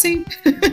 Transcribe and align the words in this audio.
assim? 0.00 0.24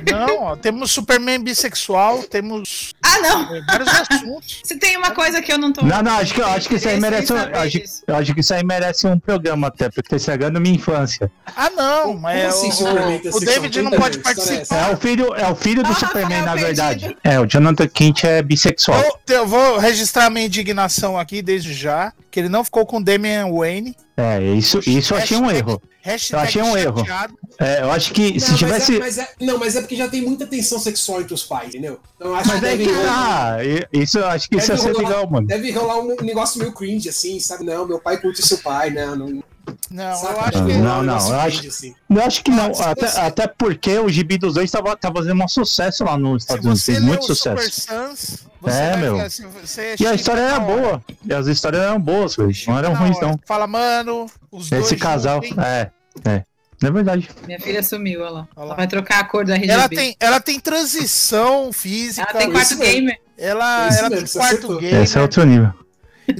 Não, 0.10 0.44
ó, 0.44 0.56
temos 0.56 0.92
Superman 0.92 1.40
bissexual, 1.44 2.24
temos 2.24 2.94
Ah, 3.04 3.20
não! 3.20 3.56
é, 3.56 3.62
vários 3.62 3.88
assuntos. 3.90 4.62
Se 4.64 4.78
tem 4.78 4.98
uma 4.98 5.12
coisa 5.12 5.42
que 5.42 5.52
eu 5.52 5.58
não 5.58 5.72
tô. 5.74 5.82
Não, 5.86 6.02
não, 6.02 6.14
acho 6.18 6.34
que, 6.34 6.42
acho 6.42 6.70
que 6.70 6.76
isso 6.76 6.88
aí 6.88 7.00
merece 7.00 7.34
um, 7.34 7.38
acho, 7.38 7.82
acho 8.08 8.34
que 8.34 8.40
isso 8.40 8.54
aí 8.54 8.64
merece 8.64 9.06
um 9.08 9.20
programa 9.20 9.68
até, 9.68 9.90
porque 9.90 10.10
tá 10.10 10.16
estragando 10.16 10.60
minha 10.62 10.76
infância. 10.76 11.30
Ah, 11.56 11.70
não, 11.70 12.16
mas 12.18 12.46
assim, 12.46 12.84
o- 12.84 12.88
o, 12.88 13.38
o? 13.38 13.40
David 13.40 13.82
não 13.82 13.92
pode 13.92 14.18
história 14.18 14.40
é 14.42 14.46
participar. 14.58 14.90
É 14.90 14.94
o 14.94 14.98
filho, 14.98 15.34
é 15.36 15.48
o 15.52 15.56
filho 15.56 15.84
do 15.84 15.92
Ah, 15.92 15.96
Superman, 15.96 16.42
na 16.42 16.54
perdido. 16.54 16.66
verdade. 16.66 17.18
É, 17.24 17.40
o 17.40 17.46
Jonathan 17.46 17.88
Kent 17.88 18.24
é 18.24 18.42
bissexual. 18.42 19.00
Eu, 19.28 19.36
eu 19.36 19.48
vou 19.48 19.78
registrar 19.78 20.30
minha 20.30 20.46
indignação 20.46 21.18
aqui 21.18 21.42
desde 21.42 21.74
já, 21.74 22.14
que 22.32 22.40
ele 22.40 22.50
não 22.50 22.64
ficou 22.64 22.86
com 22.86 23.02
Damian 23.02 23.48
Wayne. 23.52 23.96
É, 24.16 24.42
isso, 24.42 24.80
isso 24.88 25.14
eu 25.14 25.18
achei 25.18 25.38
um 25.38 25.50
erro. 25.52 25.82
Hashtag 26.08 26.44
achei 26.44 26.62
um 26.62 26.78
erro. 26.78 27.00
chateado. 27.00 27.34
É, 27.60 27.82
eu 27.82 27.92
acho 27.92 28.14
que 28.14 28.32
Não, 28.34 28.40
se 28.40 28.50
mas 28.52 28.60
tivesse. 28.60 28.96
é, 28.96 29.00
mas 29.00 29.18
é- 29.18 29.30
não, 29.42 29.58
mas 29.58 29.76
é 29.76 29.82
porque 29.82 29.96
já 29.96 30.08
tem 30.08 30.22
muita 30.22 30.46
tensão 30.48 30.80
sexual 30.80 31.22
entre 31.22 31.34
os 31.34 31.44
pais, 31.44 31.70
entendeu? 31.70 32.00
Então 32.16 32.30
eu 32.30 32.36
acho 32.36 32.48
Mas 32.48 32.60
que 32.60 32.66
deve, 32.66 32.84
e- 32.86 34.02
Isso 34.04 34.20
eu 34.20 34.28
acho 34.28 34.50
que 34.50 34.56
isso 34.58 34.72
ia 34.72 34.76
Deve 34.78 34.88
ser 34.88 34.94
rolar- 34.96 35.10
legal, 35.10 35.30
mano. 35.30 35.48
deve 35.48 35.72
rolar 35.72 36.00
um 36.00 36.16
negócio 36.22 36.60
meio 36.60 36.72
cringe, 36.72 37.10
assim, 37.10 37.40
sabe? 37.40 37.64
Não, 37.66 37.86
meu 37.88 38.00
pai 38.00 38.18
curte 38.22 38.46
seu 38.46 38.58
pai, 38.60 38.90
né? 38.90 39.06
Não, 39.08 39.44
Não, 39.92 40.16
saca? 40.16 40.34
eu 40.34 40.40
acho 40.42 40.58
Não, 40.60 40.66
que. 40.68 40.74
Rolar 40.74 40.88
não, 40.94 41.00
um 41.00 41.04
negócio 41.04 41.34
eu 41.34 41.40
acho- 41.40 41.68
assim. 41.68 41.96
Eu 42.10 42.22
acho 42.24 42.44
que 42.44 42.52
não. 42.52 42.72
Ah, 42.80 42.92
até, 42.92 43.08
você- 43.08 43.20
até 43.20 43.48
porque 43.48 43.98
o 44.00 44.08
Gibi 44.10 44.38
dos 44.38 44.54
dois 44.54 44.72
tava, 44.72 44.96
tava 44.96 45.16
fazendo 45.20 45.44
um 45.44 45.48
sucesso 45.48 46.04
lá 46.06 46.18
nos 46.18 46.44
Estados 46.44 46.66
Unidos. 46.66 46.88
lê 46.88 47.00
muito 47.02 47.26
sucesso. 47.26 47.82
Sans, 47.82 48.46
você 48.62 48.78
É, 48.78 48.92
vai 48.92 49.02
meu. 49.02 49.18
você 49.18 49.96
E 50.00 50.08
a 50.08 50.14
história 50.14 50.42
era 50.42 50.60
boa. 50.60 51.04
E 51.26 51.34
as 51.34 51.48
histórias 51.48 51.82
eram 51.82 52.00
boas, 52.00 52.36
velho. 52.36 52.52
Não 52.68 52.78
eram 52.78 52.94
ruins, 52.94 53.20
não. 53.20 53.38
Fala, 53.46 53.68
mano, 53.68 54.28
os 54.52 54.70
dois. 54.70 54.86
Esse 54.86 54.96
casal. 54.96 55.42
juntos, 55.44 55.58
hein? 55.58 55.64
É, 55.66 55.92
é. 56.26 56.44
É 56.84 56.92
verdade. 56.92 57.28
Minha 57.48 57.60
filha 57.60 57.82
sumiu, 57.82 58.22
olha 58.22 58.30
lá. 58.30 58.48
Olha 58.56 58.66
lá. 58.66 58.66
Ela 58.66 58.76
vai 58.76 58.88
trocar 58.88 59.20
a 59.20 59.24
cor 59.24 59.44
do 59.44 59.52
RGB. 59.52 59.72
Ela 59.74 59.90
tem, 59.90 60.16
ela 60.20 60.40
tem 60.40 60.60
transição 60.60 61.74
física. 61.74 62.22
Ela 62.30 62.40
tem 62.40 62.48
Isso 62.50 62.52
quarto 62.54 62.78
mesmo. 62.78 62.94
gamer. 62.94 63.20
Ela, 63.38 63.88
Isso 63.90 64.00
ela 64.00 64.10
mesmo, 64.10 64.26
tem 64.28 64.34
quarto 64.34 64.56
acertou. 64.58 64.80
gamer. 64.80 65.02
Esse 65.04 65.18
é 65.18 65.22
outro 65.22 65.44
nível. 65.44 65.74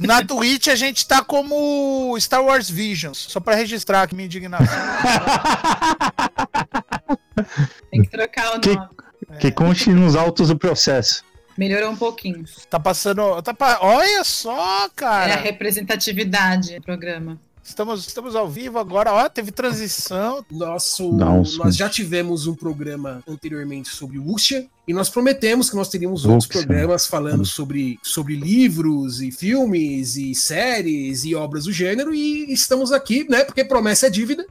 Na 0.00 0.22
Twitch 0.22 0.68
a 0.68 0.76
gente 0.76 1.08
tá 1.08 1.24
como 1.24 2.14
Star 2.20 2.42
Wars 2.44 2.68
Visions. 2.70 3.18
Só 3.28 3.40
pra 3.40 3.54
registrar 3.56 4.02
aqui 4.02 4.14
minha 4.14 4.26
indignação. 4.26 4.66
Tem 7.90 8.02
que 8.02 8.10
trocar 8.10 8.56
o 8.56 8.60
Que- 8.60 8.74
nome. 8.74 8.88
Que 9.40 9.50
conste 9.52 9.90
nos 9.90 10.16
autos 10.16 10.48
do 10.48 10.56
processo. 10.56 11.22
Melhorou 11.56 11.90
um 11.90 11.96
pouquinho. 11.96 12.44
Tá 12.70 12.78
passando. 12.80 13.42
Tá 13.42 13.52
pa- 13.52 13.78
Olha 13.82 14.22
só, 14.24 14.82
É 14.82 14.84
a 14.86 14.88
cara. 14.90 15.34
representatividade 15.36 16.76
do 16.76 16.82
programa. 16.82 17.38
Estamos, 17.62 18.06
estamos 18.06 18.34
ao 18.34 18.48
vivo 18.48 18.78
agora. 18.78 19.12
Ó, 19.12 19.28
teve 19.28 19.50
transição. 19.52 20.44
Nosso, 20.50 21.12
Nossa. 21.12 21.58
nós 21.58 21.76
já 21.76 21.88
tivemos 21.88 22.46
um 22.46 22.54
programa 22.54 23.22
anteriormente 23.28 23.88
sobre 23.88 24.18
Wuxia 24.18 24.66
e 24.86 24.92
nós 24.92 25.08
prometemos 25.08 25.68
que 25.68 25.76
nós 25.76 25.88
teríamos 25.88 26.24
outros 26.24 26.46
programas 26.46 27.06
falando 27.06 27.44
sobre, 27.44 27.98
sobre 28.02 28.36
livros 28.36 29.20
e 29.20 29.30
filmes 29.30 30.16
e 30.16 30.34
séries 30.34 31.24
e 31.24 31.34
obras 31.34 31.64
do 31.64 31.72
gênero 31.72 32.14
e 32.14 32.52
estamos 32.52 32.90
aqui, 32.92 33.28
né? 33.28 33.44
Porque 33.44 33.64
promessa 33.64 34.06
é 34.06 34.10
dívida, 34.10 34.46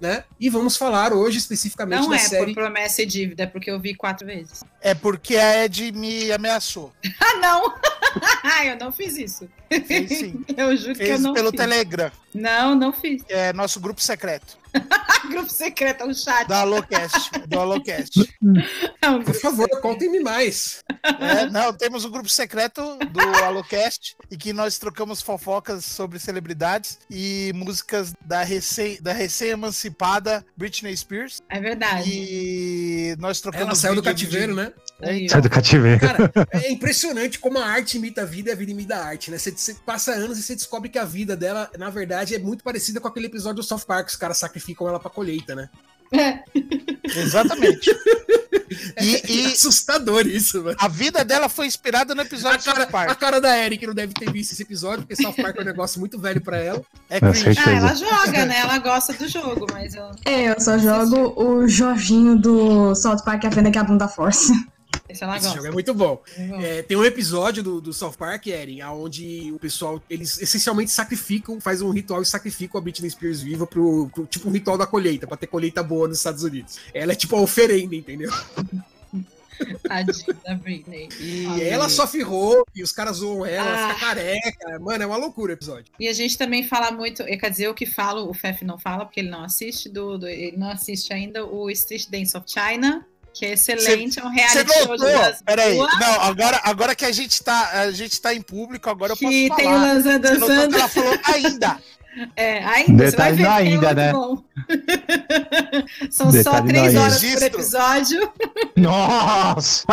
né? 0.00 0.24
E 0.40 0.48
vamos 0.48 0.76
falar 0.76 1.12
hoje 1.12 1.38
especificamente 1.38 2.00
Não 2.00 2.10
da 2.10 2.16
é 2.16 2.18
série. 2.18 2.46
por 2.46 2.62
promessa 2.62 3.02
e 3.02 3.06
dívida, 3.06 3.42
é 3.44 3.46
porque 3.46 3.70
eu 3.70 3.78
vi 3.78 3.94
quatro 3.94 4.26
vezes. 4.26 4.62
É 4.80 4.94
porque 4.94 5.36
a 5.36 5.64
Ed 5.64 5.92
me 5.92 6.32
ameaçou. 6.32 6.92
Ah, 7.20 7.36
não! 7.40 7.74
eu 8.66 8.76
não 8.78 8.92
fiz 8.92 9.16
isso. 9.16 9.48
Fez 9.80 10.08
sim. 10.18 10.44
Eu 10.56 10.76
juro 10.76 10.94
que 10.94 11.02
eu 11.02 11.06
Fez 11.06 11.20
não 11.20 11.32
pelo 11.32 11.50
fiz. 11.50 11.60
Telegram. 11.60 12.10
Não, 12.34 12.74
não 12.74 12.92
fiz. 12.92 13.22
É 13.28 13.52
nosso 13.52 13.78
grupo 13.80 14.00
secreto. 14.00 14.58
Grupo 15.30 15.48
secreto, 15.48 16.04
o 16.04 16.12
chat. 16.14 16.46
Da 16.48 16.60
Alocast. 16.62 17.30
do 17.46 17.58
Alocast. 17.60 18.28
Não, 19.00 19.22
Por 19.22 19.34
favor, 19.34 19.68
contem-me 19.80 20.18
mais. 20.20 20.82
É, 21.20 21.46
não, 21.48 21.72
temos 21.72 22.04
um 22.04 22.10
grupo 22.10 22.28
secreto 22.28 22.98
do 23.10 23.20
Alocast 23.44 24.16
e 24.30 24.36
que 24.36 24.52
nós 24.52 24.76
trocamos 24.78 25.22
fofocas 25.22 25.84
sobre 25.84 26.18
celebridades 26.18 26.98
e 27.08 27.52
músicas 27.54 28.12
da 28.26 28.42
recém, 28.42 28.98
da 29.00 29.12
recém-emancipada 29.12 30.44
Britney 30.56 30.96
Spears. 30.96 31.40
É 31.48 31.60
verdade. 31.60 32.10
E 32.10 33.16
nós 33.18 33.40
trocamos. 33.40 33.66
Ela 33.66 33.74
saiu 33.76 33.94
do 33.94 34.02
vídeo 34.02 34.12
cativeiro, 34.26 34.52
de- 34.54 34.60
né? 34.60 34.72
Aí, 35.02 35.28
Sai 35.28 35.40
do 35.40 35.50
cativeiro. 35.50 36.00
Cara, 36.00 36.32
é 36.52 36.70
impressionante 36.70 37.38
como 37.38 37.58
a 37.58 37.66
arte 37.66 37.96
imita 37.96 38.22
a 38.22 38.24
vida 38.24 38.50
e 38.50 38.52
a 38.52 38.56
vida 38.56 38.70
imita 38.70 38.94
a 38.96 39.04
arte, 39.04 39.30
né? 39.30 39.38
Você, 39.38 39.50
você 39.64 39.74
passa 39.86 40.12
anos 40.12 40.38
e 40.38 40.42
você 40.42 40.54
descobre 40.54 40.88
que 40.88 40.98
a 40.98 41.04
vida 41.04 41.36
dela, 41.36 41.70
na 41.78 41.90
verdade, 41.90 42.34
é 42.34 42.38
muito 42.38 42.62
parecida 42.62 43.00
com 43.00 43.08
aquele 43.08 43.26
episódio 43.26 43.56
do 43.56 43.62
South 43.62 43.84
Park, 43.86 44.06
que 44.06 44.12
os 44.12 44.16
caras 44.16 44.38
sacrificam 44.38 44.88
ela 44.88 45.00
pra 45.00 45.10
colheita, 45.10 45.54
né? 45.54 45.68
É, 46.12 46.40
Exatamente. 47.18 47.90
E, 49.00 49.16
É 49.16 49.30
e 49.30 49.46
assustador 49.46 50.26
isso, 50.26 50.62
mano. 50.62 50.76
a 50.80 50.88
vida 50.88 51.24
dela 51.24 51.48
foi 51.48 51.66
inspirada 51.66 52.14
no 52.14 52.22
A 52.22 52.24
episódio 52.24 52.58
do 52.58 52.64
cara, 52.64 52.78
South 52.78 52.88
a 52.88 52.90
Park. 52.90 53.18
cara 53.20 53.40
da 53.40 53.56
Eric 53.56 53.86
não 53.86 53.94
deve 53.94 54.14
ter 54.14 54.32
visto 54.32 54.52
esse 54.52 54.62
episódio, 54.62 55.06
porque 55.06 55.22
South 55.22 55.34
Park 55.34 55.56
é 55.58 55.60
um 55.60 55.64
negócio 55.64 56.00
muito 56.00 56.18
velho 56.18 56.40
pra 56.40 56.56
ela. 56.56 56.82
É. 57.08 57.18
Ah, 57.18 57.70
ela 57.70 57.94
joga, 57.94 58.46
né? 58.46 58.58
Ela 58.58 58.78
gosta 58.78 59.12
do 59.12 59.28
jogo, 59.28 59.66
mas 59.72 59.94
eu... 59.94 60.10
É, 60.24 60.50
eu 60.50 60.60
só 60.60 60.76
jogo 60.78 61.40
o 61.40 61.68
Jorginho 61.68 62.36
do 62.36 62.94
South 62.96 63.22
Park 63.24 63.44
aprenda 63.44 63.70
que 63.70 63.78
é 63.78 63.80
a 63.80 63.84
bunda 63.84 64.08
força. 64.08 64.52
Esse 65.08 65.22
ela 65.24 65.36
Esse 65.36 65.48
jogo 65.54 65.66
é 65.66 65.70
muito 65.70 65.92
bom. 65.94 66.22
Uhum. 66.38 66.60
É, 66.60 66.82
tem 66.82 66.96
um 66.96 67.04
episódio 67.04 67.62
do, 67.62 67.80
do 67.80 67.92
South 67.92 68.14
Park, 68.18 68.46
Eren, 68.46 68.82
onde 68.84 69.52
o 69.52 69.58
pessoal, 69.58 70.02
eles 70.08 70.40
essencialmente 70.40 70.90
sacrificam, 70.90 71.60
faz 71.60 71.80
um 71.82 71.90
ritual 71.90 72.22
e 72.22 72.26
sacrificam 72.26 72.78
a 72.78 72.82
Britney 72.82 73.10
Spears 73.10 73.40
viva 73.42 73.66
pro, 73.66 74.08
pro- 74.14 74.26
tipo 74.26 74.48
um 74.48 74.52
ritual 74.52 74.78
da 74.78 74.86
colheita, 74.86 75.26
pra 75.26 75.36
ter 75.36 75.46
colheita 75.46 75.82
boa 75.82 76.08
nos 76.08 76.18
Estados 76.18 76.42
Unidos. 76.42 76.78
Ela 76.92 77.12
é 77.12 77.14
tipo 77.14 77.36
a 77.36 77.40
oferenda, 77.40 77.94
entendeu? 77.94 78.30
Tadinha 79.86 80.36
da 80.44 80.54
Britney. 80.56 81.08
E 81.20 81.62
ela 81.62 81.88
sofre 81.88 82.22
roupa, 82.22 82.70
e 82.74 82.82
os 82.82 82.90
caras 82.90 83.18
zoam 83.18 83.46
ela, 83.46 83.68
ela 83.68 83.84
Ah. 83.90 83.94
fica 83.94 84.06
careca. 84.06 84.78
Mano, 84.80 85.04
é 85.04 85.06
uma 85.06 85.16
loucura 85.16 85.52
o 85.52 85.54
episódio. 85.54 85.92
E 85.98 86.08
a 86.08 86.12
gente 86.12 86.36
também 86.36 86.66
fala 86.66 86.90
muito, 86.90 87.24
quer 87.24 87.50
dizer, 87.50 87.66
eu 87.68 87.74
que 87.74 87.86
falo, 87.86 88.28
o 88.28 88.34
Fef 88.34 88.64
não 88.64 88.78
fala, 88.80 89.04
porque 89.04 89.20
ele 89.20 89.30
não 89.30 89.44
assiste, 89.44 89.88
do, 89.88 90.18
do- 90.18 90.26
ele 90.26 90.56
não 90.56 90.68
assiste 90.70 91.12
ainda 91.12 91.44
o 91.46 91.70
Street 91.70 92.08
Dance 92.10 92.36
of 92.36 92.46
China, 92.50 93.06
que 93.34 93.44
é 93.44 93.52
excelente, 93.54 94.20
é 94.20 94.24
um 94.24 94.28
reality 94.28 94.72
show 94.72 94.96
dança 94.96 95.42
Peraí. 95.44 95.76
rua, 95.76 95.88
Não, 95.98 96.20
agora, 96.22 96.60
agora 96.62 96.94
que 96.94 97.04
a 97.04 97.10
gente, 97.10 97.42
tá, 97.42 97.68
a 97.80 97.90
gente 97.90 98.20
tá 98.20 98.32
em 98.32 98.40
público, 98.40 98.88
agora 98.88 99.12
eu 99.12 99.16
posso 99.16 99.28
que 99.28 99.48
falar. 99.48 99.60
tem 99.60 99.68
o 99.68 99.78
Lanza 99.78 100.12
Você 100.20 100.34
notou 100.34 100.48
dançando. 100.48 100.68
que 100.68 100.76
ela 100.80 100.88
falou 100.88 101.18
ainda. 101.24 101.78
É, 102.36 102.64
ainda, 102.64 103.10
você 103.10 103.16
vai 103.16 103.32
Detalhe 103.32 103.36
ver, 103.36 103.42
é 103.42 103.48
ainda, 103.48 103.94
né? 103.94 104.12
bom. 104.12 104.42
São 106.10 106.26
só 106.26 106.32
Detalhe 106.32 106.62
no 106.62 106.68
três 106.68 106.94
horas 106.94 107.14
por 107.14 107.22
Registro. 107.22 107.46
episódio. 107.46 108.32
Nossa! 108.76 109.84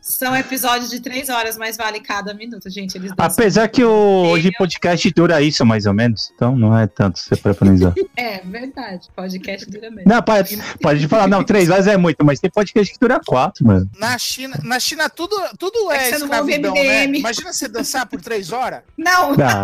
São 0.00 0.36
episódios 0.36 0.90
de 0.90 1.00
três 1.00 1.28
horas, 1.28 1.56
mas 1.56 1.76
vale 1.76 2.00
cada 2.00 2.32
minuto, 2.32 2.70
gente. 2.70 3.00
Apesar 3.18 3.68
que 3.68 3.84
o 3.84 3.90
hoje 3.90 4.52
podcast 4.56 5.10
dura 5.10 5.42
isso, 5.42 5.64
mais 5.66 5.86
ou 5.86 5.92
menos. 5.94 6.30
Então 6.34 6.56
não 6.56 6.76
é 6.76 6.86
tanto 6.86 7.18
você 7.18 7.34
analisar. 7.60 7.94
É 8.16 8.40
verdade. 8.40 9.08
Podcast 9.14 9.70
dura 9.70 9.90
mesmo. 9.90 10.10
Não, 10.10 10.22
pode, 10.22 10.58
pode 10.80 11.06
falar, 11.06 11.26
não, 11.26 11.44
três 11.44 11.68
horas 11.68 11.86
é 11.86 11.96
muito, 11.96 12.24
mas 12.24 12.40
tem 12.40 12.50
podcast 12.50 12.92
que 12.92 12.98
dura 12.98 13.20
quatro, 13.24 13.66
mano. 13.66 13.90
Na 13.98 14.16
China, 14.16 14.58
na 14.62 14.80
China 14.80 15.10
tudo, 15.10 15.36
tudo 15.58 15.92
É 15.92 16.10
é, 16.10 16.10
escravidão, 16.10 16.72
né? 16.74 17.04
Imagina 17.04 17.52
você 17.52 17.68
dançar 17.68 18.06
por 18.06 18.20
três 18.20 18.52
horas. 18.52 18.80
Não, 18.96 19.36
Não. 19.36 19.62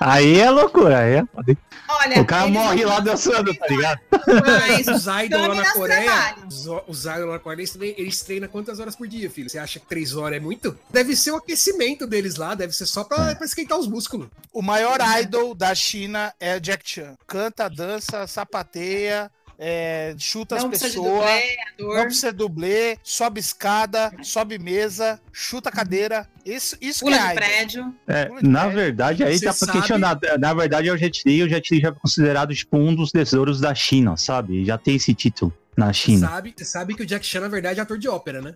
Aí 0.00 0.40
é 0.40 0.50
loucura, 0.50 1.00
aí 1.00 1.14
é... 1.16 1.24
olha. 1.34 2.20
O 2.22 2.24
cara 2.24 2.46
morre 2.48 2.84
lá 2.84 3.00
dançando, 3.00 3.54
tá 3.54 3.66
ligado? 3.66 4.00
Mas 4.10 4.88
Os 4.88 5.06
idols 5.24 5.48
lá 5.48 5.54
na 5.54 5.72
Coreia, 5.72 6.36
os, 6.48 6.66
os 6.86 7.04
idols 7.04 7.26
lá 7.26 7.32
na 7.32 7.38
Coreia, 7.38 7.60
eles 7.60 7.72
treinam, 7.72 7.98
eles 7.98 8.22
treinam 8.22 8.48
quantas 8.48 8.80
horas 8.80 8.96
por 8.96 9.06
dia, 9.06 9.28
filho? 9.28 9.50
Você 9.50 9.58
acha 9.58 9.78
que 9.80 9.86
três 9.86 10.14
horas 10.16 10.38
é 10.38 10.40
muito? 10.40 10.78
Deve 10.90 11.14
ser 11.16 11.32
o 11.32 11.36
aquecimento 11.36 12.06
deles 12.06 12.36
lá, 12.36 12.54
deve 12.54 12.72
ser 12.72 12.86
só 12.86 13.04
pra, 13.04 13.34
pra 13.34 13.44
esquentar 13.44 13.78
os 13.78 13.86
músculos. 13.88 14.28
O 14.52 14.62
maior 14.62 14.98
idol 15.20 15.54
da 15.54 15.74
China 15.74 16.32
é 16.40 16.56
o 16.56 16.60
Jack 16.60 16.88
Chan. 16.88 17.14
Canta, 17.26 17.68
dança, 17.68 18.26
sapateia, 18.26 19.30
é, 19.62 20.14
chuta 20.16 20.56
não 20.56 20.70
as 20.70 20.78
pessoas. 20.80 21.30
Não 21.78 22.04
precisa 22.04 22.32
de 22.32 22.38
dublê, 22.38 22.96
sobe 23.02 23.38
escada, 23.40 24.10
sobe 24.22 24.58
mesa, 24.58 25.20
chuta 25.30 25.70
cadeira. 25.70 26.26
Isso, 26.46 26.76
isso 26.80 27.04
que 27.04 27.10
pula 27.10 27.18
de 27.18 27.26
é 27.30 27.34
prédio. 27.34 27.94
É, 28.08 28.30
na 28.42 28.68
verdade, 28.68 29.22
aí 29.22 29.38
Você 29.38 29.44
dá 29.44 29.50
pra 29.52 29.58
sabe- 29.66 29.72
questionar. 29.72 30.18
Na 30.38 30.54
verdade, 30.54 30.88
é 30.88 30.92
o 30.92 30.96
Jet 30.96 31.22
Li, 31.26 31.42
o 31.42 31.48
Jet 31.48 31.74
Li 31.74 31.80
já 31.82 31.88
é 31.88 31.92
considerado 31.92 32.54
tipo, 32.54 32.78
um 32.78 32.94
dos 32.94 33.12
tesouros 33.12 33.60
da 33.60 33.74
China, 33.74 34.16
sabe? 34.16 34.64
Já 34.64 34.78
tem 34.78 34.96
esse 34.96 35.12
título 35.12 35.52
na 35.76 35.92
China. 35.92 36.26
Sabe, 36.28 36.54
você 36.56 36.64
sabe 36.64 36.94
que 36.94 37.02
o 37.02 37.06
Jack 37.06 37.24
Chan, 37.26 37.40
na 37.40 37.48
verdade, 37.48 37.78
é 37.80 37.82
ator 37.82 37.98
de 37.98 38.08
ópera, 38.08 38.40
né? 38.40 38.54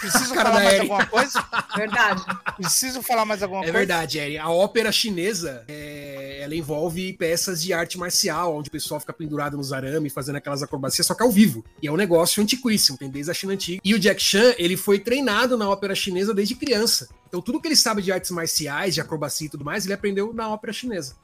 Preciso 0.00 0.34
Cara 0.34 0.50
falar 0.50 0.62
mais 0.62 0.72
Eri. 0.74 0.80
alguma 0.82 1.06
coisa? 1.06 1.44
Verdade. 1.76 2.24
Preciso 2.56 3.02
falar 3.02 3.24
mais 3.24 3.42
alguma 3.42 3.60
É 3.60 3.64
coisa? 3.64 3.78
verdade, 3.78 4.18
Eri. 4.18 4.38
A 4.38 4.48
ópera 4.48 4.90
chinesa, 4.92 5.64
é, 5.68 6.40
ela 6.42 6.54
envolve 6.54 7.12
peças 7.14 7.62
de 7.62 7.72
arte 7.72 7.98
marcial, 7.98 8.56
onde 8.56 8.68
o 8.68 8.72
pessoal 8.72 9.00
fica 9.00 9.12
pendurado 9.12 9.56
nos 9.56 9.72
arames, 9.72 10.12
fazendo 10.12 10.36
aquelas 10.36 10.62
acrobacias, 10.62 11.06
só 11.06 11.14
que 11.14 11.22
ao 11.22 11.30
vivo. 11.30 11.64
E 11.82 11.86
é 11.88 11.92
um 11.92 11.96
negócio 11.96 12.42
antiquíssimo, 12.42 12.96
tem 12.98 13.10
desde 13.10 13.30
a 13.30 13.34
China 13.34 13.52
antiga. 13.52 13.80
E 13.84 13.94
o 13.94 13.98
Jack 13.98 14.20
Chan, 14.22 14.54
ele 14.58 14.76
foi 14.76 14.98
treinado 14.98 15.56
na 15.56 15.68
ópera 15.68 15.94
chinesa 15.94 16.32
desde 16.34 16.54
criança. 16.54 17.08
Então 17.28 17.40
tudo 17.42 17.60
que 17.60 17.68
ele 17.68 17.76
sabe 17.76 18.00
de 18.00 18.10
artes 18.10 18.30
marciais, 18.30 18.94
de 18.94 19.00
acrobacia 19.00 19.46
e 19.46 19.50
tudo 19.50 19.64
mais, 19.64 19.84
ele 19.84 19.92
aprendeu 19.94 20.32
na 20.32 20.48
ópera 20.48 20.72
chinesa. 20.72 21.14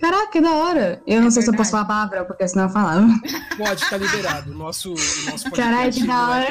Caraca, 0.00 0.30
que 0.32 0.40
da 0.40 0.52
hora. 0.52 1.02
Eu 1.06 1.20
não 1.20 1.28
É 1.28 1.30
sei 1.30 1.42
se 1.42 1.48
eu 1.48 1.52
verdade. 1.52 1.56
posso 1.56 1.70
falar 1.70 1.84
palavrão, 1.84 2.24
porque 2.24 2.46
senão 2.48 2.64
eu 2.64 2.70
falava. 2.70 3.06
Pode 3.56 3.84
ficar 3.84 3.96
liberado. 3.98 4.52
O 4.52 4.54
nosso, 4.54 4.90
o 4.90 4.94
nosso 5.30 5.44
podcast. 5.50 5.56
Caralho, 5.56 5.92
que 5.92 6.00
da 6.00 6.06
não 6.06 6.34
é 6.34 6.38
hora. 6.44 6.48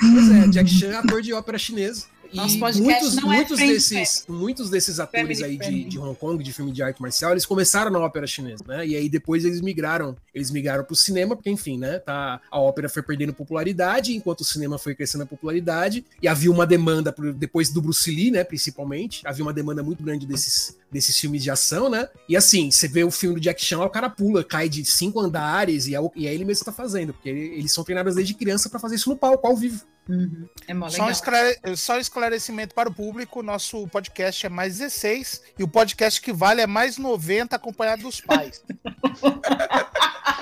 Pois 0.00 0.30
é, 0.30 0.48
Jack 0.48 0.68
Chan, 0.70 0.98
ator 0.98 1.22
de 1.22 1.32
ópera 1.32 1.58
chinesa. 1.58 2.06
E 2.30 2.36
Nosso 2.36 2.58
podcast 2.58 2.82
muitos, 2.82 3.16
não 3.16 3.32
é 3.32 3.36
muitos, 3.36 3.56
desses, 3.58 4.24
muitos 4.28 4.68
desses 4.68 5.00
atores 5.00 5.40
Family 5.40 5.58
aí 5.62 5.70
de, 5.84 5.84
de 5.88 5.98
Hong 5.98 6.14
Kong, 6.14 6.44
de 6.44 6.52
filme 6.52 6.70
de 6.70 6.82
arte 6.82 7.00
marcial, 7.00 7.30
eles 7.30 7.46
começaram 7.46 7.90
na 7.90 7.98
ópera 8.00 8.26
chinesa, 8.26 8.62
né? 8.68 8.86
E 8.86 8.94
aí 8.94 9.08
depois 9.08 9.46
eles 9.46 9.62
migraram, 9.62 10.14
eles 10.34 10.50
migraram 10.50 10.84
pro 10.84 10.94
cinema, 10.94 11.34
porque 11.34 11.48
enfim, 11.48 11.78
né? 11.78 11.98
Tá, 12.00 12.38
a 12.50 12.60
ópera 12.60 12.86
foi 12.86 13.02
perdendo 13.02 13.32
popularidade, 13.32 14.14
enquanto 14.14 14.42
o 14.42 14.44
cinema 14.44 14.76
foi 14.76 14.94
crescendo 14.94 15.22
a 15.22 15.26
popularidade, 15.26 16.04
e 16.20 16.28
havia 16.28 16.50
uma 16.50 16.66
demanda, 16.66 17.10
por- 17.14 17.32
depois 17.32 17.70
do 17.70 17.80
Bruce 17.80 18.10
Lee, 18.10 18.30
né, 18.30 18.44
principalmente, 18.44 19.22
havia 19.26 19.42
uma 19.42 19.52
demanda 19.54 19.82
muito 19.82 20.02
grande 20.04 20.26
desses, 20.26 20.76
desses 20.90 21.18
filmes 21.18 21.42
de 21.42 21.50
ação, 21.50 21.88
né? 21.90 22.08
E 22.28 22.36
assim, 22.36 22.70
você 22.70 22.88
vê 22.88 23.04
o 23.04 23.10
filme 23.10 23.34
do 23.36 23.40
Jack 23.40 23.62
Chan, 23.64 23.80
o 23.80 23.90
cara 23.90 24.08
pula, 24.08 24.42
cai 24.44 24.68
de 24.68 24.84
cinco 24.84 25.20
andares, 25.20 25.86
e 25.86 25.94
é, 25.94 26.00
o- 26.00 26.10
e 26.16 26.26
é 26.26 26.32
ele 26.34 26.44
mesmo 26.44 26.60
que 26.64 26.70
tá 26.70 26.72
fazendo, 26.76 27.12
porque 27.12 27.28
eles 27.28 27.72
são 27.72 27.84
treinados 27.84 28.14
desde 28.14 28.34
criança 28.34 28.68
pra 28.70 28.78
fazer 28.80 28.94
isso 28.96 29.10
no 29.10 29.16
palco, 29.16 29.46
ao 29.46 29.56
vivo. 29.56 29.84
Uhum. 30.08 30.48
É 30.66 30.72
mó 30.72 30.88
Só 30.88 31.02
um, 31.02 31.06
legal. 31.06 31.10
esclare- 31.10 31.58
só 31.76 31.96
um 31.96 32.00
esclarecimento 32.00 32.74
para 32.74 32.88
o 32.88 32.94
público: 32.94 33.42
nosso 33.42 33.86
podcast 33.88 34.46
é 34.46 34.48
mais 34.48 34.78
16 34.78 35.42
e 35.58 35.62
o 35.62 35.68
podcast 35.68 36.22
que 36.22 36.32
vale 36.32 36.62
é 36.62 36.66
mais 36.66 36.96
90 36.96 37.54
acompanhado 37.54 38.02
dos 38.04 38.18
pais. 38.18 38.62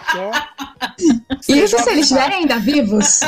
então, 0.09 0.31
Isso 1.49 1.79
se 1.79 1.91
eles 1.91 2.03
estiverem 2.03 2.39
ainda 2.39 2.59
vivos. 2.61 3.21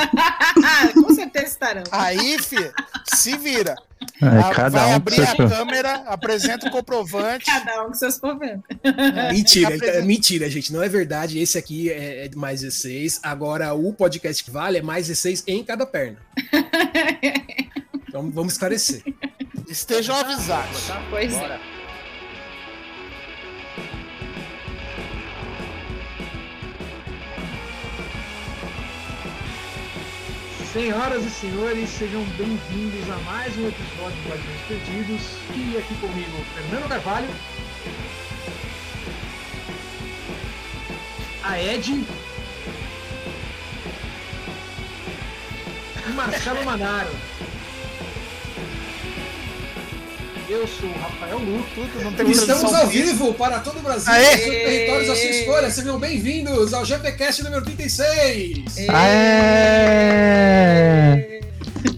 Com 0.95 1.13
certeza 1.15 1.47
estarão. 1.47 1.83
Aí, 1.91 2.39
filho, 2.41 2.73
se 3.15 3.37
vira. 3.37 3.75
É, 4.21 4.55
cada 4.55 4.81
vai 4.81 4.91
um 4.91 4.95
abrir 4.95 5.15
seu... 5.15 5.47
a 5.47 5.49
câmera, 5.49 5.95
apresenta 6.07 6.69
o 6.69 6.71
comprovante. 6.71 7.45
Cada 7.51 7.85
um 7.85 7.89
com 7.89 7.95
seus 7.95 8.19
problemas. 8.19 8.61
Mentira, 9.33 9.75
apresenta- 9.75 9.99
é 9.99 10.03
mentira, 10.03 10.51
gente. 10.51 10.73
Não 10.73 10.83
é 10.83 10.89
verdade. 10.89 11.39
Esse 11.39 11.57
aqui 11.57 11.91
é, 11.91 12.27
é 12.27 12.31
mais 12.35 12.61
16. 12.61 13.21
Agora, 13.23 13.73
o 13.75 13.93
podcast 13.93 14.43
que 14.43 14.51
vale 14.51 14.79
é 14.79 14.83
mais 14.83 15.07
16 15.07 15.45
em 15.47 15.63
cada 15.65 15.87
perna. 15.87 16.19
Então 18.09 18.31
vamos 18.31 18.55
esclarecer. 18.55 19.03
Estejam 19.69 20.17
avisados. 20.17 20.91
Pois 21.11 21.35
é. 21.35 21.61
Senhoras 30.79 31.25
e 31.25 31.31
senhores, 31.31 31.91
sejam 31.91 32.23
bem-vindos 32.37 33.11
a 33.11 33.17
mais 33.29 33.53
um 33.59 33.67
episódio 33.67 34.17
do 34.23 34.29
Guardiões 34.29 34.61
Perdidos. 34.69 35.23
E 35.57 35.77
aqui 35.77 35.93
comigo, 35.97 36.45
Fernando 36.55 36.89
Carvalho. 36.89 37.29
A 41.43 41.61
Ed. 41.61 42.07
E 46.07 46.13
Marcelo 46.13 46.65
Manaro. 46.65 47.11
Eu 50.49 50.67
sou 50.67 50.89
o 50.89 50.93
Rafael 50.99 51.39
Lu. 51.39 51.63
Tudo, 51.75 52.03
não 52.05 52.13
tem 52.13 52.31
Estamos 52.31 52.73
ao 52.73 52.87
vivo 52.87 53.35
para 53.35 53.61
todo 53.61 53.79
o 53.79 53.83
Brasil, 53.83 54.11
Aê! 54.13 54.39
seus 54.39 54.55
territórios 54.57 55.11
à 55.11 55.15
sua 55.17 55.25
escolha. 55.31 55.71
Sejam 55.71 55.99
bem-vindos 55.99 56.73
ao 56.73 56.85
GPCast 56.87 57.43
número 57.43 57.65
36. 57.65 58.89
Aê! 58.89 60.19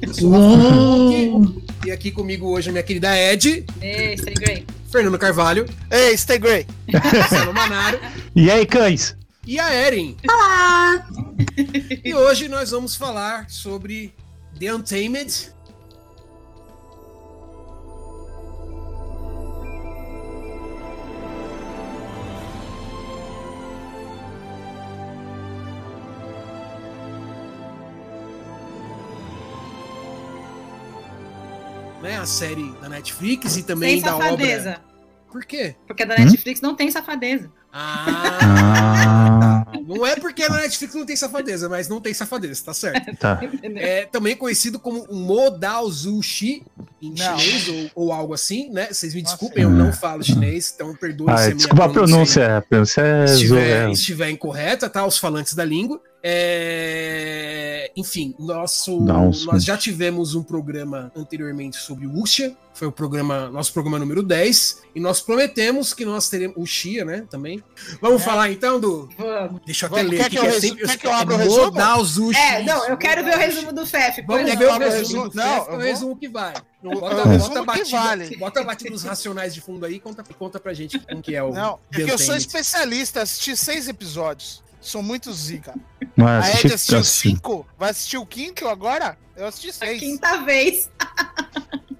Eu 0.03 0.15
sou 0.15 0.31
o 0.31 0.33
Rafael 0.33 1.63
e 1.87 1.91
aqui 1.93 2.11
comigo 2.11 2.49
hoje 2.49 2.69
a 2.71 2.73
minha 2.73 2.83
querida 2.83 3.17
Ed, 3.17 3.65
Ei, 3.81 4.17
stay 4.19 4.35
great. 4.35 4.67
Fernando 4.91 5.19
Carvalho, 5.19 5.67
Ei, 5.91 6.17
stay 6.17 6.39
great. 6.39 6.67
Marcelo 6.93 7.55
Manaro 7.55 8.01
E 8.35 8.51
aí, 8.51 8.67
cães? 8.67 9.17
e 9.47 9.59
a 9.61 9.73
Eren. 9.73 10.17
Olá! 10.29 11.07
E 12.05 12.13
hoje 12.15 12.49
nós 12.49 12.71
vamos 12.73 12.97
falar 12.97 13.49
sobre 13.49 14.13
The 14.59 14.75
Untamed. 14.75 15.53
Né, 32.03 32.17
a 32.17 32.25
série 32.27 32.73
da 32.81 32.89
Netflix 32.89 33.57
e 33.57 33.63
também 33.63 34.01
Sem 34.01 34.03
da 34.03 34.11
safadeza. 34.13 34.71
obra. 34.71 34.91
Por 35.31 35.45
quê? 35.45 35.77
Porque 35.87 36.03
a 36.03 36.07
da 36.07 36.15
Hum? 36.17 36.25
Netflix 36.25 36.61
não 36.61 36.75
tem 36.75 36.91
safadeza. 36.91 37.51
Ah, 37.73 38.41
Ah, 38.43 39.73
não 39.87 40.05
é 40.05 40.17
porque 40.17 40.49
na 40.49 40.57
Netflix 40.63 40.93
não 40.95 41.07
tem 41.07 41.15
safadeza, 41.15 41.69
mas 41.69 41.89
não 41.89 42.01
tem 42.01 42.13
safadeza, 42.13 42.65
tá 42.65 42.75
certo. 42.75 43.15
tá. 43.17 43.39
É 43.77 44.07
também 44.07 44.35
conhecido 44.35 44.79
como 44.81 45.07
Modal 45.13 45.89
Zushi 45.91 46.65
em 47.01 47.15
Não. 47.17 47.39
chinês 47.39 47.69
ou, 47.69 48.07
ou 48.07 48.13
algo 48.13 48.35
assim, 48.35 48.71
né? 48.71 48.89
Vocês 48.93 49.15
me 49.15 49.23
Nossa. 49.23 49.35
desculpem, 49.37 49.63
eu 49.63 49.71
não 49.71 49.93
falo 49.93 50.23
chinês, 50.25 50.73
então 50.75 50.95
perdoem 50.97 51.31
Ah, 51.33 51.37
se 51.37 51.43
a 51.43 51.47
minha 51.47 51.57
desculpa 51.59 51.85
a 51.85 51.89
pronúncia, 51.91 52.57
a 52.57 52.63
pronúncia 52.63 53.01
é 53.03 53.25
estiver, 53.27 53.83
zoa- 53.85 53.93
estiver 53.93 54.31
incorreta, 54.31 54.89
tá? 54.91 55.07
Os 55.07 55.19
falantes 55.19 55.55
da 55.55 55.65
língua. 55.65 56.01
É, 56.23 57.91
Enfim, 57.97 58.35
nosso, 58.39 58.99
um 58.99 59.05
nós 59.05 59.65
já 59.65 59.77
tivemos 59.77 60.35
um 60.35 60.43
programa 60.43 61.11
anteriormente 61.17 61.77
sobre 61.77 62.07
o 62.07 62.13
Wuxia, 62.13 62.57
foi 62.73 62.87
o 62.89 62.93
programa, 62.93 63.51
nosso 63.51 63.73
programa 63.73 63.99
número 63.99 64.23
10, 64.23 64.83
e 64.95 65.01
nós 65.01 65.21
prometemos 65.21 65.93
que 65.93 66.05
nós 66.05 66.29
teremos 66.31 66.57
o 66.57 66.65
Xia, 66.65 67.05
né, 67.05 67.27
também. 67.29 67.63
Vamos 68.01 68.23
É. 68.23 68.25
falar 68.25 68.51
então 68.51 68.79
do 68.81 69.09
Vamos. 69.19 69.61
Deixa 69.67 69.87
eu 69.87 69.89
até 69.89 69.97
Vamos, 70.03 70.11
ler 70.13 70.17
quer 70.19 70.27
aqui, 70.27 70.37
que 70.37 70.43
eu 70.47 70.51
é 70.51 70.61
sempre- 70.61 70.87
quer 70.87 70.97
que 70.99 71.07
eu 71.07 71.13
abra 71.13 71.35
o 71.35 71.39
resumo? 71.39 71.65
Modal 71.67 72.05
Zushi. 72.05 72.39
É, 72.39 72.63
não, 72.63 72.87
eu 72.87 72.97
quero 72.97 73.25
ver 73.25 73.35
o 73.35 73.39
resumo 73.39 73.73
do 73.73 73.87
FEF. 73.87 74.23
Vamos 74.27 74.45
ver 74.55 74.63
é. 74.65 74.69
o 74.73 74.79
resumo. 74.79 75.23
resumo? 75.25 75.31
Não, 75.35 75.45
é 75.45 75.59
eu 75.59 75.75
o 75.75 75.79
resumo 75.79 76.17
que 76.17 76.29
vai. 76.29 76.55
O, 76.83 76.91
Bota, 77.01 77.17
o 77.29 77.39
bota, 77.39 77.61
que 77.61 77.67
batida, 77.67 77.99
vale. 77.99 78.37
bota 78.39 78.61
a 78.61 78.65
batida 78.65 78.91
dos 78.91 79.03
racionais 79.03 79.53
de 79.53 79.61
fundo 79.61 79.85
aí 79.85 79.97
e 79.97 80.01
conta, 80.01 80.25
conta 80.39 80.59
pra 80.59 80.73
gente 80.73 80.99
como 80.99 81.21
que 81.21 81.35
é 81.35 81.43
o. 81.43 81.53
Não, 81.53 81.79
é 81.93 81.97
que 82.05 82.11
eu 82.11 82.19
sou 82.19 82.35
especialista, 82.37 83.23
assisti 83.23 83.55
seis 83.57 83.89
episódios. 83.89 84.63
Sou 84.81 85.03
muito 85.03 85.33
zica. 85.33 85.75
Mas 86.17 86.45
A 86.47 86.49
Ed 86.61 86.75
assistiu 86.75 86.99
assisti. 86.99 87.29
cinco, 87.31 87.67
vai 87.79 87.91
assistir 87.91 88.17
o 88.19 88.25
quinto 88.27 88.67
agora? 88.69 89.19
Eu 89.37 89.47
assisti 89.47 89.69
A 89.71 89.73
seis. 89.73 90.01
quinta 90.01 90.39
vez. 90.43 90.91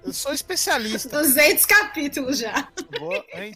Eu 0.03 0.11
sou 0.13 0.33
especialista. 0.33 1.09
200 1.21 1.65
capítulos 1.65 2.37
já. 2.39 2.67
Boa, 2.99 3.23
hein? 3.33 3.53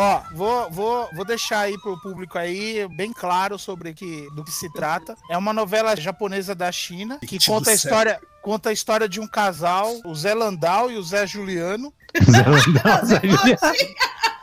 Ó, 0.00 0.22
vou, 0.32 0.70
vou, 0.70 1.08
vou 1.12 1.24
deixar 1.24 1.58
aí 1.62 1.76
pro 1.76 2.00
público 2.00 2.38
aí 2.38 2.86
bem 2.94 3.12
claro 3.12 3.58
sobre 3.58 3.92
que, 3.92 4.28
do 4.32 4.44
que 4.44 4.52
se 4.52 4.72
trata. 4.72 5.16
É 5.28 5.36
uma 5.36 5.52
novela 5.52 5.96
japonesa 5.96 6.54
da 6.54 6.70
China 6.70 7.18
que 7.18 7.32
Gente 7.32 7.50
conta 7.50 7.72
a 7.72 7.76
céu. 7.76 7.90
história, 7.90 8.20
conta 8.40 8.70
a 8.70 8.72
história 8.72 9.08
de 9.08 9.18
um 9.18 9.26
casal, 9.26 9.92
o 10.04 10.14
Zé 10.14 10.34
Landau 10.34 10.88
e 10.88 10.96
o 10.96 11.02
Zé 11.02 11.26
Juliano. 11.26 11.92
Zé 12.30 12.44
Landau, 12.46 13.06
Zé 13.06 13.20
Juliano. 13.24 13.58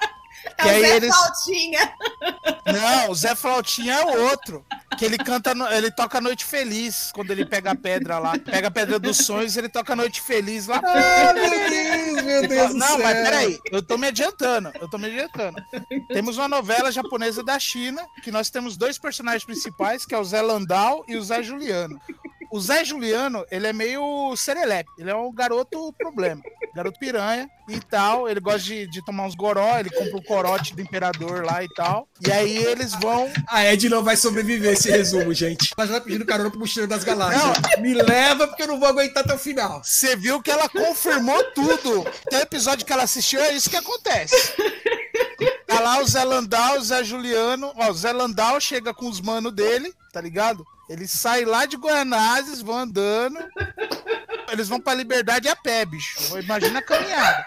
É 0.58 0.64
Que 0.64 0.68
o 0.68 0.72
aí 0.72 0.82
Zé 0.82 0.96
eles- 0.96 1.16
Flautinha. 1.16 1.94
Não, 2.66 3.12
o 3.12 3.16
Zé 3.16 3.36
Flautinha 3.36 3.94
é 3.94 4.06
o 4.06 4.22
outro. 4.30 4.66
Que 4.98 5.06
ele 5.06 5.18
canta, 5.18 5.54
no- 5.54 5.68
ele 5.72 5.92
toca 5.92 6.22
Noite 6.22 6.46
Feliz 6.46 7.12
quando 7.14 7.32
ele 7.32 7.46
pega 7.46 7.72
a 7.72 7.76
pedra 7.76 8.18
lá. 8.18 8.38
Pega 8.40 8.70
a 8.70 8.72
pedra 8.72 8.98
dos 8.98 9.18
sonhos, 9.18 9.58
ele 9.58 9.68
toca 9.70 9.96
Noite 9.96 10.22
Feliz 10.22 10.68
lá. 10.68 10.82
Ah, 10.84 11.34
meu 11.34 11.50
Deus, 11.70 12.24
meu 12.24 12.48
Deus 12.48 12.70
do 12.70 12.76
Não, 12.78 12.88
céu. 12.88 13.00
mas 13.00 13.14
peraí, 13.24 13.60
eu 13.72 13.82
tô 13.84 13.98
me 13.98 14.08
adiantando, 14.08 14.72
eu 14.80 14.90
tô 14.90 14.98
me 14.98 15.08
adiantando. 15.08 15.62
Temos 16.10 16.38
uma 16.38 16.48
novela 16.48 16.92
japonesa 16.92 17.44
da 17.44 17.60
China, 17.60 18.06
que 18.24 18.32
nós 18.32 18.50
temos 18.50 18.78
dois 18.78 18.98
personagens 18.98 19.44
principais, 19.44 20.06
que 20.06 20.16
é 20.16 20.18
o 20.18 20.24
Zé 20.24 20.42
Landau 20.42 21.04
e 21.08 21.18
o 21.18 21.22
Zé 21.24 21.44
Juliano. 21.44 22.00
O 22.52 22.60
Zé 22.62 22.86
Juliano, 22.86 23.44
ele 23.52 23.68
é 23.68 23.74
meio 23.74 24.34
serelepe, 24.38 24.90
ele 24.98 25.10
é 25.10 25.16
um 25.16 25.34
garoto 25.34 25.92
problema, 25.98 26.42
garoto 26.74 26.98
piranha 27.00 27.50
e 27.68 27.80
tal, 27.82 28.30
ele 28.30 28.40
gosta 28.40 28.60
de, 28.62 28.88
de 28.88 29.04
tomar 29.04 29.26
uns 29.26 29.36
goró, 29.36 29.78
ele 29.78 29.90
compra 29.90 30.16
o 30.16 30.24
corote 30.46 30.76
do 30.76 30.82
imperador 30.82 31.44
lá 31.44 31.64
e 31.64 31.70
tal, 31.70 32.08
e 32.26 32.32
aí 32.32 32.56
eles 32.56 32.94
vão... 32.94 33.32
A 33.48 33.66
Ed 33.66 33.90
não 33.90 34.04
vai 34.04 34.16
sobreviver 34.16 34.74
esse 34.74 34.92
resumo, 34.92 35.34
gente. 35.34 35.74
Ela 35.76 35.88
já 35.88 35.94
tá 35.96 36.02
pedindo 36.02 36.26
carona 36.26 36.52
pro 36.52 36.60
Mochileiro 36.60 36.90
das 36.90 37.04
Galáxias. 37.04 37.58
Me 37.80 37.96
leva 37.96 38.48
porque 38.48 38.64
eu 38.64 38.68
não 38.68 38.80
vou 38.80 38.88
aguentar 38.88 39.24
até 39.24 39.34
o 39.34 39.40
final. 39.40 39.82
Você 39.84 40.16
viu 40.16 40.42
que 40.42 40.52
ela 40.52 40.70
confirmou 40.70 41.44
tudo. 41.52 42.06
Tem 42.30 42.42
episódio 42.42 42.86
que 42.86 42.94
ela 42.94 43.04
assistiu, 43.04 43.40
é 43.40 43.54
isso 43.54 43.70
que 43.70 43.76
acontece. 43.76 44.54
Tá 45.66 45.80
lá 45.80 46.00
o 46.00 46.08
Zé 46.08 46.24
Landau, 46.24 46.78
o 46.78 46.84
Zé 46.84 47.04
Juliano. 47.04 47.74
Ó, 47.76 47.90
o 47.90 47.94
Zé 47.94 48.12
Landau 48.12 48.62
chega 48.62 48.94
com 48.94 49.10
os 49.10 49.20
manos 49.20 49.54
dele, 49.54 49.92
tá 50.14 50.22
ligado? 50.22 50.64
Eles 50.88 51.10
saem 51.10 51.46
lá 51.46 51.66
de 51.66 51.76
Goianazes, 51.76 52.62
vão 52.62 52.78
andando. 52.78 53.40
Eles 54.52 54.68
vão 54.68 54.80
pra 54.80 54.94
Liberdade 54.94 55.48
a 55.48 55.56
pé, 55.56 55.84
bicho. 55.86 56.38
Imagina 56.38 56.80
a 56.80 56.84
caminhada. 56.84 57.46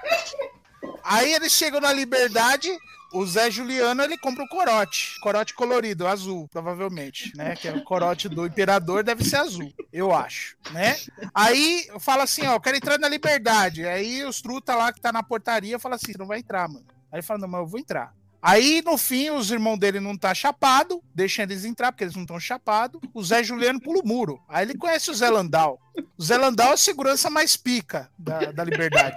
Aí 1.05 1.33
eles 1.33 1.53
chegam 1.53 1.81
na 1.81 1.93
Liberdade, 1.93 2.69
o 3.13 3.27
Zé 3.27 3.51
Juliano, 3.51 4.03
ele 4.03 4.19
compra 4.19 4.45
o 4.45 4.49
corote. 4.49 5.19
Corote 5.21 5.55
colorido, 5.55 6.07
azul, 6.07 6.49
provavelmente, 6.49 7.33
né? 7.37 7.57
Que 7.57 7.69
é 7.69 7.73
o 7.73 7.83
corote 7.83 8.29
do 8.29 8.47
imperador, 8.47 9.03
deve 9.03 9.25
ser 9.25 9.37
azul, 9.37 9.73
eu 9.93 10.15
acho, 10.15 10.57
né? 10.73 10.97
Aí 11.35 11.89
fala 11.99 12.25
assim, 12.25 12.47
ó, 12.47 12.59
quero 12.59 12.77
entrar 12.77 12.99
na 12.99 13.09
liberdade. 13.09 13.87
Aí 13.87 14.25
os 14.25 14.41
truta 14.41 14.75
lá 14.75 14.93
que 14.93 15.01
tá 15.01 15.13
na 15.13 15.23
portaria 15.23 15.79
fala 15.79 15.95
assim, 15.95 16.13
não 16.19 16.27
vai 16.27 16.39
entrar, 16.41 16.69
mano. 16.69 16.87
Aí 17.11 17.19
ele 17.19 17.23
fala, 17.23 17.41
não, 17.41 17.49
mas 17.49 17.61
eu 17.61 17.67
vou 17.67 17.81
entrar. 17.81 18.13
Aí, 18.41 18.83
no 18.85 18.97
fim, 18.97 19.31
os 19.31 19.51
irmãos 19.51 19.79
dele 19.79 19.99
não 19.99 20.17
tá 20.17 20.33
chapado, 20.33 21.03
deixam 21.13 21.43
eles 21.43 21.65
entrar, 21.65 21.91
porque 21.91 22.05
eles 22.05 22.15
não 22.15 22.23
estão 22.23 22.39
chapados. 22.39 23.01
O 23.13 23.23
Zé 23.23 23.43
Juliano 23.43 23.81
pula 23.81 24.01
o 24.01 24.07
muro. 24.07 24.41
Aí 24.49 24.65
ele 24.65 24.79
conhece 24.79 25.11
o 25.11 25.15
Zé 25.15 25.29
Landau. 25.29 25.81
O 26.17 26.23
Zé 26.23 26.37
Landau 26.37 26.71
é 26.71 26.75
a 26.75 26.77
segurança 26.77 27.29
mais 27.29 27.57
pica 27.57 28.09
da, 28.17 28.53
da 28.53 28.63
liberdade. 28.63 29.17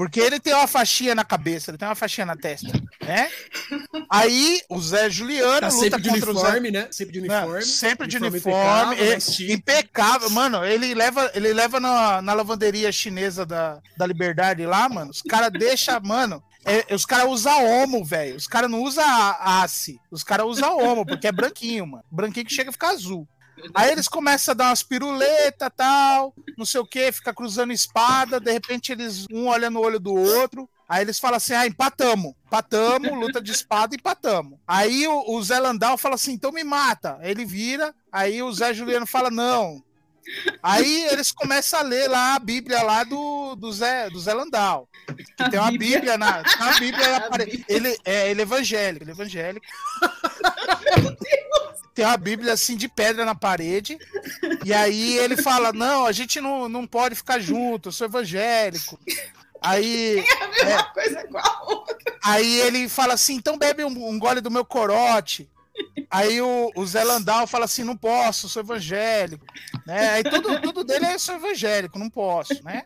Porque 0.00 0.18
ele 0.18 0.40
tem 0.40 0.54
uma 0.54 0.66
faixinha 0.66 1.14
na 1.14 1.22
cabeça, 1.24 1.70
ele 1.70 1.76
tem 1.76 1.86
uma 1.86 1.94
faixinha 1.94 2.24
na 2.24 2.34
testa, 2.34 2.72
né? 3.04 3.30
Aí 4.08 4.62
o 4.70 4.80
Zé 4.80 5.10
Juliano 5.10 5.60
Tá 5.60 5.66
luta 5.68 5.78
sempre 5.78 6.00
de 6.00 6.08
contra 6.08 6.30
o 6.30 6.34
Zé. 6.34 6.40
uniforme, 6.40 6.70
né? 6.70 6.88
Sempre 6.90 7.12
de 7.12 7.20
Não, 7.28 7.36
uniforme. 7.42 7.62
sempre 7.66 8.06
de 8.06 8.16
Uniforme 8.16 8.38
uniforme, 8.48 8.94
impecável, 8.94 9.46
é- 9.46 9.52
impecável, 9.52 10.30
mano. 10.30 10.64
Ele 10.64 10.94
leva, 10.94 11.30
ele 11.34 11.52
leva 11.52 11.78
na, 11.78 12.22
na 12.22 12.32
lavanderia 12.32 12.90
chinesa 12.90 13.44
da, 13.44 13.78
da 13.94 14.06
Liberdade 14.06 14.64
lá, 14.64 14.88
mano. 14.88 15.10
Os 15.10 15.20
caras 15.20 15.50
deixam, 15.52 16.00
mano. 16.02 16.42
é- 16.64 16.94
os 16.94 17.04
caras 17.04 17.28
usam 17.28 17.62
homo, 17.66 18.02
velho. 18.02 18.36
Os 18.36 18.46
caras 18.46 18.70
não 18.70 18.80
usam 18.82 19.04
ace. 19.62 20.00
Os 20.10 20.24
caras 20.24 20.46
usam 20.46 20.78
homo, 20.78 21.04
porque 21.04 21.26
é 21.26 21.32
branquinho, 21.32 21.86
mano. 21.86 22.04
Branquinho 22.10 22.46
que 22.46 22.54
chega 22.54 22.70
a 22.70 22.72
ficar 22.72 22.88
azul. 22.92 23.28
Aí 23.74 23.90
eles 23.90 24.08
começam 24.08 24.52
a 24.52 24.54
dar 24.54 24.68
umas 24.68 24.82
piruletas 24.82 25.70
tal, 25.76 26.34
não 26.56 26.64
sei 26.64 26.80
o 26.80 26.86
que, 26.86 27.12
fica 27.12 27.32
cruzando 27.32 27.72
espada, 27.72 28.40
de 28.40 28.52
repente 28.52 28.92
eles 28.92 29.26
um 29.32 29.46
olha 29.46 29.70
no 29.70 29.80
olho 29.80 29.98
do 29.98 30.14
outro. 30.14 30.68
Aí 30.88 31.02
eles 31.02 31.20
falam 31.20 31.36
assim: 31.36 31.52
ah, 31.52 31.66
empatamos. 31.66 32.34
Empatamos, 32.46 33.12
luta 33.12 33.40
de 33.40 33.52
espada, 33.52 33.94
empatamos. 33.94 34.58
Aí 34.66 35.06
o, 35.06 35.36
o 35.36 35.42
Zé 35.42 35.58
Landau 35.60 35.96
fala 35.96 36.16
assim: 36.16 36.32
então 36.32 36.50
me 36.50 36.64
mata. 36.64 37.18
Ele 37.22 37.44
vira, 37.44 37.94
aí 38.10 38.42
o 38.42 38.52
Zé 38.52 38.74
Juliano 38.74 39.06
fala: 39.06 39.30
não. 39.30 39.80
Aí 40.62 41.06
eles 41.06 41.32
começam 41.32 41.80
a 41.80 41.82
ler 41.82 42.08
lá 42.08 42.34
a 42.34 42.38
Bíblia 42.38 42.82
lá 42.82 43.04
do, 43.04 43.54
do, 43.56 43.72
Zé, 43.72 44.10
do 44.10 44.20
Zé 44.20 44.34
Landau. 44.34 44.88
Tem 45.50 45.58
uma 45.58 45.70
Bíblia. 45.70 46.00
Bíblia 46.00 46.18
na, 46.18 46.42
Bíblia 46.78 47.16
A 47.16 47.20
parede. 47.22 47.50
Bíblia. 47.50 47.66
Ele 47.68 47.98
é, 48.04 48.30
ele 48.30 48.40
é 48.40 48.42
evangélico, 48.42 49.04
ele 49.04 49.10
é 49.10 49.14
evangélico. 49.14 49.66
Tem 51.94 52.04
uma 52.04 52.16
Bíblia 52.16 52.52
assim 52.52 52.76
de 52.76 52.88
pedra 52.88 53.24
na 53.24 53.34
parede. 53.34 53.98
E 54.64 54.72
aí 54.72 55.18
ele 55.18 55.36
fala: 55.36 55.72
Não, 55.72 56.06
a 56.06 56.12
gente 56.12 56.40
não, 56.40 56.68
não 56.68 56.86
pode 56.86 57.14
ficar 57.14 57.38
junto, 57.40 57.88
eu 57.88 57.92
sou 57.92 58.06
evangélico. 58.06 58.98
Aí, 59.60 60.24
É 60.60 60.74
uma 60.74 60.84
coisa 60.84 61.26
com 61.26 61.38
a 61.38 61.62
outra. 61.66 61.96
aí 62.24 62.60
ele 62.60 62.88
fala 62.88 63.14
assim: 63.14 63.34
então 63.34 63.58
bebe 63.58 63.84
um, 63.84 64.08
um 64.08 64.18
gole 64.18 64.40
do 64.40 64.50
meu 64.50 64.64
corote. 64.64 65.50
Aí 66.10 66.40
o, 66.40 66.72
o 66.74 66.86
Zé 66.86 67.04
Landau 67.04 67.46
fala 67.46 67.64
assim: 67.66 67.84
não 67.84 67.96
posso, 67.96 68.48
sou 68.48 68.62
evangélico. 68.62 69.44
Né? 69.86 70.10
Aí 70.10 70.24
tudo, 70.24 70.60
tudo 70.60 70.84
dele 70.84 71.06
é 71.06 71.18
sou 71.18 71.36
evangélico, 71.36 71.98
não 71.98 72.10
posso, 72.10 72.62
né? 72.64 72.82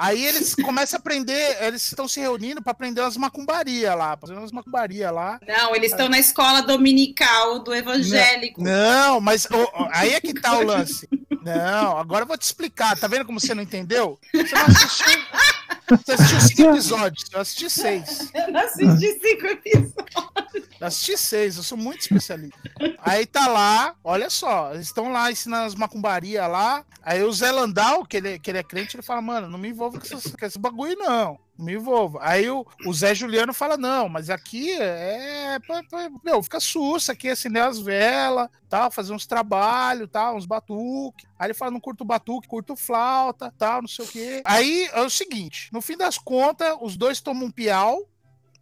Aí 0.00 0.24
eles 0.24 0.54
começam 0.54 0.96
a 0.96 0.98
aprender, 0.98 1.58
eles 1.60 1.84
estão 1.84 2.08
se 2.08 2.18
reunindo 2.20 2.62
para 2.62 2.72
aprender 2.72 3.02
umas 3.02 3.18
macumbarias 3.18 3.94
lá, 3.94 4.16
fazer 4.16 4.32
umas 4.32 4.50
macumbarias 4.50 5.12
lá. 5.12 5.38
Não, 5.46 5.76
eles 5.76 5.92
estão 5.92 6.08
na 6.08 6.18
escola 6.18 6.62
dominical 6.62 7.58
do 7.58 7.74
evangélico. 7.74 8.62
Não, 8.62 9.20
mas 9.20 9.44
ô, 9.44 9.62
ô, 9.62 9.88
aí 9.92 10.14
é 10.14 10.20
que 10.20 10.32
tá 10.32 10.58
o 10.58 10.64
lance. 10.64 11.06
Não, 11.42 11.98
agora 11.98 12.22
eu 12.22 12.26
vou 12.26 12.38
te 12.38 12.44
explicar. 12.44 12.98
Tá 12.98 13.06
vendo 13.06 13.26
como 13.26 13.38
você 13.38 13.54
não 13.54 13.62
entendeu? 13.62 14.18
Você 14.32 14.54
não 14.54 14.66
assistiu. 14.66 15.20
Você 15.90 16.12
assistiu 16.12 16.40
cinco 16.40 16.62
episódios, 16.70 17.24
eu 17.32 17.40
assisti 17.40 17.70
seis. 17.70 18.30
Eu 18.34 18.52
não 18.52 18.60
assisti 18.60 19.18
cinco 19.20 19.46
episódios. 19.46 19.94
Eu 20.80 20.86
assisti 20.86 21.16
seis, 21.18 21.56
eu 21.56 21.62
sou 21.62 21.76
muito 21.76 22.00
especialista. 22.00 22.58
Aí 23.00 23.26
tá 23.26 23.46
lá, 23.48 23.94
olha 24.02 24.30
só, 24.30 24.72
eles 24.72 24.86
estão 24.86 25.12
lá 25.12 25.30
ensinando 25.30 25.66
as 25.66 25.74
macumbarias 25.74 26.48
lá. 26.50 26.84
Aí 27.02 27.22
o 27.22 27.32
Zé 27.32 27.50
Landau, 27.50 28.04
que 28.04 28.16
ele, 28.16 28.38
que 28.38 28.50
ele 28.50 28.58
é 28.58 28.62
crente, 28.62 28.96
ele 28.96 29.02
fala, 29.02 29.20
mano, 29.22 29.48
não 29.48 29.58
me 29.58 29.68
envolva 29.68 29.98
com, 29.98 30.06
essas- 30.06 30.32
com 30.32 30.46
esse 30.46 30.58
bagulho, 30.58 30.96
não. 30.98 31.38
Me 31.60 31.74
envolva. 31.74 32.18
Aí 32.22 32.48
o, 32.50 32.66
o 32.86 32.92
Zé 32.92 33.14
Juliano 33.14 33.52
fala, 33.52 33.76
não, 33.76 34.08
mas 34.08 34.30
aqui 34.30 34.72
é. 34.80 35.58
Meu, 36.24 36.42
fica 36.42 36.58
sussa 36.58 37.12
aqui, 37.12 37.28
acender 37.28 37.62
as 37.62 37.78
velas, 37.78 38.48
tal, 38.68 38.90
fazer 38.90 39.12
uns 39.12 39.26
trabalhos, 39.26 40.08
tal, 40.10 40.36
uns 40.36 40.46
batuques. 40.46 41.26
Aí 41.38 41.48
ele 41.48 41.54
fala, 41.54 41.70
não 41.70 41.80
curto 41.80 42.04
batuque, 42.04 42.48
curto 42.48 42.74
flauta, 42.74 43.52
tal, 43.58 43.82
não 43.82 43.88
sei 43.88 44.04
o 44.04 44.08
quê. 44.08 44.42
Aí 44.44 44.88
é 44.92 45.00
o 45.02 45.10
seguinte, 45.10 45.68
no 45.72 45.80
fim 45.80 45.96
das 45.96 46.18
contas, 46.18 46.76
os 46.80 46.96
dois 46.96 47.20
tomam 47.20 47.46
um 47.46 47.50
piau, 47.50 48.06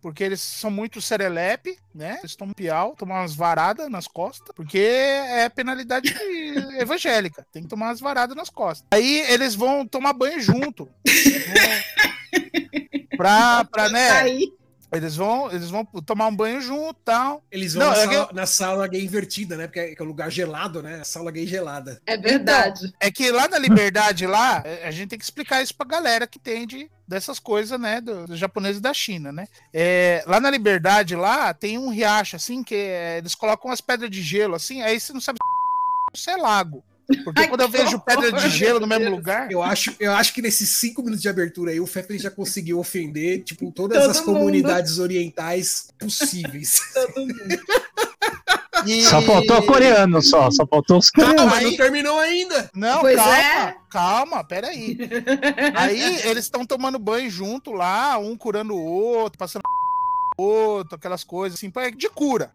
porque 0.00 0.22
eles 0.24 0.40
são 0.40 0.70
muito 0.70 1.00
serelepe, 1.00 1.78
né? 1.94 2.16
Eles 2.20 2.36
tomam 2.36 2.54
piau, 2.54 2.94
tomam 2.96 3.16
umas 3.18 3.34
varadas 3.34 3.90
nas 3.90 4.06
costas, 4.06 4.54
porque 4.54 4.78
é 4.78 5.48
penalidade 5.48 6.14
evangélica. 6.78 7.46
Tem 7.52 7.62
que 7.62 7.68
tomar 7.68 7.86
umas 7.86 8.00
varadas 8.00 8.36
nas 8.36 8.50
costas. 8.50 8.86
Aí 8.90 9.20
eles 9.28 9.54
vão 9.54 9.86
tomar 9.86 10.12
banho 10.12 10.40
junto. 10.40 10.88
Vão- 11.06 12.98
pra, 13.16 13.64
pra, 13.64 13.88
né? 13.88 14.08
Eles 14.90 15.16
vão, 15.16 15.50
eles 15.50 15.70
vão 15.70 15.84
tomar 15.84 16.26
um 16.26 16.34
banho 16.34 16.60
junto 16.60 16.98
e 17.00 17.04
tal. 17.04 17.42
Eles 17.50 17.74
vão 17.74 17.86
Não, 17.86 17.92
na, 17.92 17.98
é 17.98 18.06
sala, 18.06 18.26
que 18.26 18.34
na 18.34 18.46
sala 18.46 18.88
gay 18.88 19.04
invertida, 19.04 19.56
né? 19.56 19.66
Porque 19.66 19.80
é 19.80 19.94
que 19.94 20.00
é 20.00 20.04
um 20.04 20.08
lugar 20.08 20.30
gelado, 20.30 20.82
né? 20.82 21.00
A 21.00 21.04
sala 21.04 21.30
gay 21.30 21.46
gelada. 21.46 22.00
é 22.06 22.16
verdade. 22.16 22.92
É 22.98 23.10
que 23.10 23.30
lá 23.30 23.48
na 23.48 23.58
Liberdade, 23.58 24.26
lá, 24.26 24.62
é, 24.64 24.86
a 24.86 24.90
gente 24.90 25.10
tem 25.10 25.18
que 25.18 25.24
explicar 25.24 25.62
isso 25.62 25.74
pra 25.74 25.86
galera 25.86 26.26
que 26.26 26.38
entende 26.38 26.90
dessas 27.06 27.38
coisas, 27.38 27.80
né, 27.80 28.02
do, 28.02 28.26
do 28.26 28.36
japonês 28.36 28.76
e 28.76 28.80
da 28.80 28.92
China, 28.92 29.32
né? 29.32 29.48
É, 29.72 30.22
lá 30.26 30.38
na 30.38 30.50
Liberdade, 30.50 31.16
lá, 31.16 31.54
tem 31.54 31.78
um 31.78 31.88
riacho, 31.88 32.36
assim, 32.36 32.62
que 32.62 32.74
é, 32.74 33.18
eles 33.18 33.34
colocam 33.34 33.70
umas 33.70 33.80
pedras 33.80 34.10
de 34.10 34.22
gelo, 34.22 34.54
assim, 34.54 34.82
aí 34.82 35.00
você 35.00 35.12
não 35.14 35.20
sabe 35.20 35.38
se 36.14 36.30
é 36.30 36.36
lago. 36.40 36.84
Porque 37.24 37.40
Ai, 37.40 37.48
quando 37.48 37.62
eu 37.62 37.68
vejo 37.68 37.98
pedra 38.00 38.30
de 38.32 38.50
gelo 38.50 38.78
no 38.80 38.86
mesmo 38.86 39.08
lugar, 39.10 39.50
Eu 39.50 39.62
acho, 39.62 39.94
eu 39.98 40.12
acho 40.12 40.32
que 40.34 40.42
nesses 40.42 40.68
cinco 40.68 41.00
minutos 41.02 41.22
de 41.22 41.28
abertura 41.28 41.70
aí, 41.70 41.80
o 41.80 41.86
Fefe 41.86 42.18
já 42.18 42.30
conseguiu 42.30 42.78
ofender, 42.78 43.42
tipo, 43.44 43.72
todas 43.72 43.98
Todo 44.02 44.10
as 44.10 44.20
mundo. 44.20 44.26
comunidades 44.38 44.98
orientais 44.98 45.88
possíveis. 45.98 46.78
Todo 46.92 47.26
mundo. 47.26 47.60
e- 48.86 49.02
Só 49.04 49.22
faltou 49.22 49.62
coreano, 49.62 50.20
só. 50.22 50.50
Só 50.50 50.66
faltou 50.66 50.98
os 50.98 51.10
Calma, 51.10 51.30
coreanos. 51.32 51.54
mas 51.54 51.64
não 51.64 51.76
terminou 51.76 52.18
ainda. 52.18 52.70
Não, 52.74 53.00
Pois 53.00 53.16
calma, 53.16 53.38
é. 53.38 53.76
calma, 53.90 54.44
peraí. 54.44 54.98
Aí 55.74 56.20
eles 56.28 56.44
estão 56.44 56.66
tomando 56.66 56.98
banho 56.98 57.30
junto 57.30 57.72
lá, 57.72 58.18
um 58.18 58.36
curando 58.36 58.74
o 58.74 58.82
outro, 58.84 59.38
passando 59.38 59.62
o 60.38 60.42
outro, 60.42 60.94
aquelas 60.96 61.24
coisas 61.24 61.58
assim, 61.58 61.72
de 61.96 62.08
cura. 62.10 62.52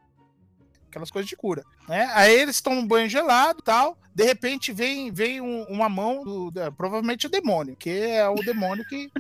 Aquelas 0.89 1.09
coisas 1.09 1.27
de 1.27 1.35
cura, 1.35 1.63
né? 1.89 2.07
Aí 2.13 2.31
eles 2.39 2.61
tomam 2.61 2.81
um 2.81 2.87
banho 2.87 3.09
gelado 3.09 3.57
e 3.59 3.63
tal. 3.63 3.97
De 4.15 4.23
repente 4.23 4.71
vem, 4.71 5.11
vem 5.11 5.41
um- 5.41 5.63
uma 5.63 5.89
mão, 5.89 6.23
do, 6.23 6.51
da- 6.51 6.71
provavelmente 6.71 7.25
o 7.27 7.29
demônio, 7.29 7.75
que 7.75 7.89
é 7.89 8.27
o 8.29 8.35
demônio 8.35 8.85
que, 8.87 9.11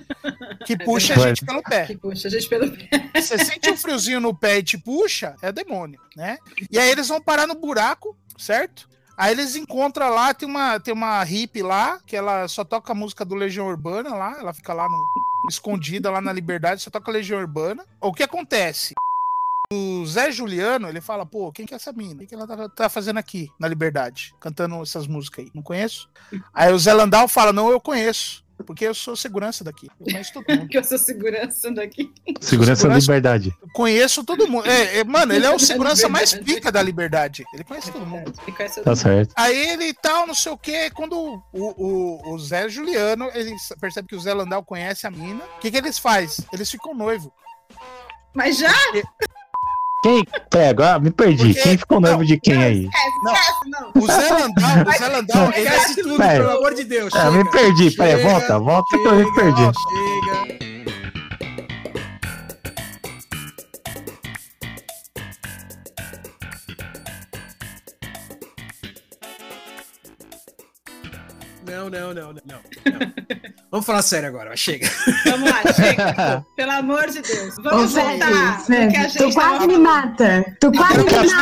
que 0.65 0.77
puxa 0.83 1.13
a 1.13 1.27
gente 1.27 1.45
pelo 1.45 1.63
pé. 1.63 1.85
Que 1.87 1.97
puxa 1.97 2.27
a 2.27 2.31
gente 2.31 2.47
pelo 2.47 2.71
pé. 2.71 2.89
Você 3.19 3.37
sente 3.43 3.69
um 3.71 3.77
friozinho 3.77 4.19
no 4.19 4.33
pé 4.35 4.59
e 4.59 4.63
te 4.63 4.77
puxa, 4.77 5.35
é 5.41 5.51
demônio, 5.51 5.99
né? 6.15 6.37
E 6.69 6.77
aí 6.77 6.89
eles 6.91 7.07
vão 7.07 7.19
parar 7.21 7.47
no 7.47 7.55
buraco, 7.55 8.15
certo? 8.37 8.87
Aí 9.17 9.31
eles 9.31 9.55
encontram 9.55 10.09
lá, 10.09 10.33
tem 10.33 10.47
uma, 10.47 10.79
tem 10.79 10.93
uma 10.93 11.23
hippie 11.23 11.61
lá, 11.61 11.99
que 12.05 12.15
ela 12.15 12.47
só 12.47 12.63
toca 12.63 12.91
a 12.91 12.95
música 12.95 13.23
do 13.23 13.35
Legião 13.35 13.67
Urbana 13.67 14.13
lá, 14.15 14.37
ela 14.39 14.53
fica 14.53 14.73
lá 14.73 14.87
no- 14.89 15.05
escondida 15.49 16.09
lá 16.09 16.19
na 16.21 16.31
Liberdade, 16.33 16.81
só 16.81 16.89
toca 16.89 17.11
Legião 17.11 17.39
Urbana. 17.39 17.85
O 18.01 18.11
que 18.13 18.23
acontece? 18.23 18.93
O 19.73 20.05
Zé 20.05 20.31
Juliano, 20.31 20.87
ele 20.87 21.01
fala, 21.01 21.25
pô, 21.25 21.51
quem 21.51 21.65
que 21.65 21.73
é 21.73 21.77
essa 21.77 21.91
mina? 21.91 22.15
O 22.15 22.17
que, 22.19 22.27
que 22.27 22.35
ela 22.35 22.47
tá, 22.47 22.69
tá 22.69 22.89
fazendo 22.89 23.17
aqui 23.17 23.49
na 23.59 23.67
Liberdade? 23.67 24.33
Cantando 24.39 24.81
essas 24.81 25.07
músicas 25.07 25.45
aí. 25.45 25.51
Não 25.53 25.63
conheço? 25.63 26.09
Aí 26.53 26.71
o 26.71 26.77
Zé 26.79 26.93
Landau 26.93 27.27
fala, 27.27 27.51
não, 27.53 27.69
eu 27.71 27.79
conheço. 27.79 28.43
Porque 28.67 28.85
eu 28.85 28.93
sou 28.93 29.15
segurança 29.15 29.63
daqui. 29.63 29.89
Eu 29.99 30.05
conheço 30.05 30.31
todo 30.33 30.45
mundo. 30.47 30.67
Que 30.69 30.77
eu 30.77 30.83
sou 30.83 30.97
segurança 30.97 31.71
daqui. 31.71 32.13
Segurança 32.39 32.87
da 32.87 32.97
liberdade. 32.97 33.53
Conheço 33.73 34.23
todo 34.23 34.47
mundo. 34.47 34.65
É, 34.69 34.99
é, 34.99 35.03
mano, 35.03 35.33
ele 35.33 35.45
é 35.45 35.49
o 35.53 35.57
segurança 35.59 36.07
mais 36.07 36.33
pica 36.33 36.71
da 36.71 36.81
liberdade. 36.81 37.43
Ele 37.53 37.63
conhece 37.63 37.91
todo 37.91 38.05
mundo. 38.05 38.31
Ele 38.47 38.55
conhece 38.55 38.75
todo 38.75 38.83
Tá 38.85 38.91
mundo. 38.91 38.99
certo. 38.99 39.33
Aí 39.35 39.69
ele 39.69 39.85
e 39.85 39.93
tal, 39.93 40.27
não 40.27 40.35
sei 40.35 40.51
o 40.51 40.57
que. 40.57 40.89
Quando 40.91 41.13
o, 41.17 41.41
o, 41.51 42.33
o 42.33 42.39
Zé 42.39 42.69
Juliano, 42.69 43.29
ele 43.33 43.53
percebe 43.81 44.07
que 44.07 44.15
o 44.15 44.19
Zé 44.19 44.33
Landau 44.33 44.63
conhece 44.63 45.05
a 45.07 45.11
mina. 45.11 45.43
O 45.57 45.59
que, 45.59 45.71
que 45.71 45.77
eles 45.77 45.97
fazem? 45.99 46.45
Eles 46.53 46.69
ficam 46.69 46.93
noivos. 46.93 47.31
Mas 48.35 48.57
já 48.57 48.71
Quem? 50.03 50.27
Agora 50.69 50.99
me 50.99 51.09
perdi. 51.11 51.47
Porque- 51.53 51.61
Quem 51.61 51.77
ficou 51.77 51.99
noivo 52.01 52.17
não, 52.19 52.25
de 52.25 52.39
quem 52.39 52.61
aí? 52.61 52.85
esquece, 52.85 53.23
Não. 53.23 53.33
esquece, 53.33 53.69
não. 53.69 54.03
O 54.03 54.05
Zé 54.07 54.29
Landau, 54.33 54.87
o 54.87 54.97
Zé 54.97 55.07
Landau, 55.07 55.49
Esquece 55.49 56.03
tudo, 56.03 56.17
Pera. 56.17 56.43
pelo 56.43 56.57
amor 56.57 56.73
de 56.75 56.83
Deus. 56.83 57.13
É, 57.15 57.29
me 57.31 57.49
perdi. 57.51 57.91
Pera, 57.91 58.17
Chega, 58.17 58.29
volta, 58.29 58.59
volta 58.59 58.97
que 58.97 59.07
eu 59.07 59.15
me 59.15 59.33
perdi. 59.33 59.61
Chega. 59.63 60.72
Não, 71.89 71.89
não, 71.89 72.13
não, 72.13 72.33
não, 72.33 72.41
não. 72.45 72.59
não. 72.99 73.13
Vamos 73.71 73.85
falar 73.87 74.01
sério 74.03 74.29
agora, 74.29 74.55
chega. 74.55 74.87
Vamos 75.25 75.49
lá, 75.49 75.73
chega. 75.73 76.45
Pelo 76.55 76.71
amor 76.71 77.07
de 77.09 77.21
Deus. 77.21 77.57
Ô, 77.57 77.63
Vamos 77.63 77.93
voltar. 77.93 78.31
A 78.31 78.59
Fef, 78.59 79.17
tu 79.17 79.33
quase 79.33 79.67
me 79.67 79.77
mata. 79.77 80.45
Tu 80.59 80.71
quase 80.71 80.97
me 80.99 81.11
mata. 81.11 81.33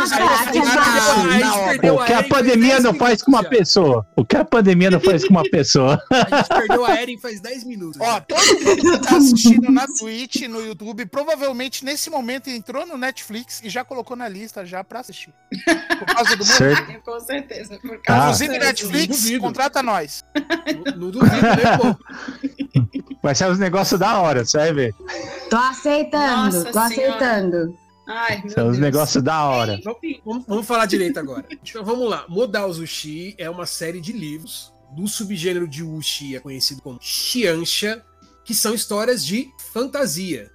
O 1.94 2.06
que 2.06 2.14
a 2.14 2.24
pandemia 2.24 2.80
não 2.80 2.92
10 2.94 2.98
faz 2.98 3.22
com 3.22 3.32
uma 3.32 3.44
pessoa. 3.44 4.08
O 4.16 4.24
que 4.26 4.38
a 4.38 4.46
pandemia 4.46 4.90
não 4.92 5.00
faz 5.00 5.24
com 5.26 5.32
uma 5.32 5.44
pessoa. 5.44 6.02
A 6.10 6.38
gente 6.38 6.48
perdeu 6.48 6.86
a 6.86 7.02
Eren 7.02 7.18
faz 7.18 7.42
10 7.42 7.64
minutos. 7.66 8.00
Ó, 8.00 8.20
todo 8.22 8.40
mundo 8.40 8.82
que 8.82 9.00
tá 9.08 9.18
assistindo 9.18 9.72
na 9.72 9.86
Twitch, 9.88 10.44
no 10.48 10.62
YouTube, 10.66 11.06
provavelmente 11.08 11.84
nesse 11.84 12.10
momento 12.10 12.50
entrou 12.50 12.86
no 12.86 12.98
Netflix 12.98 13.62
e 13.64 13.70
já 13.70 13.84
colocou 13.84 14.16
na 14.16 14.28
lista 14.30 14.66
já 14.66 14.84
pra 14.84 15.00
assistir. 15.02 15.34
Por 16.00 16.06
causa 16.06 16.36
do 16.36 16.46
meu. 16.46 17.02
Com 17.04 17.20
certeza. 17.20 17.78
Por 17.82 17.96
Ah. 17.96 18.00
causa 18.04 18.46
Inclusive, 18.46 18.74
disso. 18.74 18.92
Netflix, 18.92 19.40
contrata 19.40 19.82
nós. 19.84 20.24
Não, 20.86 20.98
não 20.98 21.12
duvido 21.12 21.36
nem 21.36 21.74
um 21.74 21.78
pouco. 21.78 22.04
Vai 23.24 23.36
ser 23.36 23.50
uns 23.52 23.60
negócios 23.60 24.00
da 24.00 24.20
hora, 24.20 24.44
você 24.44 24.58
vai 24.58 24.74
ver. 24.74 24.96
Tô 25.50 25.56
aceitando, 25.58 26.56
Nossa 26.58 26.72
tô 26.72 26.88
Senhora. 26.88 27.16
aceitando. 27.16 27.78
Ai, 28.08 28.38
São 28.50 28.68
uns 28.68 28.72
Deus. 28.72 28.78
negócios 28.80 29.24
da 29.24 29.46
hora. 29.46 29.80
Vamos, 30.26 30.46
vamos 30.48 30.66
falar 30.66 30.86
direito 30.88 31.20
agora. 31.20 31.46
Então 31.52 31.84
vamos 31.86 32.10
lá. 32.10 32.26
Modal 32.28 32.72
Zushi 32.74 33.36
é 33.38 33.48
uma 33.50 33.66
série 33.68 34.02
de 34.02 34.12
livros 34.12 34.74
do 34.96 35.08
subgênero 35.08 35.68
de 35.68 35.84
Wuxi, 35.84 36.36
é 36.36 36.40
conhecido 36.40 36.82
como 36.82 36.98
Xianxia, 37.02 38.04
que 38.44 38.56
são 38.56 38.74
histórias 38.74 39.24
de 39.24 39.50
fantasia. 39.72 40.50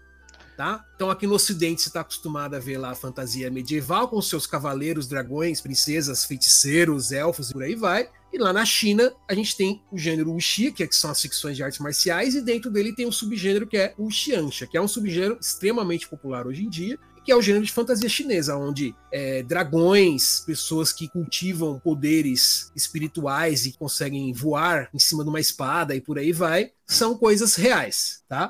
Tá? 0.57 0.85
Então 0.95 1.11
aqui 1.11 1.27
no 1.27 1.35
ocidente 1.35 1.83
você 1.83 1.89
está 1.89 2.01
acostumado 2.01 2.57
a 2.57 2.59
ver 2.59 2.79
lá 2.79 2.91
a 2.91 2.95
fantasia 2.95 3.51
medieval 3.51 4.09
com 4.09 4.21
seus 4.23 4.47
cavaleiros, 4.47 5.07
dragões, 5.07 5.61
princesas, 5.61 6.25
feiticeiros, 6.25 7.13
elfos 7.13 7.51
e 7.51 7.53
por 7.53 7.63
aí 7.63 7.75
vai. 7.75 8.09
E 8.33 8.39
lá 8.39 8.53
na 8.53 8.65
China 8.65 9.13
a 9.29 9.35
gente 9.35 9.57
tem 9.57 9.83
o 9.91 9.97
gênero 9.97 10.33
Wuxi, 10.33 10.73
que, 10.73 10.83
é, 10.83 10.87
que 10.87 10.97
são 10.97 11.11
as 11.11 11.21
ficções 11.21 11.57
de 11.57 11.63
artes 11.63 11.79
marciais, 11.79 12.35
e 12.35 12.43
dentro 12.43 12.71
dele 12.71 12.95
tem 12.95 13.07
um 13.07 13.13
subgênero 13.13 13.67
que 13.67 13.77
é 13.77 13.95
o 13.97 14.11
Xianxia, 14.11 14.67
que 14.67 14.77
é 14.77 14.81
um 14.81 14.89
subgênero 14.89 15.39
extremamente 15.41 16.09
popular 16.09 16.47
hoje 16.47 16.65
em 16.65 16.69
dia, 16.69 16.99
que 17.25 17.33
é 17.33 17.37
o 17.37 17.43
gênero 17.43 17.65
de 17.65 17.73
fantasia 17.73 18.09
chinesa, 18.09 18.57
onde 18.57 18.95
é, 19.13 19.43
dragões, 19.43 20.41
pessoas 20.47 20.93
que 20.93 21.09
cultivam 21.09 21.81
poderes 21.81 22.71
espirituais 22.77 23.67
e 23.67 23.73
conseguem 23.73 24.33
voar 24.33 24.89
em 24.95 24.99
cima 24.99 25.25
de 25.25 25.31
uma 25.31 25.41
espada 25.41 25.95
e 25.97 26.01
por 26.01 26.21
aí 26.21 26.33
vai, 26.33 26.71
são 26.87 27.19
coisas 27.19 27.57
reais, 27.57 28.23
tá? 28.29 28.49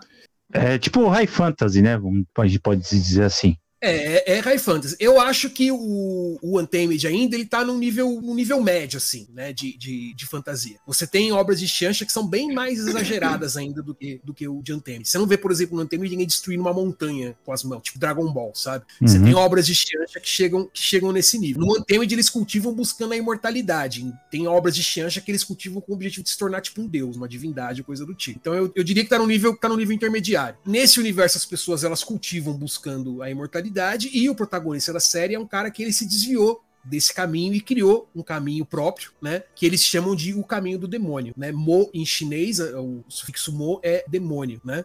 É 0.52 0.78
tipo 0.78 1.09
High 1.09 1.26
Fantasy, 1.26 1.80
né? 1.80 1.99
A 2.38 2.47
gente 2.47 2.61
pode 2.61 2.83
dizer 2.83 3.25
assim. 3.25 3.56
É, 3.80 4.33
é, 4.33 4.37
é 4.37 4.40
high 4.40 4.59
fantasy. 4.59 4.97
Eu 4.99 5.21
acho 5.21 5.50
que 5.50 5.71
o, 5.71 6.38
o 6.42 6.59
Untamed 6.59 7.06
ainda 7.06 7.37
ele 7.37 7.45
tá 7.45 7.64
num 7.64 7.78
nível, 7.78 8.21
num 8.23 8.35
nível 8.35 8.61
médio, 8.62 8.97
assim, 8.97 9.26
né, 9.35 9.52
de, 9.52 9.76
de, 9.76 10.14
de 10.14 10.26
fantasia. 10.26 10.78
Você 10.87 11.06
tem 11.06 11.30
obras 11.33 11.61
de 11.61 11.68
Xianxia 11.68 12.06
que 12.06 12.12
são 12.12 12.26
bem 12.26 12.52
mais 12.54 12.78
exageradas 12.78 13.56
ainda 13.59 13.83
do 13.83 13.95
que, 13.95 14.21
do 14.25 14.33
que 14.33 14.49
o 14.49 14.62
de 14.62 14.73
Untamed. 14.73 15.06
Você 15.06 15.18
não 15.18 15.26
vê, 15.26 15.37
por 15.37 15.50
exemplo, 15.50 15.76
no 15.76 15.83
Untamed 15.83 16.11
ninguém 16.11 16.26
destruindo 16.26 16.62
uma 16.62 16.73
montanha 16.73 17.37
com 17.45 17.52
as 17.52 17.62
mãos, 17.62 17.83
tipo 17.83 17.99
Dragon 17.99 18.33
Ball, 18.33 18.52
sabe? 18.54 18.85
Você 19.00 19.18
Uhum. 19.18 19.25
tem 19.25 19.35
obras 19.35 19.66
de 19.66 19.75
Xianxia 19.75 20.21
que 20.21 20.28
chegam, 20.28 20.71
que 20.73 20.80
chegam 20.80 21.12
nesse 21.12 21.38
nível. 21.38 21.62
No 21.62 21.78
Untamed 21.78 22.12
eles 22.14 22.30
cultivam 22.30 22.75
buscando 22.75 23.12
a 23.12 23.16
imortalidade. 23.16 24.11
Tem 24.30 24.47
obras 24.47 24.75
de 24.75 24.83
Xianxia 24.83 25.21
que 25.21 25.30
eles 25.30 25.45
cultivam 25.45 25.80
com 25.80 25.92
o 25.92 25.95
objetivo 25.95 26.23
de 26.25 26.30
se 26.30 26.38
tornar 26.38 26.61
tipo 26.62 26.80
um 26.80 26.87
deus, 26.87 27.16
uma 27.16 27.28
divindade, 27.28 27.83
coisa 27.83 28.06
do 28.06 28.14
tipo. 28.14 28.38
Então 28.40 28.54
eu, 28.54 28.73
eu 28.75 28.83
diria 28.83 29.04
que 29.04 29.11
tá 29.11 29.18
no 29.18 29.26
nível 29.26 29.54
tá 29.56 29.68
no 29.68 29.76
nível 29.76 29.95
intermediário. 29.95 30.56
Nesse 30.64 30.99
universo 30.99 31.37
as 31.37 31.45
pessoas 31.45 31.85
elas 31.85 32.02
cultivam 32.02 32.54
buscando 32.54 33.23
a 33.23 33.30
imortalidade 33.30 33.66
e 34.12 34.28
o 34.28 34.35
protagonista 34.35 34.92
da 34.92 35.00
série 35.00 35.35
é 35.35 35.38
um 35.38 35.47
cara 35.47 35.71
que 35.71 35.83
ele 35.83 35.92
se 35.92 36.06
desviou 36.06 36.62
desse 36.87 37.12
caminho 37.12 37.52
e 37.54 37.61
criou 37.61 38.09
um 38.14 38.23
caminho 38.23 38.64
próprio, 38.64 39.11
né? 39.21 39.42
Que 39.54 39.66
eles 39.66 39.83
chamam 39.83 40.14
de 40.14 40.33
o 40.35 40.45
caminho 40.45 40.78
do 40.78 40.87
demônio, 40.87 41.35
né? 41.37 41.50
Mo 41.50 41.90
em 41.92 42.06
chinês, 42.06 42.61
o 42.61 43.04
sufixo 43.09 43.52
mo 43.52 43.80
é 43.83 44.04
demônio, 44.09 44.61
né? 44.64 44.85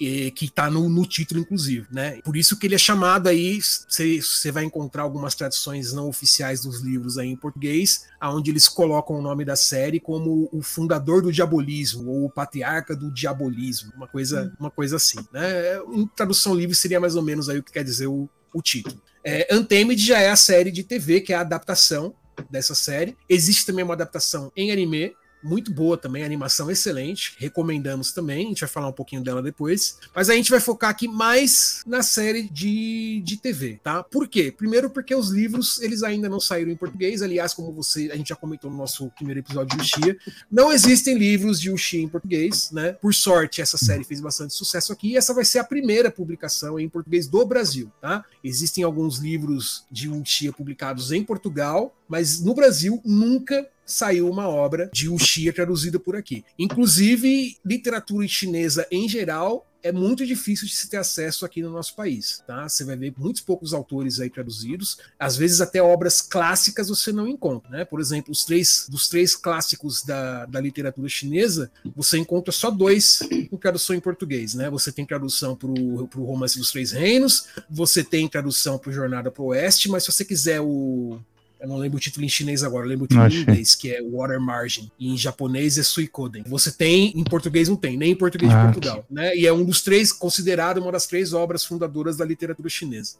E, 0.00 0.30
que 0.30 0.50
tá 0.50 0.70
no, 0.70 0.88
no 0.88 1.06
título, 1.06 1.40
inclusive, 1.40 1.86
né? 1.92 2.20
Por 2.22 2.36
isso 2.36 2.58
que 2.58 2.66
ele 2.66 2.74
é 2.74 2.78
chamado 2.78 3.28
aí, 3.28 3.60
você 3.60 4.50
vai 4.50 4.64
encontrar 4.64 5.02
algumas 5.02 5.34
traduções 5.34 5.92
não 5.92 6.08
oficiais 6.08 6.62
dos 6.62 6.80
livros 6.80 7.18
aí 7.18 7.28
em 7.28 7.36
português, 7.36 8.06
aonde 8.20 8.50
eles 8.50 8.68
colocam 8.68 9.16
o 9.16 9.22
nome 9.22 9.44
da 9.44 9.56
série 9.56 10.00
como 10.00 10.48
o 10.52 10.62
fundador 10.62 11.22
do 11.22 11.32
diabolismo 11.32 12.10
ou 12.10 12.24
o 12.24 12.30
patriarca 12.30 12.96
do 12.96 13.12
diabolismo, 13.12 13.92
uma 13.94 14.08
coisa, 14.08 14.52
uma 14.58 14.70
coisa 14.70 14.96
assim, 14.96 15.18
né? 15.32 15.78
Em 15.92 16.06
tradução 16.06 16.54
livre 16.54 16.74
seria 16.74 17.00
mais 17.00 17.14
ou 17.14 17.22
menos 17.22 17.48
aí 17.48 17.58
o 17.58 17.62
que 17.62 17.72
quer 17.72 17.84
dizer 17.84 18.06
o, 18.06 18.28
o 18.52 18.62
título. 18.62 19.00
É, 19.24 19.54
Untamed 19.54 20.04
já 20.04 20.20
é 20.20 20.30
a 20.30 20.36
série 20.36 20.70
de 20.70 20.82
TV, 20.82 21.20
que 21.20 21.32
é 21.32 21.36
a 21.36 21.40
adaptação 21.40 22.14
dessa 22.50 22.74
série. 22.74 23.16
Existe 23.28 23.66
também 23.66 23.84
uma 23.84 23.94
adaptação 23.94 24.52
em 24.56 24.72
anime, 24.72 25.14
muito 25.42 25.72
boa 25.72 25.96
também, 25.96 26.24
animação 26.24 26.70
excelente, 26.70 27.34
recomendamos 27.38 28.12
também, 28.12 28.46
a 28.46 28.48
gente 28.48 28.60
vai 28.60 28.68
falar 28.68 28.88
um 28.88 28.92
pouquinho 28.92 29.22
dela 29.22 29.42
depois. 29.42 29.98
Mas 30.14 30.30
a 30.30 30.34
gente 30.34 30.50
vai 30.50 30.60
focar 30.60 30.90
aqui 30.90 31.08
mais 31.08 31.82
na 31.86 32.02
série 32.02 32.44
de, 32.44 33.20
de 33.24 33.36
TV, 33.36 33.80
tá? 33.82 34.02
Por 34.02 34.28
quê? 34.28 34.52
Primeiro 34.56 34.90
porque 34.90 35.14
os 35.14 35.30
livros, 35.30 35.80
eles 35.80 36.02
ainda 36.02 36.28
não 36.28 36.40
saíram 36.40 36.70
em 36.70 36.76
português, 36.76 37.22
aliás, 37.22 37.54
como 37.54 37.72
você, 37.72 38.10
a 38.12 38.16
gente 38.16 38.28
já 38.28 38.36
comentou 38.36 38.70
no 38.70 38.76
nosso 38.76 39.10
primeiro 39.10 39.40
episódio 39.40 39.76
de 39.76 39.82
Uxia, 39.82 40.16
não 40.50 40.72
existem 40.72 41.16
livros 41.16 41.60
de 41.60 41.70
Uxia 41.70 42.02
em 42.02 42.08
português, 42.08 42.70
né? 42.70 42.92
Por 42.92 43.14
sorte, 43.14 43.60
essa 43.60 43.76
série 43.76 44.04
fez 44.04 44.20
bastante 44.20 44.54
sucesso 44.54 44.92
aqui, 44.92 45.12
e 45.12 45.16
essa 45.16 45.34
vai 45.34 45.44
ser 45.44 45.58
a 45.58 45.64
primeira 45.64 46.10
publicação 46.10 46.78
em 46.78 46.88
português 46.88 47.26
do 47.26 47.44
Brasil, 47.44 47.90
tá? 48.00 48.24
Existem 48.42 48.84
alguns 48.84 49.18
livros 49.18 49.84
de 49.90 50.08
Uxia 50.08 50.52
publicados 50.52 51.12
em 51.12 51.24
Portugal, 51.24 51.94
mas 52.08 52.40
no 52.40 52.54
Brasil 52.54 53.00
nunca 53.04 53.66
saiu 53.84 54.28
uma 54.28 54.48
obra 54.48 54.90
de 54.92 55.08
Uxia 55.08 55.52
traduzida 55.52 55.98
por 55.98 56.16
aqui. 56.16 56.44
Inclusive, 56.58 57.56
literatura 57.64 58.26
chinesa 58.28 58.86
em 58.90 59.08
geral 59.08 59.66
é 59.82 59.90
muito 59.90 60.24
difícil 60.24 60.66
de 60.66 60.74
se 60.74 60.88
ter 60.88 60.96
acesso 60.96 61.44
aqui 61.44 61.60
no 61.60 61.70
nosso 61.70 61.96
país, 61.96 62.42
tá? 62.46 62.68
Você 62.68 62.84
vai 62.84 62.96
ver 62.96 63.12
muitos 63.18 63.42
poucos 63.42 63.74
autores 63.74 64.20
aí 64.20 64.30
traduzidos, 64.30 64.98
às 65.18 65.36
vezes 65.36 65.60
até 65.60 65.82
obras 65.82 66.22
clássicas 66.22 66.88
você 66.88 67.12
não 67.12 67.26
encontra, 67.26 67.68
né? 67.70 67.84
Por 67.84 68.00
exemplo, 68.00 68.30
os 68.30 68.44
três 68.44 68.86
dos 68.88 69.08
três 69.08 69.34
clássicos 69.34 70.04
da, 70.04 70.46
da 70.46 70.60
literatura 70.60 71.08
chinesa, 71.08 71.70
você 71.96 72.18
encontra 72.18 72.52
só 72.52 72.70
dois 72.70 73.20
com 73.50 73.56
tradução 73.56 73.96
em 73.96 74.00
português, 74.00 74.54
né? 74.54 74.70
Você 74.70 74.92
tem 74.92 75.04
tradução 75.04 75.56
para 75.56 75.68
o 75.68 76.24
Romance 76.24 76.58
dos 76.58 76.70
Três 76.70 76.92
Reinos, 76.92 77.48
você 77.68 78.04
tem 78.04 78.28
tradução 78.28 78.78
para 78.78 78.92
Jornada 78.92 79.30
para 79.30 79.42
o 79.42 79.46
Oeste, 79.46 79.88
mas 79.88 80.04
se 80.04 80.12
você 80.12 80.24
quiser 80.24 80.60
o 80.60 81.18
eu 81.62 81.68
não 81.68 81.78
lembro 81.78 81.96
o 81.96 82.00
título 82.00 82.26
em 82.26 82.28
chinês 82.28 82.64
agora, 82.64 82.84
eu 82.84 82.88
lembro 82.88 83.04
o 83.04 83.08
título 83.08 83.24
Achei. 83.26 83.38
em 83.38 83.42
inglês, 83.42 83.74
que 83.76 83.90
é 83.94 84.02
Water 84.02 84.40
Margin. 84.40 84.90
E 84.98 85.12
em 85.12 85.16
japonês 85.16 85.78
é 85.78 85.82
Suikoden. 85.84 86.42
Você 86.46 86.72
tem, 86.72 87.12
em 87.16 87.22
português 87.22 87.68
não 87.68 87.76
tem, 87.76 87.96
nem 87.96 88.12
em 88.12 88.16
português 88.16 88.50
de 88.50 88.56
Ah, 88.58 88.64
Portugal. 88.64 89.06
Né? 89.08 89.36
E 89.36 89.46
é 89.46 89.52
um 89.52 89.64
dos 89.64 89.80
três, 89.80 90.12
considerado 90.12 90.78
uma 90.78 90.90
das 90.90 91.06
três 91.06 91.32
obras 91.32 91.64
fundadoras 91.64 92.16
da 92.16 92.24
literatura 92.24 92.68
chinesa. 92.68 93.16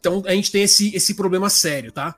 Então 0.00 0.22
a 0.26 0.32
gente 0.32 0.50
tem 0.50 0.62
esse, 0.62 0.94
esse 0.96 1.14
problema 1.14 1.50
sério, 1.50 1.92
tá? 1.92 2.16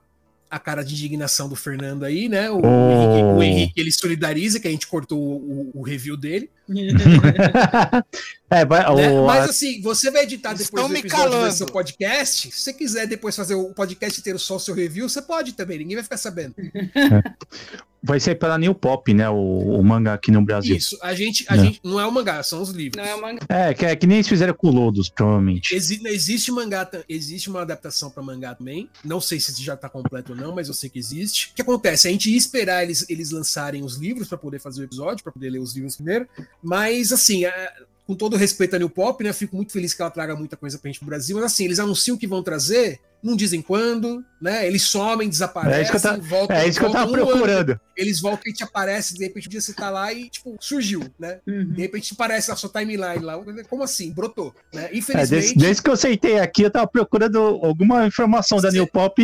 A 0.50 0.59
cara 0.59 0.85
de 0.85 0.94
indignação 0.94 1.48
do 1.48 1.56
Fernando 1.56 2.04
aí, 2.04 2.28
né? 2.28 2.50
O, 2.50 2.61
Oh. 2.62 2.92
Henrique, 2.92 3.24
o 3.24 3.42
Henrique, 3.42 3.80
ele 3.80 3.92
solidariza, 3.92 4.61
que 4.61 4.68
a 4.68 4.70
gente 4.70 4.87
cortou 4.87 5.18
o, 5.18 5.70
o 5.74 5.82
review 5.82 6.16
dele. 6.16 6.50
é, 8.50 8.64
vai, 8.64 8.96
né? 8.96 9.11
o, 9.11 9.26
Mas 9.26 9.50
assim, 9.50 9.80
você 9.80 10.11
vai 10.11 10.24
editar 10.24 10.52
depois 10.52 10.85
Estão 10.85 10.96
episódio 10.96 11.40
do 11.40 11.52
seu 11.52 11.66
podcast. 11.66 12.50
Se 12.50 12.61
você 12.61 12.72
quiser 12.72 13.06
depois 13.06 13.37
fazer 13.37 13.54
o 13.54 13.72
podcast 13.72 14.20
inteiro 14.20 14.38
só 14.38 14.56
o 14.56 14.61
seu 14.61 14.74
review, 14.74 15.09
você 15.09 15.22
pode 15.22 15.52
também, 15.52 15.78
ninguém 15.78 15.96
vai 15.96 16.04
ficar 16.04 16.16
sabendo. 16.16 16.54
vai 18.07 18.21
ser 18.21 18.37
pela 18.37 18.57
New 18.57 18.75
Pop, 18.75 19.12
né? 19.12 19.29
O, 19.29 19.35
o 19.35 19.83
manga 19.85 20.12
aqui 20.14 20.31
no 20.31 20.40
Brasil. 20.42 20.77
Isso, 20.77 20.97
a 21.03 21.14
gente, 21.14 21.45
a 21.49 21.57
Não. 21.57 21.64
gente 21.64 21.81
não 21.83 22.01
é 22.01 22.07
o 22.07 22.12
mangá, 22.12 22.42
são 22.42 22.62
os 22.62 22.71
livros. 22.71 23.03
Não 23.03 23.11
é 23.11 23.14
uma 23.14 23.31
É, 23.49 23.75
que, 23.75 23.85
é 23.85 23.97
que 23.97 24.07
nem 24.07 24.19
eles 24.19 24.29
fizeram 24.29 24.55
com 24.55 24.69
o 24.69 24.71
Lodos, 24.73 25.09
provavelmente. 25.09 25.75
Exi- 25.75 26.01
existe 26.07 26.53
mangá, 26.53 26.88
existe 27.09 27.51
uma 27.51 27.62
adaptação 27.62 28.09
para 28.11 28.23
mangá 28.23 28.55
também. 28.55 28.88
Não 29.05 29.21
sei 29.21 29.40
se 29.40 29.61
já 29.62 29.77
tá 29.77 29.88
completo 29.88 30.33
ou 30.33 30.38
não, 30.38 30.55
mas 30.55 30.69
eu 30.69 30.75
sei 30.75 30.88
que 30.88 30.99
existe. 30.99 31.51
O 31.53 31.55
que 31.57 31.62
acontece? 31.62 32.07
A 32.09 32.11
gente 32.11 32.31
ia 32.31 32.37
esperar 32.37 32.83
eles, 32.85 33.05
eles 33.09 33.31
lançarem 33.31 33.83
os 33.83 33.97
livros 33.97 34.29
para 34.29 34.38
poder 34.38 34.61
fazer 34.61 34.83
o 34.83 34.85
episódio, 34.85 35.25
para 35.25 35.33
poder 35.33 35.51
ler 35.51 35.59
os 35.59 35.75
livros 35.75 35.97
primeiro. 35.97 36.29
Mas 36.62 37.12
assim, 37.12 37.45
a- 37.45 37.73
com 38.07 38.14
todo 38.14 38.37
respeito 38.37 38.77
a 38.77 38.79
New 38.79 38.88
Pop, 38.88 39.23
né? 39.25 39.33
Fico 39.33 39.57
muito 39.57 39.73
feliz 39.73 39.92
que 39.92 40.01
ela 40.01 40.11
traga 40.12 40.37
muita 40.37 40.57
coisa 40.57 40.79
pra 40.79 40.88
gente 40.88 41.01
pro 41.01 41.09
Brasil. 41.09 41.35
Mas 41.37 41.47
assim, 41.47 41.64
eles 41.64 41.81
anunciam 41.81 42.16
que 42.16 42.25
vão 42.27 42.40
trazer, 42.40 43.01
não 43.27 43.37
dizem 43.37 43.61
quando, 43.61 44.25
né? 44.41 44.67
Eles 44.67 44.83
somem, 44.83 45.29
desaparecem, 45.29 45.79
É 45.79 45.83
isso 45.83 45.91
que 45.91 45.97
eu 45.97 46.01
tava- 46.03 46.19
voltam. 46.23 46.57
É 46.57 46.69
isso 46.69 46.79
que 46.79 46.85
eu 46.87 46.91
tava 46.93 47.11
um 47.11 47.15
ano, 47.15 47.27
procurando. 47.27 47.81
eles 47.97 48.21
voltam 48.21 48.43
e 48.47 48.53
te 48.53 48.62
aparecem, 48.62 49.17
de 49.17 49.25
repente 49.25 49.49
um 49.49 49.51
dia 49.51 49.61
você 49.61 49.73
tá 49.73 49.91
lá 49.91 50.12
e, 50.12 50.29
tipo, 50.31 50.57
surgiu, 50.61 51.03
né? 51.19 51.41
Uhum. 51.47 51.73
De 51.73 51.81
repente 51.83 52.12
aparece 52.15 52.49
na 52.49 52.57
sua 52.57 52.69
timeline 52.71 53.19
lá. 53.25 53.39
Como 53.69 53.83
assim? 53.83 54.12
Brotou. 54.12 54.55
Né? 54.73 54.85
É, 54.93 54.97
Infelizmente, 54.97 55.29
desde, 55.41 55.55
desde 55.59 55.83
que 55.83 55.89
eu 55.91 55.95
aceitei 55.95 56.39
aqui, 56.39 56.62
eu 56.62 56.71
tava 56.71 56.87
procurando 56.87 57.39
alguma 57.39 58.07
informação 58.07 58.59
da 58.61 58.71
Cê- 58.71 58.77
New 58.77 58.87
Pop. 58.87 59.17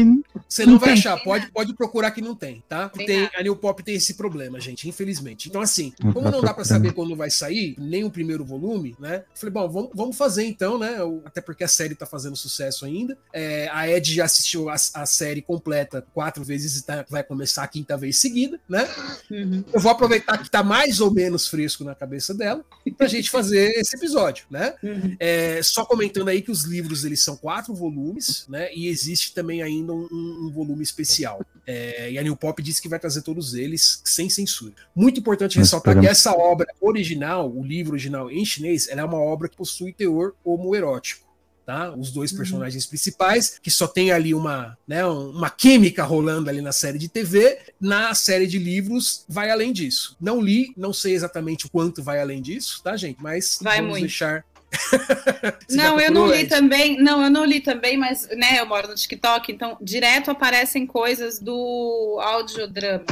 você 0.48 0.64
não 0.66 0.72
não 0.72 0.78
vai 0.78 0.90
tem. 0.90 0.98
achar. 0.98 1.16
Pode, 1.22 1.50
pode 1.52 1.74
procurar 1.74 2.10
que 2.10 2.20
não 2.22 2.34
tem, 2.34 2.62
tá? 2.68 2.88
Tem 2.88 3.06
Tem, 3.06 3.30
a 3.34 3.42
New 3.42 3.54
Pop 3.56 3.82
tem 3.82 3.94
esse 3.94 4.14
problema, 4.14 4.58
gente, 4.60 4.88
infelizmente. 4.88 5.48
Então, 5.48 5.60
assim, 5.60 5.92
como 6.00 6.22
tá 6.22 6.30
não 6.30 6.40
dá 6.40 6.52
pra 6.52 6.54
procurando. 6.54 6.66
saber 6.66 6.92
quando 6.92 7.14
vai 7.14 7.30
sair, 7.30 7.74
nem 7.78 8.04
o 8.04 8.10
primeiro 8.10 8.44
volume, 8.44 8.96
né? 8.98 9.22
Falei, 9.34 9.52
bom, 9.52 9.68
vamos, 9.68 9.90
vamos 9.94 10.16
fazer 10.16 10.44
então, 10.44 10.78
né? 10.78 10.96
Até 11.24 11.40
porque 11.40 11.62
a 11.64 11.68
série 11.68 11.94
tá 11.94 12.06
fazendo 12.06 12.34
sucesso 12.36 12.84
ainda. 12.84 13.16
É, 13.32 13.68
a 13.72 13.86
Ed 13.96 14.14
já 14.14 14.24
assistiu 14.24 14.68
a, 14.68 14.74
a 14.74 15.06
série 15.06 15.42
completa 15.42 16.04
quatro 16.14 16.42
vezes 16.44 16.76
e 16.76 16.84
tá- 16.84 17.04
vai 17.08 17.22
começar 17.22 17.62
a 17.62 17.68
quinta 17.68 17.96
vez 17.96 18.18
seguida, 18.18 18.58
né? 18.68 18.88
Uhum. 19.30 19.64
Eu 19.72 19.80
vou 19.80 19.90
aproveitar 19.92 20.38
que 20.38 20.50
tá 20.50 20.62
mais 20.62 21.00
ou 21.00 21.10
menos 21.12 21.46
fresco 21.48 21.84
na 21.84 21.94
cabeça 21.94 22.32
dela 22.34 22.64
pra 22.96 23.06
gente 23.06 23.28
fazer 23.30 23.70
esse 23.78 23.96
episódio, 23.96 24.44
né? 24.50 24.74
Uhum. 24.82 25.16
É, 25.18 25.62
só 25.62 25.84
comentando 25.84 26.28
aí 26.28 26.42
que 26.42 26.50
os 26.50 26.62
livros 26.64 27.04
eles 27.04 27.22
são 27.22 27.36
quatro 27.36 27.74
volumes, 27.74 28.44
né? 28.48 28.72
E 28.74 28.88
existe 28.88 29.34
também 29.34 29.62
ainda 29.62 29.92
um, 29.92 30.08
um- 30.10 30.46
um 30.46 30.50
volume 30.52 30.82
especial. 30.82 31.44
É, 31.66 32.10
e 32.10 32.18
a 32.18 32.22
New 32.22 32.36
Pop 32.36 32.60
disse 32.62 32.82
que 32.82 32.88
vai 32.88 32.98
trazer 32.98 33.22
todos 33.22 33.54
eles 33.54 34.00
sem 34.04 34.28
censura. 34.28 34.74
Muito 34.94 35.20
importante 35.20 35.56
Nós 35.58 35.66
ressaltar 35.66 35.98
que 36.00 36.06
essa 36.06 36.32
obra 36.32 36.66
original, 36.80 37.50
o 37.54 37.64
livro 37.64 37.92
original 37.92 38.30
em 38.30 38.44
chinês, 38.44 38.88
ela 38.88 39.02
é 39.02 39.04
uma 39.04 39.18
obra 39.20 39.48
que 39.48 39.56
possui 39.56 39.92
teor 39.92 40.34
homoerótico. 40.44 41.31
Tá? 41.64 41.94
Os 41.94 42.10
dois 42.10 42.32
Uhum. 42.32 42.38
personagens 42.38 42.86
principais, 42.86 43.58
que 43.62 43.70
só 43.70 43.86
tem 43.86 44.10
ali 44.10 44.34
uma, 44.34 44.76
né, 44.86 45.06
uma 45.06 45.48
química 45.48 46.02
rolando 46.02 46.50
ali 46.50 46.60
na 46.60 46.72
série 46.72 46.98
de 46.98 47.08
TV, 47.08 47.58
na 47.80 48.14
série 48.14 48.48
de 48.48 48.58
livros 48.58 49.24
vai 49.28 49.48
além 49.50 49.72
disso. 49.72 50.16
Não 50.20 50.40
li, 50.40 50.72
não 50.76 50.92
sei 50.92 51.14
exatamente 51.14 51.66
o 51.66 51.70
quanto 51.70 52.02
vai 52.02 52.20
além 52.20 52.42
disso, 52.42 52.80
tá, 52.82 52.96
gente? 52.96 53.22
Mas 53.22 53.58
Vai 53.62 53.76
vamos 53.76 53.90
muito. 53.92 54.02
deixar. 54.02 54.44
Não, 55.70 56.00
eu 56.00 56.10
não 56.10 56.26
li 56.32 56.46
também. 56.46 56.96
Não, 57.02 57.22
eu 57.22 57.30
não 57.30 57.44
li 57.44 57.60
também, 57.60 57.98
mas 57.98 58.26
né, 58.30 58.58
eu 58.58 58.64
moro 58.66 58.88
no 58.88 58.94
TikTok, 58.94 59.52
então 59.52 59.76
direto 59.82 60.30
aparecem 60.30 60.86
coisas 60.86 61.38
do 61.38 62.18
audiodrama 62.22 63.04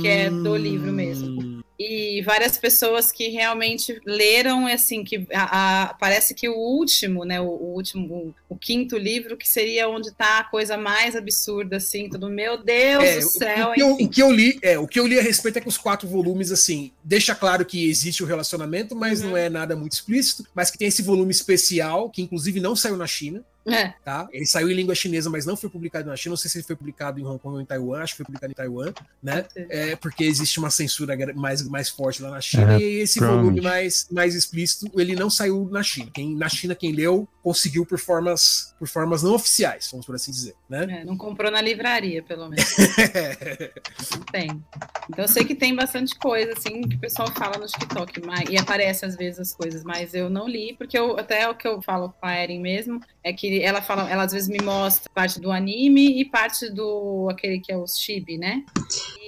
que 0.00 0.06
é 0.06 0.30
do 0.30 0.56
livro 0.56 0.92
mesmo. 0.92 1.59
E 1.82 2.20
várias 2.22 2.58
pessoas 2.58 3.10
que 3.10 3.28
realmente 3.28 3.98
leram, 4.04 4.66
assim, 4.66 5.02
que 5.02 5.26
a- 5.32 5.84
a- 5.90 5.94
parece 5.94 6.34
que 6.34 6.46
o 6.46 6.54
último, 6.54 7.24
né, 7.24 7.40
o, 7.40 7.46
o 7.46 7.74
último, 7.74 8.34
o, 8.48 8.54
o 8.54 8.56
quinto 8.56 8.98
livro, 8.98 9.34
que 9.34 9.48
seria 9.48 9.88
onde 9.88 10.12
tá 10.12 10.40
a 10.40 10.44
coisa 10.44 10.76
mais 10.76 11.16
absurda, 11.16 11.78
assim, 11.78 12.10
tudo, 12.10 12.28
meu 12.28 12.62
Deus 12.62 13.02
É, 13.04 13.20
do 13.20 13.28
céu, 13.30 13.68
o, 13.70 13.72
que 13.74 13.80
eu, 13.80 13.92
o 13.94 14.08
que 14.10 14.22
eu 14.22 14.30
li, 14.30 14.58
é, 14.60 14.78
o 14.78 14.86
que 14.86 15.00
eu 15.00 15.06
li 15.06 15.18
a 15.18 15.22
respeito 15.22 15.56
é 15.58 15.60
que 15.62 15.68
os 15.68 15.78
quatro 15.78 16.06
volumes, 16.06 16.52
assim, 16.52 16.92
deixa 17.02 17.34
claro 17.34 17.64
que 17.64 17.88
existe 17.88 18.22
o 18.22 18.26
relacionamento, 18.26 18.94
mas 18.94 19.22
Uhum. 19.22 19.30
não 19.30 19.36
é 19.38 19.48
nada 19.48 19.74
muito 19.74 19.92
explícito, 19.92 20.44
mas 20.54 20.70
que 20.70 20.76
tem 20.76 20.88
esse 20.88 21.00
volume 21.00 21.30
especial, 21.30 22.10
que 22.10 22.20
inclusive 22.20 22.60
não 22.60 22.76
saiu 22.76 22.98
na 22.98 23.06
China, 23.06 23.42
É, 23.66 23.88
tá? 24.04 24.28
Ele 24.32 24.46
saiu 24.46 24.70
em 24.70 24.74
língua 24.74 24.94
chinesa, 24.94 25.28
mas 25.28 25.44
não 25.44 25.56
foi 25.56 25.68
publicado 25.68 26.08
na 26.08 26.16
China. 26.16 26.32
Não 26.32 26.36
sei 26.36 26.50
se 26.50 26.58
ele 26.58 26.66
foi 26.66 26.76
publicado 26.76 27.20
em 27.20 27.24
Hong 27.24 27.38
Kong 27.38 27.56
ou 27.56 27.60
em 27.60 27.64
Taiwan, 27.64 28.02
acho 28.02 28.14
que 28.14 28.18
foi 28.18 28.26
publicado 28.26 28.52
em 28.52 28.54
Taiwan, 28.54 28.92
né? 29.22 29.44
É 29.54 29.96
porque 29.96 30.24
existe 30.24 30.58
uma 30.58 30.70
censura 30.70 31.16
mais, 31.34 31.66
mais 31.68 31.88
forte 31.88 32.22
lá 32.22 32.30
na 32.30 32.40
China, 32.40 32.74
É, 32.74 32.80
e 32.80 33.00
esse 33.00 33.20
volume 33.20 33.60
mais, 33.60 34.08
mais 34.10 34.34
explícito, 34.34 34.90
ele 34.98 35.14
não 35.14 35.28
saiu 35.28 35.68
na 35.70 35.82
China. 35.82 36.10
Quem, 36.12 36.34
na 36.34 36.48
China, 36.48 36.74
quem 36.74 36.92
leu, 36.92 37.28
conseguiu 37.42 37.84
por 37.84 37.98
formas, 37.98 38.74
por 38.78 38.88
formas 38.88 39.22
não 39.22 39.34
oficiais, 39.34 39.88
vamos 39.90 40.06
por 40.06 40.14
assim 40.14 40.30
dizer, 40.30 40.54
né? 40.68 41.00
é, 41.00 41.04
não 41.04 41.16
comprou 41.16 41.50
na 41.50 41.60
livraria, 41.60 42.22
pelo 42.22 42.48
menos. 42.48 42.76
Não 42.76 44.24
tem. 44.30 44.62
Então 45.08 45.24
eu 45.24 45.28
sei 45.28 45.44
que 45.44 45.54
tem 45.54 45.74
bastante 45.74 46.14
coisa, 46.18 46.52
assim, 46.52 46.82
que 46.82 46.96
o 46.96 46.98
pessoal 46.98 47.30
fala 47.32 47.58
no 47.58 47.66
TikTok, 47.66 48.20
mas, 48.24 48.48
e 48.48 48.58
aparece 48.58 49.04
às 49.04 49.16
vezes 49.16 49.40
as 49.40 49.52
coisas, 49.54 49.82
mas 49.84 50.14
eu 50.14 50.28
não 50.28 50.48
li, 50.48 50.74
porque 50.74 50.98
eu, 50.98 51.18
até 51.18 51.48
o 51.48 51.54
que 51.54 51.66
eu 51.66 51.80
falo 51.82 52.10
com 52.10 52.26
a 52.26 52.42
Erin 52.42 52.60
mesmo, 52.60 53.00
é 53.22 53.32
que 53.32 53.49
ela 53.60 53.82
fala, 53.82 54.08
ela 54.10 54.22
às 54.24 54.32
vezes 54.32 54.48
me 54.48 54.58
mostra 54.62 55.10
parte 55.14 55.40
do 55.40 55.50
anime 55.50 56.20
e 56.20 56.24
parte 56.24 56.70
do 56.70 57.28
aquele 57.30 57.58
que 57.60 57.72
é 57.72 57.76
o 57.76 57.86
Chibi, 57.86 58.38
né? 58.38 58.62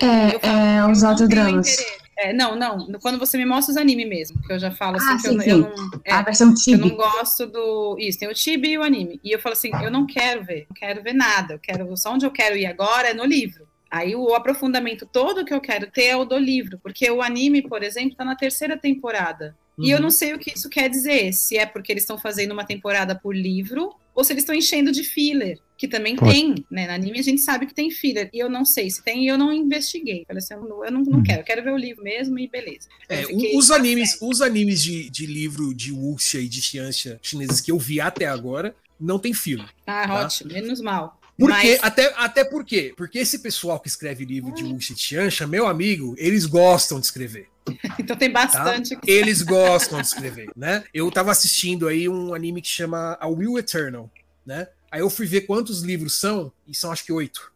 E 0.01 0.05
É, 0.05 0.39
falo, 0.39 0.59
é, 0.59 0.91
os 0.91 1.03
autodramas. 1.03 1.77
É, 2.19 2.33
não, 2.33 2.55
não. 2.55 2.87
Quando 3.01 3.19
você 3.19 3.37
me 3.39 3.45
mostra 3.47 3.73
os 3.73 3.77
anime 3.77 4.05
mesmo, 4.05 4.41
que 4.43 4.53
eu 4.53 4.59
já 4.59 4.71
falo 4.71 4.97
assim 4.97 5.07
Ah, 5.13 5.17
que 5.17 5.23
sim, 5.23 5.29
eu, 5.29 5.35
não- 5.35 5.43
sim. 5.43 5.51
eu 5.51 5.59
não. 5.59 5.91
é, 6.05 6.13
A 6.13 6.23
versão 6.23 6.55
eu 6.69 6.79
não 6.79 6.91
gosto 6.91 7.47
do. 7.47 7.97
Isso, 7.99 8.19
tem 8.19 8.29
o 8.31 8.37
Chibi 8.37 8.73
e 8.73 8.79
o 8.79 8.83
anime. 8.83 9.19
E 9.25 9.33
eu 9.33 9.41
falo 9.41 9.55
assim: 9.55 9.71
eu 9.83 9.91
não 9.91 10.07
quero 10.07 10.45
ver, 10.45 10.67
não 10.69 10.75
quero 10.77 11.03
ver 11.03 11.15
nada. 11.15 11.55
Eu 11.55 11.59
quero. 11.59 11.97
Só 11.97 12.13
onde 12.13 12.25
eu 12.27 12.31
quero 12.31 12.57
ir 12.57 12.67
agora 12.67 13.09
é 13.09 13.15
no 13.15 13.25
livro. 13.25 13.67
Aí 13.91 14.15
o 14.15 14.35
aprofundamento 14.35 15.05
todo 15.05 15.45
que 15.45 15.53
eu 15.53 15.61
quero 15.61 15.91
ter 15.91 16.05
é 16.07 16.17
o 16.17 16.25
do 16.25 16.39
livro. 16.39 16.79
Porque 16.83 17.11
o 17.11 17.21
anime, 17.21 17.61
por 17.63 17.83
exemplo, 17.83 18.17
tá 18.17 18.25
na 18.25 18.37
terceira 18.37 18.77
temporada. 18.77 19.57
E 19.79 19.91
eu 19.91 20.01
não 20.01 20.11
sei 20.11 20.35
o 20.35 20.39
que 20.39 20.53
isso 20.55 20.69
quer 20.69 20.89
dizer. 20.89 21.33
Se 21.33 21.57
é 21.57 21.65
porque 21.67 21.93
eles 21.93 22.03
estão 22.03 22.19
fazendo 22.19 22.53
uma 22.53 22.65
temporada 22.65 23.15
por 23.15 23.35
livro 23.35 23.95
ou 24.15 24.23
se 24.23 24.33
eles 24.33 24.43
estão 24.43 24.55
enchendo 24.55 24.93
de 24.93 25.03
filler. 25.03 25.59
Que 25.79 25.89
também 25.89 26.15
Pode. 26.15 26.33
tem, 26.33 26.55
né? 26.71 26.87
No 26.87 26.93
anime 26.93 27.19
a 27.19 27.23
gente 27.23 27.41
sabe 27.41 27.67
que 27.67 27.75
tem 27.75 27.91
filler. 27.91 28.29
E 28.33 28.39
eu 28.39 28.49
não 28.51 28.65
sei 28.65 28.89
se 28.91 29.03
tem 29.03 29.25
e 29.25 29.29
eu 29.29 29.39
não 29.39 29.53
investiguei. 29.53 30.25
Falei 30.27 30.39
assim, 30.43 30.55
eu 30.55 30.61
não, 30.63 30.85
eu 30.85 30.93
não, 30.93 31.03
não 31.03 31.19
Uhum. 31.19 31.23
quero. 31.23 31.41
Eu 31.41 31.45
quero 31.45 31.65
ver 31.65 31.73
o 31.73 31.77
livro 31.77 32.05
mesmo 32.05 32.39
e 32.39 32.47
beleza. 32.47 32.89
É, 33.09 33.25
os 33.57 33.71
animes, 33.71 34.19
os 34.21 34.41
animes 34.43 34.83
de, 34.83 35.09
de 35.11 35.27
livro 35.27 35.75
de 35.75 35.91
Wuxia 35.91 36.41
e 36.41 36.49
de 36.49 36.61
Xianxia 36.63 37.19
chineses 37.23 37.61
que 37.61 37.73
eu 37.73 37.79
vi 37.79 38.01
até 38.01 38.27
agora 38.27 38.75
não 39.01 39.19
tem 39.19 39.33
filme. 39.35 39.65
Ah, 39.87 40.07
Tá. 40.07 40.15
ótimo, 40.27 40.53
menos 40.53 40.81
mal. 40.81 41.19
Porque, 41.37 41.53
Mas- 41.55 41.79
até, 41.83 42.13
até 42.17 42.45
por 42.45 42.65
quê? 42.65 42.93
Porque 42.97 43.19
esse 43.19 43.39
pessoal 43.41 43.81
que 43.81 43.89
escreve 43.89 44.25
livro 44.25 44.53
de 44.55 44.63
Wuxia 44.63 44.95
e 44.95 44.99
Xianxia, 44.99 45.47
meu 45.47 45.67
amigo, 45.67 46.15
eles 46.19 46.45
gostam 46.47 47.01
de 47.01 47.07
escrever. 47.07 47.49
Então 47.99 48.17
tem 48.17 48.31
bastante. 48.31 48.97
que- 48.97 49.11
Eles 49.11 49.43
gostam 49.43 50.01
de 50.01 50.07
escrever, 50.07 50.51
né? 50.57 50.85
Eu 50.93 51.11
tava 51.11 51.31
assistindo 51.31 51.87
aí 51.89 52.09
um 52.09 52.35
anime 52.35 52.61
que 52.63 52.69
chama 52.69 53.17
A 53.21 53.29
Will 53.29 53.59
Eternal, 53.59 54.11
né? 54.45 54.69
Aí 54.91 55.01
eu 55.01 55.09
fui 55.11 55.27
ver 55.27 55.43
quantos 55.43 55.83
livros 55.83 56.19
são, 56.19 56.53
e 56.67 56.75
são 56.75 56.91
acho 56.93 57.05
que 57.05 57.13
oito. 57.13 57.52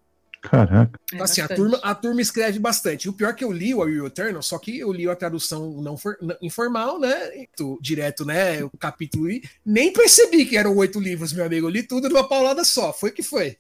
Caraca. 0.51 0.99
É 1.13 1.15
Então, 1.17 1.25
assim, 1.25 1.41
a 1.41 1.49
turma, 1.49 1.81
a 1.83 1.95
turma 1.95 2.21
escreve 2.21 2.59
bastante. 2.59 3.09
O 3.09 3.13
pior 3.13 3.31
é 3.31 3.33
que 3.33 3.45
eu 3.45 3.51
li 3.53 3.75
o 3.75 3.81
Will 3.81 4.07
Eternal, 4.07 4.41
só 4.43 4.59
que 4.59 4.79
eu 4.79 4.93
li 4.93 5.09
a 5.09 5.17
tradução 5.17 5.83
não 5.83 5.97
for- 5.97 6.17
informal, 6.41 7.01
né? 7.01 7.37
E 7.37 7.49
tô 7.57 7.79
Direto, 7.81 8.25
né? 8.25 8.63
O 8.63 8.71
capítulo 8.79 9.31
e 9.31 9.43
nem 9.65 9.93
percebi 9.93 10.45
que 10.47 10.57
eram 10.57 10.77
oito 10.77 11.01
livros, 11.01 11.33
meu 11.33 11.45
amigo. 11.45 11.67
Eu 11.67 11.71
li 11.71 11.83
tudo 11.83 12.09
numa 12.09 12.29
paulada 12.29 12.65
só. 12.65 12.93
Foi 12.93 13.11
que 13.11 13.23
foi. 13.23 13.57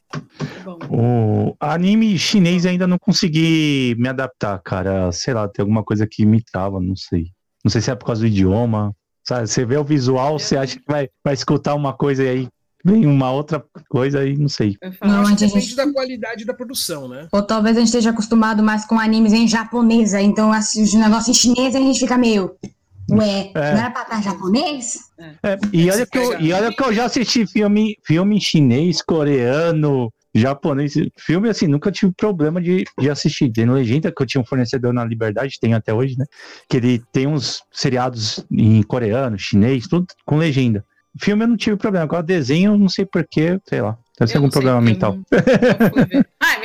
O 0.91 1.55
anime 1.61 2.19
chinês 2.19 2.67
ainda 2.67 2.87
não 2.87 2.99
consegui 2.99 3.95
me 3.99 4.09
adaptar, 4.09 4.61
cara. 4.63 5.11
Sei 5.13 5.35
lá, 5.35 5.49
tem 5.49 5.63
alguma 5.63 5.85
coisa 5.85 6.07
que 6.07 6.25
me 6.25 6.43
trava, 6.43 6.81
não 6.81 6.97
sei. 6.97 7.27
Não 7.65 7.71
sei 7.71 7.81
se 7.81 7.91
é 7.91 7.95
por 7.95 8.07
causa 8.07 8.21
do 8.23 8.27
idioma. 8.27 8.95
Sabe, 9.27 9.49
você 9.49 9.65
vê 9.65 9.77
o 9.77 9.83
visual, 9.83 10.39
você 10.39 10.57
acha 10.57 10.79
que 10.79 10.85
vai, 10.87 11.09
vai 11.25 11.35
escutar 11.35 11.75
uma 11.75 11.93
coisa 11.93 12.23
e 12.23 12.29
aí 12.29 12.49
vem 12.87 13.05
uma 13.07 13.31
outra 13.33 13.63
coisa 13.89 14.25
e 14.27 14.37
não 14.37 14.49
sei. 14.49 14.77
Não, 15.03 15.21
Acho 15.21 15.27
que 15.27 15.33
antes 15.33 15.43
a 15.43 15.47
depende 15.47 15.67
gente- 15.67 15.77
da 15.77 15.93
qualidade 15.93 16.45
da 16.45 16.55
produção, 16.55 17.09
né? 17.09 17.29
Ou 17.33 17.43
talvez 17.43 17.77
a 17.77 17.81
gente 17.81 17.89
esteja 17.89 18.11
acostumado 18.11 18.63
mais 18.63 18.85
com 18.85 18.99
animes 18.99 19.33
em 19.33 19.49
japonesa, 19.49 20.21
então 20.21 20.53
assim, 20.53 20.83
os 20.83 20.95
negócios 20.95 21.29
em 21.29 21.35
chinês 21.41 21.75
a 21.75 21.79
gente 21.81 21.99
fica 21.99 22.17
meio. 22.17 22.53
Ué, 23.11 23.53
É. 23.55 23.73
não 23.73 23.79
era 23.81 23.91
pra 23.91 24.03
estar 24.03 24.23
japonês? 24.23 24.99
É, 25.43 25.57
e, 25.73 25.89
olha 25.91 26.05
que 26.07 26.13
que 26.13 26.19
eu, 26.19 26.41
e 26.41 26.53
olha 26.53 26.73
que 26.75 26.83
eu 26.83 26.93
já 26.93 27.05
assisti 27.05 27.47
filme, 27.47 27.97
filme 28.05 28.41
chinês, 28.41 29.01
coreano, 29.01 30.11
japonês. 30.35 30.95
Filme 31.17 31.49
assim, 31.49 31.67
nunca 31.69 31.93
tive 31.93 32.13
problema 32.17 32.61
de, 32.61 32.85
de 32.99 33.09
assistir. 33.09 33.51
Tem 33.53 33.65
legenda 33.71 34.11
que 34.13 34.21
eu 34.23 34.27
tinha 34.27 34.41
um 34.41 34.45
fornecedor 34.45 34.93
na 34.93 35.05
Liberdade, 35.05 35.59
tem 35.61 35.73
até 35.73 35.95
hoje, 35.95 36.17
né? 36.19 36.25
Que 36.69 36.77
ele 36.79 37.03
tem 37.13 37.27
uns 37.29 37.63
seriados 37.73 38.45
em 38.51 38.83
coreano, 38.83 39.39
chinês, 39.39 39.87
tudo 39.87 40.07
com 40.25 40.37
legenda. 40.37 40.85
Filme 41.19 41.45
eu 41.45 41.49
não 41.49 41.57
tive 41.57 41.77
problema. 41.77 42.05
Agora 42.05 42.23
desenho, 42.23 42.77
não 42.77 42.89
sei 42.89 43.05
porquê, 43.05 43.61
sei 43.69 43.81
lá. 43.81 43.99
Deve 44.19 44.31
ser 44.31 44.39
algum 44.39 44.49
problema 44.49 44.81
mental. 44.81 45.15
não-. 45.15 45.25
Ah, 46.41 46.57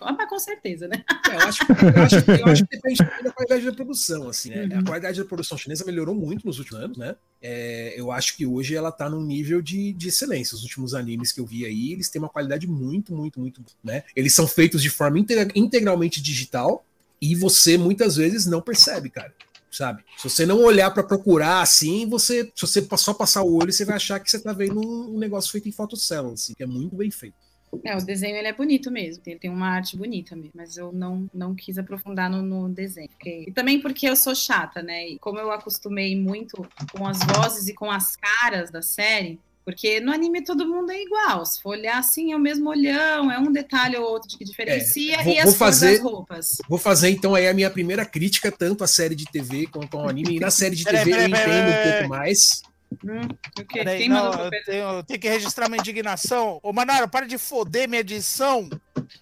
ah, 0.00 0.12
mas 0.18 0.28
com 0.28 0.38
certeza, 0.38 0.88
né? 0.88 1.04
É, 1.30 1.34
eu, 1.34 1.38
acho, 1.40 1.62
eu, 1.62 2.02
acho, 2.02 2.16
eu 2.30 2.46
acho 2.46 2.64
que 2.64 2.76
depende 2.76 2.98
também 2.98 3.22
da 3.22 3.30
qualidade 3.30 3.64
da 3.64 3.72
produção, 3.72 4.28
assim, 4.28 4.50
né? 4.50 4.68
Uhum. 4.72 4.78
A 4.80 4.84
qualidade 4.84 5.18
da 5.18 5.24
produção 5.24 5.56
chinesa 5.56 5.84
melhorou 5.84 6.14
muito 6.14 6.46
nos 6.46 6.58
últimos 6.58 6.82
anos, 6.82 6.96
né? 6.96 7.14
É, 7.40 7.94
eu 7.96 8.10
acho 8.10 8.36
que 8.36 8.44
hoje 8.46 8.74
ela 8.74 8.90
tá 8.90 9.08
num 9.08 9.22
nível 9.22 9.62
de, 9.62 9.92
de 9.92 10.08
excelência. 10.08 10.54
Os 10.54 10.62
últimos 10.62 10.94
animes 10.94 11.30
que 11.30 11.40
eu 11.40 11.46
vi 11.46 11.64
aí, 11.64 11.92
eles 11.92 12.08
têm 12.08 12.20
uma 12.20 12.28
qualidade 12.28 12.66
muito, 12.66 13.14
muito, 13.14 13.38
muito, 13.40 13.62
né? 13.82 14.02
Eles 14.16 14.34
são 14.34 14.46
feitos 14.46 14.82
de 14.82 14.90
forma 14.90 15.18
integra- 15.18 15.52
integralmente 15.54 16.20
digital 16.20 16.84
e 17.20 17.34
você 17.34 17.76
muitas 17.76 18.16
vezes 18.16 18.46
não 18.46 18.60
percebe, 18.60 19.10
cara. 19.10 19.32
Sabe? 19.70 20.02
Se 20.16 20.28
você 20.28 20.46
não 20.46 20.62
olhar 20.62 20.90
pra 20.90 21.02
procurar 21.02 21.60
assim, 21.60 22.08
você, 22.08 22.50
se 22.54 22.60
você 22.66 22.86
só 22.96 23.12
passar 23.12 23.42
o 23.42 23.54
olho, 23.54 23.72
você 23.72 23.84
vai 23.84 23.96
achar 23.96 24.18
que 24.18 24.30
você 24.30 24.38
tá 24.40 24.52
vendo 24.52 24.80
um, 24.80 25.18
negócio 25.18 25.50
feito 25.52 25.68
em 25.68 25.72
fotocélula, 25.72 26.34
assim, 26.34 26.54
que 26.54 26.62
é 26.62 26.66
muito 26.66 26.96
bem 26.96 27.10
feito. 27.10 27.36
É, 27.84 27.94
o 27.94 28.00
desenho 28.02 28.34
ele 28.34 28.48
é 28.48 28.52
bonito 28.54 28.90
mesmo, 28.90 29.22
tem, 29.22 29.38
tem 29.38 29.50
uma 29.50 29.68
arte 29.68 29.94
bonita 29.94 30.34
mesmo, 30.34 30.52
mas 30.54 30.78
eu 30.78 30.90
não, 30.90 31.28
não 31.34 31.54
quis 31.54 31.76
aprofundar 31.76 32.30
no, 32.30 32.40
no 32.40 32.68
desenho. 32.70 33.10
porque- 33.10 33.44
E 33.46 33.52
também 33.52 33.78
porque 33.78 34.08
eu 34.08 34.16
sou 34.16 34.34
chata, 34.34 34.82
né? 34.82 35.06
E 35.06 35.18
como 35.18 35.38
eu 35.38 35.50
acostumei 35.50 36.16
muito 36.18 36.66
com 36.92 37.06
as 37.06 37.18
vozes 37.18 37.68
e 37.68 37.74
com 37.74 37.90
as 37.90 38.16
caras 38.16 38.70
da 38.70 38.80
série, 38.80 39.38
porque 39.68 40.00
no 40.00 40.10
anime 40.10 40.42
todo 40.42 40.66
mundo 40.66 40.90
é 40.90 41.02
igual. 41.02 41.44
Se 41.44 41.60
for 41.60 41.70
olhar 41.76 41.98
assim, 41.98 42.32
é 42.32 42.36
o 42.36 42.38
mesmo 42.38 42.70
olhão, 42.70 43.30
é 43.30 43.38
um 43.38 43.52
detalhe 43.52 43.98
ou 43.98 44.02
outro 44.12 44.38
que 44.38 44.42
diferencia 44.42 45.16
É, 45.16 45.22
vou- 45.22 45.32
e 45.34 45.38
as 45.38 45.44
vou 45.44 45.52
cores 45.54 45.58
fazer- 45.58 45.92
das 45.92 46.00
roupas. 46.00 46.56
Vou 46.66 46.78
fazer 46.78 47.10
então 47.10 47.34
aí 47.34 47.46
a 47.46 47.52
minha 47.52 47.68
primeira 47.68 48.02
crítica, 48.06 48.50
tanto 48.50 48.82
à 48.82 48.86
série 48.86 49.14
de 49.14 49.26
TV 49.26 49.66
quanto 49.66 49.98
ao 49.98 50.08
anime. 50.08 50.36
E 50.36 50.40
na 50.40 50.50
série 50.50 50.74
de 50.74 50.86
TV 50.86 51.10
eu 51.12 51.26
entendo 51.28 51.68
um 51.70 51.82
pouco 51.82 52.08
mais. 52.08 52.62
Hum, 53.04 53.20
o 53.60 53.64
quê? 53.66 53.80
Peraí, 53.84 53.98
Quem 53.98 54.08
não, 54.08 54.30
mandou 54.30 54.44
eu 54.46 54.50
tenho, 54.64 54.82
eu 54.94 55.02
tenho 55.04 55.20
que 55.20 55.28
registrar 55.28 55.68
minha 55.68 55.78
indignação. 55.80 56.58
Ô, 56.62 56.72
Manara, 56.72 57.06
para 57.06 57.26
de 57.26 57.36
foder 57.36 57.86
minha 57.86 58.00
edição. 58.00 58.70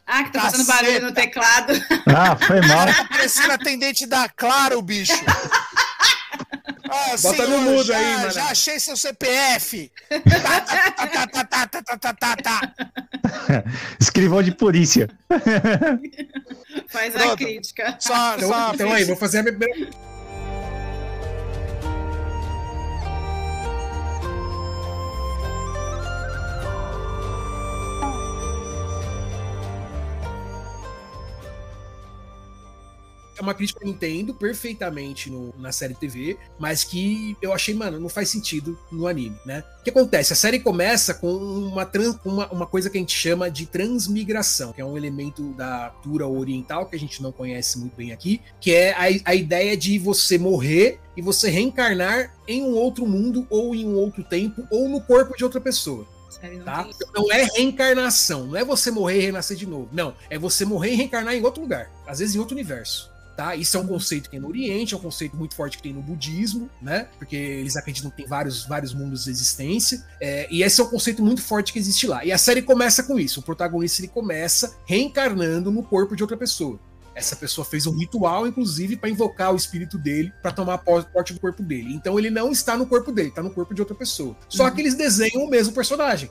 Ah, 0.07 0.23
que 0.23 0.31
tá 0.33 0.43
fazendo 0.43 0.65
barulho 0.65 1.03
no 1.03 1.13
teclado. 1.13 1.73
Ah, 2.07 2.37
foi 2.37 2.61
mal. 2.61 2.87
Tá 2.87 3.05
parecendo 3.09 3.53
atendente 3.53 4.07
da 4.07 4.29
Claro, 4.29 4.81
bicho. 4.81 5.13
Bota 7.23 7.37
senhor, 7.37 7.49
no 7.49 7.61
mudo 7.63 7.85
já, 7.85 7.97
aí, 7.97 8.17
mano. 8.17 8.31
Já 8.31 8.45
achei 8.47 8.81
seu 8.81 8.97
CPF. 8.97 9.91
tá, 10.09 10.61
tá, 10.61 10.91
tá, 11.47 11.67
tá, 11.67 11.97
tá, 11.97 12.15
tá, 12.15 12.37
tá. 12.37 12.75
Escrivão 14.01 14.43
de 14.43 14.53
polícia. 14.53 15.09
Faz 16.89 17.15
Pronto. 17.15 17.33
a 17.33 17.37
crítica. 17.37 17.97
Só, 17.99 18.37
então, 18.37 18.49
só, 18.49 18.75
então, 18.75 18.75
então 18.75 18.93
aí, 18.93 19.05
vou 19.05 19.17
fazer 19.17 19.41
a 19.41 19.43
minha. 19.43 19.91
É 33.39 33.43
uma 33.43 33.55
crítica 33.55 33.81
que 33.81 33.87
eu 33.87 33.91
entendo 33.91 34.35
perfeitamente 34.35 35.31
no- 35.31 35.55
na 35.59 35.71
série 35.73 35.95
TV, 35.95 36.37
mas 36.59 36.85
que 36.85 37.37
eu 37.43 37.53
achei, 37.53 37.75
mano, 37.75 38.01
não 38.01 38.09
faz 38.09 38.29
sentido 38.31 38.79
no 38.91 39.07
anime, 39.07 39.37
né? 39.45 39.63
O 39.81 39.85
que 39.85 39.91
acontece? 39.91 40.33
A 40.33 40.37
série 40.37 40.59
começa 40.59 41.15
com 41.15 41.33
uma, 41.37 41.85
trans- 41.87 42.19
uma, 42.25 42.49
uma 42.51 42.67
coisa 42.67 42.89
que 42.91 42.97
a 42.97 43.01
gente 43.01 43.15
chama 43.17 43.51
de 43.51 43.67
transmigração, 43.67 44.73
que 44.73 44.81
é 44.81 44.85
um 44.85 44.97
elemento 44.97 45.53
da 45.55 45.91
cultura 46.03 46.27
oriental 46.27 46.87
que 46.87 46.97
a 46.97 46.99
gente 46.99 47.23
não 47.23 47.31
conhece 47.33 47.79
muito 47.79 47.95
bem 47.97 48.13
aqui, 48.13 48.41
que 48.61 48.73
é 48.75 48.93
a, 48.93 49.31
a 49.31 49.35
ideia 49.35 49.77
de 49.77 49.99
você 49.99 50.39
morrer 50.39 50.99
e 51.17 51.23
você 51.23 51.51
reencarnar 51.51 52.35
em 52.49 52.63
um 52.63 52.75
outro 52.75 53.07
mundo, 53.07 53.47
ou 53.51 53.75
em 53.75 53.87
um 53.87 53.95
outro 53.97 54.25
tempo, 54.25 54.67
ou 54.71 54.89
no 54.89 55.01
corpo 55.01 55.37
de 55.37 55.45
outra 55.45 55.61
pessoa 55.61 56.07
Sério, 56.31 56.59
não 56.59 56.65
tá? 56.65 56.85
tem- 56.85 57.09
Não 57.15 57.33
é 57.33 57.45
reencarnação, 57.57 58.47
não 58.47 58.57
é 58.57 58.65
você 58.65 58.91
morrer 58.91 59.19
e 59.19 59.27
renascer 59.27 59.57
de 59.57 59.67
novo. 59.67 59.89
Não, 59.93 60.15
é 60.29 60.39
você 60.39 60.65
morrer 60.65 60.93
e 60.93 60.97
reencarnar 60.97 61.35
em 61.35 61.43
outro 61.43 61.63
lugar, 61.63 61.91
às 62.07 62.19
vezes 62.19 62.35
em 62.35 62.39
outro 62.39 62.55
universo. 62.55 63.11
Tá? 63.37 63.55
Isso 63.55 63.77
é 63.77 63.81
um 63.81 63.87
conceito 63.87 64.25
que 64.25 64.31
tem 64.31 64.41
no 64.41 64.49
Oriente, 64.49 64.95
é 64.95 64.97
um 64.97 65.01
conceito 65.01 65.37
muito 65.37 65.55
forte 65.55 65.77
que 65.77 65.83
tem 65.83 65.93
no 65.93 66.01
budismo, 66.01 66.71
né? 66.81 67.07
Porque 67.19 67.37
eles 67.37 67.77
acreditam 67.77 68.11
que 68.11 68.17
tem 68.17 68.27
vários, 68.27 68.65
vários 68.65 68.95
mundos 68.95 69.25
de 69.25 69.31
existência. 69.31 70.03
é, 70.21 70.47
e 70.51 70.63
esse 70.63 70.81
é 70.81 70.85
um 70.85 70.89
conceito 70.89 71.23
muito 71.23 71.43
forte 71.43 71.71
que 71.73 71.79
existe 71.79 72.07
lá. 72.07 72.25
E 72.25 72.33
a 72.33 72.39
série 72.39 72.63
começa 72.63 73.03
com 73.03 73.19
isso. 73.21 73.41
O 73.41 73.43
protagonista 73.43 74.01
ele 74.01 74.09
começa 74.09 74.75
reencarnando 74.87 75.71
no 75.71 75.83
corpo 75.83 76.17
de 76.17 76.23
outra 76.23 76.37
pessoa. 76.37 76.79
Essa 77.15 77.35
pessoa 77.37 77.65
fez 77.65 77.87
um 77.87 77.97
ritual, 77.97 78.47
inclusive, 78.47 78.97
para 78.97 79.09
invocar 79.09 79.53
o 79.53 79.57
espírito 79.57 79.97
dele 79.99 80.33
para 80.43 80.53
tomar 80.53 80.79
porte 80.79 81.33
do 81.33 81.41
corpo 81.41 81.63
dele. 81.63 81.95
Então 81.95 82.19
ele 82.19 82.29
não 82.31 82.51
está 82.53 82.77
no 82.77 82.87
corpo 82.87 83.11
dele, 83.11 83.29
está 83.31 83.43
no 83.43 83.51
corpo 83.51 83.75
de 83.75 83.81
outra 83.81 83.95
pessoa. 83.95 84.37
Só 84.49 84.65
Uhum. 84.65 84.71
que 84.75 84.81
eles 84.83 84.95
desenham 84.95 85.45
o 85.45 85.49
mesmo 85.51 85.73
personagem. 85.73 86.31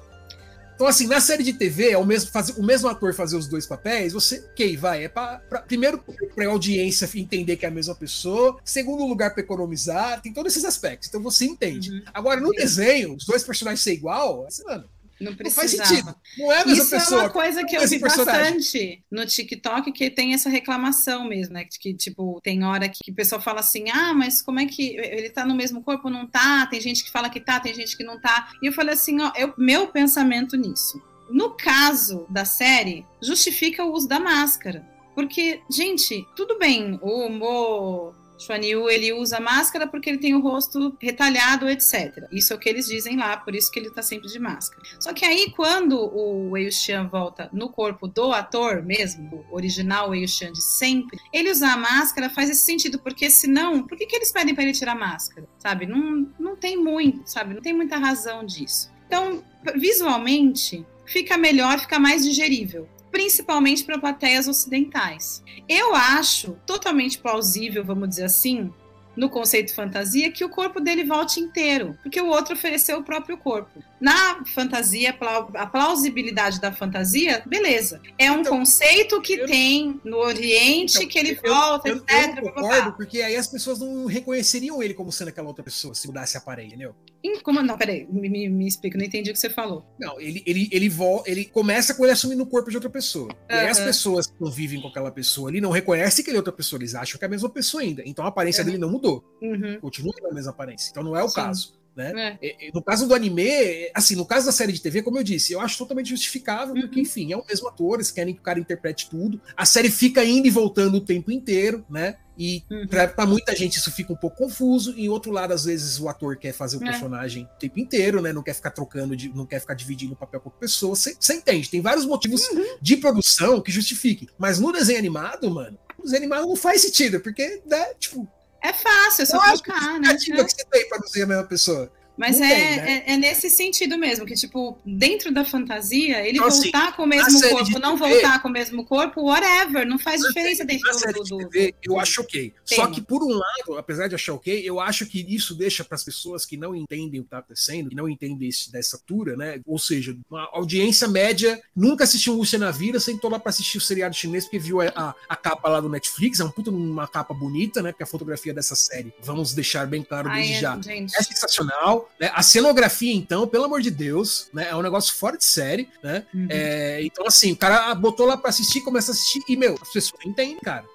Então, 0.76 0.88
assim, 0.88 1.08
na 1.08 1.22
série 1.22 1.42
de 1.44 1.54
TV, 1.54 1.92
é 1.92 1.98
o 1.98 2.06
mesmo, 2.06 2.30
fazer, 2.30 2.54
o 2.60 2.64
mesmo 2.64 2.88
ator 2.90 3.14
fazer 3.14 3.38
os 3.38 3.48
dois 3.48 3.66
papéis, 3.66 4.12
você, 4.14 4.46
ok, 4.52 4.76
vai. 4.78 5.06
É 5.06 5.10
pra, 5.10 5.38
pra- 5.50 5.62
primeiro, 5.62 6.04
pra 6.36 6.48
audiência 6.48 7.10
entender 7.16 7.56
que 7.56 7.66
é 7.66 7.70
a 7.70 7.72
mesma 7.72 7.96
pessoa. 7.96 8.58
Segundo 8.64 9.06
lugar, 9.06 9.34
pra 9.34 9.42
economizar. 9.42 10.22
Tem 10.22 10.34
todos 10.34 10.52
esses 10.52 10.66
aspectos. 10.66 11.08
Então 11.08 11.22
você 11.22 11.46
entende. 11.46 11.92
Uhum. 11.92 12.02
Agora, 12.14 12.42
no 12.42 12.52
desenho, 12.52 13.16
os 13.16 13.26
dois 13.26 13.44
personagens 13.44 13.82
ser 13.82 13.94
igual, 13.94 14.46
assim, 14.46 14.64
mano, 14.66 14.84
Não 15.20 15.32
não 15.32 15.38
faz 15.38 15.56
precisava. 15.56 15.88
sentido. 15.90 16.16
Não 16.38 16.52
é 16.52 16.62
a 16.62 16.66
mesma 16.66 16.84
Isso 16.84 16.90
pessoa. 16.92 17.22
é 17.22 17.24
uma 17.26 17.30
coisa 17.30 17.64
que 17.66 17.76
eu 17.76 17.82
Esse 17.82 17.96
vi 17.96 18.02
personagem. 18.02 18.44
bastante 18.44 19.04
no 19.10 19.26
TikTok, 19.26 19.92
que 19.92 20.10
tem 20.10 20.34
essa 20.34 20.50
reclamação 20.50 21.26
mesmo, 21.28 21.54
né? 21.54 21.66
Que, 21.80 21.94
tipo, 21.94 22.40
tem 22.44 22.64
hora 22.64 22.90
que 22.90 23.12
o 23.12 23.16
pessoal 23.16 23.42
fala 23.42 23.62
assim, 23.62 23.90
ah, 23.90 24.14
mas 24.14 24.42
como 24.42 24.60
é 24.60 24.66
que 24.66 24.98
ele 24.98 25.30
tá 25.30 25.46
no 25.46 25.56
mesmo 25.56 25.82
corpo? 25.82 26.10
Não 26.10 26.28
tá? 26.28 26.66
Tem 26.68 26.82
gente 26.82 27.04
que 27.04 27.12
fala 27.12 27.30
que 27.30 27.40
tá, 27.40 27.60
tem 27.60 27.74
gente 27.74 27.96
que 27.96 28.04
não 28.04 28.20
tá. 28.20 28.52
E 28.62 28.68
eu 28.68 28.74
falei 28.74 28.94
assim, 28.94 29.22
ó, 29.22 29.32
eu, 29.36 29.54
meu 29.58 29.88
pensamento 29.88 30.58
nisso. 30.58 31.02
No 31.30 31.52
caso 31.52 32.26
da 32.30 32.46
série, 32.46 33.06
justifica 33.22 33.84
o 33.84 33.94
uso 33.94 34.08
da 34.08 34.20
máscara. 34.20 34.86
Porque, 35.16 35.62
gente, 35.72 36.28
tudo 36.36 36.60
bem, 36.60 37.00
o 37.02 37.30
Mo 37.30 38.14
Xuanyu, 38.38 38.90
ele 38.90 39.14
usa 39.14 39.40
máscara 39.40 39.88
porque 39.88 40.10
ele 40.10 40.18
tem 40.18 40.36
o 40.36 40.42
rosto 40.42 40.96
retalhado, 41.02 41.70
etc. 41.70 42.26
Isso 42.32 42.54
é 42.54 42.56
o 42.56 42.60
que 42.60 42.70
eles 42.70 42.88
dizem 42.88 43.18
lá, 43.18 43.38
por 43.38 43.56
isso 43.56 43.72
que 43.72 43.80
ele 43.80 43.90
tá 43.90 44.02
sempre 44.02 44.28
de 44.28 44.40
máscara. 44.40 44.84
Só 45.00 45.14
que 45.14 45.26
aí, 45.26 45.52
quando 45.56 46.00
o 46.00 46.52
Wei 46.52 46.72
Xian 46.72 47.08
volta 47.08 47.50
no 47.54 47.70
corpo 47.70 48.08
do 48.08 48.32
ator 48.32 48.84
mesmo, 48.84 49.46
o 49.50 49.56
original 49.56 50.10
Wei 50.10 50.28
Xian 50.28 50.52
de 50.52 50.62
sempre, 50.62 51.20
ele 51.32 51.52
usar 51.52 51.74
a 51.74 51.78
máscara 51.78 52.30
faz 52.30 52.50
esse 52.50 52.66
sentido, 52.66 53.00
porque 53.00 53.30
senão, 53.30 53.84
por 53.84 53.98
que, 53.98 54.06
que 54.06 54.16
eles 54.16 54.32
pedem 54.32 54.54
para 54.54 54.64
ele 54.64 54.74
tirar 54.74 54.94
a 54.94 54.96
máscara? 54.96 55.48
Sabe? 55.58 55.86
Não, 55.86 56.30
não 56.40 56.56
tem 56.56 56.78
muito, 56.78 57.30
sabe? 57.30 57.54
Não 57.54 57.62
tem 57.62 57.74
muita 57.74 57.98
razão 57.98 58.46
disso. 58.46 58.92
Então, 59.08 59.44
visualmente, 59.76 60.86
fica 61.06 61.38
melhor, 61.38 61.80
fica 61.80 62.00
mais 62.00 62.24
digerível. 62.24 62.88
Principalmente 63.16 63.86
para 63.86 63.98
plateias 63.98 64.46
ocidentais. 64.46 65.42
Eu 65.70 65.96
acho 65.96 66.58
totalmente 66.66 67.18
plausível, 67.18 67.82
vamos 67.82 68.10
dizer 68.10 68.26
assim, 68.26 68.74
no 69.16 69.30
conceito 69.30 69.74
fantasia, 69.74 70.30
que 70.34 70.44
o 70.44 70.50
corpo 70.50 70.82
dele 70.82 71.06
volte 71.06 71.40
inteiro, 71.40 71.98
porque 72.04 72.20
o 72.20 72.28
outro 72.28 72.56
ofereceu 72.56 73.00
o 73.00 73.04
próprio 73.06 73.38
corpo. 73.38 73.82
Na 74.00 74.44
fantasia, 74.46 75.16
a 75.56 75.66
plausibilidade 75.68 76.60
da 76.60 76.72
fantasia, 76.72 77.42
beleza. 77.46 78.02
É 78.20 78.32
um 78.32 78.42
Então, 78.42 78.58
conceito 78.58 79.22
que 79.22 79.34
eu- 79.34 79.46
tem 79.48 80.00
no 80.04 80.18
Oriente, 80.18 80.98
Então, 80.98 81.08
que 81.08 81.18
ele 81.18 81.40
eu- 81.42 81.50
volta, 81.54 81.90
eu, 81.90 81.98
etc. 81.98 82.38
eu 82.38 82.52
concordo, 82.52 82.94
porque 82.94 83.22
aí 83.22 83.36
as 83.36 83.48
pessoas 83.48 83.80
não 83.80 84.06
reconheceriam 84.06 84.84
ele 84.84 84.94
como 84.94 85.12
sendo 85.12 85.30
aquela 85.30 85.48
outra 85.48 85.64
pessoa 85.64 85.96
se 85.96 86.08
mudasse 86.08 86.36
a 86.38 86.40
aparelho, 86.40 86.68
entendeu? 86.68 86.96
Como 87.42 87.62
não? 87.62 87.76
Peraí, 87.78 88.06
me, 88.12 88.30
me, 88.30 88.48
me 88.50 88.68
explica, 88.68 88.98
não 88.98 89.06
entendi 89.06 89.32
o 89.32 89.34
que 89.34 89.40
você 89.40 89.50
falou. 89.50 89.84
Não, 90.00 90.20
ele, 90.20 90.44
ele, 90.46 90.70
ele, 90.72 90.92
ele 91.26 91.46
começa 91.46 91.94
com 91.96 92.04
ele 92.04 92.12
assumindo 92.14 92.44
o 92.44 92.46
corpo 92.46 92.70
de 92.70 92.78
outra 92.78 92.90
pessoa. 92.90 93.30
E 93.50 93.54
aí 93.54 93.68
as 93.68 93.80
pessoas 93.80 94.28
que 94.28 94.34
convivem 94.38 94.80
com 94.82 94.88
aquela 94.90 95.10
pessoa 95.12 95.50
ali 95.50 95.60
não 95.60 95.72
reconhecem 95.72 96.24
que 96.24 96.30
ele 96.30 96.38
é 96.38 96.40
outra 96.40 96.54
pessoa, 96.54 96.78
eles 96.80 96.94
acham 96.94 97.18
que 97.18 97.26
é 97.26 97.28
a 97.28 97.32
mesma 97.32 97.50
pessoa 97.50 97.82
ainda. 97.82 98.04
Então 98.06 98.24
a 98.26 98.28
aparência 98.28 98.64
dele 98.64 98.78
não 98.78 98.92
mudou, 98.92 99.24
Uhum. 99.42 99.80
continua 99.82 100.14
com 100.14 100.28
a 100.30 100.34
mesma 100.34 100.52
aparência. 100.52 100.90
Então 100.92 101.02
não 101.02 101.16
é 101.18 101.24
o 101.24 101.30
Sim. 101.30 101.36
caso. 101.36 101.74
Né? 101.96 102.38
É. 102.42 102.72
No 102.74 102.82
caso 102.82 103.08
do 103.08 103.14
anime, 103.16 103.90
assim, 103.94 104.16
no 104.16 104.26
caso 104.26 104.46
da 104.48 104.52
série 104.52 104.74
de 104.74 104.82
TV, 104.82 105.02
como 105.02 105.18
eu 105.18 105.24
disse, 105.24 105.54
eu 105.54 105.62
acho 105.62 105.78
totalmente 105.78 106.10
justificável, 106.10 106.74
porque, 106.76 106.98
Uhum. 106.98 107.02
enfim, 107.04 107.32
é 107.32 107.38
o 107.38 107.46
mesmo 107.48 107.70
ator, 107.70 107.96
eles 107.96 108.12
querem 108.12 108.34
que 108.34 108.42
o 108.42 108.44
cara 108.44 108.60
interprete 108.60 109.10
tudo. 109.10 109.40
A 109.56 109.66
série 109.66 109.90
fica 109.90 110.24
indo 110.26 110.46
e 110.46 110.50
voltando 110.50 110.96
o 110.98 111.02
tempo 111.02 111.32
inteiro, 111.32 111.86
né? 111.90 112.18
E 112.38 112.64
Uhum. 112.70 112.86
pra, 112.88 113.08
pra 113.08 113.26
muita 113.26 113.56
gente 113.56 113.78
isso 113.78 113.90
fica 113.94 114.12
um 114.12 114.16
pouco 114.18 114.36
confuso. 114.36 114.94
E 114.98 115.06
em 115.06 115.10
outro 115.10 115.32
lado, 115.32 115.54
às 115.54 115.64
vezes, 115.64 115.98
o 115.98 116.10
ator 116.10 116.36
quer 116.36 116.52
fazer 116.52 116.76
o 116.76 116.84
É. 116.84 116.92
personagem 116.92 117.46
o 117.46 117.60
tempo 117.60 117.80
inteiro, 117.80 118.22
né? 118.22 118.34
Não 118.34 118.44
quer 118.44 118.54
ficar 118.56 118.72
trocando, 118.72 119.16
de- 119.16 119.30
não 119.30 119.46
quer 119.46 119.62
ficar 119.62 119.74
dividindo 119.74 120.12
o 120.12 120.18
papel 120.18 120.42
com 120.42 120.50
outra 120.50 120.60
pessoa. 120.60 120.94
Você 120.98 121.16
entende? 121.34 121.70
Tem 121.70 121.80
vários 121.80 122.06
motivos 122.06 122.46
Uhum. 122.50 122.78
de 122.82 122.98
produção 122.98 123.62
que 123.62 123.72
justifiquem. 123.72 124.28
Mas 124.38 124.60
no 124.60 124.74
desenho 124.74 125.00
animado, 125.00 125.50
mano, 125.50 125.78
o 125.98 126.04
desenho 126.04 126.24
animado 126.24 126.46
não 126.46 126.58
faz 126.58 126.82
sentido, 126.82 127.22
porque, 127.22 127.62
né, 127.66 127.94
tipo, 127.98 128.28
É 128.66 128.74
fácil, 128.74 129.22
é 129.22 129.26
só 129.28 129.40
que 129.40 129.62
trocar, 129.62 130.00
né? 130.00 130.10
justificativa 130.14 130.44
que 130.44 130.52
você 130.52 130.66
tem 130.72 130.90
pra 130.90 130.98
não 130.98 131.08
ser 131.08 131.22
a 131.22 131.28
mesma 131.28 131.44
pessoa. 131.44 131.92
Mas 132.18 132.40
é, 132.40 132.48
tem, 132.48 132.76
né? 132.78 133.04
é, 133.08 133.14
é 133.14 133.18
nesse 133.18 133.50
sentido 133.50 133.98
mesmo, 133.98 134.26
que, 134.26 134.36
tipo, 134.36 134.78
dentro 134.86 135.34
da 135.34 135.44
fantasia, 135.44 136.20
ele 136.26 136.38
Então, 136.38 136.48
assim, 136.48 136.72
voltar 136.72 136.96
com 136.96 137.04
o 137.04 137.06
na 137.06 137.16
mesmo 137.16 137.42
corpo, 137.50 137.64
de 137.66 137.80
não 137.80 137.98
TV 137.98 138.10
voltar 138.14 138.42
com 138.42 138.48
o 138.48 138.52
mesmo 138.52 138.86
corpo, 138.86 139.22
whatever, 139.24 139.86
não 139.86 140.00
faz 140.00 140.22
Na 140.22 140.28
diferença 140.30 140.64
dentro 140.64 140.86
Na 140.88 140.94
do, 140.94 141.00
série 141.00 141.14
do, 141.14 141.24
de 141.24 141.30
do- 141.30 141.38
TV, 141.50 141.76
eu 141.84 142.00
acho 142.00 142.22
ok. 142.22 142.54
Só 142.64 142.76
Tema. 142.84 142.92
que, 142.92 143.02
por 143.02 143.22
um 143.24 143.30
lado, 143.34 143.78
apesar 143.78 144.08
de 144.08 144.16
achar 144.16 144.34
ok, 144.34 144.62
eu 144.64 144.80
acho 144.80 145.06
que 145.06 145.26
isso 145.28 145.54
deixa 145.56 145.84
para 145.84 145.96
as 145.96 146.04
pessoas 146.04 146.46
que 146.46 146.56
não 146.58 146.74
entendem 146.76 147.20
o 147.20 147.24
que 147.24 147.30
tá 147.30 147.40
acontecendo, 147.40 147.90
que 147.90 147.96
não 147.96 148.08
entendem 148.08 148.48
esse, 148.48 148.72
dessa 148.72 148.96
altura, 148.96 149.36
né? 149.36 149.60
Ou 149.66 149.78
seja, 149.78 150.16
uma 150.30 150.50
audiência 150.54 151.08
média 151.08 151.60
nunca 151.76 152.06
assistiu 152.06 152.34
um 152.34 152.38
Luciana 152.38 152.72
Vira, 152.72 153.00
sentou 153.00 153.30
lá 153.30 153.40
para 153.40 153.50
assistir 153.50 153.78
o 153.78 153.82
seriado 153.82 154.16
chinês, 154.16 154.46
porque 154.46 154.60
viu 154.60 154.80
a, 154.82 154.86
a, 154.96 155.16
a 155.30 155.36
capa 155.36 155.68
lá 155.70 155.80
do 155.82 155.90
Netflix, 155.90 156.40
é 156.40 156.44
um 156.46 156.50
puta 156.52 156.72
uma 156.72 157.08
capa 157.08 157.34
bonita, 157.34 157.82
né? 157.82 157.92
Porque 157.92 158.04
a 158.04 158.08
fotografia 158.08 158.54
dessa 158.54 158.76
série, 158.76 159.14
vamos 159.22 159.54
deixar 159.54 159.86
bem 159.86 160.02
claro 160.04 160.30
Ai, 160.30 160.38
desde 160.38 160.56
é, 160.56 160.62
já, 160.62 160.82
gente. 160.82 161.16
é 161.16 161.24
sensacional. 161.24 162.05
Né? 162.20 162.32
A 162.34 162.42
cenografia, 162.44 163.14
então, 163.14 163.48
pelo 163.48 163.66
amor 163.66 163.82
de 163.82 163.92
Deus, 163.92 164.48
né? 164.54 164.70
É 164.70 164.76
um 164.76 164.82
negócio 164.82 165.14
fora 165.16 165.38
de 165.38 165.46
série, 165.46 165.90
né? 166.04 166.26
Uhum. 166.34 166.48
É, 166.50 167.04
então, 167.04 167.26
assim, 167.26 167.52
o 167.52 167.58
cara 167.58 167.94
botou 167.96 168.26
lá 168.26 168.38
pra 168.38 168.50
assistir, 168.50 168.82
começa 168.82 169.12
a 169.12 169.14
assistir, 169.14 169.42
e, 169.48 169.56
meu, 169.56 169.78
as 169.82 169.92
pessoas 169.92 170.20
não 170.24 170.32
entendem, 170.32 170.60
cara. 170.60 170.86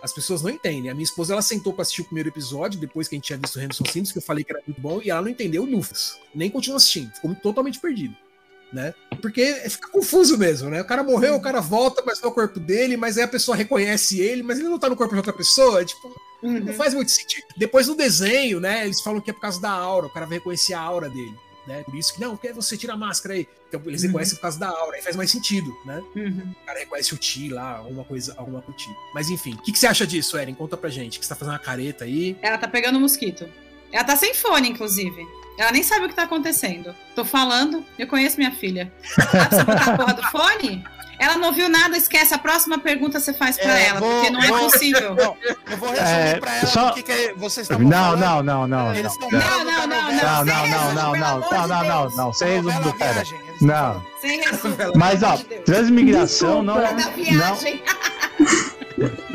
As 0.00 0.12
pessoas 0.12 0.42
não 0.42 0.50
entendem. 0.50 0.90
A 0.90 0.94
minha 0.94 1.04
esposa, 1.04 1.32
ela 1.32 1.42
sentou 1.42 1.72
pra 1.72 1.82
assistir 1.82 2.02
o 2.02 2.04
primeiro 2.04 2.28
episódio, 2.28 2.78
depois 2.78 3.08
que 3.08 3.14
a 3.14 3.16
gente 3.16 3.26
tinha 3.26 3.38
visto 3.38 3.56
o 3.56 3.60
Henderson 3.60 3.84
Sims, 3.84 4.12
que 4.12 4.18
eu 4.18 4.22
falei 4.22 4.44
que 4.44 4.52
era 4.52 4.62
muito 4.66 4.80
bom, 4.80 5.00
e 5.02 5.10
ela 5.10 5.22
não 5.22 5.28
entendeu 5.28 5.64
lufas. 5.64 6.18
Nem 6.34 6.48
continuou 6.50 6.76
assistindo. 6.76 7.12
Ficou 7.12 7.34
totalmente 7.34 7.80
perdido. 7.80 8.14
Né? 8.72 8.92
Porque 9.22 9.54
fica 9.70 9.88
confuso 9.88 10.36
mesmo, 10.36 10.68
né? 10.68 10.82
O 10.82 10.84
cara 10.84 11.02
morreu, 11.02 11.34
o 11.36 11.40
cara 11.40 11.58
volta, 11.58 12.02
mas 12.04 12.20
não 12.20 12.28
é 12.28 12.32
o 12.32 12.34
corpo 12.34 12.60
dele, 12.60 12.98
mas 12.98 13.16
aí 13.16 13.24
a 13.24 13.28
pessoa 13.28 13.56
reconhece 13.56 14.20
ele, 14.20 14.42
mas 14.42 14.58
ele 14.58 14.68
não 14.68 14.78
tá 14.78 14.90
no 14.90 14.96
corpo 14.96 15.14
de 15.14 15.18
outra 15.18 15.32
pessoa. 15.32 15.82
Tipo, 15.82 16.14
não 16.42 16.50
Uhum. 16.66 16.72
faz 16.74 16.94
muito 16.94 17.10
sentido. 17.10 17.46
Depois 17.56 17.88
no 17.88 17.94
desenho, 17.94 18.60
né? 18.60 18.84
Eles 18.84 19.00
falam 19.00 19.20
que 19.20 19.30
é 19.30 19.32
por 19.32 19.40
causa 19.40 19.60
da 19.60 19.70
aura, 19.70 20.06
o 20.06 20.10
cara 20.10 20.26
vai 20.26 20.38
reconhecer 20.38 20.74
a 20.74 20.80
aura 20.80 21.08
dele. 21.08 21.34
Né? 21.66 21.82
Por 21.84 21.94
isso 21.96 22.14
que, 22.14 22.20
não, 22.20 22.34
porque 22.34 22.50
você 22.52 22.78
tira 22.78 22.94
a 22.94 22.96
máscara 22.96 23.34
aí. 23.34 23.46
Então 23.68 23.78
eles 23.84 24.00
Uhum. 24.02 24.08
reconhecem 24.08 24.36
por 24.36 24.40
causa 24.42 24.58
da 24.58 24.68
aura, 24.68 24.96
aí 24.96 25.02
faz 25.02 25.14
mais 25.16 25.30
sentido, 25.30 25.70
né? 25.84 26.02
Uhum. 26.16 26.54
O 26.62 26.66
cara 26.66 26.78
reconhece 26.78 27.12
o 27.12 27.18
Ti 27.18 27.50
lá, 27.50 27.76
alguma 27.76 28.04
coisa, 28.04 28.32
alguma 28.38 28.62
com 28.62 28.72
o 28.72 28.74
Ti. 28.74 28.88
Mas 29.12 29.28
enfim, 29.28 29.52
o 29.54 29.58
que, 29.62 29.72
que 29.72 29.78
você 29.78 29.86
acha 29.86 30.06
disso, 30.06 30.38
Eren? 30.38 30.54
Conta 30.54 30.76
pra 30.78 30.88
gente, 30.88 31.18
que 31.18 31.24
você 31.26 31.28
tá 31.28 31.34
fazendo 31.36 31.52
uma 31.52 31.58
careta 31.58 32.04
aí. 32.04 32.38
Ela 32.40 32.56
tá 32.56 32.66
pegando 32.66 32.98
mosquito. 32.98 33.46
Ela 33.92 34.04
tá 34.04 34.16
sem 34.16 34.32
fone, 34.34 34.70
inclusive. 34.70 35.26
Ela 35.58 35.72
nem 35.72 35.82
sabe 35.82 36.06
o 36.06 36.08
que 36.08 36.14
tá 36.14 36.22
acontecendo. 36.22 36.94
Tô 37.14 37.24
falando, 37.24 37.84
eu 37.98 38.06
conheço 38.06 38.38
minha 38.38 38.52
filha. 38.52 38.90
Você 39.50 39.64
botar 39.64 39.92
a 39.92 39.96
porra 39.98 40.14
do 40.14 40.22
fone? 40.30 40.84
Ela 41.20 41.36
não 41.36 41.52
viu 41.52 41.68
nada, 41.68 41.96
esquece. 41.96 42.32
A 42.32 42.38
próxima 42.38 42.78
pergunta 42.78 43.18
você 43.18 43.34
faz 43.34 43.58
pra 43.58 43.76
É, 43.76 43.88
ela, 43.88 43.98
vou- 43.98 44.08
porque 44.08 44.30
não 44.30 44.40
é 44.40 44.46
vou- 44.46 44.58
possível. 44.70 45.16
Não, 45.16 45.36
eu 45.68 45.76
vou 45.76 45.90
resumir 45.90 46.08
É, 46.10 46.36
pra 46.38 46.54
ela 46.58 46.66
só- 46.68 46.90
o 46.90 46.94
que, 46.94 47.02
que 47.02 47.34
vocês 47.36 47.64
estão 47.68 47.80
Não, 47.80 47.90
falando. 48.16 48.20
não, 48.20 48.42
não, 48.44 48.68
não. 48.68 48.94
Eles 48.94 49.02
não. 49.18 49.26
estão 49.26 49.28
Não, 49.40 49.64
não, 49.64 49.86
não. 49.88 49.88
Não, 49.88 50.44
não, 50.44 50.44
não, 50.44 50.68
não, 50.68 50.94
não, 50.94 51.14
não, 51.16 51.40
não, 51.50 51.82
não, 51.82 52.00
Deus. 52.02 52.16
não, 52.16 52.32
sem 52.32 52.48
resumo 52.50 52.80
do 52.82 52.88
eles 52.90 53.00
estão 53.00 53.28
Não. 53.62 53.74
falando. 53.74 54.06
Sem 54.20 54.40
resumo. 54.42 54.76
Mas, 54.94 55.22
ó, 55.24 55.34
de 55.34 55.42
Deus. 55.44 55.64
transmigração 55.64 56.62
não 56.62 56.80
é. 56.80 56.92
Não, 56.92 57.58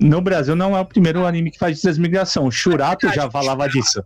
no 0.00 0.20
Brasil 0.20 0.56
não 0.56 0.76
é 0.76 0.80
o 0.80 0.84
primeiro 0.84 1.26
anime 1.26 1.50
que 1.50 1.58
faz 1.58 1.80
transmigração. 1.80 2.46
O 2.46 2.50
Shurato 2.50 3.06
verdade, 3.06 3.26
já 3.26 3.30
falava 3.30 3.68
disso. 3.68 4.02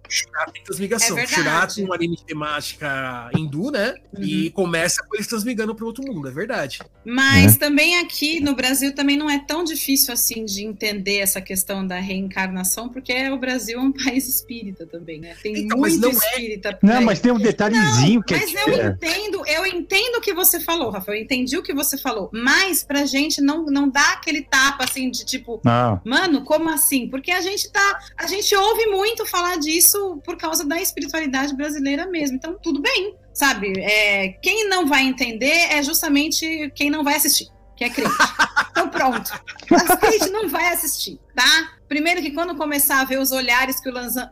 Tem 0.52 0.62
transmigração. 0.62 1.18
É. 1.18 1.26
Shurato 1.26 1.80
é 1.80 1.85
um 1.85 1.92
anime 1.92 2.16
de 2.16 2.24
temática 2.24 3.30
hindu, 3.37 3.70
né? 3.70 3.94
E 4.18 4.50
começa 4.50 5.02
com 5.07 5.14
eles 5.14 5.26
transmigrando 5.26 5.74
para 5.74 5.85
outro 5.85 6.04
mundo, 6.04 6.28
é 6.28 6.30
verdade. 6.30 6.80
Mas 7.04 7.57
também 7.57 7.98
aqui 7.98 8.40
no 8.40 8.54
Brasil 8.54 8.94
também 8.94 9.16
não 9.16 9.28
é 9.28 9.38
tão 9.38 9.64
difícil 9.64 10.12
assim 10.12 10.44
de 10.44 10.64
entender 10.64 11.18
essa 11.18 11.40
questão 11.40 11.87
da 11.87 11.98
reencarnação, 11.98 12.88
porque 12.88 13.28
o 13.30 13.38
Brasil 13.38 13.78
é 13.78 13.83
um 13.83 13.92
país 14.04 14.28
espírita 14.28 14.87
também, 14.87 15.20
né? 15.20 15.35
Tem 15.42 15.57
Então, 15.57 15.78
mas 15.78 15.98
muito 15.98 16.12
não 16.14 16.22
é- 16.22 16.26
espírita. 16.30 16.78
Não, 16.83 17.02
mas 17.02 17.20
tem 17.20 17.33
um 17.33 17.38
detalhezinho 17.38 18.22
que 18.22 18.35
é 18.35 18.38
Mas 18.38 18.54
eu 18.54 18.87
entendo, 18.88 19.42
eu 19.46 19.66
entendo 19.66 20.16
o 20.16 20.20
que 20.20 20.33
você 20.35 20.61
falou, 20.61 20.90
Rafa. 20.90 21.11
Eu 21.12 21.20
entendi 21.20 21.57
o 21.57 21.62
que 21.62 21.74
você 21.74 21.96
falou. 21.98 22.30
Mas 22.33 22.83
pra 22.83 23.04
gente 23.04 23.40
não, 23.40 23.64
não 23.66 23.88
dá 23.88 24.12
aquele 24.12 24.42
tapa 24.42 24.85
assim 24.85 25.11
de 25.11 25.24
tipo, 25.24 25.61
Não. 25.64 26.00
Mano, 26.04 26.44
como 26.44 26.68
assim? 26.70 27.09
Porque 27.09 27.30
a 27.30 27.40
gente 27.40 27.70
tá. 27.70 27.98
A 28.16 28.26
gente 28.26 28.54
ouve 28.54 28.87
muito 28.87 29.26
falar 29.26 29.57
disso 29.59 30.20
por 30.24 30.34
causa 30.37 30.64
da 30.64 30.81
espiritualidade 30.81 31.55
brasileira 31.55 32.07
mesmo. 32.07 32.37
Então, 32.37 32.57
tudo 32.62 32.81
bem, 32.81 33.16
sabe? 33.33 33.73
É, 33.79 34.29
quem 34.42 34.68
não 34.68 34.87
vai 34.87 35.03
entender 35.03 35.73
é 35.73 35.83
justamente 35.83 36.70
quem 36.75 36.90
não 36.90 37.03
vai 37.03 37.16
assistir, 37.16 37.49
que 37.77 37.85
é 37.85 37.90
crente. 37.90 38.14
Então, 38.75 38.88
pronto. 38.88 39.31
As 39.70 39.99
crentes 40.01 40.33
não 40.33 40.49
vai 40.49 40.73
assistir, 40.73 41.16
tá? 41.33 41.75
Primeiro 41.94 42.20
que 42.20 42.33
quando 42.33 42.57
começar 42.57 43.02
a 43.02 43.04
ver 43.04 43.20
os 43.20 43.30
olhares 43.30 43.78
que 43.78 43.88
o 43.88 43.92
Lanzan. 43.92 44.28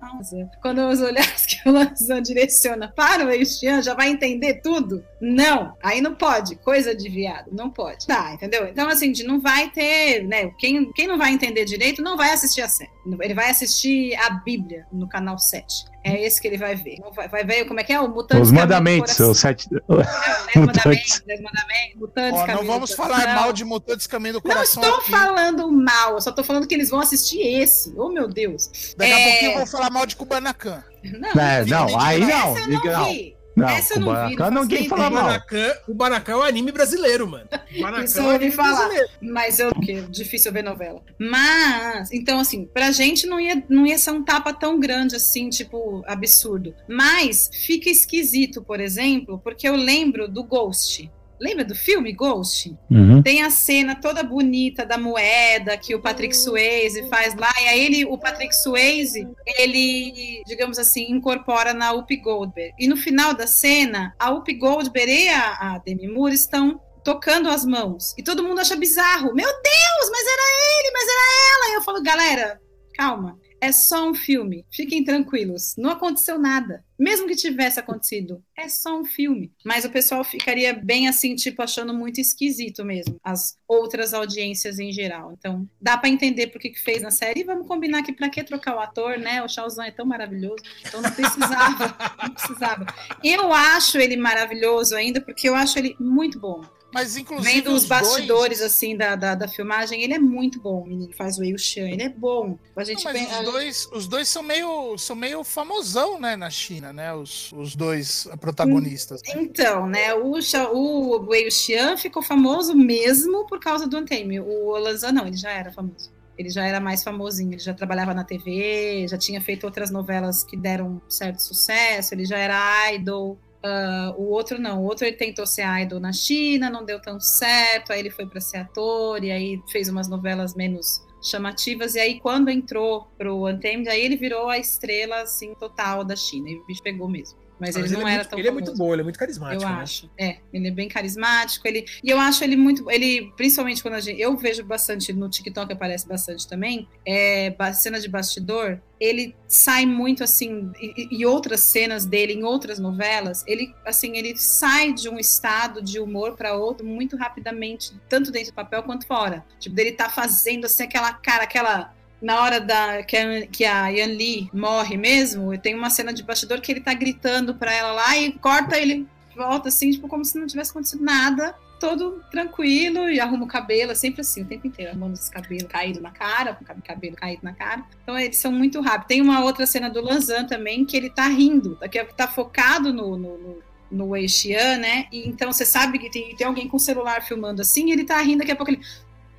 Quando 0.60 0.80
os 0.88 1.00
olhares 1.00 1.46
que 1.46 1.68
o 1.68 1.72
Lanzan 1.72 2.20
direciona 2.20 2.88
para 2.88 3.24
o 3.24 3.30
Eixan, 3.30 3.80
já 3.80 3.94
vai 3.94 4.08
entender 4.08 4.54
tudo? 4.54 5.04
Não, 5.20 5.72
aí 5.80 6.00
não 6.00 6.12
pode. 6.12 6.56
Coisa 6.56 6.92
de 6.92 7.08
viado, 7.08 7.52
não 7.52 7.70
pode. 7.70 8.04
Tá, 8.04 8.34
entendeu? 8.34 8.66
Então, 8.66 8.88
assim, 8.88 9.12
não 9.24 9.40
vai 9.40 9.70
ter, 9.70 10.24
né? 10.24 10.50
Quem, 10.58 10.92
quem 10.92 11.06
não 11.06 11.16
vai 11.16 11.30
entender 11.30 11.64
direito 11.64 12.02
não 12.02 12.16
vai 12.16 12.32
assistir 12.32 12.62
a 12.62 12.68
série. 12.68 12.90
Ele 13.20 13.32
vai 13.32 13.48
assistir 13.48 14.12
a 14.16 14.30
Bíblia 14.30 14.84
no 14.92 15.08
canal 15.08 15.38
7. 15.38 15.84
É 16.04 16.20
esse 16.24 16.40
que 16.40 16.48
ele 16.48 16.58
vai 16.58 16.74
ver. 16.74 16.96
Não 17.00 17.12
Vai, 17.12 17.28
vai 17.28 17.44
ver 17.44 17.64
como 17.66 17.78
é 17.78 17.84
que 17.84 17.92
é 17.92 18.00
o 18.00 18.08
Mutantes 18.08 18.48
Os 18.48 18.52
mandamentos, 18.52 19.18
os 19.20 19.38
sete. 19.38 19.68
Mutantes. 20.56 20.56
mandamentos, 20.56 21.22
mandamentos, 21.26 21.96
Mutantes 22.00 22.40
Ó, 22.40 22.46
não 22.46 22.64
vamos 22.64 22.92
falar 22.92 23.34
mal 23.34 23.52
de 23.52 23.64
Mutantes 23.64 24.06
Caminho 24.06 24.34
do 24.34 24.42
Não 24.44 24.54
Coração 24.54 24.82
estou 24.82 24.98
aqui. 24.98 25.10
falando 25.10 25.70
mal, 25.70 26.14
eu 26.14 26.20
só 26.20 26.32
tô 26.32 26.42
falando 26.42 26.66
que 26.66 26.74
eles 26.74 26.90
vão 26.90 27.00
assistir 27.00 27.40
esse. 27.40 27.92
Oh, 27.96 28.08
meu 28.08 28.26
Deus. 28.28 28.94
Daqui 28.96 29.12
a 29.12 29.18
É. 29.20 29.30
pouquinho 29.30 29.52
eu 29.52 29.56
vou 29.58 29.66
falar 29.66 29.90
mal 29.90 30.04
de 30.06 30.16
Kubanacan. 30.16 30.82
Não, 31.04 31.40
É, 31.40 31.64
não, 31.64 32.00
aí 32.00 32.20
não. 32.20 32.56
essa 32.56 32.60
eu 32.60 32.76
diga 32.76 32.92
não 32.92 32.98
não. 33.00 33.10
vi. 33.12 33.36
Não, 33.54 33.68
Essa 33.68 33.94
eu 33.94 34.00
não 34.00 34.66
vi, 34.66 34.80
não 34.80 34.88
fala 34.88 35.10
mal. 35.10 35.24
Banacan, 35.24 35.74
o 35.88 35.94
Banacan 35.94 36.32
é 36.32 36.36
um 36.36 36.42
anime 36.42 36.72
brasileiro, 36.72 37.26
mano. 37.28 37.46
O 37.76 37.80
Banacan 37.82 38.04
Isso 38.04 38.18
é 38.18 38.20
eu 38.20 38.24
um 38.24 38.26
ouvi 38.32 38.36
anime 38.36 38.52
falar. 38.52 38.76
brasileiro. 38.76 39.08
Mas 39.20 39.58
eu, 39.60 39.70
que 39.74 39.92
é 39.92 40.00
difícil 40.02 40.52
ver 40.52 40.62
novela. 40.64 41.02
Mas, 41.18 42.10
então, 42.12 42.40
assim, 42.40 42.64
pra 42.64 42.90
gente 42.90 43.26
não 43.26 43.38
ia, 43.40 43.62
não 43.68 43.86
ia 43.86 43.98
ser 43.98 44.10
um 44.12 44.24
tapa 44.24 44.52
tão 44.52 44.80
grande 44.80 45.16
assim, 45.16 45.48
tipo, 45.50 46.02
absurdo. 46.06 46.74
Mas 46.88 47.50
fica 47.52 47.90
esquisito, 47.90 48.62
por 48.62 48.80
exemplo, 48.80 49.38
porque 49.42 49.68
eu 49.68 49.76
lembro 49.76 50.28
do 50.28 50.42
Ghost. 50.44 51.10
Lembra 51.42 51.64
do 51.64 51.74
filme 51.74 52.12
Ghost? 52.12 52.72
Uhum. 52.88 53.20
Tem 53.20 53.42
a 53.42 53.50
cena 53.50 53.96
toda 53.96 54.22
bonita 54.22 54.86
da 54.86 54.96
moeda 54.96 55.76
que 55.76 55.92
o 55.92 56.00
Patrick 56.00 56.36
Swayze 56.36 57.08
faz 57.08 57.34
lá, 57.34 57.52
e 57.60 57.66
aí 57.66 57.84
ele, 57.84 58.04
o 58.04 58.16
Patrick 58.16 58.54
Swayze, 58.54 59.26
ele, 59.58 60.40
digamos 60.46 60.78
assim, 60.78 61.10
incorpora 61.10 61.74
na 61.74 61.90
Whoopi 61.90 62.18
Goldberg. 62.18 62.72
E 62.78 62.86
no 62.86 62.96
final 62.96 63.34
da 63.34 63.48
cena, 63.48 64.14
a 64.20 64.30
Whoopi 64.30 64.54
Goldberg 64.54 65.10
e 65.10 65.28
a, 65.28 65.74
a 65.74 65.78
Demi 65.78 66.06
Moore 66.06 66.34
estão 66.34 66.80
tocando 67.02 67.48
as 67.48 67.64
mãos. 67.64 68.14
E 68.16 68.22
todo 68.22 68.44
mundo 68.44 68.60
acha 68.60 68.76
bizarro. 68.76 69.34
Meu 69.34 69.48
Deus, 69.48 70.10
mas 70.10 70.26
era 70.26 70.42
ele, 70.78 70.90
mas 70.92 71.08
era 71.08 71.56
ela. 71.56 71.72
E 71.72 71.74
eu 71.74 71.82
falo, 71.82 72.02
galera, 72.02 72.60
calma. 72.94 73.36
É 73.62 73.70
só 73.70 74.10
um 74.10 74.12
filme. 74.12 74.66
Fiquem 74.72 75.04
tranquilos. 75.04 75.76
Não 75.78 75.90
aconteceu 75.90 76.36
nada. 76.36 76.84
Mesmo 76.98 77.28
que 77.28 77.36
tivesse 77.36 77.78
acontecido, 77.78 78.42
é 78.58 78.68
só 78.68 78.98
um 78.98 79.04
filme. 79.04 79.52
Mas 79.64 79.84
o 79.84 79.90
pessoal 79.90 80.24
ficaria 80.24 80.72
bem 80.72 81.06
assim, 81.06 81.36
tipo, 81.36 81.62
achando 81.62 81.94
muito 81.94 82.20
esquisito 82.20 82.84
mesmo. 82.84 83.20
As 83.22 83.56
outras 83.68 84.12
audiências 84.12 84.80
em 84.80 84.90
geral. 84.90 85.32
Então, 85.38 85.68
dá 85.80 85.96
pra 85.96 86.08
entender 86.08 86.48
por 86.48 86.60
que 86.60 86.70
que 86.70 86.80
fez 86.80 87.02
na 87.02 87.12
série. 87.12 87.42
E 87.42 87.44
vamos 87.44 87.68
combinar 87.68 88.02
que 88.02 88.12
pra 88.12 88.28
que 88.28 88.42
trocar 88.42 88.74
o 88.74 88.80
ator, 88.80 89.16
né? 89.16 89.40
O 89.44 89.48
Shaozan 89.48 89.84
é 89.84 89.92
tão 89.92 90.06
maravilhoso. 90.06 90.64
Então 90.84 91.00
não 91.00 91.12
precisava. 91.12 91.96
não 92.20 92.34
precisava. 92.34 92.86
Eu 93.22 93.52
acho 93.52 93.96
ele 93.96 94.16
maravilhoso 94.16 94.96
ainda, 94.96 95.20
porque 95.20 95.48
eu 95.48 95.54
acho 95.54 95.78
ele 95.78 95.94
muito 96.00 96.40
bom. 96.40 96.64
Mas 96.92 97.16
inclusive. 97.16 97.54
Vendo 97.54 97.72
os 97.72 97.82
os 97.82 97.88
bastidores, 97.88 98.58
dois, 98.58 98.60
assim, 98.60 98.96
da, 98.96 99.16
da, 99.16 99.34
da 99.34 99.48
filmagem, 99.48 100.02
ele 100.02 100.14
é 100.14 100.18
muito 100.18 100.60
bom, 100.60 100.82
o 100.82 100.86
menino 100.86 101.12
faz 101.16 101.38
o 101.38 101.40
Wei 101.40 101.54
ele 101.76 102.02
é 102.02 102.08
bom. 102.08 102.58
A 102.76 102.84
gente 102.84 103.04
Não, 103.04 103.12
mas 103.12 103.38
os 103.38 103.44
dois, 103.44 103.88
os 103.92 104.06
dois 104.06 104.28
são 104.28 104.42
meio, 104.42 104.96
são 104.98 105.16
meio 105.16 105.42
famosão, 105.44 106.20
né, 106.20 106.36
na 106.36 106.50
China, 106.50 106.92
né? 106.92 107.12
Os, 107.14 107.52
os 107.52 107.74
dois 107.74 108.28
protagonistas. 108.40 109.20
né? 109.22 109.34
Então, 109.36 109.86
né, 109.86 110.14
o, 110.14 110.40
Sha- 110.40 110.70
o 110.70 111.26
Wei 111.26 111.50
Xian 111.50 111.96
ficou 111.96 112.22
famoso 112.22 112.74
mesmo 112.74 113.46
por 113.46 113.58
causa 113.60 113.86
do 113.86 113.96
Antame. 113.96 114.40
O 114.40 114.70
Lanzan 114.78 115.12
não, 115.12 115.26
ele 115.26 115.36
já 115.36 115.50
era 115.50 115.72
famoso. 115.72 116.10
Ele 116.36 116.48
já 116.48 116.64
era 116.64 116.80
mais 116.80 117.04
famosinho, 117.04 117.52
ele 117.52 117.58
já 117.58 117.74
trabalhava 117.74 118.14
na 118.14 118.24
TV, 118.24 119.06
já 119.08 119.18
tinha 119.18 119.40
feito 119.40 119.64
outras 119.64 119.90
novelas 119.90 120.42
que 120.42 120.56
deram 120.56 121.00
certo 121.08 121.40
sucesso, 121.40 122.14
ele 122.14 122.24
já 122.24 122.38
era 122.38 122.92
idol. 122.92 123.38
Ah, 123.64 124.14
o 124.16 124.30
outro 124.30 124.60
não, 124.60 124.82
o 124.82 124.84
outro 124.84 125.06
ele 125.06 125.16
tentou 125.16 125.46
ser 125.46 125.64
idol 125.82 126.00
na 126.00 126.12
China, 126.12 126.68
não 126.68 126.84
deu 126.84 127.00
tão 127.00 127.20
certo, 127.20 127.92
aí 127.92 128.00
ele 128.00 128.10
foi 128.10 128.26
para 128.26 128.40
ser 128.40 128.58
ator, 128.58 129.22
e 129.22 129.30
aí 129.30 129.62
fez 129.70 129.88
umas 129.88 130.08
novelas 130.08 130.54
menos 130.54 131.06
chamativas, 131.22 131.94
e 131.94 132.00
aí 132.00 132.18
quando 132.18 132.50
entrou 132.50 133.06
pro 133.16 133.46
Untamed, 133.46 133.88
aí 133.88 134.04
ele 134.04 134.16
virou 134.16 134.48
a 134.48 134.58
estrela, 134.58 135.22
assim, 135.22 135.54
total 135.54 136.04
da 136.04 136.16
China, 136.16 136.50
e 136.50 136.56
o 136.56 136.66
bicho 136.66 136.82
pegou 136.82 137.08
mesmo. 137.08 137.41
Mas, 137.62 137.76
ele 137.76 137.88
não 137.90 138.08
é 138.08 138.14
era 138.14 138.22
muito, 138.22 138.30
tão 138.30 138.38
Ele 138.40 138.48
é 138.48 138.50
famoso. 138.50 138.66
muito 138.66 138.78
bom, 138.78 138.92
ele 138.92 139.02
é 139.02 139.04
muito 139.04 139.18
carismático. 139.18 139.62
Eu 139.62 139.68
né? 139.68 139.74
acho. 139.76 140.10
É, 140.18 140.38
ele 140.52 140.66
é 140.66 140.70
bem 140.72 140.88
carismático. 140.88 141.68
Ele, 141.68 141.86
e 142.02 142.10
eu 142.10 142.18
acho 142.18 142.42
ele 142.42 142.56
muito. 142.56 142.90
Ele, 142.90 143.32
principalmente 143.36 143.80
quando 143.80 143.94
a 143.94 144.00
gente. 144.00 144.20
Eu 144.20 144.36
vejo 144.36 144.64
bastante 144.64 145.12
no 145.12 145.28
TikTok, 145.28 145.72
aparece 145.72 146.08
bastante 146.08 146.48
também. 146.48 146.88
É, 147.06 147.54
cena 147.72 148.00
de 148.00 148.08
bastidor. 148.08 148.80
Ele 148.98 149.34
sai 149.46 149.86
muito 149.86 150.24
assim. 150.24 150.72
E, 150.80 151.20
e 151.20 151.24
outras 151.24 151.60
cenas 151.60 152.04
dele 152.04 152.32
em 152.32 152.42
outras 152.42 152.80
novelas. 152.80 153.44
Ele, 153.46 153.72
assim, 153.86 154.16
ele 154.16 154.36
sai 154.36 154.92
de 154.92 155.08
um 155.08 155.18
estado 155.18 155.80
de 155.80 156.00
humor 156.00 156.36
para 156.36 156.56
outro 156.56 156.84
muito 156.84 157.16
rapidamente, 157.16 157.92
tanto 158.08 158.32
dentro 158.32 158.50
do 158.50 158.54
papel 158.54 158.82
quanto 158.82 159.06
fora. 159.06 159.44
Tipo, 159.60 159.76
dele 159.76 159.92
tá 159.92 160.10
fazendo 160.10 160.64
assim 160.64 160.82
aquela 160.82 161.12
cara, 161.12 161.44
aquela 161.44 161.94
na 162.22 162.40
hora 162.40 162.60
da 162.60 163.02
que 163.02 163.16
a, 163.16 163.46
que 163.46 163.64
a 163.64 163.88
Yan 163.88 164.06
Li 164.06 164.48
morre 164.54 164.96
mesmo, 164.96 165.58
tem 165.58 165.74
uma 165.74 165.90
cena 165.90 166.12
de 166.12 166.22
bastidor 166.22 166.60
que 166.60 166.70
ele 166.70 166.80
tá 166.80 166.94
gritando 166.94 167.54
pra 167.54 167.74
ela 167.74 167.92
lá 167.92 168.16
e 168.16 168.32
corta 168.32 168.78
ele 168.78 169.06
volta 169.36 169.68
assim, 169.68 169.90
tipo 169.90 170.08
como 170.08 170.24
se 170.24 170.38
não 170.38 170.46
tivesse 170.46 170.70
acontecido 170.70 171.02
nada. 171.02 171.54
todo 171.80 172.22
tranquilo 172.30 173.10
e 173.10 173.18
arruma 173.18 173.44
o 173.44 173.48
cabelo, 173.48 173.90
é 173.90 173.94
sempre 173.96 174.20
assim, 174.20 174.42
o 174.42 174.44
tempo 174.44 174.68
inteiro, 174.68 174.92
arrumando 174.92 175.14
esse 175.14 175.28
cabelo 175.28 175.66
caído 175.66 176.00
na 176.00 176.12
cara, 176.12 176.54
com 176.54 176.62
o 176.62 176.82
cabelo 176.82 177.16
caído 177.16 177.40
na 177.42 177.52
cara. 177.52 177.84
Então 178.04 178.16
eles 178.16 178.36
são 178.36 178.52
muito 178.52 178.80
rápidos. 178.80 179.08
Tem 179.08 179.20
uma 179.20 179.42
outra 179.42 179.66
cena 179.66 179.90
do 179.90 180.00
Lanzan 180.00 180.44
também, 180.44 180.84
que 180.84 180.96
ele 180.96 181.10
tá 181.10 181.26
rindo, 181.26 181.76
daqui 181.80 181.98
a 181.98 182.04
tá 182.04 182.28
focado 182.28 182.92
no, 182.92 183.16
no, 183.16 183.38
no 183.38 183.72
no 183.92 184.06
Wei 184.08 184.26
Xian, 184.26 184.78
né? 184.78 185.06
E 185.12 185.28
então 185.28 185.52
você 185.52 185.66
sabe 185.66 185.98
que 185.98 186.10
tem, 186.10 186.34
tem 186.34 186.46
alguém 186.46 186.66
com 186.66 186.78
o 186.78 186.80
celular 186.80 187.22
filmando 187.22 187.60
assim, 187.60 187.88
e 187.88 187.92
ele 187.92 188.04
tá 188.04 188.20
rindo, 188.22 188.38
daqui 188.38 188.52
a 188.52 188.56
pouco 188.56 188.72
ele 188.72 188.80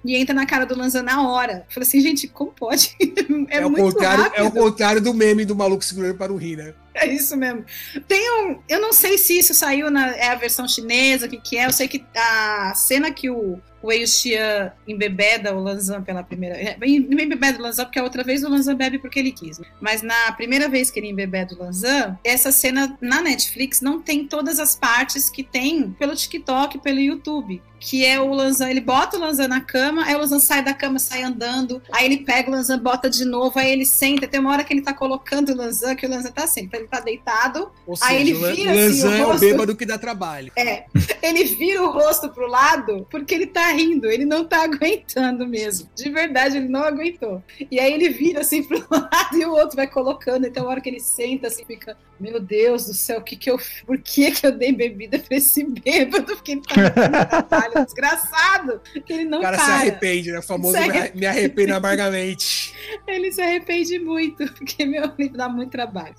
e 0.04 0.16
entra 0.16 0.34
na 0.34 0.46
cara 0.46 0.66
do 0.66 0.78
Lanza 0.78 1.02
na 1.02 1.28
hora. 1.28 1.66
Falei 1.70 1.88
assim, 1.88 2.00
gente, 2.00 2.28
como 2.28 2.52
pode? 2.52 2.96
é, 3.50 3.58
é, 3.58 3.66
o 3.66 3.72
contrário, 3.72 4.24
rápido. 4.24 4.40
é 4.40 4.44
o 4.44 4.52
contrário 4.52 5.02
do 5.02 5.14
meme 5.14 5.46
do 5.46 5.56
maluco 5.56 5.84
segurando 5.84 6.18
para 6.18 6.34
o 6.34 6.38
rir, 6.38 6.58
né? 6.58 6.74
É 6.94 7.08
isso 7.08 7.36
mesmo. 7.36 7.66
Tem 8.08 8.32
um. 8.32 8.60
Eu 8.70 8.80
não 8.80 8.94
sei 8.94 9.18
se 9.18 9.38
isso 9.38 9.54
saiu 9.54 9.90
na. 9.90 10.16
É 10.16 10.30
a 10.30 10.36
versão 10.36 10.68
chinesa, 10.68 11.26
o 11.26 11.30
que, 11.30 11.38
que 11.38 11.58
é. 11.58 11.66
Eu 11.66 11.72
sei 11.72 11.88
que 11.88 12.06
a 12.16 12.74
cena 12.76 13.12
que 13.12 13.30
o, 13.30 13.60
o 13.82 13.88
Wei 13.88 14.06
Xian 14.06 14.72
embebeda 14.88 15.56
o 15.56 15.60
Lanzan 15.60 16.04
pela 16.04 16.24
primeira. 16.24 16.56
É, 16.56 16.78
embebeda 16.86 17.58
o 17.58 17.62
Lanzan, 17.62 17.86
porque 17.86 18.00
a 18.00 18.04
outra 18.04 18.24
vez 18.24 18.44
o 18.44 18.50
Lanzan 18.50 18.76
bebe 18.76 19.00
porque 19.00 19.20
ele 19.20 19.32
quis. 19.32 19.58
Né? 19.58 19.66
Mas 19.82 20.02
na 20.02 20.32
primeira 20.34 20.70
vez 20.70 20.92
que 20.92 21.00
ele 21.00 21.10
embebeda 21.10 21.56
o 21.56 21.60
Lanzan, 21.60 22.18
essa 22.24 22.52
cena 22.52 22.98
na 23.02 23.22
Netflix 23.22 23.82
não 23.82 24.02
tem 24.02 24.28
todas 24.28 24.60
as 24.60 24.76
partes 24.76 25.30
que 25.30 25.44
tem 25.44 25.92
pelo 25.92 26.16
TikTok, 26.16 26.80
pelo 26.80 27.00
YouTube 27.00 27.62
que 27.84 28.06
é 28.06 28.20
o 28.20 28.34
Lanzan, 28.34 28.70
ele 28.70 28.80
bota 28.80 29.18
o 29.18 29.20
Lanzan 29.20 29.50
na 29.50 29.60
cama, 29.60 30.06
aí 30.06 30.16
o 30.16 30.20
Lanzan 30.20 30.40
sai 30.40 30.64
da 30.64 30.74
cama, 30.74 30.98
sai 30.98 31.22
andando, 31.22 31.82
aí 31.92 32.06
ele 32.06 32.18
pega 32.20 32.50
o 32.50 32.54
Lanzan, 32.54 32.80
bota 32.80 33.10
de 33.10 33.26
novo, 33.26 33.60
aí 33.60 33.70
ele 33.70 33.86
senta, 33.86 34.26
tem 34.26 34.40
uma 34.40 34.52
hora 34.52 34.64
que 34.64 34.74
ele 34.74 34.82
tá 34.82 34.94
colocando 34.94 35.50
o 35.50 35.56
Lanzan, 35.56 35.94
que 35.94 36.06
o 36.06 36.10
Lanzan 36.10 36.32
tá 36.32 36.46
assim, 36.46 36.62
então 36.62 36.80
ele 36.84 36.90
tá 36.90 37.00
deitado, 37.00 37.72
Ou 37.88 37.96
aí 38.02 38.22
ele 38.22 38.34
vira 38.34 38.72
o 38.72 38.88
assim, 38.88 39.08
o 39.08 39.26
rosto, 39.26 39.32
é 39.32 39.36
o 39.36 39.40
bêbado 39.40 39.76
que 39.76 39.86
dá 39.86 39.98
trabalho. 39.98 40.52
É, 40.56 40.86
ele 41.22 41.44
vira 41.44 41.84
o 41.84 41.92
rosto 41.92 42.30
pro 42.30 42.48
lado, 42.48 43.08
porque 43.10 43.34
ele 43.34 43.48
tá 43.48 43.72
rindo, 43.72 44.08
ele 44.10 44.26
não 44.26 44.46
tá 44.46 44.64
aguentando 44.64 45.48
mesmo, 45.48 45.90
de 45.96 46.10
verdade, 46.10 46.58
ele 46.58 46.68
não 46.68 46.84
aguentou. 46.84 47.42
E 47.72 47.80
aí 47.80 47.94
ele 47.94 48.10
vira 48.10 48.42
assim 48.42 48.64
pro 48.64 48.86
lado 48.90 49.38
e 49.38 49.46
o 49.46 49.52
outro 49.52 49.76
vai 49.76 49.88
colocando, 49.88 50.46
então 50.46 50.66
a 50.66 50.70
hora 50.70 50.82
que 50.82 50.90
ele 50.90 51.00
senta 51.00 51.48
assim, 51.48 51.66
fica, 51.66 51.98
meu 52.20 52.40
Deus 52.40 52.86
do 52.86 52.94
céu, 52.94 53.20
o 53.20 53.24
que 53.24 53.36
que 53.36 53.50
eu, 53.50 53.58
por 53.86 53.98
que 53.98 54.32
que 54.32 54.46
eu 54.46 54.52
dei 54.52 54.72
bebida 54.72 55.20
pra 55.20 55.38
esse 55.38 55.64
bêbado, 55.64 56.36
porque 56.36 56.54
ele 56.54 56.62
tá 56.62 57.70
desgraçado, 57.84 58.82
que 59.06 59.14
ele 59.14 59.26
não 59.26 59.40
O 59.40 59.42
cara 59.42 59.58
para. 59.58 59.66
se 59.66 59.72
arrepende, 59.72 60.32
né? 60.32 60.40
O 60.40 60.44
famoso 60.44 60.78
se 60.78 61.18
me 61.18 61.26
arrependo 61.26 61.76
amargamente. 61.76 62.74
Ele 63.08 63.32
se 63.32 63.42
arrepende 63.42 64.00
muito, 64.00 64.46
porque 64.54 64.86
meu 64.86 65.12
livro 65.18 65.38
dá 65.38 65.50
muito 65.50 65.72
trabalho. 65.72 66.16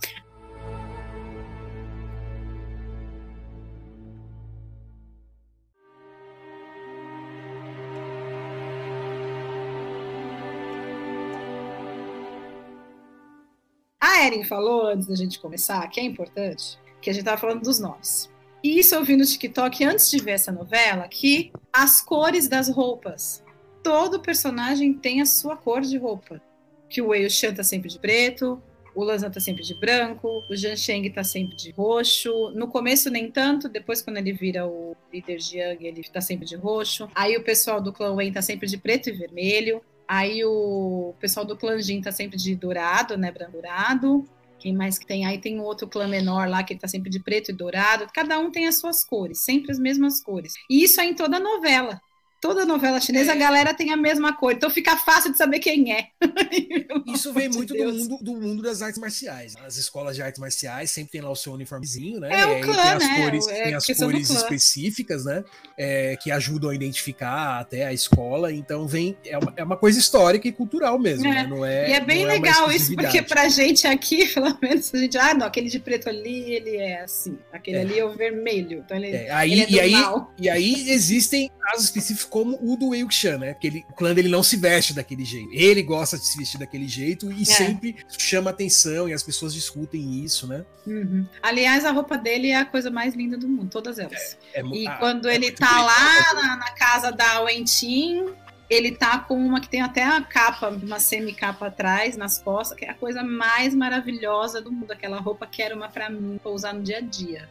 A 14.15 14.25
Erin 14.29 14.45
falou 14.45 14.87
antes 14.87 15.09
da 15.09 15.17
gente 15.17 15.41
começar, 15.41 15.85
que 15.89 15.99
é 15.99 16.05
importante, 16.05 16.79
que 17.03 17.11
a 17.11 17.13
gente 17.13 17.25
tava 17.25 17.37
falando 17.37 17.63
dos 17.63 17.81
nomes. 17.81 18.31
E 18.63 18.79
isso 18.79 18.95
eu 18.95 19.03
vi 19.03 19.17
no 19.17 19.27
TikTok 19.27 19.85
antes 19.85 20.09
de 20.09 20.23
ver 20.23 20.31
essa 20.31 20.53
novela, 20.53 21.09
que 21.09 21.51
as 21.73 22.01
cores 22.01 22.47
das 22.47 22.69
roupas. 22.69 23.43
Todo 23.83 24.21
personagem 24.21 24.95
tem 24.95 25.21
a 25.21 25.27
sua 25.27 25.57
cor 25.57 25.81
de 25.81 25.99
roupa. 25.99 26.41
Que 26.89 27.03
o 27.03 27.09
Wei 27.09 27.29
Shan 27.29 27.55
tá 27.55 27.65
sempre 27.65 27.89
de 27.89 27.99
preto, 27.99 28.63
o 28.95 29.03
Lanzan 29.03 29.33
tá 29.33 29.41
sempre 29.41 29.65
de 29.65 29.75
branco, 29.75 30.45
o 30.49 30.57
Zhang 30.57 30.77
Sheng 30.77 31.11
tá 31.11 31.25
sempre 31.25 31.57
de 31.57 31.73
roxo. 31.73 32.53
No 32.55 32.69
começo 32.69 33.11
nem 33.11 33.29
tanto, 33.29 33.69
depois 33.69 34.01
quando 34.01 34.19
ele 34.19 34.33
vira 34.33 34.65
o 34.65 34.97
líder 35.13 35.41
Jiang, 35.41 35.85
ele 35.85 36.05
tá 36.05 36.21
sempre 36.21 36.47
de 36.47 36.55
roxo. 36.55 37.11
Aí 37.17 37.37
o 37.37 37.43
pessoal 37.43 37.81
do 37.81 37.93
clã 37.93 38.13
Wen 38.15 38.33
tá 38.33 38.41
sempre 38.41 38.69
de 38.69 38.79
preto 38.79 39.09
e 39.09 39.13
vermelho. 39.13 39.83
Aí 40.07 40.45
o 40.45 41.15
pessoal 41.19 41.47
do 41.47 41.57
clã 41.57 41.81
Jin 41.81 42.01
tá 42.01 42.13
sempre 42.13 42.37
de 42.37 42.55
dourado, 42.55 43.17
né, 43.17 43.33
branco 43.33 43.53
dourado. 43.53 44.29
Quem 44.59 44.75
mais 44.75 44.99
que 44.99 45.07
tem? 45.07 45.27
Aí 45.27 45.39
tem 45.39 45.61
um 45.61 45.63
outro 45.63 45.87
clã 45.87 46.07
menor 46.07 46.49
lá 46.49 46.63
que 46.63 46.75
tá 46.77 46.89
sempre 46.89 47.11
de 47.11 47.21
preto 47.21 47.51
e 47.51 47.55
dourado. 47.55 48.07
Cada 48.15 48.39
um 48.39 48.51
tem 48.51 48.67
as 48.67 48.77
suas 48.77 49.05
cores, 49.05 49.41
sempre 49.41 49.71
as 49.71 49.79
mesmas 49.79 50.23
cores. 50.23 50.55
E 50.71 50.83
isso 50.83 51.01
é 51.01 51.05
em 51.05 51.15
toda 51.15 51.39
novela 51.39 52.01
toda 52.45 52.67
novela 52.67 53.01
chinesa, 53.01 53.31
é. 53.31 53.35
a 53.35 53.39
galera 53.39 53.73
tem 53.73 53.91
a 53.91 53.97
mesma 53.97 54.37
cor, 54.37 54.53
então 54.53 54.69
fica 54.69 54.99
fácil 54.99 55.33
de 55.33 55.39
saber 55.39 55.61
quem 55.61 55.95
é. 55.95 56.09
Isso 57.09 57.33
vem 57.33 57.49
muito 57.49 57.73
do 57.73 57.91
mundo, 57.91 58.19
do 58.21 58.35
mundo 58.35 58.63
das 58.63 58.83
artes 58.83 59.01
marciais. 59.01 59.55
As 59.65 59.79
escolas 59.79 60.15
de 60.15 60.21
artes 60.21 60.39
marciais 60.39 60.91
sempre 60.91 61.13
tem 61.13 61.21
lá 61.23 61.31
o 61.31 61.37
seu 61.37 61.55
uniformezinho, 61.55 62.21
né? 62.21 62.29
É 62.39 62.45
o 62.45 62.61
clã, 62.61 62.75
tem 62.75 62.93
as 62.93 63.03
né? 63.03 63.23
cores, 63.23 63.49
é 63.49 63.65
tem 63.65 63.75
as 63.75 63.87
cores 63.87 64.29
específicas, 64.29 65.25
né? 65.25 65.43
É, 65.79 66.19
que 66.21 66.31
ajudam 66.31 66.69
a 66.69 66.75
identificar 66.75 67.61
até 67.61 67.87
a 67.87 67.95
escola. 67.95 68.53
Então 68.53 68.87
vem 68.87 69.17
é 69.25 69.39
uma, 69.39 69.53
é 69.57 69.65
uma 69.65 69.79
coisa 69.79 69.99
histórica 69.99 70.47
e 70.47 70.53
cultural 70.53 70.99
mesmo, 70.99 71.25
né? 71.25 71.47
Não 71.47 71.65
é, 71.65 71.89
e 71.89 71.93
é 71.95 72.01
bem 72.01 72.27
legal 72.27 72.71
isso, 72.71 72.95
porque 72.95 73.23
pra 73.23 73.49
gente 73.49 73.87
aqui, 73.87 74.29
pelo 74.35 74.55
menos, 74.61 74.93
a 74.93 74.99
gente, 74.99 75.17
ah, 75.17 75.33
não, 75.33 75.47
aquele 75.47 75.71
de 75.71 75.79
preto 75.79 76.11
ali, 76.11 76.53
ele 76.53 76.77
é 76.77 77.01
assim, 77.01 77.39
aquele 77.51 77.79
ali 77.79 77.99
é 77.99 78.05
o 78.05 78.13
vermelho. 78.13 78.83
Então 78.85 78.99
ele, 78.99 79.31
aí, 79.31 79.63
ele 79.63 79.77
e, 79.77 79.81
aí, 79.81 79.95
e 80.39 80.51
aí 80.51 80.91
existem 80.91 81.51
casos 81.59 81.87
específicos 81.87 82.34
como 82.35 82.59
o 82.61 82.77
do 82.77 82.89
Wei 82.89 83.05
Wuxian, 83.05 83.39
né? 83.39 83.53
Porque 83.53 83.69
ele, 83.69 83.87
o 83.89 83.93
clã 83.93 84.13
dele 84.13 84.29
não 84.29 84.43
se 84.43 84.57
veste 84.57 84.93
daquele 84.93 85.25
jeito. 85.25 85.51
Ele 85.53 85.81
gosta 85.85 86.19
de 86.19 86.27
se 86.27 86.37
vestir 86.37 86.59
daquele 86.59 86.89
jeito 86.89 87.31
e 87.31 87.43
é. 87.43 87.45
sempre 87.45 87.95
chama 88.19 88.51
atenção 88.51 89.09
e 89.09 89.13
as 89.13 89.23
pessoas 89.23 89.55
discutem 89.55 90.25
isso, 90.25 90.45
né? 90.49 90.65
Uhum. 90.85 91.25
Aliás, 91.41 91.85
a 91.85 91.93
roupa 91.93 92.19
dele 92.19 92.49
é 92.49 92.57
a 92.57 92.65
coisa 92.65 92.91
mais 92.91 93.15
linda 93.15 93.39
do 93.39 93.47
mundo, 93.47 93.71
todas 93.71 94.01
elas. 94.01 94.37
É, 94.53 94.63
é, 94.63 94.65
e 94.67 94.85
ah, 94.85 94.97
quando 94.97 95.31
ele 95.31 95.53
tá 95.53 95.81
lá 95.81 96.35
na, 96.35 96.57
na, 96.57 96.71
casa 96.73 97.13
da 97.13 97.43
Wentin, 97.43 98.27
ele 98.69 98.93
tá 98.93 99.19
com 99.19 99.37
uma 99.37 99.61
que 99.61 99.69
tem 99.69 99.83
até 99.83 100.03
a 100.03 100.21
capa, 100.23 100.69
uma 100.69 100.99
semi-capa 100.99 101.67
atrás, 101.67 102.17
nas 102.17 102.39
costas, 102.39 102.79
que 102.79 102.85
é 102.85 102.91
a 102.91 102.95
coisa 102.95 103.23
mais 103.23 103.75
maravilhosa 103.75 104.61
do 104.61 104.73
mundo. 104.73 104.91
Aquela 104.91 105.21
roupa 105.21 105.47
que 105.47 105.63
era 105.63 105.75
uma 105.75 105.89
pra 105.89 106.09
mim, 106.09 106.39
pra 106.43 106.51
usar 106.51 106.73
no 106.73 106.83
dia 106.83 106.99
a 106.99 107.01
dia. 107.01 107.49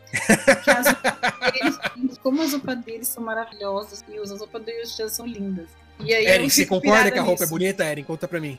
As 0.67 2.17
como 2.21 2.41
as 2.41 2.53
roupas 2.53 2.79
deles 2.79 3.07
são 3.07 3.23
maravilosas 3.23 4.03
e 4.07 4.17
as 4.17 4.31
roupas 4.31 4.63
do 4.63 4.71
Yushan 4.71 5.09
são 5.09 5.25
lindas. 5.25 5.82
E 5.99 6.13
aí 6.13 6.25
Erin, 6.25 6.49
você 6.49 6.65
concorda 6.65 7.11
que 7.11 7.17
a 7.17 7.21
roupa 7.21 7.43
é 7.43 7.45
nisso. 7.45 7.55
é 7.55 7.57
bonita, 7.57 7.85
Erin? 7.85 8.03
Conta 8.03 8.27
pra 8.27 8.39
mim. 8.39 8.57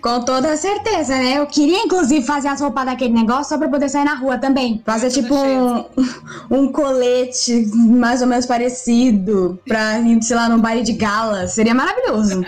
Com 0.00 0.24
toda 0.24 0.56
certeza, 0.56 1.16
né? 1.16 1.38
Eu 1.38 1.46
queria, 1.46 1.78
inclusive, 1.78 2.24
fazer 2.24 2.48
as 2.48 2.60
roupas 2.60 2.86
daquele 2.86 3.12
negócio 3.12 3.48
só 3.48 3.58
pra 3.58 3.68
poder 3.68 3.88
sair 3.88 4.04
na 4.04 4.14
rua 4.14 4.38
também. 4.38 4.82
Fazer, 4.84 5.10
tipo, 5.10 5.34
um, 5.34 5.84
um 6.50 6.72
colete 6.72 7.66
mais 7.74 8.22
ou 8.22 8.28
menos 8.28 8.46
parecido 8.46 9.58
pra 9.66 9.98
ir, 9.98 10.22
sei 10.22 10.36
lá, 10.36 10.48
num 10.48 10.60
baile 10.60 10.82
de 10.82 10.92
gala. 10.92 11.48
Seria 11.48 11.74
maravilhoso. 11.74 12.42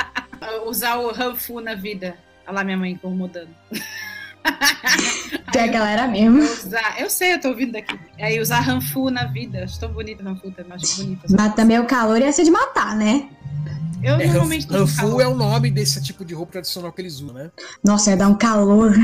Usar 0.66 0.98
o 0.98 1.10
Hanfu 1.10 1.60
na 1.60 1.74
vida. 1.74 2.16
Olha 2.46 2.56
lá 2.56 2.64
minha 2.64 2.76
mãe 2.76 2.92
incomodando. 2.92 3.50
Que 5.52 5.58
a 5.58 5.66
galera 5.66 6.06
mesmo. 6.06 6.40
Usar, 6.42 7.00
eu 7.00 7.10
sei, 7.10 7.34
eu 7.34 7.40
tô 7.40 7.48
ouvindo 7.48 7.72
daqui. 7.72 7.98
Aí 8.18 8.40
usar 8.40 8.68
Hanfu 8.68 9.10
na 9.10 9.24
vida. 9.24 9.64
Acho 9.64 9.80
tão 9.80 9.92
bonito 9.92 10.26
Hanfu, 10.26 10.52
acho 10.70 10.96
bonito. 11.02 11.26
Mas 11.28 11.54
também 11.54 11.78
o 11.78 11.86
calor 11.86 12.20
ia 12.20 12.32
ser 12.32 12.44
de 12.44 12.50
matar, 12.50 12.96
né? 12.96 13.28
Eu 14.02 14.14
é, 14.14 14.26
normalmente 14.26 14.66
Hanfu 14.70 15.20
é 15.20 15.26
o 15.26 15.34
nome 15.34 15.70
desse 15.70 16.02
tipo 16.02 16.24
de 16.24 16.34
roupa 16.34 16.52
tradicional 16.52 16.92
que 16.92 17.02
eles 17.02 17.20
usam, 17.20 17.34
né? 17.34 17.50
Nossa, 17.84 18.10
ia 18.10 18.16
dar 18.16 18.28
um 18.28 18.34
calor. 18.34 18.94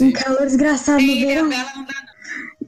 um 0.00 0.12
calor 0.12 0.46
desgraçado 0.46 1.02
no 1.02 1.14
verão. 1.20 1.42
não 1.44 1.50
dá, 1.50 1.64
não. 1.76 2.09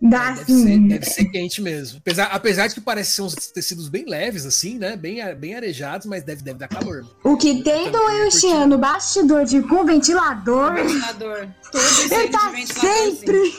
Dá 0.02 0.30
é, 0.30 0.34
deve, 0.34 0.52
sim. 0.52 0.64
Ser, 0.64 0.88
deve 0.88 1.06
ser 1.06 1.24
quente 1.26 1.62
mesmo. 1.62 1.98
Apesar, 1.98 2.24
apesar 2.24 2.66
de 2.66 2.74
que 2.74 2.80
parece 2.80 3.12
ser 3.12 3.22
uns 3.22 3.34
tecidos 3.34 3.88
bem 3.88 4.04
leves, 4.04 4.44
assim, 4.44 4.76
né? 4.76 4.96
Bem, 4.96 5.22
bem 5.36 5.54
arejados, 5.54 6.08
mas 6.08 6.24
deve, 6.24 6.42
deve 6.42 6.58
dar 6.58 6.66
calor. 6.66 7.06
O 7.22 7.36
que 7.36 7.62
tem 7.62 7.88
do 7.90 7.98
Elxian 8.10 8.66
no 8.66 8.78
bastidor 8.78 9.44
de 9.44 9.62
com 9.62 9.84
ventilador. 9.84 10.74
Ventilador. 10.74 11.46
Todo 11.70 12.14
Ele 12.14 12.28
tá 12.28 12.52
sempre. 12.66 13.54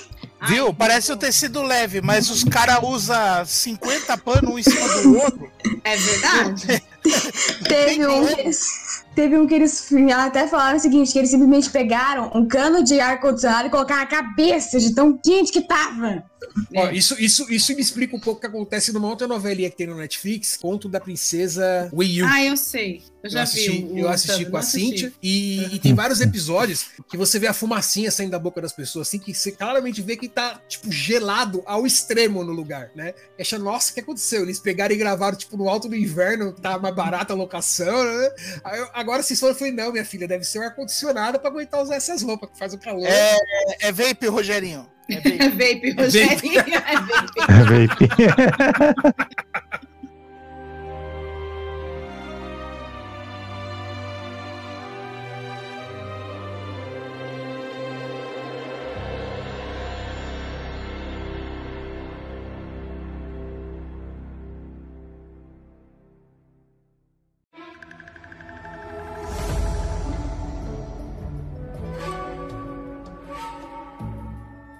Viu? 0.48 0.68
Ai, 0.68 0.74
Parece 0.78 1.12
o 1.14 1.16
um 1.16 1.18
tecido 1.18 1.62
leve, 1.62 2.02
mas 2.02 2.30
os 2.30 2.44
caras 2.44 2.80
usam 2.84 3.46
50 3.46 4.18
panos 4.18 4.52
um 4.52 4.60
em 4.60 4.64
cima 4.64 5.02
do 5.02 5.18
outro. 5.18 5.52
É 5.86 5.96
verdade. 5.96 6.84
Teve 7.68 8.08
um, 8.08 8.26
que 8.26 8.40
eles, 8.40 9.04
teve 9.14 9.38
um 9.38 9.46
que 9.46 9.54
eles 9.54 9.90
até 10.16 10.48
falaram 10.48 10.78
o 10.78 10.80
seguinte: 10.80 11.12
que 11.12 11.20
eles 11.20 11.32
simplesmente 11.32 11.70
pegaram 11.70 12.32
um 12.34 12.48
cano 12.48 12.82
de 12.82 12.98
ar-condicionado 13.00 13.68
e 13.68 13.70
colocaram 13.70 14.02
na 14.02 14.08
cabeça 14.08 14.80
de 14.80 14.96
tão 14.96 15.18
quente 15.18 15.52
que 15.52 15.62
tava. 15.62 16.24
Ó, 16.76 16.90
isso, 16.92 17.16
isso, 17.20 17.52
isso 17.52 17.74
me 17.76 17.82
explica 17.82 18.16
um 18.16 18.20
pouco 18.20 18.38
o 18.38 18.42
que 18.42 18.48
acontece 18.48 18.92
numa 18.92 19.08
outra 19.08 19.28
novelinha 19.28 19.70
que 19.70 19.78
tem 19.78 19.88
no 19.88 19.96
Netflix, 19.96 20.58
Conto 20.58 20.88
da 20.88 21.00
Princesa 21.00 21.90
Wii 21.94 22.24
U. 22.24 22.26
Ah, 22.28 22.44
eu 22.44 22.58
sei. 22.58 23.02
Eu 23.24 23.30
já 23.30 23.40
eu 23.40 23.44
assisti, 23.44 23.70
vi. 23.70 23.84
O, 23.84 23.98
eu 24.00 24.10
assisti 24.10 24.46
com 24.46 24.58
a 24.58 24.62
Cintia 24.62 25.14
e, 25.22 25.76
e, 25.76 25.80
tem 25.80 25.94
vários 25.94 26.20
episódios 26.20 26.88
que 27.10 27.16
você 27.16 27.40
vê 27.40 27.48
a 27.48 27.54
fumacinha 27.54 28.12
saindo 28.12 28.32
da 28.32 28.40
boca 28.40 28.62
das 28.62 28.74
pessoas, 28.74 29.08
assim, 29.08 29.18
que 29.18 29.34
você 29.34 29.52
claramente 29.52 30.02
vê 30.02 30.18
que 30.18 30.28
tá, 30.28 30.60
tipo, 30.68 30.92
gelado 30.92 31.64
ao 31.66 31.88
extremo 31.88 32.44
no 32.44 32.52
lugar, 32.52 32.92
né? 32.94 33.14
E 33.38 33.42
acha, 33.42 33.58
nossa, 33.58 33.92
o 33.92 33.94
que 33.94 34.02
aconteceu? 34.02 34.44
Eles 34.44 34.60
pegaram 34.60 34.94
e 34.94 34.98
gravaram, 34.98 35.38
tipo, 35.38 35.56
no 35.56 35.70
alto 35.70 35.88
do 35.88 35.96
inverno, 35.96 36.52
tá 36.52 36.78
mais 36.78 36.94
barata 36.94 37.32
a 37.34 37.36
locação, 37.36 38.04
né? 38.04 38.30
Aí, 38.64 38.80
eu, 38.80 38.90
agora 38.94 39.24
vocês 39.24 39.40
foram, 39.40 39.54
eu 39.54 39.58
falei, 39.58 39.74
não, 39.74 39.94
minha 39.94 40.06
filha, 40.06 40.28
deve 40.28 40.44
ser 40.44 40.60
um 40.60 40.64
ar-condicionado 40.64 41.40
pra 41.40 41.50
aguentar 41.50 41.82
usar 41.82 41.96
essas 41.96 42.22
roupas 42.22 42.50
que 42.50 42.58
faz 42.58 42.74
o 42.74 42.78
calor. 42.78 43.08
É, 43.08 43.38
é 43.88 43.92
vape, 43.92 44.28
Rogerinho. 44.28 44.93
É 45.10 45.16
vape, 45.16 45.38
é 45.40 45.50
vape 45.50 45.92
Rogerinho. 45.92 46.60
É 46.60 46.96
vape. 46.96 47.40
É 47.50 47.88
vape. 47.88 49.24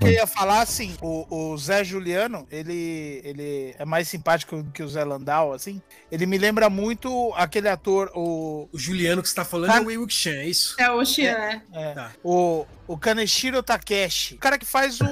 que 0.04 0.10
eu 0.10 0.14
ia 0.14 0.28
falar, 0.28 0.62
assim, 0.62 0.96
o, 1.02 1.26
o 1.52 1.58
Zé 1.58 1.84
Juliano, 1.84 2.48
ele, 2.52 3.22
ele 3.24 3.76
é 3.78 3.86
mais 3.86 4.08
simpático 4.08 4.64
que 4.74 4.84
o 4.84 4.88
Zé 4.88 5.04
Landau, 5.04 5.54
assim. 5.54 5.82
Ele 6.12 6.26
me 6.26 6.38
lembra 6.38 6.70
muito 6.70 7.34
aquele 7.36 7.70
ator, 7.70 8.12
o. 8.16 8.68
O 8.72 8.78
Juliano 8.78 9.22
que 9.22 9.30
você 9.30 9.36
tá 9.36 9.46
falando 9.46 9.72
é 9.72 9.80
o 9.82 9.86
Wei 9.86 9.98
Wuxian, 9.98 10.34
é 10.34 10.46
isso? 10.48 10.76
É 10.80 10.92
o 10.92 11.04
Xian, 11.06 11.34
né? 11.38 11.62
é, 11.74 11.94
Tá. 11.94 12.12
o, 12.24 12.66
o 12.88 12.98
Kaneshiro 12.98 13.62
Takeshi. 13.64 14.36
O 14.36 14.38
cara 14.40 14.58
que 14.58 14.66
faz 14.66 15.00
o 15.02 15.06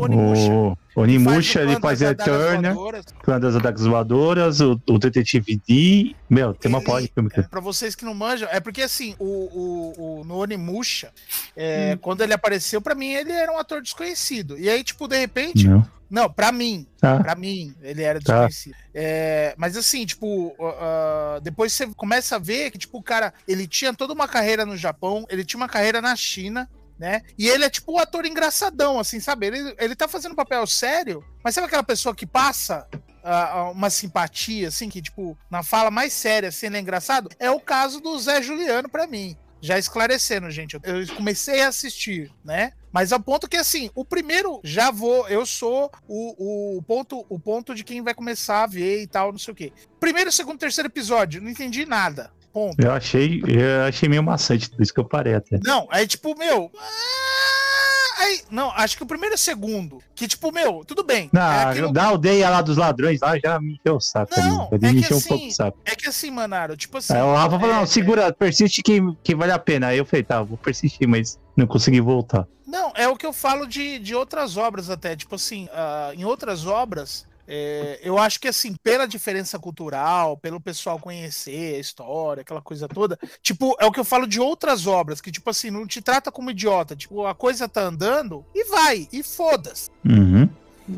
Onimusha. 0.00 0.52
O 0.52 0.76
Onimusha, 1.00 1.60
o 1.60 1.62
ele 1.62 1.72
Clã 1.72 1.80
faz 1.80 2.02
Adagas 2.02 2.26
Eterna. 2.26 2.76
Clã 3.22 3.40
das 3.40 3.56
Adagas 3.56 3.84
Voadoras, 3.86 4.60
o, 4.60 4.80
o 4.88 4.98
Detetive 4.98 5.60
D. 5.66 6.14
Meu, 6.28 6.52
tem 6.54 6.68
uma 6.68 6.78
Ele- 6.78 6.86
porra 6.86 7.02
de 7.02 7.08
filme. 7.12 7.30
É, 7.34 7.42
pra 7.42 7.60
vocês 7.60 7.94
que 7.94 8.04
não 8.04 8.14
manjam, 8.14 8.48
é 8.50 8.60
porque 8.60 8.82
assim, 8.82 9.14
o, 9.18 9.24
o, 9.24 10.20
o- 10.20 10.24
no 10.24 10.36
Onimusha, 10.38 11.08
Hum. 11.08 11.50
é, 11.56 11.98
quando 12.00 12.22
ele 12.22 12.32
apareceu, 12.34 12.80
pra 12.82 12.94
mim 12.94 13.12
ele 13.12 13.32
era 13.32 13.52
um 13.52 13.58
ator 13.58 13.80
desconhecido. 13.82 14.58
E 14.58 14.68
aí, 14.68 14.82
tipo, 14.84 15.08
de 15.08 15.18
repente, 15.18 15.66
Não. 15.66 15.86
não, 16.10 16.30
pra 16.30 16.52
mim, 16.52 16.86
Tá. 17.00 17.18
Pra 17.18 17.34
mim, 17.34 17.74
ele 17.82 18.02
era 18.02 18.20
Tá. 18.20 18.46
desconhecido. 18.46 18.76
É, 18.94 19.54
mas 19.56 19.76
assim, 19.76 20.04
tipo, 20.06 20.54
ah, 20.60 21.40
depois 21.42 21.72
você 21.72 21.86
começa 21.96 22.36
a 22.36 22.38
ver 22.38 22.70
que, 22.70 22.78
tipo, 22.78 22.98
o 22.98 23.02
cara, 23.02 23.32
ele 23.48 23.66
tinha 23.66 23.92
toda 23.94 24.12
uma 24.12 24.28
carreira 24.28 24.64
no 24.66 24.76
Japão, 24.76 25.24
ele 25.30 25.44
tinha 25.44 25.58
uma 25.58 25.68
carreira 25.68 26.00
na 26.02 26.14
China, 26.14 26.68
né? 27.02 27.20
E 27.36 27.48
ele 27.48 27.64
é 27.64 27.68
tipo 27.68 27.94
o 27.94 27.98
ator 27.98 28.24
engraçadão, 28.24 29.00
assim, 29.00 29.18
sabe? 29.18 29.48
Ele, 29.48 29.74
ele 29.76 29.96
tá 29.96 30.06
fazendo 30.06 30.36
papel 30.36 30.64
sério, 30.68 31.20
mas 31.42 31.52
sabe 31.52 31.66
aquela 31.66 31.82
pessoa 31.82 32.14
que 32.14 32.24
passa 32.24 32.86
ah, 33.24 33.72
uma 33.74 33.90
simpatia, 33.90 34.68
assim, 34.68 34.88
que, 34.88 35.02
tipo, 35.02 35.36
na 35.50 35.64
fala 35.64 35.90
mais 35.90 36.12
séria, 36.12 36.48
assim, 36.48 36.66
ele 36.66 36.76
é 36.76 36.80
engraçado? 36.80 37.28
É 37.40 37.50
o 37.50 37.58
caso 37.58 38.00
do 38.00 38.16
Zé 38.20 38.40
Juliano 38.40 38.88
pra 38.88 39.08
mim. 39.08 39.36
Já 39.60 39.80
esclarecendo, 39.80 40.48
gente, 40.48 40.78
eu 40.84 41.16
comecei 41.16 41.62
a 41.62 41.68
assistir, 41.68 42.30
né? 42.44 42.72
Mas 42.92 43.12
ao 43.12 43.18
ponto 43.18 43.48
que, 43.48 43.56
assim, 43.56 43.90
o 43.96 44.04
primeiro 44.04 44.60
já 44.62 44.92
vou, 44.92 45.28
eu 45.28 45.44
sou 45.44 45.90
o, 46.06 46.76
o, 46.76 46.82
ponto, 46.84 47.26
o 47.28 47.38
ponto 47.38 47.74
de 47.74 47.82
quem 47.82 48.00
vai 48.00 48.14
começar 48.14 48.62
a 48.62 48.66
ver 48.68 49.02
e 49.02 49.08
tal, 49.08 49.32
não 49.32 49.40
sei 49.40 49.52
o 49.52 49.56
quê. 49.56 49.72
Primeiro, 49.98 50.30
segundo, 50.30 50.58
terceiro 50.58 50.88
episódio, 50.88 51.42
não 51.42 51.50
entendi 51.50 51.84
nada. 51.84 52.30
Ponto. 52.52 52.76
Eu 52.80 52.92
achei, 52.92 53.42
eu 53.46 53.84
achei 53.88 54.08
meio 54.08 54.22
maçante, 54.22 54.68
por 54.70 54.82
isso 54.82 54.92
que 54.92 55.00
eu 55.00 55.04
parei 55.04 55.34
até. 55.34 55.58
Não, 55.64 55.86
aí 55.90 56.06
tipo, 56.06 56.36
meu. 56.38 56.70
ah, 56.78 58.22
Aí, 58.24 58.40
não, 58.52 58.70
acho 58.70 58.96
que 58.96 59.02
o 59.02 59.06
primeiro 59.06 59.34
e 59.34 59.36
o 59.36 59.38
segundo. 59.38 59.98
Que, 60.14 60.28
tipo, 60.28 60.52
meu, 60.52 60.84
tudo 60.86 61.02
bem. 61.02 61.28
Não, 61.32 61.42
é, 61.42 61.64
aquilo- 61.64 61.92
da 61.92 62.04
aldeia 62.04 62.48
lá 62.50 62.62
dos 62.62 62.76
ladrões 62.76 63.20
lá 63.20 63.36
já 63.36 63.58
me 63.58 63.72
encheu 63.72 63.96
o 63.96 64.00
saco. 64.00 64.32
Não, 64.38 64.68
ali. 64.70 64.86
É 64.86 64.92
me 64.92 64.92
que 64.94 64.98
encheu 65.00 65.16
um 65.16 65.18
assim, 65.18 65.28
pouco 65.28 65.46
o 65.46 65.50
saco. 65.50 65.78
é 65.84 65.96
que 65.96 66.08
assim, 66.08 66.30
Manaro, 66.30 66.76
tipo 66.76 66.98
assim. 66.98 67.14
Aí 67.14 67.22
o 67.22 67.34
Rafa 67.34 67.58
falou, 67.58 67.74
é- 67.74 67.78
não, 67.80 67.86
segura, 67.86 68.32
persiste 68.32 68.80
que, 68.80 69.00
que 69.24 69.34
vale 69.34 69.50
a 69.50 69.58
pena. 69.58 69.88
Aí 69.88 69.98
eu 69.98 70.04
falei, 70.06 70.22
tá, 70.22 70.40
vou 70.40 70.56
persistir, 70.56 71.08
mas 71.08 71.36
não 71.56 71.66
consegui 71.66 72.00
voltar. 72.00 72.46
Não, 72.64 72.92
é 72.94 73.08
o 73.08 73.16
que 73.16 73.26
eu 73.26 73.32
falo 73.32 73.66
de, 73.66 73.98
de 73.98 74.14
outras 74.14 74.56
obras 74.56 74.88
até. 74.88 75.16
Tipo 75.16 75.34
assim, 75.34 75.68
ah, 75.72 76.12
em 76.14 76.24
outras 76.24 76.64
obras, 76.64 77.26
é, 77.46 78.00
eu 78.02 78.18
acho 78.18 78.40
que 78.40 78.48
assim, 78.48 78.74
pela 78.82 79.06
diferença 79.06 79.58
cultural, 79.58 80.36
pelo 80.36 80.60
pessoal 80.60 80.98
conhecer 80.98 81.76
a 81.76 81.78
história, 81.78 82.42
aquela 82.42 82.62
coisa 82.62 82.88
toda, 82.88 83.18
tipo, 83.42 83.76
é 83.80 83.86
o 83.86 83.92
que 83.92 84.00
eu 84.00 84.04
falo 84.04 84.26
de 84.26 84.40
outras 84.40 84.86
obras, 84.86 85.20
que 85.20 85.32
tipo 85.32 85.50
assim, 85.50 85.70
não 85.70 85.86
te 85.86 86.00
trata 86.00 86.30
como 86.30 86.50
idiota. 86.50 86.94
Tipo, 86.94 87.26
a 87.26 87.34
coisa 87.34 87.68
tá 87.68 87.82
andando 87.82 88.44
e 88.54 88.64
vai, 88.64 89.08
e 89.12 89.22
foda-se. 89.22 89.90
Uhum. 90.04 90.48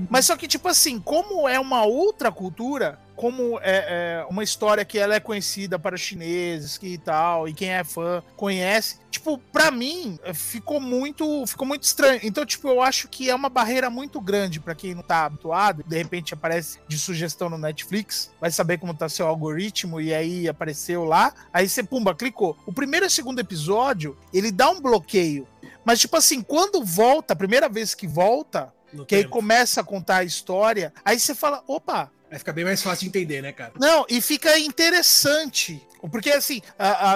Mas 0.09 0.27
só 0.27 0.37
que, 0.37 0.49
tipo 0.49 0.69
assim, 0.69 0.99
como 0.99 1.49
é 1.49 1.61
uma 1.61 1.85
outra 1.85 2.33
cultura, 2.33 2.99
como 3.17 3.59
é, 3.61 4.21
é 4.23 4.27
uma 4.29 4.43
história 4.43 4.85
que 4.85 4.99
ela 4.99 5.15
é 5.15 5.21
conhecida 5.21 5.79
para 5.79 5.97
chineses 5.97 6.77
que 6.79 6.89
e 6.89 6.99
tal, 6.99 7.49
e 7.49 7.55
quem 7.55 7.71
é 7.71 7.85
fã 7.85 8.23
conhece, 8.37 8.99
tipo, 9.11 9.39
pra 9.53 9.71
mim, 9.71 10.19
eh, 10.25 10.35
ficou 10.35 10.81
muito, 10.81 11.47
ficou 11.47 11.67
muito 11.67 11.85
estranho. 11.85 12.21
Então, 12.23 12.45
tipo, 12.45 12.69
eu 12.69 12.83
acho 12.83 13.09
que 13.09 13.31
é 13.31 13.35
uma 13.35 13.49
barreira 13.49 13.89
muito 13.89 14.21
grande 14.21 14.59
pra 14.61 14.75
quem 14.75 14.95
não 14.95 15.03
tá 15.03 15.25
habituado, 15.25 15.85
de 15.87 15.97
repente 15.97 16.35
aparece 16.35 16.79
de 16.89 16.99
sugestão 16.99 17.49
no 17.49 17.57
Netflix, 17.59 18.31
vai 18.41 18.51
saber 18.51 18.79
como 18.79 18.93
tá 18.95 19.09
seu 19.09 19.27
algoritmo, 19.27 20.01
e 20.01 20.13
aí 20.13 20.49
apareceu 20.49 21.05
lá, 21.05 21.33
aí 21.53 21.69
você, 21.69 21.83
pumba, 21.83 22.15
clicou. 22.15 22.57
O 22.67 22.73
primeiro 22.73 23.07
e 23.07 23.09
o 23.09 23.11
segundo 23.11 23.39
episódio, 23.39 24.17
ele 24.33 24.51
dá 24.51 24.71
um 24.71 24.81
bloqueio. 24.81 25.47
Mas, 25.85 26.01
tipo 26.01 26.17
assim, 26.17 26.43
quando 26.43 26.83
volta, 26.85 27.35
a 27.35 27.37
primeira 27.37 27.69
vez 27.69 27.95
que 27.95 28.07
volta, 28.07 28.73
No 28.93 29.05
que 29.05 29.15
aí 29.15 29.23
tempo. 29.23 29.33
começa 29.35 29.81
a 29.81 29.85
contar 29.85 30.19
a 30.19 30.25
história, 30.25 30.93
aí 31.05 31.19
você 31.21 31.35
fala, 31.35 31.63
opa, 31.69 32.11
Aí 32.35 32.39
fica 32.41 32.53
bem 32.53 32.65
mais 32.65 32.83
fácil 32.83 33.03
de 33.03 33.07
entender, 33.17 33.41
né, 33.41 33.53
cara? 33.53 33.73
não, 33.79 34.05
e 34.11 34.21
fica 34.21 34.59
interessante. 34.59 35.81
Porque 36.11 36.31
assim, 36.31 36.61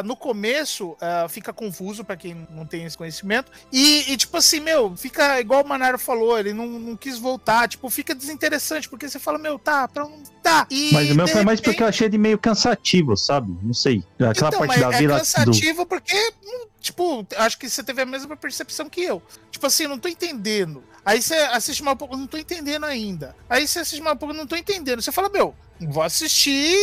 no 0.04 0.16
começo 0.16 0.96
fica 1.28 1.52
confuso 1.52 2.04
pra 2.04 2.16
quem 2.16 2.46
não 2.50 2.64
tem 2.64 2.84
esse 2.84 2.96
conhecimento. 2.96 3.50
E, 3.72 4.10
e, 4.12 4.16
tipo 4.16 4.36
assim, 4.36 4.60
meu, 4.60 4.96
fica 4.96 5.38
igual 5.40 5.62
o 5.62 5.68
Manaro 5.68 5.98
falou, 5.98 6.38
ele 6.38 6.54
não, 6.54 6.66
não 6.66 6.96
quis 6.96 7.18
voltar. 7.18 7.68
Tipo, 7.68 7.90
fica 7.90 8.14
desinteressante, 8.14 8.88
porque 8.88 9.08
você 9.08 9.18
fala, 9.18 9.38
meu, 9.38 9.58
tá, 9.58 9.86
pra 9.88 10.06
um. 10.06 10.22
Tá. 10.42 10.66
E, 10.70 10.90
Mas 10.92 11.10
o 11.10 11.14
meu 11.16 11.26
foi 11.28 11.42
mais 11.44 11.58
repente- 11.58 11.64
porque 11.74 11.82
eu 11.82 11.86
achei 11.88 12.06
ele 12.06 12.16
meio 12.16 12.38
cansativo, 12.38 13.14
sabe? 13.16 13.54
Não 13.62 13.74
sei. 13.74 14.02
Aquela 14.14 14.48
então, 14.48 14.50
parte 14.60 14.68
mas 14.68 14.80
da 14.80 14.94
é 14.94 14.98
vila 14.98 15.14
do. 15.14 15.18
cansativo 15.18 15.84
porque, 15.84 16.32
hum, 16.46 16.66
tipo, 16.80 17.26
acho 17.36 17.58
que 17.58 17.68
você 17.68 17.82
teve 17.82 18.02
a 18.02 18.06
mesma 18.06 18.36
percepção 18.36 18.88
que 18.88 19.02
eu. 19.02 19.22
Tipo 19.50 19.66
assim, 19.66 19.86
não 19.86 19.98
tô 19.98 20.08
entendendo. 20.08 20.82
Aí 21.04 21.22
você 21.22 21.34
assiste 21.34 21.82
um 21.82 21.96
pouco, 21.96 22.16
não 22.16 22.26
tô 22.26 22.36
entendendo 22.36 22.84
ainda. 22.84 23.34
Aí 23.48 23.66
você 23.66 23.80
assiste 23.80 24.02
um 24.02 24.16
pouco, 24.16 24.34
não 24.34 24.46
tô 24.46 24.56
entendendo. 24.56 25.00
Você 25.00 25.12
fala, 25.12 25.28
meu, 25.28 25.54
vou 25.80 26.02
assistir 26.02 26.76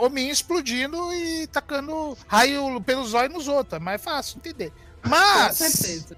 hominho 0.00 0.30
explodindo 0.30 1.12
e 1.12 1.46
tacando 1.48 2.16
raio 2.26 2.80
pelos 2.80 3.14
olhos 3.14 3.34
nos 3.34 3.48
outros. 3.48 3.74
É 3.74 3.78
mais 3.82 4.02
fácil 4.02 4.38
entender. 4.38 4.72
Mas, 5.02 5.60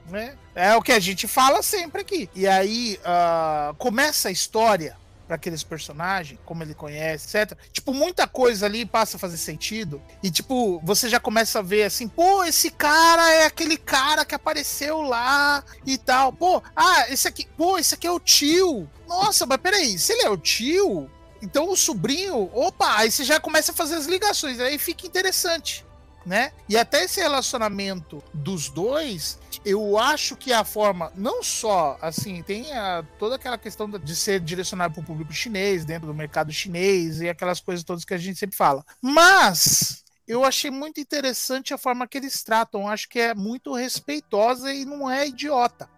né, 0.09 0.37
é 0.55 0.75
o 0.75 0.83
que 0.83 0.93
a 0.93 1.01
gente 1.01 1.27
fala 1.29 1.63
sempre 1.63 2.01
aqui. 2.01 2.29
E 2.35 2.47
aí 2.47 2.99
ah, 3.05 3.75
começa 3.79 4.29
a 4.29 4.33
história 4.33 4.97
para 5.29 5.37
aqueles 5.37 5.63
personagens, 5.63 6.41
como 6.47 6.63
ele 6.63 6.75
conhece, 6.75 7.37
etc. 7.37 7.57
Tipo, 7.71 7.93
muita 7.93 8.27
coisa 8.27 8.65
ali 8.65 8.87
passa 8.87 9.19
a 9.19 9.21
fazer 9.21 9.37
sentido. 9.37 10.03
E, 10.23 10.31
tipo, 10.31 10.81
você 10.83 11.07
já 11.07 11.21
começa 11.21 11.59
a 11.59 11.63
ver 11.63 11.85
assim, 11.85 12.09
pô, 12.09 12.43
esse 12.43 12.71
cara 12.71 13.31
é 13.35 13.45
aquele 13.45 13.77
cara 13.77 14.25
que 14.25 14.35
apareceu 14.35 15.03
lá 15.03 15.63
e 15.85 15.99
tal. 15.99 16.33
Pô, 16.33 16.63
ah, 16.75 17.11
esse 17.11 17.29
aqui, 17.29 17.47
pô, 17.57 17.77
esse 17.79 17.95
aqui 17.95 18.07
é 18.07 18.11
o 18.11 18.19
tio. 18.19 18.89
Nossa, 19.07 19.45
mas 19.45 19.59
peraí, 19.59 19.99
se 19.99 20.15
ele 20.15 20.23
é 20.23 20.31
o 20.31 20.37
tio, 20.39 21.11
então 21.43 21.71
o 21.71 21.77
sobrinho, 21.77 22.51
opa, 22.55 22.97
aí 22.97 23.11
você 23.11 23.23
já 23.23 23.39
começa 23.39 23.73
a 23.73 23.75
fazer 23.75 23.97
as 23.97 24.07
ligações, 24.07 24.59
aí 24.59 24.79
fica 24.79 25.07
interessante. 25.07 25.87
Né? 26.29 26.53
E 26.69 26.77
até 26.77 27.05
esse 27.05 27.19
relacionamento 27.23 28.23
dos 28.35 28.69
dois, 28.69 29.39
eu 29.65 29.97
acho 29.97 30.37
que 30.37 30.53
a 30.53 30.63
forma, 30.63 31.11
não 31.17 31.43
só 31.43 31.97
assim, 32.03 32.43
tem 32.43 32.71
a- 32.71 33.03
toda 33.19 33.37
aquela 33.37 33.57
questão 33.57 33.89
de 33.89 34.15
ser 34.15 34.39
direcionado 34.39 34.93
para 34.93 35.01
o 35.03 35.07
público 35.07 35.33
chinês, 35.33 35.87
dentro 35.87 36.07
do 36.07 36.13
mercado 36.13 36.53
chinês 36.53 37.23
e 37.23 37.31
aquelas 37.31 37.61
coisas 37.61 37.83
todas 37.83 38.05
que 38.05 38.13
a 38.13 38.19
gente 38.19 38.39
sempre 38.39 38.55
fala. 38.59 38.85
Mas 39.01 40.05
eu 40.27 40.45
achei 40.45 40.71
muito 40.71 41.01
interessante 41.01 41.73
a 41.73 41.79
forma 41.79 42.07
que 42.07 42.19
eles 42.19 42.43
tratam, 42.43 42.87
acho 42.87 43.09
que 43.09 43.19
é 43.19 43.35
muito 43.35 43.73
respeitosa 43.73 44.71
e 44.71 44.85
não 44.85 45.09
é 45.11 45.27
idiota. 45.29 45.89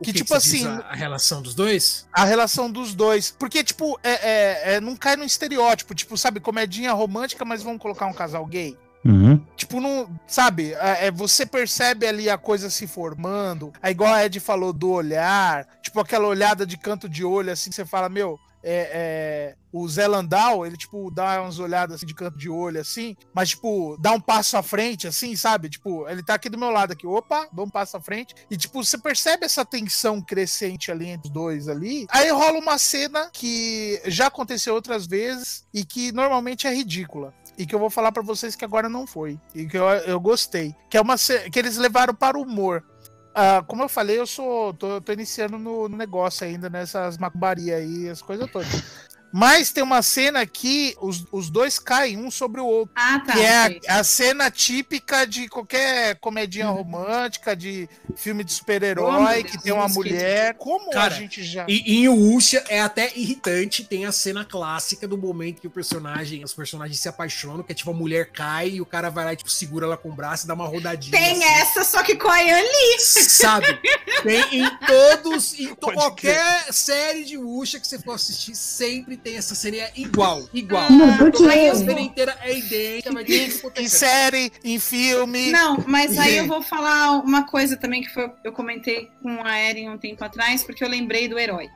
O 0.00 0.02
Que, 0.04 0.14
tipo 0.14 0.34
diz 0.36 0.46
assim, 0.46 0.66
A, 0.66 0.78
a 0.88 0.94
relação 0.94 1.42
dos 1.42 1.54
dois? 1.54 2.08
a 2.10 2.24
relação 2.24 2.70
dos 2.72 2.94
dois. 2.94 3.30
Porque, 3.38 3.62
tipo, 3.62 4.00
é, 4.02 4.10
é- 4.12 4.74
é- 4.76 4.80
não 4.80 4.96
cai 4.96 5.14
no 5.14 5.24
estereótipo. 5.24 5.94
Tipo, 5.94 6.16
sabe, 6.16 6.40
comedinha 6.40 6.92
romântica, 6.92 7.44
mas 7.44 7.62
vamos 7.62 7.80
colocar 7.82 8.06
um 8.06 8.12
casal 8.14 8.44
gay. 8.46 8.76
Uhum. 9.04 9.40
Tipo, 9.56 9.80
não. 9.80 10.08
Sabe, 10.26 10.74
é, 10.74 11.06
é, 11.06 11.10
você 11.10 11.44
percebe 11.44 12.06
ali 12.06 12.30
a 12.30 12.38
coisa 12.38 12.70
se 12.70 12.86
formando. 12.86 13.72
É 13.82 13.90
igual 13.90 14.12
a 14.12 14.24
Ed 14.24 14.38
falou 14.40 14.72
do 14.72 14.90
olhar. 14.90 15.66
Tipo, 15.82 16.00
aquela 16.00 16.28
olhada 16.28 16.64
de 16.66 16.76
canto 16.76 17.08
de 17.08 17.24
olho, 17.24 17.52
assim, 17.52 17.70
você 17.70 17.84
fala, 17.84 18.08
meu. 18.08 18.38
É, 18.64 18.90
é, 18.94 19.56
o 19.72 19.88
Zé 19.88 20.06
Landau, 20.06 20.64
ele, 20.64 20.76
tipo, 20.76 21.10
dá 21.10 21.42
umas 21.42 21.58
olhadas 21.58 21.96
assim, 21.96 22.06
de 22.06 22.14
canto 22.14 22.38
de 22.38 22.48
olho, 22.48 22.80
assim, 22.80 23.16
mas, 23.34 23.48
tipo, 23.48 23.96
dá 23.98 24.12
um 24.12 24.20
passo 24.20 24.56
à 24.56 24.62
frente, 24.62 25.08
assim, 25.08 25.34
sabe? 25.34 25.68
Tipo, 25.68 26.08
ele 26.08 26.22
tá 26.22 26.34
aqui 26.34 26.48
do 26.48 26.56
meu 26.56 26.70
lado, 26.70 26.92
aqui, 26.92 27.04
opa, 27.04 27.48
dá 27.52 27.60
um 27.60 27.68
passo 27.68 27.96
à 27.96 28.00
frente, 28.00 28.36
e, 28.48 28.56
tipo, 28.56 28.84
você 28.84 28.96
percebe 28.96 29.46
essa 29.46 29.64
tensão 29.64 30.22
crescente 30.22 30.92
ali 30.92 31.08
entre 31.08 31.26
os 31.26 31.34
dois 31.34 31.68
ali. 31.68 32.06
Aí 32.08 32.30
rola 32.30 32.56
uma 32.56 32.78
cena 32.78 33.30
que 33.32 34.00
já 34.06 34.28
aconteceu 34.28 34.74
outras 34.74 35.08
vezes 35.08 35.64
e 35.74 35.84
que 35.84 36.12
normalmente 36.12 36.68
é 36.68 36.72
ridícula 36.72 37.34
e 37.56 37.66
que 37.66 37.74
eu 37.74 37.78
vou 37.78 37.90
falar 37.90 38.12
pra 38.12 38.22
vocês 38.22 38.56
que 38.56 38.64
agora 38.64 38.88
não 38.88 39.06
foi 39.06 39.38
e 39.54 39.66
que 39.66 39.76
eu, 39.76 39.84
eu 39.84 40.20
gostei, 40.20 40.74
que 40.88 40.96
é 40.96 41.00
uma 41.00 41.16
que 41.16 41.58
eles 41.58 41.76
levaram 41.76 42.14
para 42.14 42.38
o 42.38 42.42
humor. 42.42 42.84
Ah, 43.34 43.64
como 43.66 43.82
eu 43.82 43.88
falei, 43.88 44.18
eu 44.18 44.26
sou 44.26 44.74
tô, 44.74 45.00
tô 45.00 45.12
iniciando 45.12 45.58
no, 45.58 45.88
no 45.88 45.96
negócio 45.96 46.46
ainda 46.46 46.68
nessas 46.68 47.16
macumbarias 47.16 47.80
aí, 47.80 48.08
as 48.08 48.20
coisas 48.20 48.50
todas. 48.50 48.68
Mas 49.32 49.70
tem 49.72 49.82
uma 49.82 50.02
cena 50.02 50.44
que 50.46 50.94
os, 51.00 51.24
os 51.32 51.48
dois 51.48 51.78
caem 51.78 52.16
um 52.18 52.30
sobre 52.30 52.60
o 52.60 52.66
outro. 52.66 52.92
Ah, 52.96 53.20
tá. 53.26 53.32
que 53.32 53.40
é 53.40 53.80
a, 53.88 54.00
a 54.00 54.04
cena 54.04 54.50
típica 54.50 55.24
de 55.26 55.48
qualquer 55.48 56.16
comedinha 56.16 56.66
romântica, 56.68 57.56
de 57.56 57.88
filme 58.16 58.44
de 58.44 58.52
super-herói, 58.52 59.42
que 59.44 59.60
tem 59.62 59.72
uma 59.72 59.86
que- 59.88 59.94
mulher. 59.94 60.54
Como 60.54 60.90
Cara, 60.90 61.14
a 61.14 61.18
gente 61.18 61.42
já. 61.42 61.64
E 61.68 61.96
em 61.96 62.08
Usha 62.08 62.62
é 62.68 62.80
até 62.80 63.10
irritante, 63.16 63.84
tem 63.84 64.04
a 64.04 64.12
cena 64.12 64.44
clássica 64.44 65.08
do 65.08 65.16
momento 65.16 65.60
que 65.60 65.66
o 65.66 65.70
personagem, 65.70 66.44
os 66.44 66.52
personagens 66.52 66.98
se 67.00 67.08
apaixonam, 67.08 67.62
que 67.62 67.72
é 67.72 67.74
tipo 67.74 67.90
a 67.90 67.94
mulher 67.94 68.30
cai 68.30 68.68
e 68.70 68.80
o 68.80 68.86
cara 68.86 69.08
vai 69.10 69.24
lá 69.24 69.32
e 69.32 69.36
tipo, 69.36 69.50
segura 69.50 69.86
ela 69.86 69.96
com 69.96 70.10
o 70.10 70.14
braço 70.14 70.44
e 70.44 70.48
dá 70.48 70.54
uma 70.54 70.66
rodadinha. 70.66 71.16
Tem 71.18 71.42
assim. 71.42 71.60
essa, 71.60 71.84
só 71.84 72.02
que 72.02 72.16
com 72.16 72.28
a 72.28 72.38
Yan 72.38 72.60
Lee. 72.60 73.00
Sabe? 73.00 73.80
Tem 74.22 74.60
em 74.62 74.70
todos, 74.86 75.58
em 75.58 75.68
to- 75.74 75.92
qualquer 75.92 76.72
série 76.72 77.24
de 77.24 77.38
Usha 77.38 77.80
que 77.80 77.86
você 77.86 77.98
for 77.98 78.12
assistir, 78.14 78.54
sempre 78.54 79.16
tem 79.22 79.36
essa 79.36 79.54
cena 79.54 79.88
igual, 79.96 80.48
igual. 80.52 80.90
Não, 80.90 81.16
por 81.16 81.30
quê? 81.30 81.44
Aí 81.44 81.68
a 81.68 81.74
série 81.74 82.02
inteira 82.02 82.36
é 82.42 82.58
idêntica, 82.58 83.12
vai 83.12 83.24
ter 83.24 83.60
Em, 83.76 83.88
série, 83.88 84.52
em 84.64 84.78
filme. 84.78 85.50
Não, 85.50 85.82
mas 85.86 86.18
aí 86.18 86.36
eu 86.36 86.46
vou 86.46 86.62
falar 86.62 87.20
uma 87.20 87.46
coisa 87.46 87.76
também 87.76 88.02
que 88.02 88.10
foi, 88.10 88.30
eu 88.44 88.52
comentei 88.52 89.08
com 89.22 89.42
a 89.44 89.60
Erin 89.60 89.88
um 89.88 89.98
tempo 89.98 90.24
atrás, 90.24 90.64
porque 90.64 90.82
eu 90.84 90.88
lembrei 90.88 91.28
do 91.28 91.38
Herói, 91.38 91.68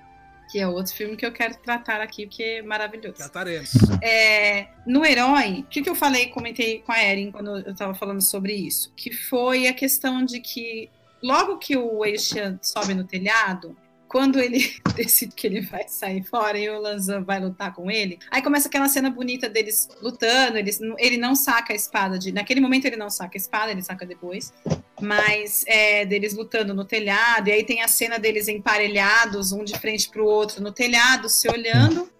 que 0.50 0.58
é 0.58 0.66
outro 0.66 0.92
filme 0.94 1.16
que 1.16 1.24
eu 1.24 1.32
quero 1.32 1.56
tratar 1.56 2.00
aqui, 2.00 2.26
porque 2.26 2.42
é 2.42 2.62
maravilhoso. 2.62 3.16
Trataremos. 3.16 3.70
É, 4.02 4.68
no 4.86 5.04
Herói, 5.04 5.60
o 5.60 5.64
que, 5.64 5.82
que 5.82 5.88
eu 5.88 5.94
falei, 5.94 6.26
comentei 6.28 6.80
com 6.80 6.92
a 6.92 7.02
Erin 7.02 7.30
quando 7.30 7.58
eu 7.58 7.74
tava 7.74 7.94
falando 7.94 8.20
sobre 8.20 8.54
isso? 8.54 8.92
Que 8.96 9.12
foi 9.12 9.68
a 9.68 9.72
questão 9.72 10.24
de 10.24 10.40
que 10.40 10.90
logo 11.22 11.58
que 11.58 11.76
o 11.76 12.04
Eishan 12.04 12.58
sobe 12.62 12.94
no 12.94 13.04
telhado, 13.04 13.76
quando 14.16 14.40
ele 14.40 14.72
decide 14.96 15.34
que 15.34 15.46
ele 15.46 15.60
vai 15.60 15.86
sair 15.88 16.24
fora 16.24 16.58
e 16.58 16.70
o 16.70 16.80
Lanzan 16.80 17.22
vai 17.22 17.38
lutar 17.38 17.74
com 17.74 17.90
ele, 17.90 18.18
aí 18.30 18.40
começa 18.40 18.66
aquela 18.66 18.88
cena 18.88 19.10
bonita 19.10 19.46
deles 19.46 19.90
lutando, 20.00 20.56
ele 20.56 21.18
não 21.18 21.36
saca 21.36 21.74
a 21.74 21.76
espada, 21.76 22.18
de, 22.18 22.32
naquele 22.32 22.58
momento 22.58 22.86
ele 22.86 22.96
não 22.96 23.10
saca 23.10 23.32
a 23.34 23.36
espada, 23.36 23.70
ele 23.70 23.82
saca 23.82 24.06
depois, 24.06 24.54
mas 24.98 25.64
é, 25.66 26.06
deles 26.06 26.34
lutando 26.34 26.72
no 26.72 26.86
telhado, 26.86 27.50
e 27.50 27.52
aí 27.52 27.62
tem 27.62 27.82
a 27.82 27.88
cena 27.88 28.18
deles 28.18 28.48
emparelhados, 28.48 29.52
um 29.52 29.62
de 29.62 29.78
frente 29.78 30.08
pro 30.08 30.24
outro 30.24 30.62
no 30.62 30.72
telhado, 30.72 31.28
se 31.28 31.46
olhando, 31.50 32.10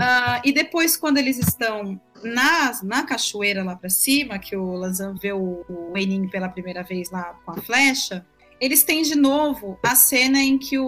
ah, 0.00 0.42
e 0.44 0.50
depois, 0.50 0.96
quando 0.96 1.18
eles 1.18 1.38
estão 1.38 2.00
na, 2.20 2.72
na 2.82 3.04
cachoeira 3.04 3.62
lá 3.62 3.76
pra 3.76 3.88
cima, 3.88 4.40
que 4.40 4.56
o 4.56 4.72
Lanzan 4.72 5.14
vê 5.14 5.32
o, 5.32 5.64
o 5.68 5.92
Einin 5.96 6.28
pela 6.28 6.48
primeira 6.48 6.82
vez 6.82 7.12
lá 7.12 7.38
com 7.44 7.52
a 7.52 7.56
flecha, 7.62 8.26
eles 8.60 8.82
têm 8.84 9.02
de 9.02 9.14
novo 9.14 9.78
a 9.82 9.94
cena 9.94 10.38
em 10.40 10.58
que 10.58 10.78
o, 10.78 10.84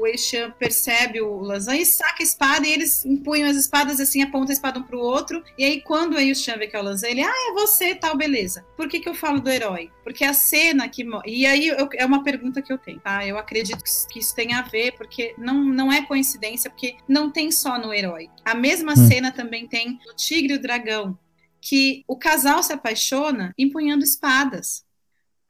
o 0.00 0.06
Eishan 0.06 0.50
percebe 0.58 1.20
o 1.20 1.38
Lanzan 1.40 1.76
e 1.76 1.84
saca 1.84 2.22
a 2.22 2.22
espada 2.22 2.66
e 2.66 2.72
eles 2.72 3.04
empunham 3.04 3.48
as 3.48 3.56
espadas 3.56 4.00
assim, 4.00 4.22
apontam 4.22 4.50
a 4.50 4.52
espada 4.52 4.78
um 4.78 4.82
pro 4.82 4.98
outro. 4.98 5.42
E 5.58 5.64
aí, 5.64 5.80
quando 5.82 6.14
o 6.14 6.18
Eishan 6.18 6.56
vê 6.56 6.66
que 6.66 6.76
é 6.76 6.80
o 6.80 6.82
Lanzan, 6.82 7.08
ele, 7.08 7.22
ah, 7.22 7.32
é 7.50 7.52
você, 7.52 7.94
tal, 7.94 8.16
beleza. 8.16 8.64
Por 8.76 8.88
que, 8.88 9.00
que 9.00 9.08
eu 9.08 9.14
falo 9.14 9.40
do 9.40 9.50
herói? 9.50 9.90
Porque 10.02 10.24
a 10.24 10.32
cena 10.32 10.88
que. 10.88 11.04
E 11.26 11.46
aí 11.46 11.68
eu- 11.68 11.88
é 11.94 12.06
uma 12.06 12.22
pergunta 12.22 12.62
que 12.62 12.72
eu 12.72 12.78
tenho, 12.78 13.00
tá? 13.00 13.26
Eu 13.26 13.38
acredito 13.38 13.82
que 13.82 13.88
isso- 13.88 14.08
que 14.08 14.18
isso 14.18 14.34
tem 14.34 14.54
a 14.54 14.62
ver, 14.62 14.92
porque 14.92 15.34
não, 15.38 15.64
não 15.64 15.92
é 15.92 16.02
coincidência, 16.02 16.70
porque 16.70 16.96
não 17.08 17.30
tem 17.30 17.50
só 17.50 17.78
no 17.78 17.92
herói. 17.92 18.28
A 18.44 18.54
mesma 18.54 18.92
Hum. 18.92 19.08
cena 19.08 19.30
também 19.32 19.66
tem 19.66 19.98
no 20.06 20.14
Tigre 20.14 20.54
e 20.54 20.56
o 20.56 20.60
Dragão, 20.62 21.18
que 21.60 22.02
o 22.08 22.16
casal 22.16 22.62
se 22.62 22.72
apaixona 22.72 23.52
empunhando 23.58 24.02
espadas. 24.04 24.84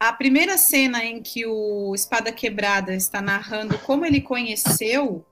A 0.01 0.11
primeira 0.11 0.57
cena 0.57 1.05
em 1.05 1.21
que 1.21 1.45
o 1.45 1.93
Espada 1.93 2.31
Quebrada 2.31 2.91
está 2.95 3.21
narrando 3.21 3.77
como 3.77 4.03
ele 4.03 4.19
conheceu 4.19 5.23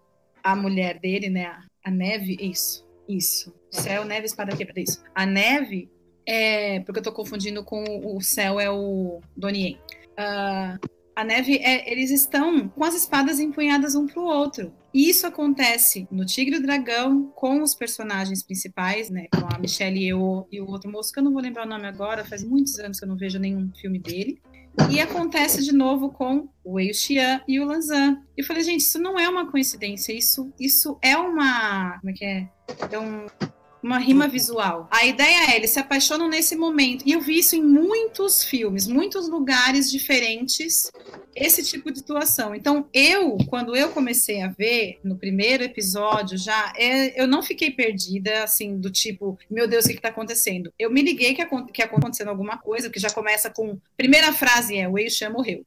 a 0.43 0.55
mulher 0.55 0.99
dele, 0.99 1.27
né? 1.27 1.47
a- 1.83 1.89
Neve, 1.89 2.37
isso, 2.39 2.85
isso. 3.07 3.51
Céu, 3.71 4.05
Neve, 4.05 4.27
Espada 4.27 4.55
Quebrada, 4.55 4.79
isso. 4.79 5.01
A 5.15 5.25
Neve 5.25 5.89
é. 6.23 6.81
Porque 6.81 6.99
eu 6.99 7.03
tô 7.03 7.11
confundindo 7.11 7.63
com 7.63 7.83
o 8.15 8.21
céu, 8.21 8.59
é 8.59 8.69
o 8.69 9.21
Donien. 9.35 9.79
Ah, 10.15 10.77
a 11.15 11.23
Neve, 11.23 11.57
é, 11.57 11.91
eles 11.91 12.11
estão 12.11 12.69
com 12.69 12.83
as 12.83 12.93
espadas 12.93 13.39
empunhadas 13.39 13.95
um 13.95 14.05
pro 14.05 14.21
outro. 14.21 14.71
E 14.93 15.09
isso 15.09 15.25
acontece 15.25 16.07
no 16.11 16.25
Tigre 16.27 16.57
e 16.57 16.59
o 16.59 16.61
Dragão 16.61 17.31
com 17.35 17.63
os 17.63 17.73
personagens 17.73 18.43
principais, 18.43 19.09
né? 19.09 19.25
Com 19.33 19.47
a 19.51 19.57
Michelle 19.57 19.99
Yeoh 19.99 20.47
e 20.51 20.61
o 20.61 20.69
outro 20.69 20.91
moço, 20.91 21.11
que 21.11 21.19
eu 21.19 21.23
não 21.23 21.33
vou 21.33 21.41
lembrar 21.41 21.65
o 21.65 21.69
nome 21.69 21.87
agora, 21.87 22.23
faz 22.23 22.43
muitos 22.43 22.77
anos 22.77 22.99
que 22.99 23.05
eu 23.05 23.09
não 23.09 23.17
vejo 23.17 23.39
nenhum 23.39 23.71
filme 23.81 23.97
dele. 23.97 24.39
E 24.91 24.99
acontece 24.99 25.63
de 25.63 25.71
novo 25.73 26.09
com 26.11 26.49
o 26.63 26.73
Wei 26.73 26.93
Xian 26.93 27.41
e 27.47 27.59
o 27.59 27.65
Lanzan. 27.65 28.21
E 28.37 28.41
eu 28.41 28.45
falei, 28.45 28.63
gente, 28.63 28.81
isso 28.81 28.99
não 28.99 29.19
é 29.19 29.27
uma 29.27 29.49
coincidência, 29.49 30.13
isso, 30.13 30.51
isso 30.59 30.97
é 31.01 31.15
uma. 31.17 31.97
Como 31.99 32.09
é 32.09 32.13
que 32.13 32.25
é? 32.25 32.49
É 32.91 32.99
um- 32.99 33.25
uma 33.81 33.97
rima 33.97 34.27
visual. 34.27 34.87
A 34.91 35.05
ideia 35.05 35.51
é, 35.51 35.55
eles 35.55 35.71
se 35.71 35.79
apaixonam 35.79 36.27
nesse 36.27 36.55
momento. 36.55 37.03
E 37.05 37.11
eu 37.11 37.21
vi 37.21 37.39
isso 37.39 37.55
em 37.55 37.63
muitos 37.63 38.43
filmes, 38.43 38.87
muitos 38.87 39.29
lugares 39.29 39.89
diferentes, 39.89 40.91
esse 41.35 41.63
tipo 41.63 41.91
de 41.91 41.99
situação. 41.99 42.53
Então, 42.53 42.87
eu, 42.93 43.37
quando 43.49 43.75
eu 43.75 43.89
comecei 43.89 44.41
a 44.41 44.47
ver, 44.47 44.99
no 45.03 45.17
primeiro 45.17 45.63
episódio 45.63 46.37
já, 46.37 46.73
é, 46.75 47.21
eu 47.21 47.27
não 47.27 47.41
fiquei 47.41 47.71
perdida, 47.71 48.43
assim, 48.43 48.77
do 48.77 48.89
tipo, 48.89 49.37
meu 49.49 49.67
Deus, 49.67 49.85
o 49.85 49.87
que, 49.87 49.95
que 49.95 50.01
tá 50.01 50.09
acontecendo? 50.09 50.71
Eu 50.77 50.91
me 50.91 51.01
liguei 51.01 51.33
que, 51.33 51.45
que 51.73 51.81
acontecendo 51.81 52.29
alguma 52.29 52.57
coisa, 52.57 52.89
que 52.89 52.99
já 52.99 53.09
começa 53.09 53.49
com. 53.49 53.79
Primeira 53.95 54.33
frase 54.33 54.77
é: 54.77 54.87
o 54.87 54.93
Wei 54.93 55.09
Shan 55.09 55.29
morreu. 55.29 55.65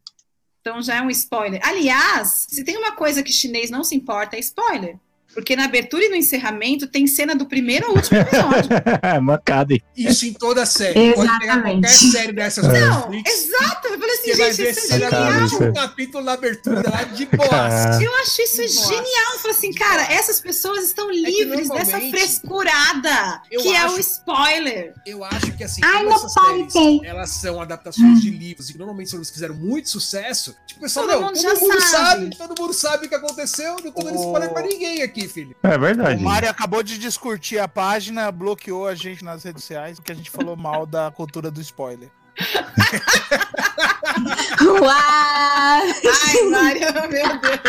Então 0.61 0.81
já 0.81 0.97
é 0.97 1.03
um 1.03 1.11
spoiler. 1.11 1.61
Aliás, 1.65 2.47
se 2.49 2.63
tem 2.63 2.77
uma 2.77 2.93
coisa 2.93 3.23
que 3.23 3.33
chinês 3.33 3.69
não 3.69 3.83
se 3.83 3.97
importa, 3.97 4.37
é 4.37 4.39
spoiler. 4.39 4.97
Porque 5.35 5.57
na 5.57 5.65
abertura 5.65 6.05
e 6.05 6.09
no 6.09 6.17
encerramento 6.17 6.87
tem 6.87 7.07
cena 7.07 7.35
do 7.35 7.47
primeiro 7.47 7.87
ao 7.87 7.95
último 7.95 8.19
episódio. 8.19 8.71
Mancada, 9.23 9.73
hein? 9.75 9.83
Isso 9.97 10.27
em 10.27 10.33
toda 10.33 10.65
série. 10.67 11.15
Pode 11.15 11.39
pegar 11.39 11.55
Exatamente. 11.57 11.81
qualquer 11.81 11.89
série 12.13 12.33
dessas 12.33 12.67
do 12.67 12.73
Não, 12.73 13.11
Netflix. 13.11 13.45
exato. 13.49 13.89
Eu 13.89 13.99
falei 13.99 14.15
assim, 14.15 14.31
Você 14.33 14.37
vai 14.37 14.53
gente, 14.53 14.57
ver 14.65 14.71
isso 14.71 14.81
é 14.95 14.99
genial. 14.99 15.45
isso 15.47 15.63
é- 15.63 15.69
um 15.69 15.73
capítulo 15.73 16.25
na 16.25 16.33
abertura 16.33 16.83
lá 16.91 17.03
de 17.15 17.27
boas. 17.27 18.01
Eu 18.01 18.15
acho 18.17 18.43
isso 18.43 18.63
Nossa. 18.63 18.89
genial. 18.89 19.33
Eu 19.35 19.39
falei 19.41 19.57
assim, 19.57 19.73
cara, 19.73 20.03
essas 20.13 20.41
pessoas 20.41 20.85
estão 20.85 21.09
que 21.09 21.21
livres 21.25 21.69
dessa 21.69 21.99
frescurada, 21.99 23.43
que 23.49 23.75
é 23.75 23.83
o 23.87 23.93
acho- 23.93 24.01
spoiler. 24.01 24.95
Eu 25.07 25.25
acho 25.25 25.53
que 25.57 25.65
assim, 25.65 25.81
Ai, 25.85 26.07
essas 26.07 26.33
séries, 26.33 26.75
elas 27.05 27.31
são 27.31 27.61
adaptações 27.61 28.21
de 28.21 28.31
livros 28.31 28.69
e 28.69 28.73
que 28.73 28.79
normalmente 28.79 29.11
são 29.11 29.17
livros 29.19 29.31
que 29.31 29.35
fizeram 29.35 29.55
muito 29.55 29.89
sucesso. 29.89 30.55
Tipo, 30.67 30.81
pessoal, 30.81 31.07
Todo 31.07 31.15
não, 31.21 31.27
mundo 31.29 31.35
todo 31.35 31.43
já 31.43 31.55
mundo 31.61 31.81
sabe. 31.81 31.91
sabe. 31.91 32.37
todo 32.37 32.61
mundo 32.63 32.73
sabe 32.75 33.07
o 33.07 33.09
que 33.09 33.15
aconteceu, 33.15 33.77
não 33.83 33.91
tô 33.93 34.03
dando 34.03 34.19
O- 34.19 34.25
spoiler 34.27 34.53
pra 34.53 34.63
ninguém 34.63 35.03
aqui, 35.03 35.22
filho. 35.29 35.57
É 35.63 35.77
O 35.77 35.81
verdade. 35.81 36.23
Mário 36.23 36.49
acabou 36.49 36.83
de 36.83 36.99
discutir 36.99 37.59
a 37.59 37.69
página, 37.69 38.31
bloqueou 38.31 38.87
a 38.87 38.95
gente 38.95 39.25
nas 39.25 39.45
redes 39.45 39.63
sociais, 39.65 39.99
porque 39.99 40.13
a 40.13 40.15
gente 40.15 40.31
falou 40.31 40.57
mal 40.57 40.87
da 40.87 41.11
cultura 41.11 41.51
do 41.51 41.61
spoiler. 41.61 42.11
Uau! 44.67 44.93
Ai, 44.93 46.43
Mário, 46.51 46.81
meu 47.11 47.39
Deus. 47.41 47.61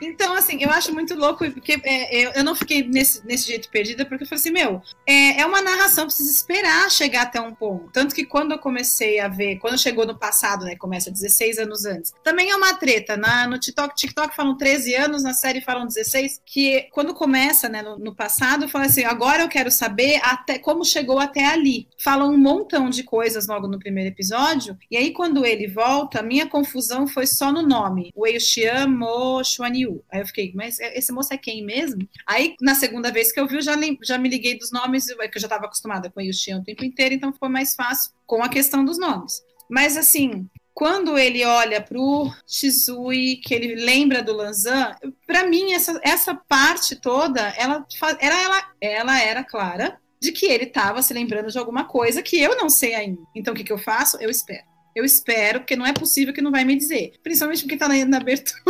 Então, 0.00 0.34
assim, 0.34 0.62
eu 0.62 0.70
acho 0.70 0.92
muito 0.92 1.14
louco, 1.14 1.48
porque 1.50 1.80
é, 1.82 2.16
eu, 2.16 2.30
eu 2.32 2.44
não 2.44 2.54
fiquei 2.54 2.82
nesse, 2.82 3.24
nesse 3.26 3.46
jeito 3.46 3.68
perdida, 3.68 4.04
porque 4.04 4.24
eu 4.24 4.28
falei 4.28 4.40
assim, 4.40 4.50
meu, 4.50 4.82
é, 5.06 5.40
é 5.40 5.46
uma 5.46 5.62
narração, 5.62 6.06
precisa 6.06 6.30
esperar 6.30 6.90
chegar 6.90 7.22
até 7.22 7.40
um 7.40 7.54
ponto. 7.54 7.90
Tanto 7.92 8.14
que 8.14 8.24
quando 8.24 8.52
eu 8.52 8.58
comecei 8.58 9.20
a 9.20 9.28
ver, 9.28 9.56
quando 9.56 9.78
chegou 9.78 10.06
no 10.06 10.18
passado, 10.18 10.64
né, 10.64 10.76
começa 10.76 11.10
16 11.10 11.58
anos 11.58 11.84
antes, 11.84 12.12
também 12.22 12.50
é 12.50 12.56
uma 12.56 12.74
treta. 12.74 13.16
Na, 13.16 13.46
no 13.46 13.58
TikTok, 13.58 13.94
TikTok 13.94 14.34
falam 14.34 14.56
13 14.56 14.94
anos, 14.94 15.22
na 15.22 15.32
série 15.32 15.60
falam 15.60 15.86
16, 15.86 16.40
que 16.44 16.88
quando 16.92 17.14
começa, 17.14 17.68
né, 17.68 17.82
no, 17.82 17.98
no 17.98 18.14
passado, 18.14 18.68
falei 18.68 18.88
assim, 18.88 19.04
agora 19.04 19.42
eu 19.42 19.48
quero 19.48 19.70
saber 19.70 20.20
até 20.22 20.58
como 20.58 20.84
chegou 20.84 21.18
até 21.18 21.44
ali. 21.46 21.88
Falam 21.98 22.32
um 22.32 22.38
montão 22.38 22.90
de 22.90 23.02
coisas 23.02 23.46
logo 23.46 23.68
no 23.68 23.78
primeiro 23.78 24.10
episódio, 24.10 24.76
e 24.90 24.96
aí 24.96 25.12
quando 25.12 25.44
ele 25.44 25.66
volta, 25.66 26.22
minha 26.24 26.48
confusão 26.48 27.06
foi 27.06 27.26
só 27.26 27.52
no 27.52 27.62
nome, 27.62 28.12
Wei 28.16 28.40
Xian 28.40 28.88
Mo 28.88 29.42
Xuanyu. 29.44 30.02
Aí 30.10 30.20
eu 30.20 30.26
fiquei, 30.26 30.52
mas 30.54 30.80
esse 30.80 31.12
moço 31.12 31.32
é 31.32 31.38
quem 31.38 31.64
mesmo? 31.64 32.08
Aí 32.26 32.56
na 32.60 32.74
segunda 32.74 33.12
vez 33.12 33.32
que 33.32 33.38
eu 33.38 33.46
vi, 33.46 33.56
eu 33.56 33.62
já, 33.62 33.74
já 34.02 34.18
me 34.18 34.28
liguei 34.28 34.58
dos 34.58 34.72
nomes, 34.72 35.08
é 35.08 35.28
que 35.28 35.36
eu 35.36 35.40
já 35.40 35.46
estava 35.46 35.66
acostumada 35.66 36.10
com 36.10 36.20
o 36.20 36.22
Wei 36.22 36.32
Xian 36.32 36.58
o 36.58 36.64
tempo 36.64 36.84
inteiro, 36.84 37.14
então 37.14 37.32
foi 37.32 37.48
mais 37.48 37.74
fácil 37.74 38.12
com 38.26 38.42
a 38.42 38.48
questão 38.48 38.84
dos 38.84 38.98
nomes. 38.98 39.42
Mas 39.68 39.96
assim, 39.96 40.48
quando 40.74 41.16
ele 41.16 41.44
olha 41.44 41.80
pro 41.80 42.30
Shizui, 42.46 43.36
que 43.36 43.54
ele 43.54 43.76
lembra 43.76 44.22
do 44.22 44.34
Lanzan, 44.34 44.94
para 45.26 45.46
mim 45.46 45.72
essa, 45.72 46.00
essa 46.02 46.34
parte 46.34 46.96
toda, 46.96 47.40
ela, 47.56 47.86
era, 48.18 48.42
ela, 48.42 48.72
ela 48.80 49.22
era 49.22 49.44
clara 49.44 49.98
de 50.20 50.32
que 50.32 50.46
ele 50.46 50.64
estava 50.64 51.00
se 51.00 51.14
lembrando 51.14 51.50
de 51.50 51.58
alguma 51.58 51.84
coisa 51.84 52.22
que 52.22 52.40
eu 52.40 52.56
não 52.56 52.68
sei 52.68 52.94
ainda. 52.94 53.22
Então 53.36 53.54
o 53.54 53.56
que, 53.56 53.62
que 53.62 53.72
eu 53.72 53.78
faço? 53.78 54.16
Eu 54.20 54.30
espero. 54.30 54.73
Eu 54.94 55.04
espero, 55.04 55.60
porque 55.60 55.74
não 55.74 55.84
é 55.84 55.92
possível 55.92 56.32
que 56.32 56.40
não 56.40 56.52
vai 56.52 56.64
me 56.64 56.76
dizer. 56.76 57.14
Principalmente 57.22 57.62
porque 57.62 57.76
tá 57.76 57.88
na, 57.88 58.04
na 58.04 58.18
abertura. 58.18 58.62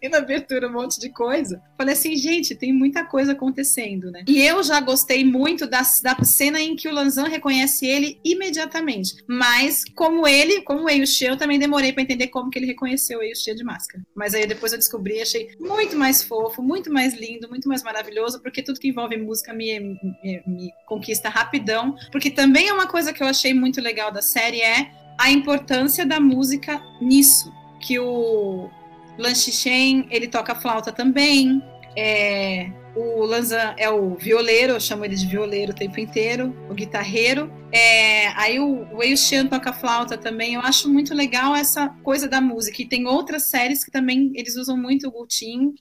tem 0.00 0.08
na 0.08 0.18
abertura 0.18 0.68
um 0.68 0.72
monte 0.72 0.98
de 0.98 1.10
coisa. 1.10 1.62
Falei 1.76 1.92
assim, 1.92 2.16
gente, 2.16 2.54
tem 2.54 2.72
muita 2.72 3.04
coisa 3.04 3.32
acontecendo, 3.32 4.10
né? 4.10 4.24
E 4.26 4.40
eu 4.40 4.62
já 4.62 4.80
gostei 4.80 5.22
muito 5.22 5.66
da, 5.66 5.82
da 6.02 6.24
cena 6.24 6.60
em 6.60 6.74
que 6.74 6.88
o 6.88 6.92
Lanzan 6.92 7.28
reconhece 7.28 7.86
ele 7.86 8.18
imediatamente. 8.24 9.16
Mas, 9.28 9.84
como 9.94 10.26
ele, 10.26 10.62
como 10.62 10.84
o 10.84 10.88
Eiyushi, 10.88 11.26
eu 11.26 11.36
também 11.36 11.58
demorei 11.58 11.92
para 11.92 12.02
entender 12.02 12.28
como 12.28 12.50
que 12.50 12.58
ele 12.58 12.66
reconheceu 12.66 13.18
o 13.18 13.22
Eiyushi 13.22 13.54
de 13.54 13.64
máscara. 13.64 14.02
Mas 14.14 14.34
aí 14.34 14.46
depois 14.46 14.72
eu 14.72 14.78
descobri 14.78 15.18
e 15.18 15.22
achei 15.22 15.50
muito 15.60 15.94
mais 15.94 16.22
fofo, 16.22 16.62
muito 16.62 16.90
mais 16.90 17.12
lindo, 17.12 17.50
muito 17.50 17.68
mais 17.68 17.82
maravilhoso, 17.82 18.40
porque 18.40 18.62
tudo 18.62 18.80
que 18.80 18.88
envolve 18.88 19.18
música 19.18 19.52
me, 19.52 19.78
me, 19.78 20.42
me 20.46 20.72
conquista 20.86 21.28
rapidão. 21.28 21.94
Porque 22.10 22.30
também 22.30 22.68
é 22.68 22.72
uma 22.72 22.86
coisa 22.86 23.12
que 23.12 23.22
eu 23.22 23.26
achei 23.26 23.52
muito 23.52 23.78
legal 23.78 24.10
da 24.10 24.22
série 24.22 24.62
é 24.62 24.69
a 25.18 25.30
importância 25.30 26.06
da 26.06 26.20
música 26.20 26.80
nisso. 27.00 27.52
Que 27.80 27.98
o 27.98 28.70
Lan 29.18 29.34
Shen, 29.34 30.06
ele 30.10 30.28
toca 30.28 30.54
flauta 30.54 30.92
também. 30.92 31.62
É, 31.96 32.70
o 32.94 33.24
Lanzan 33.24 33.74
é 33.76 33.88
o 33.88 34.16
violeiro, 34.16 34.74
eu 34.74 34.80
chamo 34.80 35.04
ele 35.04 35.14
de 35.14 35.26
violeiro 35.26 35.72
o 35.72 35.74
tempo 35.74 36.00
inteiro, 36.00 36.54
o 36.68 36.74
guitarreiro. 36.74 37.52
É, 37.72 38.28
aí 38.28 38.58
o 38.58 38.96
Wei 38.96 39.16
Xian 39.16 39.46
toca 39.46 39.72
flauta 39.72 40.16
também. 40.16 40.54
Eu 40.54 40.60
acho 40.60 40.88
muito 40.88 41.14
legal 41.14 41.54
essa 41.54 41.88
coisa 42.02 42.28
da 42.28 42.40
música. 42.40 42.82
E 42.82 42.88
tem 42.88 43.06
outras 43.06 43.44
séries 43.44 43.84
que 43.84 43.90
também 43.90 44.32
eles 44.34 44.56
usam 44.56 44.76
muito 44.76 45.08
o 45.08 45.10
Gutin 45.10 45.74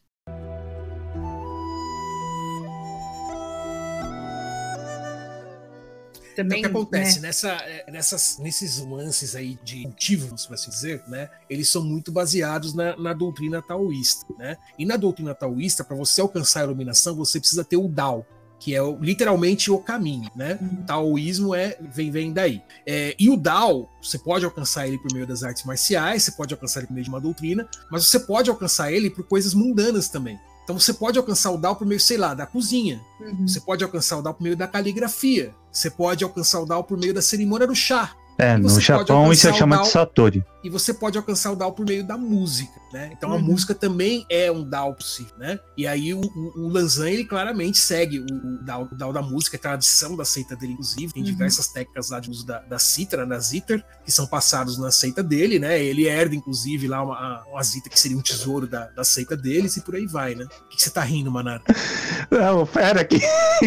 também. 6.43 6.59
O 6.59 6.61
que 6.61 6.67
acontece? 6.67 7.19
Né? 7.19 7.27
Nessa, 7.27 7.49
é, 7.49 7.91
nessas, 7.91 8.37
nesses 8.39 8.79
lances 8.79 9.35
aí 9.35 9.59
de 9.63 9.83
cultivo, 9.83 10.37
se 10.37 10.51
assim 10.53 10.69
dizer, 10.69 11.03
né? 11.07 11.29
Eles 11.49 11.69
são 11.69 11.83
muito 11.83 12.11
baseados 12.11 12.73
na, 12.73 12.95
na 12.95 13.13
doutrina 13.13 13.61
taoísta, 13.61 14.25
né? 14.37 14.57
E 14.77 14.85
na 14.85 14.95
doutrina 14.95 15.35
taoísta, 15.35 15.83
para 15.83 15.95
você 15.95 16.21
alcançar 16.21 16.61
a 16.61 16.63
iluminação, 16.63 17.15
você 17.15 17.39
precisa 17.39 17.63
ter 17.63 17.77
o 17.77 17.87
Dao, 17.87 18.25
que 18.59 18.75
é 18.75 18.79
literalmente 18.99 19.71
o 19.71 19.79
caminho, 19.79 20.29
né? 20.35 20.57
Uhum. 20.61 20.85
Taoísmo 20.85 21.55
é 21.55 21.77
vem, 21.81 22.11
vem 22.11 22.33
daí. 22.33 22.61
É, 22.85 23.15
e 23.19 23.29
o 23.29 23.37
Dao, 23.37 23.89
você 24.01 24.17
pode 24.17 24.45
alcançar 24.45 24.87
ele 24.87 24.97
por 24.97 25.13
meio 25.13 25.27
das 25.27 25.43
artes 25.43 25.63
marciais, 25.63 26.23
você 26.23 26.31
pode 26.31 26.53
alcançar 26.53 26.79
ele 26.79 26.87
por 26.87 26.93
meio 26.93 27.03
de 27.03 27.09
uma 27.09 27.21
doutrina, 27.21 27.67
mas 27.91 28.05
você 28.05 28.19
pode 28.19 28.49
alcançar 28.49 28.91
ele 28.91 29.09
por 29.09 29.23
coisas 29.25 29.53
mundanas 29.53 30.09
também. 30.09 30.39
Então 30.69 30.79
você 30.79 30.93
pode 30.93 31.17
alcançar 31.17 31.49
o 31.49 31.57
Dao 31.57 31.75
por 31.75 31.87
meio, 31.87 31.99
sei 31.99 32.15
lá, 32.15 32.35
da 32.35 32.45
cozinha. 32.45 33.03
Uhum. 33.19 33.47
Você 33.47 33.59
pode 33.59 33.83
alcançar 33.83 34.19
o 34.19 34.21
Dao 34.21 34.35
por 34.35 34.43
meio 34.43 34.55
da 34.55 34.67
caligrafia. 34.67 35.51
Você 35.71 35.89
pode 35.89 36.23
alcançar 36.23 36.59
o 36.59 36.65
Dao 36.67 36.83
por 36.83 36.95
meio 36.95 37.11
da 37.11 37.23
cerimônia 37.23 37.65
do 37.65 37.73
chá. 37.73 38.15
É, 38.39 38.55
no 38.55 38.79
Japão 38.79 39.33
isso 39.33 39.49
é 39.49 39.53
chamado 39.53 39.83
de 39.83 39.89
Satori. 39.89 40.45
E 40.63 40.69
você 40.69 40.93
pode 40.93 41.17
alcançar 41.17 41.51
o 41.51 41.57
DAO 41.57 41.73
por 41.73 41.85
meio 41.85 42.05
da 42.05 42.17
música, 42.17 42.79
né? 42.93 43.09
Então 43.11 43.31
uhum. 43.31 43.35
a 43.35 43.39
música 43.39 43.75
também 43.75 44.25
é 44.29 44.49
um 44.49 44.63
DAO 44.63 44.93
possível, 44.93 45.33
né? 45.37 45.59
E 45.75 45.85
aí 45.85 46.13
o, 46.13 46.21
o, 46.21 46.61
o 46.61 46.69
Lanzan, 46.69 47.09
ele 47.09 47.25
claramente 47.25 47.77
segue 47.77 48.19
o, 48.19 48.23
o, 48.23 48.63
DAO, 48.63 48.87
o 48.89 48.95
DAO 48.95 49.11
da 49.11 49.21
música, 49.21 49.57
é 49.57 49.59
tradição 49.59 50.15
da 50.15 50.23
seita 50.23 50.55
dele, 50.55 50.71
inclusive. 50.71 51.11
Tem 51.11 51.21
uhum. 51.21 51.29
diversas 51.29 51.67
técnicas 51.67 52.11
lá 52.11 52.21
de 52.21 52.29
uso 52.29 52.45
da, 52.45 52.59
da 52.59 52.79
cítara, 52.79 53.25
da 53.25 53.37
zither, 53.39 53.83
que 54.05 54.11
são 54.11 54.25
passados 54.25 54.77
na 54.77 54.89
seita 54.89 55.21
dele, 55.21 55.59
né? 55.59 55.83
Ele 55.83 56.07
herda, 56.07 56.33
inclusive, 56.33 56.87
lá 56.87 57.03
uma, 57.03 57.43
uma 57.43 57.61
zither 57.61 57.91
que 57.91 57.99
seria 57.99 58.17
um 58.17 58.21
tesouro 58.21 58.65
da, 58.67 58.85
da 58.87 59.03
seita 59.03 59.35
deles 59.35 59.75
e 59.75 59.81
por 59.81 59.95
aí 59.95 60.07
vai, 60.07 60.33
né? 60.33 60.45
O 60.45 60.69
que 60.69 60.81
você 60.81 60.89
tá 60.89 61.01
rindo, 61.01 61.29
Manara? 61.29 61.61
Não, 62.31 62.65
pera 62.65 63.01
aqui. 63.01 63.19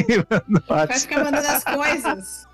Vai 0.67 0.99
ficar 0.99 1.25
mandando 1.25 1.47
as 1.47 1.65
coisas. 1.65 2.52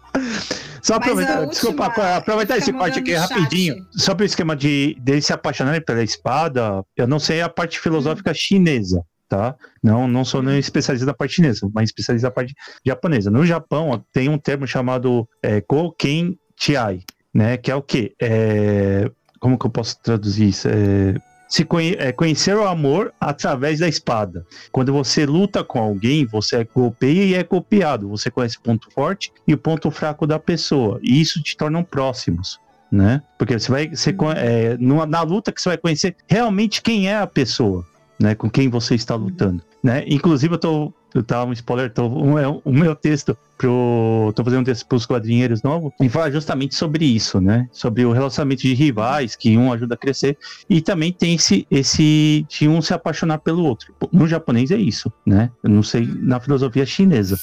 Só 0.82 0.94
aproveitar, 0.94 1.44
desculpa, 1.46 1.86
aproveitar 2.16 2.56
esse 2.56 2.72
corte 2.72 2.98
aqui 2.98 3.14
rapidinho. 3.14 3.76
Sobre 3.92 4.24
o 4.24 4.26
esquema 4.26 4.56
de 4.56 4.96
dele 5.00 5.20
se 5.20 5.32
apaixonar 5.32 5.80
pela 5.82 6.02
espada, 6.02 6.84
eu 6.96 7.06
não 7.06 7.18
sei 7.18 7.42
a 7.42 7.48
parte 7.48 7.78
filosófica 7.78 8.32
chinesa, 8.32 9.02
tá? 9.28 9.54
Não, 9.82 10.08
não 10.08 10.24
sou 10.24 10.42
nem 10.42 10.58
especialista 10.58 11.06
na 11.06 11.14
parte 11.14 11.34
chinesa, 11.34 11.68
mas 11.74 11.90
especialista 11.90 12.28
na 12.28 12.32
parte 12.32 12.54
japonesa. 12.84 13.30
No 13.30 13.44
Japão 13.44 14.02
tem 14.12 14.28
um 14.28 14.38
termo 14.38 14.66
chamado 14.66 15.28
é, 15.42 15.60
Goken 15.60 16.38
Chiai, 16.56 17.00
né? 17.34 17.56
Que 17.56 17.70
é 17.70 17.74
o 17.74 17.82
quê? 17.82 18.14
É, 18.20 19.10
como 19.40 19.58
que 19.58 19.66
eu 19.66 19.70
posso 19.70 20.00
traduzir 20.00 20.48
isso? 20.48 20.68
É, 20.68 21.14
se 21.48 21.64
conhe 21.64 21.96
é, 21.98 22.12
conhecer 22.12 22.56
o 22.56 22.66
amor 22.66 23.12
através 23.20 23.80
da 23.80 23.88
espada. 23.88 24.44
Quando 24.70 24.92
você 24.92 25.24
luta 25.24 25.64
com 25.64 25.80
alguém, 25.80 26.26
você 26.26 26.62
golpeia 26.64 27.24
e 27.24 27.34
é 27.34 27.42
golpeado. 27.42 28.08
Você 28.10 28.30
conhece 28.30 28.58
o 28.58 28.60
ponto 28.60 28.90
forte 28.90 29.32
e 29.46 29.54
o 29.54 29.58
ponto 29.58 29.90
fraco 29.90 30.26
da 30.26 30.38
pessoa. 30.38 31.00
E 31.02 31.20
isso 31.20 31.42
te 31.42 31.56
tornam 31.56 31.82
próximos. 31.82 32.60
Né? 32.90 33.22
Porque 33.36 33.58
você 33.58 33.70
vai 33.70 33.88
você, 33.88 34.16
é, 34.36 34.76
numa, 34.78 35.04
na 35.04 35.22
luta 35.22 35.52
que 35.52 35.60
você 35.60 35.70
vai 35.70 35.78
conhecer 35.78 36.16
realmente 36.26 36.80
quem 36.80 37.08
é 37.08 37.18
a 37.18 37.26
pessoa, 37.26 37.84
né? 38.18 38.34
Com 38.34 38.48
quem 38.48 38.70
você 38.70 38.94
está 38.94 39.14
lutando, 39.14 39.62
né? 39.82 40.04
Inclusive 40.06 40.54
eu 40.54 40.58
tô 40.58 40.94
eu 41.14 41.22
tava 41.22 41.50
um 41.50 41.52
spoiler, 41.52 41.92
tô, 41.92 42.06
um, 42.06 42.38
é 42.38 42.46
o 42.46 42.72
meu 42.72 42.94
texto 42.94 43.36
pro. 43.56 44.32
tô 44.34 44.44
fazendo 44.44 44.60
um 44.60 44.64
texto 44.64 44.86
pros 44.86 45.06
quadrinheiros 45.06 45.62
novo, 45.62 45.92
e 46.00 46.08
fala 46.08 46.30
justamente 46.30 46.74
sobre 46.74 47.04
isso, 47.04 47.40
né? 47.40 47.68
Sobre 47.72 48.04
o 48.04 48.12
relacionamento 48.12 48.62
de 48.62 48.74
rivais, 48.74 49.34
que 49.34 49.56
um 49.56 49.72
ajuda 49.72 49.94
a 49.94 49.98
crescer, 49.98 50.36
e 50.68 50.80
também 50.80 51.12
tem 51.12 51.34
esse, 51.34 51.66
esse 51.70 52.46
de 52.48 52.68
um 52.68 52.80
se 52.82 52.92
apaixonar 52.92 53.38
pelo 53.38 53.64
outro. 53.64 53.94
No 54.12 54.28
japonês 54.28 54.70
é 54.70 54.76
isso, 54.76 55.12
né? 55.26 55.50
Eu 55.62 55.70
não 55.70 55.82
sei 55.82 56.06
na 56.06 56.40
filosofia 56.40 56.84
chinesa. 56.86 57.38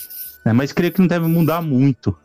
Né? 0.45 0.53
Mas 0.53 0.71
creio 0.71 0.93
que 0.93 0.99
não 0.99 1.07
deve 1.07 1.27
mudar 1.27 1.61
muito. 1.61 2.15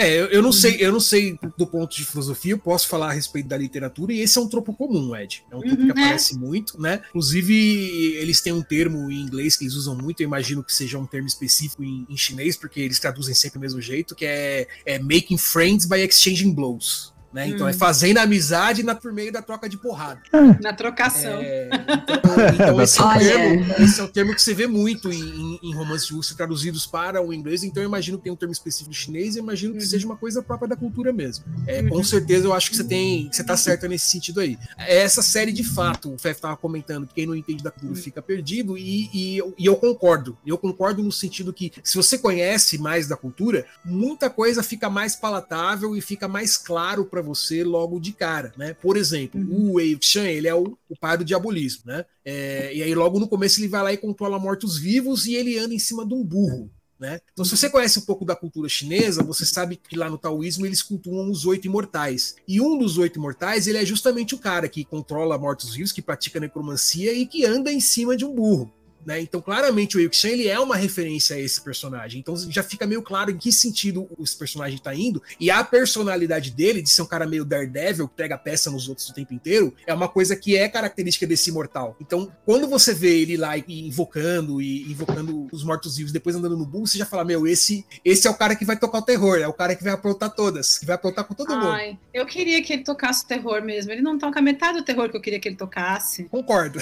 É, 0.00 0.18
eu, 0.18 0.26
eu, 0.28 0.42
não 0.42 0.50
sei, 0.50 0.78
eu 0.80 0.90
não 0.90 0.98
sei 0.98 1.38
do 1.58 1.66
ponto 1.66 1.94
de 1.94 2.06
filosofia, 2.06 2.52
eu 2.52 2.58
posso 2.58 2.88
falar 2.88 3.10
a 3.10 3.12
respeito 3.12 3.46
da 3.48 3.56
literatura, 3.58 4.14
e 4.14 4.20
esse 4.20 4.38
é 4.38 4.40
um 4.40 4.48
tropo 4.48 4.72
comum, 4.72 5.14
Ed. 5.14 5.44
É 5.50 5.54
um 5.54 5.60
tropo 5.60 5.76
uhum, 5.76 5.92
que 5.92 6.00
é. 6.00 6.04
aparece 6.04 6.34
é. 6.34 6.38
muito, 6.38 6.80
né? 6.80 7.02
Inclusive, 7.10 8.14
eles 8.14 8.40
têm 8.40 8.54
um 8.54 8.62
termo 8.62 9.10
em 9.10 9.20
inglês 9.20 9.56
que 9.56 9.64
eles 9.64 9.74
usam 9.74 9.94
muito, 9.94 10.22
eu 10.22 10.24
imagino 10.24 10.64
que 10.64 10.72
seja 10.74 10.98
um 10.98 11.04
termo 11.04 11.28
específico 11.28 11.84
em, 11.84 12.06
em 12.08 12.16
chinês, 12.16 12.56
porque 12.56 12.80
eles 12.80 12.98
traduzem 12.98 13.34
sempre 13.34 13.58
do 13.58 13.60
mesmo 13.60 13.80
jeito, 13.82 14.14
que 14.14 14.24
é, 14.24 14.66
é 14.86 14.98
making 14.98 15.36
friends 15.36 15.84
by 15.84 16.00
exchanging 16.00 16.54
blows. 16.54 17.12
Né? 17.32 17.48
Então 17.48 17.66
é 17.66 17.70
hum. 17.70 17.74
é 17.74 17.78
fazendo 17.78 18.18
amizade 18.18 18.82
na, 18.82 18.94
por 18.94 19.12
meio 19.12 19.32
da 19.32 19.40
troca 19.40 19.68
de 19.68 19.76
porrada. 19.76 20.20
Na 20.60 20.72
trocação. 20.72 21.40
É, 21.40 21.68
então, 21.72 22.54
então 22.54 22.80
esse, 22.82 23.00
é 23.00 23.04
um 23.04 23.18
termo, 23.18 23.74
esse, 23.78 24.00
é 24.00 24.02
um 24.02 24.08
termo, 24.08 24.34
que 24.34 24.42
você 24.42 24.52
vê 24.52 24.66
muito 24.66 25.12
em, 25.12 25.20
em, 25.20 25.58
em 25.62 25.74
romances 25.74 26.10
russos 26.10 26.36
traduzidos 26.36 26.86
para 26.86 27.22
o 27.22 27.32
inglês, 27.32 27.62
então 27.62 27.82
eu 27.82 27.88
imagino 27.88 28.18
que 28.18 28.24
tem 28.24 28.32
um 28.32 28.36
termo 28.36 28.52
específico 28.52 28.92
chinês 28.92 29.36
e 29.36 29.38
imagino 29.38 29.74
que 29.74 29.80
uhum. 29.80 29.86
seja 29.86 30.06
uma 30.06 30.16
coisa 30.16 30.42
própria 30.42 30.68
da 30.68 30.76
cultura 30.76 31.12
mesmo. 31.12 31.44
É, 31.66 31.82
com 31.82 31.96
uhum. 31.96 32.04
certeza 32.04 32.46
eu 32.46 32.52
acho 32.52 32.70
que 32.70 32.76
você 32.76 32.84
tem. 32.84 33.28
Que 33.28 33.36
você 33.36 33.44
tá 33.44 33.56
certo 33.56 33.86
nesse 33.86 34.08
sentido 34.08 34.40
aí. 34.40 34.58
Essa 34.76 35.22
série, 35.22 35.52
de 35.52 35.62
fato, 35.62 36.12
o 36.12 36.18
Fef 36.18 36.36
estava 36.36 36.56
comentando 36.56 37.06
que 37.06 37.14
quem 37.14 37.26
não 37.26 37.36
entende 37.36 37.62
da 37.62 37.70
cultura 37.70 37.94
fica 38.00 38.20
perdido, 38.20 38.76
e, 38.76 39.08
e, 39.12 39.38
e 39.58 39.66
eu 39.66 39.76
concordo. 39.76 40.36
Eu 40.44 40.58
concordo 40.58 41.02
no 41.02 41.12
sentido 41.12 41.52
que, 41.52 41.72
se 41.84 41.96
você 41.96 42.18
conhece 42.18 42.78
mais 42.78 43.06
da 43.06 43.16
cultura, 43.16 43.66
muita 43.84 44.28
coisa 44.28 44.62
fica 44.62 44.90
mais 44.90 45.14
palatável 45.14 45.96
e 45.96 46.00
fica 46.00 46.26
mais 46.26 46.56
claro 46.56 47.04
para 47.04 47.19
para 47.20 47.28
você 47.28 47.62
logo 47.62 48.00
de 48.00 48.12
cara, 48.12 48.52
né? 48.56 48.74
Por 48.74 48.96
exemplo, 48.96 49.40
uhum. 49.40 49.70
o 49.70 49.72
Wei 49.74 49.96
Chan, 50.00 50.24
ele 50.24 50.48
é 50.48 50.54
o, 50.54 50.76
o 50.88 50.96
pai 50.98 51.18
do 51.18 51.24
diabolismo, 51.24 51.82
né? 51.84 52.04
É, 52.24 52.74
e 52.74 52.82
aí 52.82 52.94
logo 52.94 53.20
no 53.20 53.28
começo 53.28 53.60
ele 53.60 53.68
vai 53.68 53.82
lá 53.82 53.92
e 53.92 53.98
controla 53.98 54.38
mortos-vivos 54.38 55.26
e 55.26 55.34
ele 55.34 55.58
anda 55.58 55.74
em 55.74 55.78
cima 55.78 56.06
de 56.06 56.14
um 56.14 56.24
burro. 56.24 56.70
Né? 56.98 57.18
Então, 57.32 57.46
se 57.46 57.56
você 57.56 57.70
conhece 57.70 57.98
um 57.98 58.02
pouco 58.02 58.26
da 58.26 58.36
cultura 58.36 58.68
chinesa, 58.68 59.22
você 59.22 59.46
sabe 59.46 59.74
que 59.76 59.96
lá 59.96 60.10
no 60.10 60.18
taoísmo 60.18 60.66
eles 60.66 60.82
cultuam 60.82 61.30
os 61.30 61.46
oito 61.46 61.66
imortais. 61.66 62.36
E 62.46 62.60
um 62.60 62.76
dos 62.76 62.98
oito 62.98 63.18
imortais, 63.18 63.66
ele 63.66 63.78
é 63.78 63.86
justamente 63.86 64.34
o 64.34 64.38
cara 64.38 64.68
que 64.68 64.84
controla 64.84 65.38
mortos-vivos, 65.38 65.92
que 65.92 66.02
pratica 66.02 66.38
necromancia 66.38 67.10
e 67.14 67.24
que 67.26 67.46
anda 67.46 67.72
em 67.72 67.80
cima 67.80 68.14
de 68.14 68.26
um 68.26 68.34
burro. 68.34 68.70
Né? 69.04 69.20
Então, 69.20 69.40
claramente, 69.40 69.96
o 69.96 70.00
Yuki-chan 70.00 70.28
ele 70.28 70.48
é 70.48 70.58
uma 70.58 70.76
referência 70.76 71.36
a 71.36 71.40
esse 71.40 71.60
personagem. 71.60 72.20
Então, 72.20 72.36
já 72.36 72.62
fica 72.62 72.86
meio 72.86 73.02
claro 73.02 73.30
em 73.30 73.36
que 73.36 73.52
sentido 73.52 74.08
esse 74.20 74.36
personagem 74.36 74.76
está 74.76 74.94
indo. 74.94 75.22
E 75.38 75.50
a 75.50 75.62
personalidade 75.64 76.50
dele, 76.50 76.82
de 76.82 76.90
ser 76.90 77.02
um 77.02 77.06
cara 77.06 77.26
meio 77.26 77.44
Daredevil, 77.44 78.08
que 78.08 78.14
pega 78.14 78.36
peça 78.36 78.70
nos 78.70 78.88
outros 78.88 79.08
o 79.08 79.14
tempo 79.14 79.32
inteiro, 79.32 79.74
é 79.86 79.94
uma 79.94 80.08
coisa 80.08 80.36
que 80.36 80.56
é 80.56 80.68
característica 80.68 81.26
desse 81.26 81.50
imortal. 81.50 81.96
Então, 82.00 82.30
quando 82.44 82.68
você 82.68 82.92
vê 82.94 83.20
ele 83.20 83.36
lá 83.36 83.56
invocando 83.56 84.60
e 84.60 84.82
invocando 84.90 85.48
os 85.52 85.64
mortos-vivos, 85.64 86.12
depois 86.12 86.36
andando 86.36 86.56
no 86.56 86.66
burro, 86.66 86.86
você 86.86 86.98
já 86.98 87.06
fala: 87.06 87.24
Meu, 87.24 87.46
esse, 87.46 87.84
esse 88.04 88.26
é 88.26 88.30
o 88.30 88.34
cara 88.34 88.54
que 88.54 88.64
vai 88.64 88.76
tocar 88.76 88.98
o 88.98 89.02
terror, 89.02 89.38
é 89.38 89.48
o 89.48 89.52
cara 89.52 89.74
que 89.74 89.82
vai 89.82 89.92
aprontar 89.92 90.30
todas, 90.30 90.78
que 90.78 90.86
vai 90.86 90.94
aprontar 90.94 91.24
com 91.24 91.34
todo 91.34 91.54
mundo. 91.54 91.68
Ai, 91.68 91.98
eu 92.12 92.26
queria 92.26 92.62
que 92.62 92.72
ele 92.72 92.84
tocasse 92.84 93.24
o 93.24 93.28
terror 93.28 93.62
mesmo. 93.62 93.90
Ele 93.92 94.02
não 94.02 94.18
toca 94.18 94.40
metade 94.40 94.78
do 94.78 94.84
terror 94.84 95.08
que 95.08 95.16
eu 95.16 95.20
queria 95.20 95.40
que 95.40 95.48
ele 95.48 95.56
tocasse. 95.56 96.24
Concordo. 96.24 96.78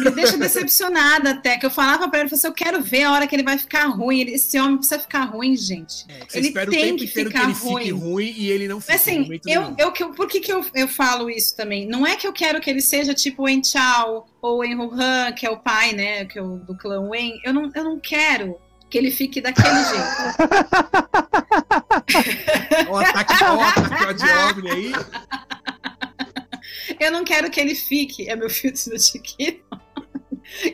Me 0.00 0.10
deixa 0.10 0.36
decepcionada 0.38 1.30
até 1.30 1.49
que 1.56 1.66
eu 1.66 1.70
falava 1.70 2.08
pra 2.08 2.20
ele, 2.20 2.28
eu, 2.30 2.34
assim, 2.34 2.46
eu 2.46 2.52
quero 2.52 2.82
ver 2.82 3.04
a 3.04 3.12
hora 3.12 3.26
que 3.26 3.34
ele 3.34 3.42
vai 3.42 3.56
ficar 3.58 3.86
ruim. 3.86 4.20
Ele, 4.20 4.32
esse 4.32 4.58
homem 4.58 4.76
precisa 4.76 5.00
ficar 5.00 5.24
ruim, 5.24 5.56
gente. 5.56 6.04
É, 6.08 6.38
ele 6.38 6.52
tem 6.52 6.96
que 6.96 7.06
ficar 7.06 7.40
que 7.40 7.46
ele 7.46 7.52
ruim. 7.52 7.84
Fique 7.84 7.90
ruim 7.92 8.34
e 8.36 8.50
ele 8.50 8.68
não 8.68 8.80
fica 8.80 8.94
assim, 8.94 9.40
eu, 9.46 9.74
eu, 9.78 9.92
eu, 9.98 10.10
Por 10.10 10.26
que, 10.26 10.40
que 10.40 10.52
eu, 10.52 10.64
eu 10.74 10.88
falo 10.88 11.30
isso 11.30 11.56
também? 11.56 11.86
Não 11.86 12.06
é 12.06 12.16
que 12.16 12.26
eu 12.26 12.32
quero 12.32 12.60
que 12.60 12.68
ele 12.68 12.80
seja 12.80 13.14
tipo 13.14 13.48
En 13.48 13.62
Chao 13.62 14.26
ou 14.40 14.64
En 14.64 14.78
Han, 14.80 15.32
que 15.32 15.46
é 15.46 15.50
o 15.50 15.58
pai, 15.58 15.92
né, 15.92 16.24
que 16.24 16.38
é 16.38 16.42
o, 16.42 16.56
do 16.56 16.76
clã 16.76 17.00
Wen. 17.08 17.40
Eu 17.44 17.52
não, 17.52 17.70
eu 17.74 17.84
não 17.84 17.98
quero 17.98 18.56
que 18.90 18.98
ele 18.98 19.10
fique 19.10 19.40
daquele 19.40 19.84
jeito. 19.84 20.00
o 22.90 22.96
ataque, 22.96 23.44
o 23.44 23.60
ataque 23.60 24.14
de 24.14 24.30
OVNI 24.30 24.70
aí. 24.70 24.92
Eu 26.98 27.10
não 27.12 27.24
quero 27.24 27.50
que 27.50 27.60
ele 27.60 27.74
fique. 27.74 28.28
É 28.28 28.36
meu 28.36 28.50
filho 28.50 28.74
do 28.74 29.00
Chiquito. 29.00 29.64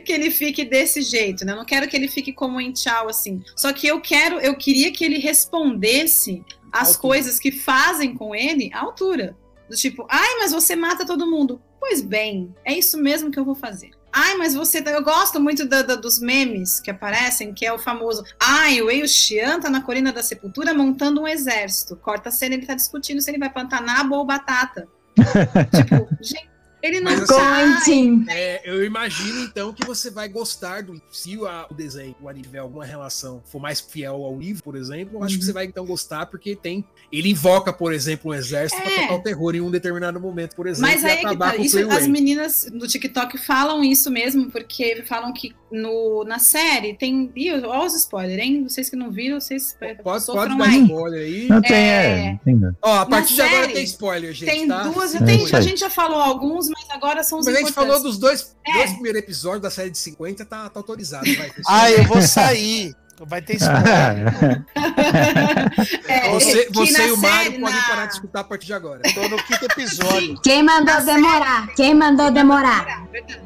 Que 0.05 0.11
ele 0.11 0.31
fique 0.31 0.65
desse 0.65 1.01
jeito, 1.01 1.45
né? 1.45 1.53
Eu 1.53 1.57
não 1.57 1.65
quero 1.65 1.87
que 1.87 1.95
ele 1.95 2.07
fique 2.07 2.33
como 2.33 2.59
em 2.59 2.71
tchau, 2.71 3.09
assim. 3.09 3.41
Só 3.55 3.71
que 3.73 3.87
eu 3.87 4.01
quero, 4.01 4.39
eu 4.39 4.55
queria 4.55 4.91
que 4.91 5.03
ele 5.05 5.17
respondesse 5.17 6.43
as 6.71 6.89
Altura. 6.89 7.01
coisas 7.01 7.39
que 7.39 7.51
fazem 7.51 8.13
com 8.13 8.35
ele 8.35 8.69
à 8.73 8.79
altura. 8.81 9.35
Do 9.69 9.75
tipo, 9.75 10.05
ai, 10.09 10.37
mas 10.39 10.51
você 10.51 10.75
mata 10.75 11.05
todo 11.05 11.29
mundo. 11.29 11.61
Pois 11.79 12.01
bem, 12.01 12.53
é 12.65 12.77
isso 12.77 12.97
mesmo 12.97 13.29
que 13.31 13.37
eu 13.39 13.45
vou 13.45 13.55
fazer. 13.55 13.91
Ai, 14.11 14.35
mas 14.37 14.55
você. 14.55 14.81
tá-" 14.81 14.91
Eu 14.91 15.03
gosto 15.03 15.39
muito 15.39 15.65
da- 15.67 15.81
da- 15.83 15.95
dos 15.95 16.19
memes 16.19 16.79
que 16.79 16.89
aparecem, 16.89 17.53
que 17.53 17.65
é 17.65 17.71
o 17.71 17.77
famoso. 17.77 18.23
Ai, 18.39 18.81
o 18.81 18.89
Eio 18.89 19.07
Xian 19.07 19.59
tá 19.59 19.69
na 19.69 19.81
Colina 19.81 20.11
da 20.11 20.23
Sepultura 20.23 20.73
montando 20.73 21.21
um 21.21 21.27
exército. 21.27 21.95
Corta 21.97 22.29
a 22.29 22.31
cena, 22.31 22.55
ele 22.55 22.65
tá 22.65 22.73
discutindo 22.73 23.21
se 23.21 23.29
ele 23.29 23.37
vai 23.37 23.49
plantar 23.49 23.81
nabo 23.81 24.15
ou 24.15 24.25
batata. 24.25 24.87
tipo, 25.75 26.07
gente, 26.21 26.49
ele 26.81 26.99
não 26.99 27.11
Mas 27.11 27.29
assim. 27.29 28.25
É, 28.29 28.61
eu 28.69 28.83
imagino 28.85 29.41
então 29.43 29.73
que 29.73 29.85
você 29.85 30.09
vai 30.09 30.27
gostar 30.29 30.83
do. 30.83 31.01
Se 31.11 31.37
o, 31.37 31.45
a- 31.47 31.67
o 31.69 31.73
desenho, 31.73 32.15
o 32.21 32.29
anime 32.29 32.45
tiver 32.45 32.59
alguma 32.59 32.85
relação, 32.85 33.41
for 33.45 33.59
mais 33.59 33.79
fiel 33.81 34.23
ao 34.23 34.37
livro, 34.37 34.63
por 34.63 34.75
exemplo, 34.75 35.17
eu 35.19 35.23
acho 35.23 35.37
que 35.37 35.43
você 35.45 35.53
vai 35.53 35.65
então 35.65 35.85
gostar, 35.85 36.25
porque 36.27 36.55
tem. 36.55 36.85
Ele 37.11 37.29
invoca, 37.29 37.71
por 37.73 37.93
exemplo, 37.93 38.31
um 38.31 38.33
exército 38.33 38.81
pra 38.81 38.91
É. 38.91 39.01
tocar 39.03 39.15
o 39.15 39.23
terror 39.23 39.55
em 39.55 39.61
um 39.61 39.71
determinado 39.71 40.19
momento, 40.19 40.55
por 40.55 40.67
exemplo, 40.67 40.91
Mas 40.91 41.03
e 41.03 41.05
aí 41.05 41.11
é 41.23 41.29
que 41.29 41.37
tá. 41.37 41.55
Isso, 41.57 41.79
as 41.89 42.07
meninas 42.07 42.67
do 42.71 42.87
TikTok 42.87 43.37
falam 43.37 43.83
isso 43.83 44.11
mesmo, 44.11 44.51
porque 44.51 45.03
falam 45.07 45.33
que 45.33 45.55
no, 45.71 46.23
na 46.25 46.39
série 46.39 46.93
tem. 46.95 47.31
Ih, 47.35 47.51
olha 47.53 47.85
os 47.85 47.93
spoilers, 47.95 48.39
hein? 48.41 48.63
Vocês 48.63 48.89
que 48.89 48.95
não 48.95 49.11
viram, 49.11 49.39
vocês 49.39 49.75
Pode, 50.03 50.25
pode 50.25 50.57
dar 50.57 50.65
aí. 50.67 50.83
spoiler 50.83 51.21
aí. 51.21 51.47
Não 51.47 51.61
tem, 51.61 51.75
É. 51.77 52.39
é. 52.45 52.69
Ó, 52.81 52.99
a 52.99 53.05
partir 53.05 53.33
de 53.35 53.41
agora 53.41 53.61
série, 53.63 53.73
tem 53.73 53.83
spoiler, 53.83 54.33
gente. 54.33 54.49
Tem 54.49 54.67
tá? 54.67 54.83
duas, 54.83 55.15
É 55.15 55.23
tem- 55.25 55.47
a 55.53 55.61
gente 55.61 55.79
já 55.79 55.89
falou 55.89 56.19
alguns, 56.19 56.67
mas 56.79 56.89
agora 56.91 57.23
são 57.23 57.39
os 57.39 57.45
Mas 57.45 57.55
a 57.55 57.59
gente 57.59 57.73
falou 57.73 58.01
dos 58.01 58.17
dois, 58.17 58.55
É. 58.67 58.73
dois 58.73 58.91
primeiros 58.93 59.21
episódios 59.21 59.61
da 59.63 59.69
série 59.71 59.89
de 59.89 59.97
50, 59.97 60.45
tá, 60.45 60.69
tá 60.69 60.79
autorizado. 60.79 61.25
Vai? 61.35 61.51
Ah, 61.67 61.91
eu 61.91 62.03
vou 62.05 62.21
sair. 62.21 62.95
Vai 63.19 63.41
ter 63.41 63.55
spoiler. 63.55 64.63
É, 66.07 66.29
Você, 66.31 66.69
você 66.71 67.07
e 67.07 67.11
o 67.11 67.17
Mário 67.17 67.43
série, 67.51 67.59
podem 67.59 67.75
na- 67.75 67.87
parar 67.87 68.05
de 68.05 68.13
escutar 68.13 68.39
a 68.41 68.43
partir 68.43 68.67
de 68.67 68.73
agora. 68.73 69.01
Tô 69.13 69.27
no 69.27 69.37
quinto 69.43 69.65
episódio. 69.65 70.39
Quem 70.43 70.63
mandou 70.63 71.03
demorar? 71.03 71.67
Quem 71.75 71.93
mandou 71.95 72.31
demorar? 72.31 73.05
Verdade. 73.11 73.41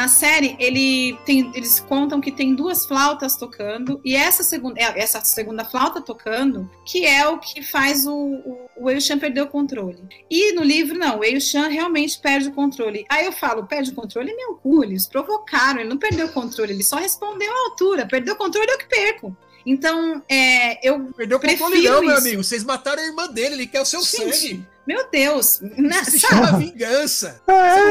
Na 0.00 0.08
série, 0.08 0.56
ele 0.58 1.18
tem, 1.26 1.52
eles 1.54 1.78
contam 1.78 2.22
que 2.22 2.32
tem 2.32 2.54
duas 2.54 2.86
flautas 2.86 3.36
tocando, 3.36 4.00
e 4.02 4.16
essa 4.16 4.42
segunda, 4.42 4.80
é, 4.80 4.98
essa 4.98 5.22
segunda 5.22 5.62
flauta 5.62 6.00
tocando, 6.00 6.70
que 6.86 7.04
é 7.04 7.28
o 7.28 7.36
que 7.36 7.62
faz 7.62 8.06
o, 8.06 8.14
o, 8.14 8.70
o 8.76 9.18
perder 9.20 9.42
o 9.42 9.46
controle. 9.48 9.98
E 10.30 10.54
no 10.54 10.62
livro, 10.62 10.98
não, 10.98 11.18
o 11.18 11.24
Eishan 11.24 11.68
realmente 11.68 12.18
perde 12.18 12.48
o 12.48 12.52
controle. 12.52 13.04
Aí 13.10 13.26
eu 13.26 13.32
falo, 13.32 13.66
perde 13.66 13.90
o 13.90 13.94
controle, 13.94 14.34
meu 14.34 14.54
cu, 14.54 14.82
eles 14.82 15.06
provocaram, 15.06 15.80
ele 15.80 15.90
não 15.90 15.98
perdeu 15.98 16.28
o 16.28 16.32
controle, 16.32 16.72
ele 16.72 16.82
só 16.82 16.96
respondeu 16.96 17.52
à 17.52 17.64
altura, 17.68 18.06
perdeu 18.06 18.32
o 18.32 18.38
controle, 18.38 18.70
eu 18.70 18.78
que 18.78 18.88
perco. 18.88 19.36
Então, 19.66 20.22
é, 20.30 20.88
eu 20.88 21.12
Perdeu 21.14 21.36
o 21.36 21.40
controle 21.42 21.82
não, 21.82 22.00
meu 22.00 22.16
amigo. 22.16 22.42
Vocês 22.42 22.64
mataram 22.64 23.02
a 23.02 23.06
irmã 23.06 23.28
dele, 23.28 23.54
ele 23.56 23.66
quer 23.66 23.82
o 23.82 23.84
seu 23.84 24.00
Gente, 24.00 24.34
sangue. 24.34 24.66
Meu 24.86 25.08
Deus, 25.10 25.60
Isso 25.62 26.10
se 26.10 26.18
sabe? 26.20 26.34
chama 26.46 26.58
vingança. 26.58 27.40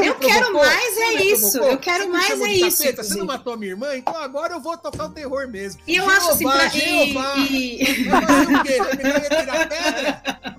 Eu 0.04 0.14
Você 0.14 0.26
quero 0.28 0.44
provocou? 0.46 0.66
mais 0.66 0.96
é 0.98 1.12
isso. 1.22 1.50
provocou? 1.52 1.70
Eu 1.70 1.78
quero 1.78 2.04
Você 2.04 2.10
mais 2.10 2.40
é 2.40 2.52
isso. 2.52 2.82
Você 2.96 3.14
não 3.16 3.26
matou 3.26 3.52
a 3.54 3.56
minha 3.56 3.70
irmã? 3.72 3.96
Então 3.96 4.16
agora 4.16 4.54
eu 4.54 4.60
vou 4.60 4.76
tocar 4.76 5.04
o 5.04 5.08
terror 5.10 5.48
mesmo. 5.48 5.80
E 5.86 5.96
eu 5.96 6.08
acho 6.08 6.30
assim, 6.30 6.44
pra, 6.44 6.66
e, 6.66 6.70
Jeová, 7.12 7.34
e- 7.38 8.04
Vai 8.08 8.26
fazer 8.26 8.54
o 8.56 8.62
quê? 8.64 8.78
Vai 8.78 9.40
tirar 9.40 9.68
pedra? 9.68 10.49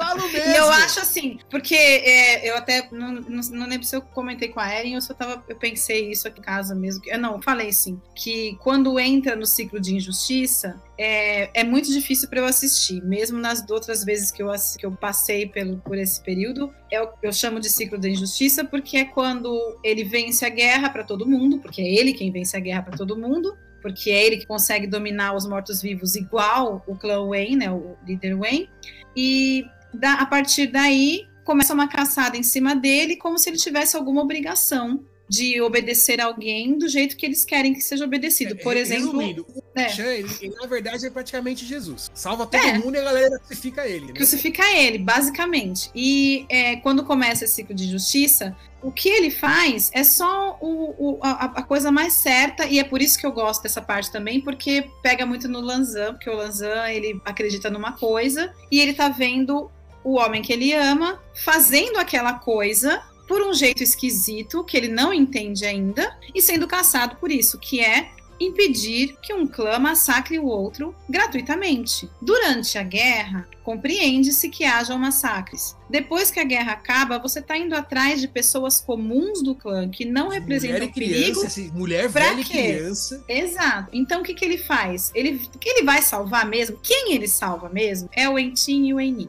Falo 0.00 0.32
mesmo. 0.32 0.50
e 0.50 0.56
eu 0.56 0.70
acho 0.70 1.00
assim, 1.00 1.38
porque 1.50 1.74
é, 1.74 2.48
eu 2.48 2.56
até 2.56 2.88
não, 2.90 3.12
não, 3.12 3.42
não 3.50 3.68
lembro 3.68 3.86
se 3.86 3.94
eu 3.94 4.02
comentei 4.02 4.48
com 4.48 4.60
a 4.60 4.74
Erin 4.74 4.94
eu 4.94 5.14
tava, 5.14 5.44
eu 5.48 5.56
pensei 5.56 6.10
isso 6.10 6.26
aqui 6.26 6.40
em 6.40 6.42
casa 6.42 6.74
mesmo. 6.74 7.02
Eu 7.06 7.18
não, 7.18 7.34
eu 7.34 7.42
falei 7.42 7.72
sim, 7.72 8.00
que 8.14 8.56
quando 8.62 8.98
entra 8.98 9.36
no 9.36 9.46
ciclo 9.46 9.80
de 9.80 9.94
injustiça, 9.94 10.80
é, 10.98 11.60
é 11.60 11.64
muito 11.64 11.90
difícil 11.90 12.28
para 12.28 12.40
eu 12.40 12.44
assistir, 12.44 13.02
mesmo 13.02 13.38
nas 13.38 13.68
outras 13.70 14.04
vezes 14.04 14.30
que 14.30 14.42
eu, 14.42 14.50
que 14.78 14.86
eu 14.86 14.92
passei 14.92 15.46
pelo, 15.46 15.78
por 15.78 15.96
esse 15.96 16.22
período. 16.22 16.72
Eu, 16.90 17.10
eu 17.22 17.32
chamo 17.32 17.60
de 17.60 17.70
ciclo 17.70 17.98
da 17.98 18.08
injustiça 18.08 18.64
porque 18.64 18.98
é 18.98 19.04
quando 19.04 19.78
ele 19.82 20.04
vence 20.04 20.44
a 20.44 20.48
guerra 20.48 20.90
para 20.90 21.04
todo 21.04 21.28
mundo, 21.28 21.58
porque 21.60 21.80
é 21.80 21.92
ele 21.92 22.12
quem 22.12 22.30
vence 22.30 22.56
a 22.56 22.60
guerra 22.60 22.82
para 22.82 22.96
todo 22.96 23.16
mundo, 23.16 23.56
porque 23.80 24.10
é 24.10 24.26
ele 24.26 24.36
que 24.36 24.46
consegue 24.46 24.86
dominar 24.86 25.34
os 25.34 25.46
mortos-vivos 25.46 26.14
igual 26.16 26.84
o 26.86 26.94
clã 26.94 27.26
Wayne, 27.26 27.56
né, 27.56 27.70
o 27.70 27.96
líder 28.06 28.36
Wayne. 28.36 28.68
E 29.16 29.64
da- 29.94 30.14
a 30.14 30.26
partir 30.26 30.66
daí 30.68 31.26
começa 31.44 31.74
uma 31.74 31.88
caçada 31.88 32.36
em 32.36 32.42
cima 32.42 32.74
dele, 32.76 33.16
como 33.16 33.38
se 33.38 33.50
ele 33.50 33.56
tivesse 33.58 33.96
alguma 33.96 34.22
obrigação 34.22 35.04
de 35.28 35.60
obedecer 35.60 36.20
alguém 36.20 36.76
do 36.76 36.88
jeito 36.88 37.16
que 37.16 37.24
eles 37.24 37.44
querem 37.44 37.72
que 37.72 37.80
seja 37.80 38.04
obedecido. 38.04 38.56
Por 38.56 38.74
Re- 38.74 38.80
exemplo, 38.80 39.06
Resumindo, 39.18 39.46
o 39.48 39.62
é. 39.78 39.88
Chan, 39.88 40.02
ele, 40.06 40.28
ele, 40.42 40.54
na 40.56 40.66
verdade, 40.66 41.06
é 41.06 41.10
praticamente 41.10 41.64
Jesus. 41.64 42.10
Salva 42.12 42.46
todo 42.46 42.60
É. 42.60 42.76
mundo 42.78 42.96
e 42.96 42.98
a 42.98 43.04
galera 43.04 43.38
crucifica 43.38 43.86
ele. 43.86 44.06
Né? 44.06 44.12
crucifica 44.12 44.64
ele, 44.76 44.98
basicamente. 44.98 45.88
E 45.94 46.46
é, 46.48 46.76
quando 46.76 47.04
começa 47.04 47.44
esse 47.44 47.54
ciclo 47.54 47.74
de 47.76 47.88
justiça, 47.88 48.56
o 48.82 48.90
que 48.90 49.08
ele 49.08 49.30
faz 49.30 49.90
é 49.94 50.02
só 50.02 50.58
o- 50.60 50.94
o- 50.98 51.18
a, 51.22 51.44
a 51.44 51.62
coisa 51.62 51.92
mais 51.92 52.14
certa, 52.14 52.66
e 52.66 52.80
é 52.80 52.84
por 52.84 53.00
isso 53.00 53.16
que 53.16 53.24
eu 53.24 53.30
gosto 53.30 53.62
dessa 53.62 53.80
parte 53.80 54.10
também, 54.10 54.40
porque 54.40 54.90
pega 55.00 55.24
muito 55.24 55.46
no 55.46 55.60
Lanzan, 55.60 56.14
porque 56.14 56.28
o 56.28 56.34
Lanzan 56.34 56.88
ele 56.90 57.20
acredita 57.24 57.70
numa 57.70 57.92
coisa 57.92 58.52
e 58.68 58.80
ele 58.80 58.94
tá 58.94 59.08
vendo 59.08 59.70
o 60.04 60.14
homem 60.14 60.42
que 60.42 60.52
ele 60.52 60.72
ama 60.72 61.20
fazendo 61.34 61.98
aquela 61.98 62.34
coisa 62.34 63.02
por 63.28 63.42
um 63.42 63.54
jeito 63.54 63.82
esquisito 63.82 64.64
que 64.64 64.76
ele 64.76 64.88
não 64.88 65.12
entende 65.12 65.64
ainda 65.64 66.18
e 66.34 66.42
sendo 66.42 66.66
caçado 66.66 67.16
por 67.16 67.30
isso, 67.30 67.58
que 67.58 67.80
é 67.80 68.10
impedir 68.40 69.16
que 69.20 69.34
um 69.34 69.46
clã 69.46 69.78
massacre 69.78 70.38
o 70.38 70.46
outro 70.46 70.94
gratuitamente. 71.08 72.10
Durante 72.20 72.78
a 72.78 72.82
guerra, 72.82 73.46
compreende-se 73.62 74.48
que 74.48 74.64
hajam 74.64 74.98
massacres. 74.98 75.76
Depois 75.88 76.30
que 76.30 76.40
a 76.40 76.44
guerra 76.44 76.72
acaba, 76.72 77.18
você 77.18 77.40
está 77.40 77.56
indo 77.56 77.74
atrás 77.74 78.20
de 78.20 78.26
pessoas 78.26 78.80
comuns 78.80 79.42
do 79.42 79.54
clã 79.54 79.88
que 79.90 80.06
não 80.06 80.26
mulher 80.26 80.40
representam 80.40 80.84
e 80.84 80.92
perigo. 80.92 81.22
criança, 81.22 81.46
assim, 81.46 81.70
mulher 81.72 82.08
velha 82.08 82.40
e 82.40 82.44
quê? 82.44 82.52
criança. 82.52 83.24
Exato. 83.28 83.90
Então 83.92 84.22
o 84.22 84.24
que, 84.24 84.34
que 84.34 84.44
ele 84.44 84.58
faz? 84.58 85.12
Ele, 85.14 85.38
que 85.60 85.68
ele 85.68 85.84
vai 85.84 86.00
salvar 86.00 86.48
mesmo? 86.48 86.78
Quem 86.82 87.12
ele 87.12 87.28
salva 87.28 87.68
mesmo? 87.68 88.08
É 88.12 88.28
o 88.28 88.38
Entin 88.38 88.86
e 88.86 88.94
o 88.94 89.00
Enin. 89.00 89.28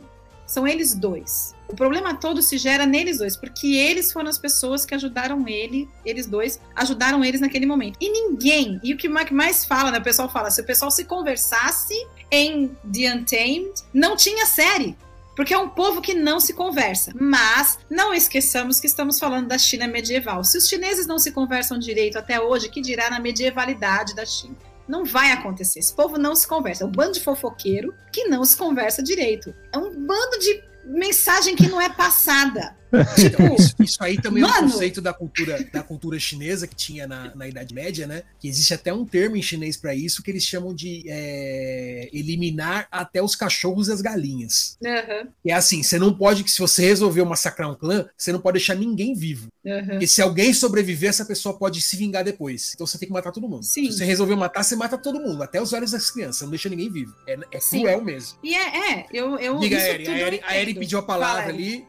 São 0.51 0.67
eles 0.67 0.93
dois. 0.93 1.55
O 1.69 1.73
problema 1.77 2.13
todo 2.13 2.41
se 2.41 2.57
gera 2.57 2.85
neles 2.85 3.19
dois, 3.19 3.37
porque 3.37 3.67
eles 3.67 4.11
foram 4.11 4.27
as 4.29 4.37
pessoas 4.37 4.85
que 4.85 4.93
ajudaram 4.93 5.47
ele, 5.47 5.87
eles 6.05 6.27
dois, 6.27 6.59
ajudaram 6.75 7.23
eles 7.23 7.39
naquele 7.39 7.65
momento. 7.65 7.97
E 8.01 8.11
ninguém, 8.11 8.77
e 8.83 8.93
o 8.93 8.97
que 8.97 9.07
Mike 9.07 9.33
mais 9.33 9.63
fala, 9.63 9.91
né? 9.91 9.99
O 9.99 10.03
pessoal 10.03 10.27
fala, 10.27 10.51
se 10.51 10.59
o 10.59 10.65
pessoal 10.65 10.91
se 10.91 11.05
conversasse 11.05 11.95
em 12.29 12.67
The 12.91 13.13
Untamed, 13.13 13.71
não 13.93 14.17
tinha 14.17 14.45
série. 14.45 14.97
Porque 15.37 15.53
é 15.53 15.57
um 15.57 15.69
povo 15.69 16.01
que 16.01 16.13
não 16.13 16.41
se 16.41 16.51
conversa. 16.53 17.13
Mas 17.17 17.79
não 17.89 18.13
esqueçamos 18.13 18.81
que 18.81 18.87
estamos 18.87 19.17
falando 19.17 19.47
da 19.47 19.57
China 19.57 19.87
medieval. 19.87 20.43
Se 20.43 20.57
os 20.57 20.67
chineses 20.67 21.07
não 21.07 21.17
se 21.17 21.31
conversam 21.31 21.79
direito 21.79 22.19
até 22.19 22.41
hoje, 22.41 22.67
que 22.67 22.81
dirá 22.81 23.09
na 23.09 23.21
medievalidade 23.21 24.13
da 24.13 24.25
China? 24.25 24.57
Não 24.87 25.05
vai 25.05 25.31
acontecer. 25.31 25.79
Esse 25.79 25.93
povo 25.93 26.17
não 26.17 26.35
se 26.35 26.47
conversa. 26.47 26.83
É 26.83 26.87
um 26.87 26.91
bando 26.91 27.13
de 27.13 27.21
fofoqueiro 27.21 27.93
que 28.11 28.25
não 28.25 28.43
se 28.43 28.57
conversa 28.57 29.03
direito. 29.03 29.53
É 29.71 29.77
um 29.77 29.91
bando 29.91 30.39
de 30.39 30.63
mensagem 30.85 31.55
que 31.55 31.67
não 31.67 31.79
é 31.79 31.89
passada. 31.89 32.75
Então, 33.17 33.55
isso, 33.57 33.75
isso 33.79 34.03
aí 34.03 34.21
também 34.21 34.43
é 34.43 34.45
um 34.45 34.49
Mano! 34.49 34.71
conceito 34.71 35.01
da 35.01 35.13
cultura, 35.13 35.63
da 35.71 35.83
cultura 35.83 36.19
chinesa 36.19 36.67
que 36.67 36.75
tinha 36.75 37.07
na, 37.07 37.33
na 37.35 37.47
Idade 37.47 37.73
Média, 37.73 38.07
né? 38.07 38.23
Que 38.39 38.47
existe 38.47 38.73
até 38.73 38.93
um 38.93 39.05
termo 39.05 39.35
em 39.37 39.41
chinês 39.41 39.77
pra 39.77 39.95
isso 39.95 40.23
que 40.23 40.31
eles 40.31 40.43
chamam 40.43 40.73
de 40.73 41.03
é, 41.07 42.09
eliminar 42.13 42.87
até 42.91 43.21
os 43.21 43.35
cachorros 43.35 43.87
e 43.87 43.91
as 43.91 44.01
galinhas. 44.01 44.77
E 45.43 45.51
é 45.51 45.53
assim, 45.53 45.83
você 45.83 45.97
não 45.97 46.13
pode, 46.13 46.43
que 46.43 46.51
se 46.51 46.59
você 46.59 46.83
resolveu 46.83 47.25
massacrar 47.25 47.69
um 47.69 47.75
clã, 47.75 48.07
você 48.17 48.31
não 48.31 48.39
pode 48.39 48.57
deixar 48.57 48.75
ninguém 48.75 49.13
vivo. 49.13 49.47
Porque 49.89 50.07
se 50.07 50.21
alguém 50.21 50.53
sobreviver, 50.53 51.09
essa 51.09 51.25
pessoa 51.25 51.57
pode 51.57 51.81
se 51.81 51.95
vingar 51.95 52.23
depois. 52.23 52.71
Então 52.73 52.85
você 52.87 52.97
tem 52.97 53.07
que 53.07 53.13
matar 53.13 53.31
todo 53.31 53.47
mundo. 53.47 53.63
Sim. 53.63 53.91
Se 53.91 53.97
você 53.97 54.05
resolveu 54.05 54.35
matar, 54.35 54.63
você 54.63 54.75
mata 54.75 54.97
todo 54.97 55.19
mundo, 55.19 55.43
até 55.43 55.61
os 55.61 55.71
velhos 55.71 55.91
das 55.91 56.09
crianças, 56.09 56.41
não 56.41 56.49
deixa 56.49 56.69
ninguém 56.69 56.91
vivo. 56.91 57.13
É, 57.27 57.37
é 57.51 57.59
Sim. 57.59 57.81
cruel 57.81 58.03
mesmo. 58.03 58.37
E 58.43 58.55
é, 58.55 58.91
é, 58.91 59.05
eu. 59.13 59.37
eu 59.37 59.59
Diga, 59.59 59.77
isso 59.77 59.85
Eri. 59.87 60.03
tudo 60.03 60.15
A 60.15 60.19
eu 60.19 60.27
Eri, 60.27 60.41
a 60.43 60.57
Eri 60.57 60.73
pediu 60.73 60.99
a 60.99 61.03
palavra 61.03 61.43
Fala, 61.43 61.53
ali. 61.53 61.85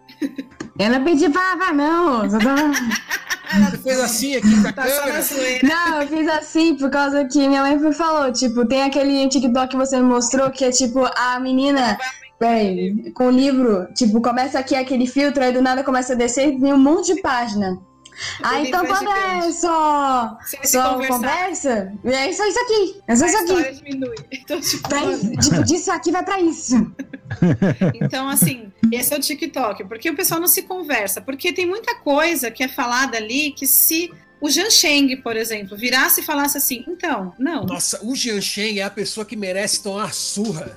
Eu 0.79 0.91
não 0.91 1.05
pedi 1.05 1.29
palavra, 1.29 1.73
não. 1.73 2.29
Você 2.29 3.79
fez 3.79 4.01
assim 4.01 4.37
aqui 4.37 4.61
pra 4.63 4.73
Tá 4.73 4.87
só 4.89 5.03
câmera. 5.03 5.23
Não, 5.63 6.03
eu 6.03 6.09
fiz 6.09 6.29
assim 6.29 6.75
por 6.75 6.91
causa 6.91 7.25
que 7.27 7.47
minha 7.47 7.63
mãe 7.63 7.79
me 7.79 7.93
falou. 7.93 8.33
Tipo, 8.33 8.67
tem 8.67 8.83
aquele 8.83 9.29
TikTok 9.29 9.69
que 9.69 9.77
você 9.77 9.97
me 9.97 10.05
mostrou 10.05 10.51
que 10.51 10.65
é 10.65 10.71
tipo 10.71 11.05
a 11.17 11.39
menina. 11.39 11.99
Peraí, 12.39 13.13
com 13.13 13.27
o 13.27 13.31
livro, 13.31 13.87
tipo, 13.95 14.21
começa 14.21 14.59
aqui 14.59 14.75
aquele 14.75 15.07
filtro, 15.07 15.45
aí 15.45 15.53
do 15.53 15.63
nada 15.63 15.85
começa 15.85 16.15
a 16.15 16.17
descer 16.17 16.49
e 16.49 16.59
tem 16.59 16.73
um 16.73 16.79
monte 16.79 17.15
de 17.15 17.21
página. 17.21 17.79
Ah, 18.43 18.61
então 18.61 18.85
quando 18.85 19.11
é 19.11 19.53
só, 19.53 20.39
só 20.65 21.07
conversa, 21.07 21.93
é 22.05 22.33
só 22.33 22.47
isso 22.47 22.61
aqui. 22.61 23.01
É 23.09 23.17
só 23.17 23.25
a 23.25 23.29
isso 23.29 23.39
aqui. 23.39 23.83
diminui. 23.83 24.17
Então, 24.33 24.61
tipo, 24.61 24.89
Pra 24.89 25.01
tipo, 25.41 25.65
disso 25.65 25.91
aqui 25.91 26.11
vai 26.11 26.25
pra 26.25 26.41
isso. 26.41 26.75
Então, 27.95 28.29
assim, 28.29 28.73
esse 28.91 29.15
é 29.15 29.17
o 29.17 29.21
TikTok, 29.21 29.85
porque 29.85 30.11
o 30.11 30.17
pessoal 30.17 30.41
não 30.41 30.49
se 30.49 30.63
conversa, 30.63 31.21
porque 31.21 31.53
tem 31.53 31.67
muita 31.67 31.95
coisa 31.97 32.51
que 32.51 32.63
é 32.63 32.69
falada 32.69 33.17
ali 33.17 33.53
que 33.53 33.67
se 33.67 34.13
o 34.41 34.51
Jean 34.51 34.71
Sheng, 34.71 35.17
por 35.19 35.37
exemplo, 35.37 35.77
virasse 35.77 36.21
e 36.21 36.25
falasse 36.25 36.59
assim, 36.59 36.85
então, 36.89 37.33
não, 37.39 37.65
Nossa, 37.65 38.05
o 38.05 38.15
Jian 38.15 38.41
Shen 38.41 38.81
é 38.81 38.83
a 38.83 38.91
pessoa 38.91 39.25
que 39.25 39.37
merece 39.37 39.83
tomar 39.83 40.13
surra 40.13 40.77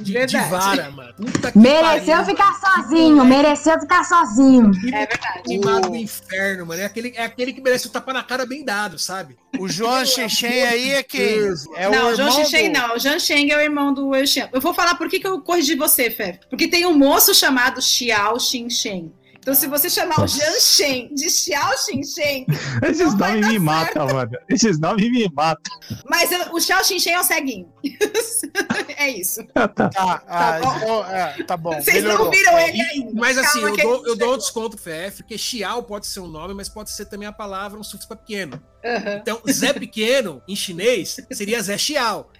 de, 0.00 0.26
de 0.26 0.36
vara, 0.38 0.90
mano. 0.90 1.14
Puta 1.14 1.52
que 1.52 1.58
Mereceu 1.58 2.16
pariu. 2.16 2.24
ficar 2.26 2.52
sozinho, 2.60 3.24
mereceu 3.24 3.80
ficar 3.80 4.04
sozinho. 4.04 4.70
é 4.92 5.06
verdade. 5.06 5.42
Queimado 5.44 5.90
do 5.90 5.96
inferno, 5.96 6.66
mano. 6.66 6.80
É 6.80 6.84
aquele, 6.84 7.12
é 7.16 7.24
aquele 7.24 7.52
que 7.52 7.60
merece 7.60 7.86
o 7.86 7.90
tapa 7.90 8.12
na 8.12 8.22
cara 8.22 8.46
bem 8.46 8.64
dado, 8.64 8.98
sabe? 8.98 9.36
O 9.58 9.68
João 9.68 10.04
Chechen 10.04 10.62
aí 10.62 10.90
é 10.92 11.02
quem? 11.02 11.40
Deus. 11.40 11.64
É 11.76 11.88
não, 11.88 12.08
o 12.08 12.12
o 12.12 12.14
Jean 12.16 12.26
irmão 12.28 12.44
Sheng 12.44 12.72
do- 12.72 12.78
não, 12.78 12.94
o 12.94 12.98
Jean 12.98 13.18
Sheng 13.18 13.50
é 13.52 13.56
o 13.56 13.60
irmão 13.60 13.94
do 13.94 14.08
Wei 14.08 14.26
Xian. 14.26 14.48
Eu 14.52 14.60
vou 14.60 14.74
falar 14.74 14.94
por 14.96 15.08
que, 15.08 15.18
que 15.20 15.26
eu 15.26 15.40
corrigi 15.40 15.74
você, 15.74 16.10
Fef. 16.10 16.38
Porque 16.50 16.68
tem 16.68 16.86
um 16.86 16.96
moço 16.96 17.34
chamado 17.34 17.80
Xiao 17.80 18.38
Xinchen. 18.40 19.12
Então, 19.44 19.54
se 19.54 19.66
você 19.66 19.90
chamar 19.90 20.18
Nossa. 20.20 20.38
o 20.38 20.40
Jean 20.40 20.58
Shen 20.58 21.14
de 21.14 21.28
Xiao 21.28 21.76
Xinchen, 21.76 22.46
Esses 22.82 22.98
Não 23.12 23.18
vai 23.18 23.32
nomes 23.32 23.46
dar 23.46 23.52
me 23.52 23.58
matam, 23.58 24.06
mano. 24.06 24.32
Esses 24.48 24.78
nomes 24.80 25.10
me 25.10 25.30
matam. 25.30 25.78
mas 26.08 26.32
eu- 26.32 26.54
o 26.54 26.58
Xiao 26.58 26.82
Xinchen 26.82 27.12
é 27.12 27.20
o 27.20 27.24
ceguinho. 27.24 27.70
é 28.96 29.10
isso. 29.10 29.42
Ah, 29.54 29.68
tá. 29.68 29.88
Tá, 29.90 30.24
ah, 30.26 30.60
bom. 30.60 30.76
então, 30.76 31.06
é, 31.10 31.42
tá 31.44 31.56
bom. 31.58 31.74
Vocês 31.80 32.02
não 32.02 32.12
melhorou. 32.12 32.30
viram 32.30 32.58
ele 32.58 32.80
ainda. 32.80 33.12
Mas 33.14 33.36
assim, 33.36 33.60
Calma 33.60 33.68
eu 33.68 33.76
dou, 33.76 34.06
eu 34.06 34.16
dou 34.16 34.34
um 34.34 34.38
desconto 34.38 34.76
pro 34.78 34.90
FF, 34.92 35.18
porque 35.22 35.36
Xiao 35.36 35.82
pode 35.82 36.06
ser 36.06 36.20
um 36.20 36.26
nome, 36.26 36.54
mas 36.54 36.70
pode 36.70 36.90
ser 36.90 37.04
também 37.04 37.28
a 37.28 37.32
palavra, 37.32 37.78
um 37.78 37.82
sufixo 37.84 38.08
pra 38.08 38.16
pequeno. 38.16 38.58
Aham. 38.82 39.16
Então, 39.20 39.40
Zé 39.50 39.72
Pequeno, 39.74 40.42
em 40.48 40.56
chinês, 40.56 41.16
seria 41.32 41.62
Zé 41.62 41.76
Xiao. 41.76 42.30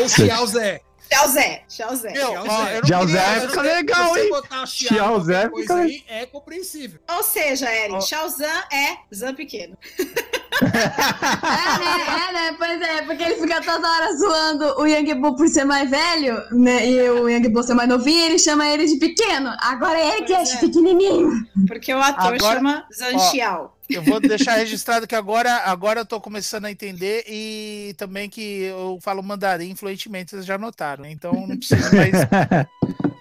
Ou 0.00 0.08
Xiao 0.08 0.46
Zé. 0.46 0.80
Tchau, 1.14 1.28
Zé. 1.28 1.62
Tchau, 1.68 1.96
Zé. 1.96 2.12
Meu, 2.12 2.26
Xiao 2.30 2.44
ó, 2.46 2.64
Zé. 2.64 2.76
eu 2.76 2.80
não 2.80 2.86
Xiao 2.88 3.06
queria- 3.06 3.20
Zé 3.22 3.28
eu 3.36 3.40
não 3.42 3.48
fica 3.48 3.62
queria- 3.62 3.76
legal, 3.76 4.08
você 4.08 4.20
hein? 4.22 4.30
botar 4.30 4.66
Xiao, 4.66 4.88
Xiao 4.94 5.20
Zé 5.20 5.50
fica- 5.50 5.74
aí, 5.76 6.04
é 6.08 6.26
compreensível. 6.26 7.00
Ou 7.16 7.22
seja, 7.22 7.70
Eren, 7.70 7.94
Ó. 7.96 8.00
Xiaozan 8.00 8.62
é 8.72 8.96
Zan 9.14 9.34
pequeno. 9.34 9.76
É, 10.54 10.68
né? 10.68 12.28
É, 12.28 12.32
né? 12.32 12.54
Pois 12.56 12.80
é, 12.80 13.02
porque 13.02 13.22
ele 13.24 13.34
fica 13.34 13.60
toda 13.60 13.90
hora 13.90 14.16
zoando 14.16 14.80
o 14.80 14.86
Yang 14.86 15.14
Bu 15.14 15.34
por 15.34 15.48
ser 15.48 15.64
mais 15.64 15.90
velho, 15.90 16.40
né? 16.52 16.88
E 16.88 17.10
o 17.10 17.28
Yang 17.28 17.48
Bu 17.48 17.60
ser 17.64 17.74
mais 17.74 17.88
novinho, 17.88 18.24
ele 18.26 18.38
chama 18.38 18.68
ele 18.68 18.86
de 18.86 18.96
pequeno. 18.96 19.52
Agora 19.60 19.98
é 19.98 20.16
ele 20.16 20.22
que 20.26 20.32
é 20.32 20.36
Pois 20.36 20.54
pequenininho. 20.54 21.30
Porque 21.66 21.92
o 21.92 22.00
ator 22.00 22.34
Agora- 22.34 22.54
chama 22.54 22.86
Zan 22.96 23.16
ó. 23.16 23.18
Xiao. 23.18 23.73
Eu 23.88 24.02
vou 24.02 24.18
deixar 24.20 24.54
registrado 24.56 25.06
que 25.06 25.14
agora, 25.14 25.52
agora 25.64 26.00
eu 26.00 26.06
tô 26.06 26.20
começando 26.20 26.64
a 26.64 26.70
entender 26.70 27.24
e 27.28 27.94
também 27.98 28.28
que 28.30 28.62
eu 28.62 28.98
falo 29.02 29.22
mandarim 29.22 29.74
fluentemente, 29.74 30.30
vocês 30.30 30.46
já 30.46 30.56
notaram, 30.58 31.02
né? 31.04 31.10
Então 31.10 31.32
não 31.46 31.56
preciso 31.56 31.94
mais. 31.94 32.12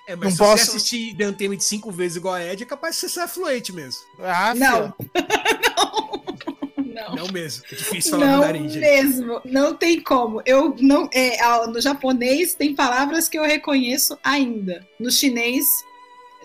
É, 0.05 0.17
mas 0.17 0.25
Não 0.25 0.31
se 0.31 0.37
posso- 0.37 0.65
você 0.65 0.71
assistir 0.71 1.15
The 1.15 1.29
Untamed 1.29 1.63
cinco 1.63 1.89
vezes 1.89 2.17
igual 2.17 2.33
a 2.33 2.43
Ed, 2.45 2.61
é 2.61 2.65
capaz 2.65 2.95
de 2.95 3.01
você 3.01 3.07
ser 3.09 3.25
fluente 3.25 3.71
mesmo. 3.71 4.01
Ah, 4.19 4.53
Não. 4.53 4.93
Não. 6.93 7.15
Não 7.15 7.27
mesmo. 7.31 7.63
É 7.71 7.75
difícil 7.75 8.11
falar 8.11 8.25
Não 8.25 8.37
mandarim, 8.39 8.69
gente. 8.69 8.81
mesmo, 8.81 9.41
não 9.45 9.73
tem 9.73 10.01
como. 10.01 10.41
Eu 10.45 10.75
não, 10.79 11.09
é, 11.13 11.37
no 11.67 11.79
japonês 11.81 12.53
tem 12.53 12.75
palavras 12.75 13.27
que 13.29 13.37
eu 13.39 13.43
reconheço 13.43 14.17
ainda. 14.23 14.85
No 14.99 15.09
chinês, 15.09 15.65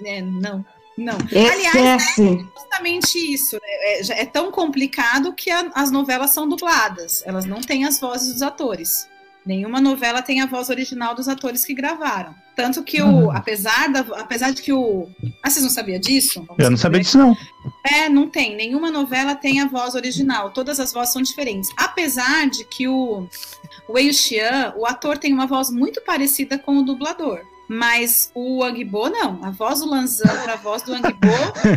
é, 0.05 0.23
não, 0.23 0.65
não. 0.99 1.17
Aliás, 1.17 2.03
Esquece. 2.03 2.47
justamente 2.59 3.19
isso. 3.33 3.57
né? 3.57 3.61
É, 3.65 4.23
é 4.23 4.27
tão 4.27 4.51
complicado 4.51 5.33
que 5.33 5.51
a- 5.51 5.71
as 5.75 5.91
novelas 5.91 6.31
são 6.31 6.49
dubladas. 6.49 7.23
Elas 7.25 7.45
não 7.45 7.61
têm 7.61 7.85
as 7.85 7.99
vozes 8.01 8.33
dos 8.33 8.43
atores. 8.43 9.07
Nenhuma 9.47 9.81
novela 9.81 10.21
tem 10.21 10.43
a 10.43 10.47
voz 10.47 10.69
original 10.69 11.15
dos 11.15 11.27
atores 11.27 11.65
que 11.65 11.73
gravaram. 11.73 12.35
Tanto 12.55 12.83
que 12.83 13.01
o, 13.01 13.07
Hum. 13.29 13.31
apesar, 13.31 13.89
da, 13.91 14.01
apesar 14.21 14.51
de 14.51 14.61
que 14.61 14.73
o. 14.73 15.09
Ah, 15.43 15.49
vocês 15.49 15.65
não 15.65 15.71
sabiam 15.71 15.99
disso? 15.99 16.45
Eu 16.59 16.69
não 16.69 16.77
sabia 16.77 17.01
disso, 17.01 17.17
não. 17.17 17.35
É, 17.87 18.09
não 18.11 18.29
tem. 18.29 18.55
Nenhuma 18.57 18.91
novela 18.91 19.35
tem 19.35 19.61
a 19.61 19.67
voz 19.67 19.95
original. 19.95 20.51
Todas 20.51 20.79
as 20.81 20.93
vozes 20.93 21.13
são 21.15 21.23
diferentes. 21.23 21.71
Apesar 21.79 22.47
de 22.51 22.65
que 22.65 22.87
o, 22.89 23.27
o 23.89 23.93
Wei 23.93 24.13
Xian, 24.13 24.75
o 24.77 24.85
ator 24.85 25.17
tem 25.17 25.33
uma 25.33 25.47
voz 25.47 25.71
muito 25.71 26.03
parecida 26.03 26.59
com 26.59 26.77
o 26.79 26.83
dublador. 26.83 27.41
Mas 27.69 28.31
o 28.35 28.65
Angbo 28.65 29.09
não. 29.09 29.45
A 29.45 29.51
voz 29.51 29.81
do 29.81 29.89
Lanzan 29.89 30.29
para 30.43 30.55
a 30.55 30.57
voz 30.57 30.83
do 30.83 30.93
Angbo 30.93 31.09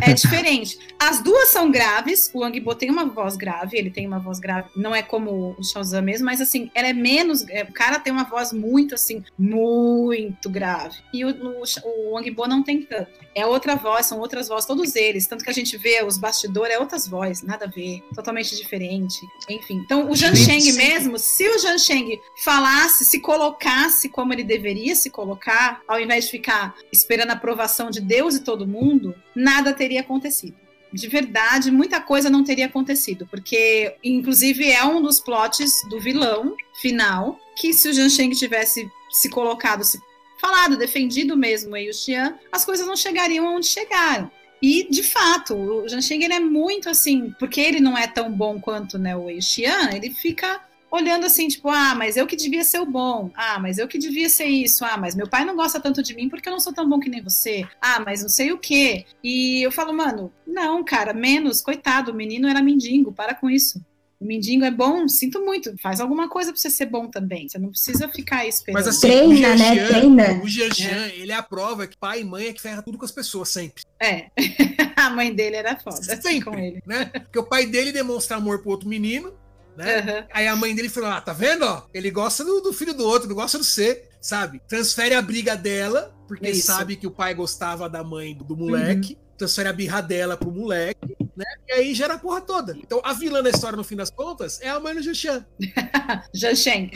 é 0.01 0.13
diferente. 0.15 0.79
As 0.97 1.21
duas 1.21 1.49
são 1.49 1.69
graves. 1.69 2.31
O 2.33 2.43
Angbo 2.43 2.73
tem 2.73 2.89
uma 2.89 3.05
voz 3.05 3.35
grave, 3.35 3.77
ele 3.77 3.89
tem 3.91 4.07
uma 4.07 4.19
voz 4.19 4.39
grave. 4.39 4.69
Não 4.75 4.95
é 4.95 5.01
como 5.01 5.55
o 5.57 5.63
Shaozan 5.63 6.01
mesmo, 6.01 6.25
mas 6.25 6.39
assim, 6.39 6.71
ela 6.73 6.87
é 6.87 6.93
menos. 6.93 7.47
é, 7.49 7.63
O 7.63 7.73
cara 7.73 7.99
tem 7.99 8.11
uma 8.13 8.23
voz 8.23 8.53
muito 8.53 8.95
assim, 8.95 9.23
muito 9.37 10.49
grave. 10.49 10.97
E 11.13 11.25
o, 11.25 11.29
o, 11.29 12.11
o 12.11 12.17
Angbo 12.17 12.47
não 12.47 12.63
tem 12.63 12.81
tanto. 12.83 13.11
É 13.35 13.45
outra 13.45 13.75
voz, 13.75 14.05
são 14.05 14.19
outras 14.19 14.47
vozes, 14.47 14.65
todos 14.65 14.95
eles. 14.95 15.27
Tanto 15.27 15.43
que 15.43 15.49
a 15.49 15.53
gente 15.53 15.77
vê 15.77 16.03
os 16.03 16.17
bastidores, 16.17 16.75
é 16.75 16.79
outras 16.79 17.07
vozes, 17.07 17.43
nada 17.43 17.65
a 17.65 17.67
ver, 17.69 18.01
totalmente 18.13 18.55
diferente. 18.55 19.19
Enfim. 19.49 19.81
Então, 19.85 20.09
o 20.09 20.15
Jan 20.15 20.35
Sheng 20.35 20.73
mesmo, 20.73 21.17
se 21.17 21.47
o 21.47 21.59
Jan 21.59 21.77
Sheng 21.77 22.19
falasse, 22.43 23.05
se 23.05 23.19
colocasse 23.19 24.09
como 24.09 24.33
ele 24.33 24.43
deveria 24.43 24.95
se 24.95 25.09
colocar, 25.09 25.80
ao 25.87 25.99
invés 25.99 26.25
de 26.25 26.31
ficar 26.31 26.75
esperando 26.91 27.31
a 27.31 27.33
aprovação 27.33 27.89
de 27.89 28.01
Deus 28.01 28.35
e 28.35 28.43
todo 28.43 28.67
mundo, 28.67 29.15
nada 29.35 29.73
teria 29.73 30.01
acontecido. 30.01 30.55
De 30.93 31.07
verdade, 31.07 31.71
muita 31.71 32.01
coisa 32.01 32.29
não 32.29 32.43
teria 32.43 32.65
acontecido, 32.65 33.25
porque, 33.27 33.95
inclusive, 34.03 34.69
é 34.69 34.83
um 34.83 35.01
dos 35.01 35.21
plots 35.21 35.71
do 35.89 36.01
vilão 36.01 36.55
final, 36.81 37.39
que 37.55 37.73
se 37.73 37.87
o 37.87 37.93
Jan 37.93 38.09
Sheng 38.09 38.35
tivesse 38.35 38.89
se 39.09 39.29
colocado, 39.29 39.83
se 39.85 39.97
falado, 40.41 40.75
defendido 40.75 41.37
mesmo 41.37 41.75
o 41.75 41.93
Xian, 41.93 42.37
as 42.51 42.65
coisas 42.65 42.85
não 42.85 42.95
chegariam 42.97 43.55
onde 43.55 43.67
chegaram. 43.67 44.29
E, 44.61 44.87
de 44.89 45.03
fato, 45.03 45.55
o 45.55 45.87
Zhang 45.87 46.01
Sheng 46.01 46.23
ele 46.23 46.33
é 46.33 46.39
muito 46.39 46.89
assim, 46.89 47.33
porque 47.39 47.61
ele 47.61 47.79
não 47.79 47.97
é 47.97 48.07
tão 48.07 48.31
bom 48.31 48.59
quanto 48.59 48.97
né, 48.97 49.15
o 49.15 49.29
Xian, 49.39 49.91
ele 49.93 50.11
fica 50.11 50.61
olhando 50.91 51.25
assim, 51.25 51.47
tipo, 51.47 51.69
ah, 51.69 51.95
mas 51.95 52.17
eu 52.17 52.27
que 52.27 52.35
devia 52.35 52.63
ser 52.63 52.79
o 52.79 52.85
bom. 52.85 53.31
Ah, 53.33 53.57
mas 53.59 53.77
eu 53.77 53.87
que 53.87 53.97
devia 53.97 54.27
ser 54.29 54.45
isso. 54.45 54.83
Ah, 54.83 54.97
mas 54.97 55.15
meu 55.15 55.27
pai 55.27 55.45
não 55.45 55.55
gosta 55.55 55.79
tanto 55.79 56.03
de 56.03 56.13
mim 56.13 56.27
porque 56.29 56.47
eu 56.49 56.53
não 56.53 56.59
sou 56.59 56.73
tão 56.73 56.87
bom 56.87 56.99
que 56.99 57.09
nem 57.09 57.21
você. 57.23 57.65
Ah, 57.81 58.01
mas 58.05 58.21
não 58.21 58.29
sei 58.29 58.51
o 58.51 58.57
quê. 58.57 59.05
E 59.23 59.65
eu 59.65 59.71
falo, 59.71 59.93
mano, 59.93 60.31
não, 60.45 60.83
cara, 60.83 61.13
menos, 61.13 61.61
coitado, 61.61 62.11
o 62.11 62.15
menino 62.15 62.47
era 62.47 62.61
mendigo, 62.61 63.11
para 63.13 63.33
com 63.33 63.49
isso. 63.49 63.81
O 64.19 64.25
mendigo 64.25 64.63
é 64.63 64.69
bom, 64.69 65.07
sinto 65.07 65.43
muito. 65.43 65.73
Faz 65.81 65.99
alguma 65.99 66.29
coisa 66.29 66.51
pra 66.51 66.61
você 66.61 66.69
ser 66.69 66.85
bom 66.85 67.07
também. 67.07 67.49
Você 67.49 67.57
não 67.57 67.69
precisa 67.69 68.07
ficar 68.07 68.45
esperando. 68.45 68.83
Mas 68.85 68.87
assim, 68.87 69.07
Treina, 69.07 69.27
o 69.31 69.35
Jean 69.35 69.55
né? 69.55 69.75
Jean- 69.75 69.87
Treina. 69.87 70.43
O 70.43 70.47
Jean 70.47 71.07
ele 71.07 71.31
é 71.31 71.35
a 71.35 71.41
prova 71.41 71.87
que 71.87 71.97
pai 71.97 72.21
e 72.21 72.23
mãe 72.23 72.45
é 72.47 72.53
que 72.53 72.61
ferra 72.61 72.83
tudo 72.83 72.99
com 72.99 73.05
as 73.05 73.11
pessoas, 73.11 73.49
sempre. 73.49 73.83
É. 73.99 74.27
a 74.95 75.09
mãe 75.09 75.33
dele 75.33 75.55
era 75.55 75.75
foda 75.75 76.03
Sempre. 76.03 76.41
com 76.41 76.53
ele. 76.53 76.83
Né? 76.85 77.05
Porque 77.05 77.39
o 77.39 77.43
pai 77.43 77.65
dele 77.65 77.91
demonstra 77.91 78.37
amor 78.37 78.61
pro 78.61 78.69
outro 78.69 78.87
menino, 78.87 79.33
né? 79.81 79.99
Aham. 79.99 80.25
Aí 80.31 80.47
a 80.47 80.55
mãe 80.55 80.75
dele 80.75 80.89
falou: 80.89 81.09
Ah, 81.09 81.19
tá 81.19 81.33
vendo? 81.33 81.65
Ó? 81.65 81.83
Ele 81.93 82.11
gosta 82.11 82.43
do, 82.43 82.61
do 82.61 82.71
filho 82.73 82.93
do 82.93 83.05
outro, 83.05 83.27
não 83.27 83.35
gosta 83.35 83.57
do 83.57 83.63
C, 83.63 84.03
sabe? 84.21 84.61
Transfere 84.67 85.15
a 85.15 85.21
briga 85.21 85.55
dela, 85.55 86.13
porque 86.27 86.49
Isso. 86.49 86.67
sabe 86.67 86.95
que 86.95 87.07
o 87.07 87.11
pai 87.11 87.33
gostava 87.33 87.89
da 87.89 88.03
mãe 88.03 88.35
do, 88.35 88.43
do 88.43 88.55
moleque. 88.55 89.13
Uhum. 89.13 89.21
Transfere 89.41 89.69
a 89.69 89.73
birra 89.73 90.01
dela 90.01 90.37
pro 90.37 90.51
moleque, 90.51 91.17
né? 91.35 91.45
E 91.67 91.71
aí 91.71 91.95
gera 91.95 92.13
a 92.13 92.17
porra 92.19 92.41
toda. 92.41 92.77
Então 92.77 93.01
a 93.03 93.11
vilã 93.11 93.41
da 93.41 93.49
história, 93.49 93.75
no 93.75 93.83
fim 93.83 93.95
das 93.95 94.11
contas, 94.11 94.61
é 94.61 94.69
a 94.69 94.79
mãe 94.79 94.93
do 94.93 95.01
Jushan. 95.01 95.43
Jan 96.31 96.53
Sheng. 96.53 96.91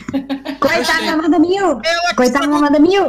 Coitada 0.60 1.04
da 1.06 1.12
Amanda 1.14 1.40
Mil. 1.40 1.80
Coitada 2.14 2.46
da 2.46 2.56
Amanda 2.56 2.78
Mil. 2.78 3.04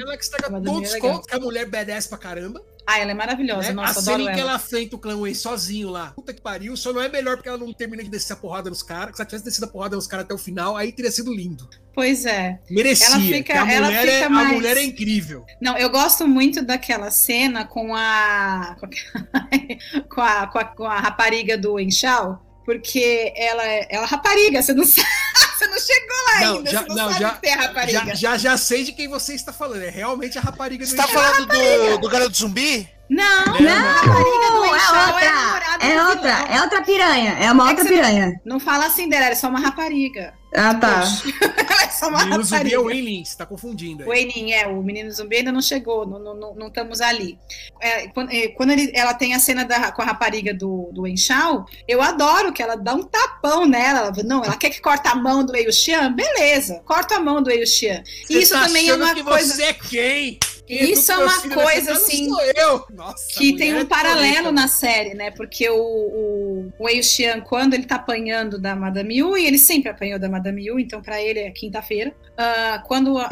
Ela 0.00 0.16
que 0.16 0.22
estraga 0.22 0.56
a 0.56 0.60
todos 0.60 0.92
é 0.92 0.94
os 0.94 1.00
contos, 1.00 1.26
que 1.26 1.34
a 1.34 1.40
mulher 1.40 1.66
BDS 1.66 2.06
pra 2.06 2.16
caramba. 2.16 2.62
Ah, 2.86 3.00
ela 3.00 3.10
é 3.10 3.14
maravilhosa. 3.14 3.68
né? 3.68 3.72
Nossa, 3.74 3.98
a 3.98 4.02
cena 4.02 4.30
em 4.30 4.34
que 4.34 4.40
ela. 4.40 4.54
enfrenta 4.56 4.94
o 4.94 4.98
clã 4.98 5.16
Wei 5.16 5.34
sozinho 5.34 5.90
lá. 5.90 6.12
Puta 6.14 6.32
que 6.32 6.40
pariu, 6.40 6.76
só 6.76 6.92
não 6.92 7.02
é 7.02 7.08
melhor 7.08 7.36
porque 7.36 7.48
ela 7.48 7.58
não 7.58 7.72
termina 7.72 8.02
de 8.04 8.08
descer 8.08 8.34
a 8.34 8.36
porrada 8.36 8.70
nos 8.70 8.82
caras. 8.82 9.16
Se 9.16 9.22
ela 9.22 9.26
tivesse 9.28 9.44
descido 9.44 9.66
a 9.66 9.68
porrada 9.68 9.96
nos 9.96 10.06
caras 10.06 10.24
até 10.24 10.32
o 10.34 10.38
final, 10.38 10.76
aí 10.76 10.92
teria 10.92 11.10
sido 11.10 11.34
lindo. 11.34 11.68
Pois 11.92 12.24
é. 12.26 12.60
Merecia. 12.70 13.06
Ela 13.06 13.18
fica- 13.20 13.54
a, 13.64 13.72
ela 13.72 13.86
mulher 13.86 14.06
é, 14.08 14.12
fica 14.12 14.26
a 14.26 14.30
mais- 14.30 14.52
mulher 14.52 14.76
é 14.76 14.82
incrível. 14.84 15.44
Não, 15.60 15.76
eu 15.76 15.90
gosto 15.90 16.28
muito 16.28 16.62
daquela 16.64 17.10
cena 17.10 17.64
com 17.64 17.94
a. 17.94 18.76
com 18.78 18.86
a, 18.86 18.88
com 20.08 20.20
a, 20.20 20.46
com 20.46 20.58
a, 20.58 20.64
com 20.64 20.84
a 20.84 21.00
rapariga 21.00 21.58
do 21.58 21.80
Enxau, 21.80 22.40
porque 22.64 23.32
ela 23.36 23.64
é 23.66 23.86
ela 23.90 24.04
é 24.04 24.08
rapariga, 24.08 24.62
você 24.62 24.72
não 24.74 24.84
sabe, 24.86 25.08
você 25.56 25.66
não 25.66 25.78
chegou 25.78 26.16
lá 26.28 26.40
Não, 26.40 26.56
ainda, 26.58 26.70
já- 26.70 26.82
você 26.82 26.88
não, 26.88 26.94
não, 26.96 27.08
sabe 27.08 27.20
já- 27.20 27.30
que 27.30 27.48
a 27.48 27.56
rapariga. 27.56 27.98
Já, 28.06 28.14
já, 28.14 28.36
já 28.38 28.56
sei 28.56 28.84
de 28.84 28.92
quem 28.92 29.08
você 29.08 29.34
está 29.34 29.52
falando. 29.52 29.82
É 29.82 29.90
realmente 29.90 30.38
a 30.38 30.40
rapariga 30.40 30.84
do 30.84 30.88
Você 30.90 30.96
tá 30.96 31.04
Enxau. 31.04 31.22
falando 31.22 31.46
do, 31.46 31.98
do 31.98 32.08
garoto 32.08 32.36
zumbi? 32.36 32.88
Não, 33.08 33.46
Não, 33.46 33.86
a 33.86 33.92
rapariga 33.92 34.46
do 34.50 34.54
Não, 34.54 34.64
é 34.64 34.76
Enxau 34.76 34.96
é, 34.96 34.98
a 34.98 35.06
outra. 35.12 35.32
namorada 35.32 35.84
É 35.86 35.94
do 35.94 36.08
outra, 36.10 36.30
é 36.56 36.60
outra 36.62 36.82
piranha. 36.82 37.36
É 37.40 37.52
uma 37.52 37.66
É 37.66 37.70
outra 37.70 37.84
piranha. 37.84 38.40
Não 38.44 38.58
fala 38.58 38.86
assim 38.86 39.08
dela, 39.08 39.24
ela 39.26 39.32
é 39.32 39.36
só 39.36 39.48
uma 39.48 39.60
rapariga. 39.60 40.34
Ah, 40.56 40.74
tá. 40.74 41.02
ela 42.02 42.20
é 42.22 42.24
Menino 42.24 42.42
zumbi 42.44 42.72
é 42.72 42.78
o 42.78 42.84
Wayne 42.84 43.00
Lin, 43.02 43.24
você 43.24 43.36
tá 43.36 43.46
confundindo. 43.46 44.02
aí. 44.02 44.08
O 44.08 44.14
Enin, 44.14 44.52
é, 44.52 44.66
o 44.66 44.82
menino 44.82 45.10
zumbi 45.10 45.36
ainda 45.36 45.52
não 45.52 45.60
chegou, 45.62 46.06
não, 46.06 46.18
não, 46.18 46.34
não, 46.34 46.54
não 46.54 46.66
estamos 46.68 47.00
ali. 47.00 47.38
É, 47.80 48.08
quando 48.08 48.30
é, 48.32 48.48
quando 48.48 48.70
ele- 48.70 48.90
ela 48.94 49.14
tem 49.14 49.34
a 49.34 49.38
cena 49.38 49.64
da, 49.64 49.92
com 49.92 50.02
a 50.02 50.04
rapariga 50.04 50.54
do, 50.54 50.90
do 50.92 51.06
Enxau, 51.06 51.66
eu 51.86 52.00
adoro 52.02 52.52
que 52.52 52.62
ela 52.62 52.76
dá 52.76 52.94
um 52.94 53.02
tapão 53.02 53.66
nela. 53.66 53.98
Ela, 53.98 54.12
não, 54.24 54.44
ela 54.44 54.56
quer 54.56 54.70
que 54.70 54.80
corta 54.80 55.10
a 55.10 55.14
mão 55.14 55.44
do 55.44 55.54
Eio 55.54 55.72
Xian? 55.72 56.12
Beleza, 56.12 56.80
corta 56.84 57.16
a 57.16 57.20
mão 57.20 57.42
do 57.42 57.50
Eio 57.50 57.66
Xian. 57.66 58.02
Você 58.26 58.38
Isso 58.38 58.54
tá 58.54 58.66
também 58.66 58.88
é 58.88 58.94
uma 58.94 59.14
que 59.14 59.22
coisa. 59.22 59.54
Você 59.54 59.62
é 59.62 59.72
quem? 59.72 60.38
Isso 60.68 61.12
é 61.12 61.18
uma 61.18 61.40
coisa, 61.42 61.92
assim, 61.92 62.28
Sou 62.28 62.42
eu. 62.42 62.84
Nossa, 62.90 63.38
que 63.38 63.56
tem 63.56 63.74
um 63.74 63.78
é 63.78 63.84
paralelo 63.84 64.50
na 64.50 64.68
série, 64.68 65.14
né? 65.14 65.30
Porque 65.30 65.68
o, 65.68 65.76
o, 65.76 66.72
o 66.78 66.84
Wei 66.84 67.02
Xian, 67.02 67.40
quando 67.40 67.74
ele 67.74 67.84
tá 67.84 67.96
apanhando 67.96 68.58
da 68.58 68.74
Madame 68.74 69.18
Yu, 69.18 69.36
e 69.36 69.46
ele 69.46 69.58
sempre 69.58 69.90
apanhou 69.90 70.18
da 70.18 70.28
Madame 70.28 70.66
Yu, 70.66 70.78
então 70.78 71.00
pra 71.00 71.20
ele 71.20 71.40
é 71.40 71.50
quinta-feira. 71.50 72.14
ah, 72.36 72.82
quando 72.86 73.18
a, 73.18 73.28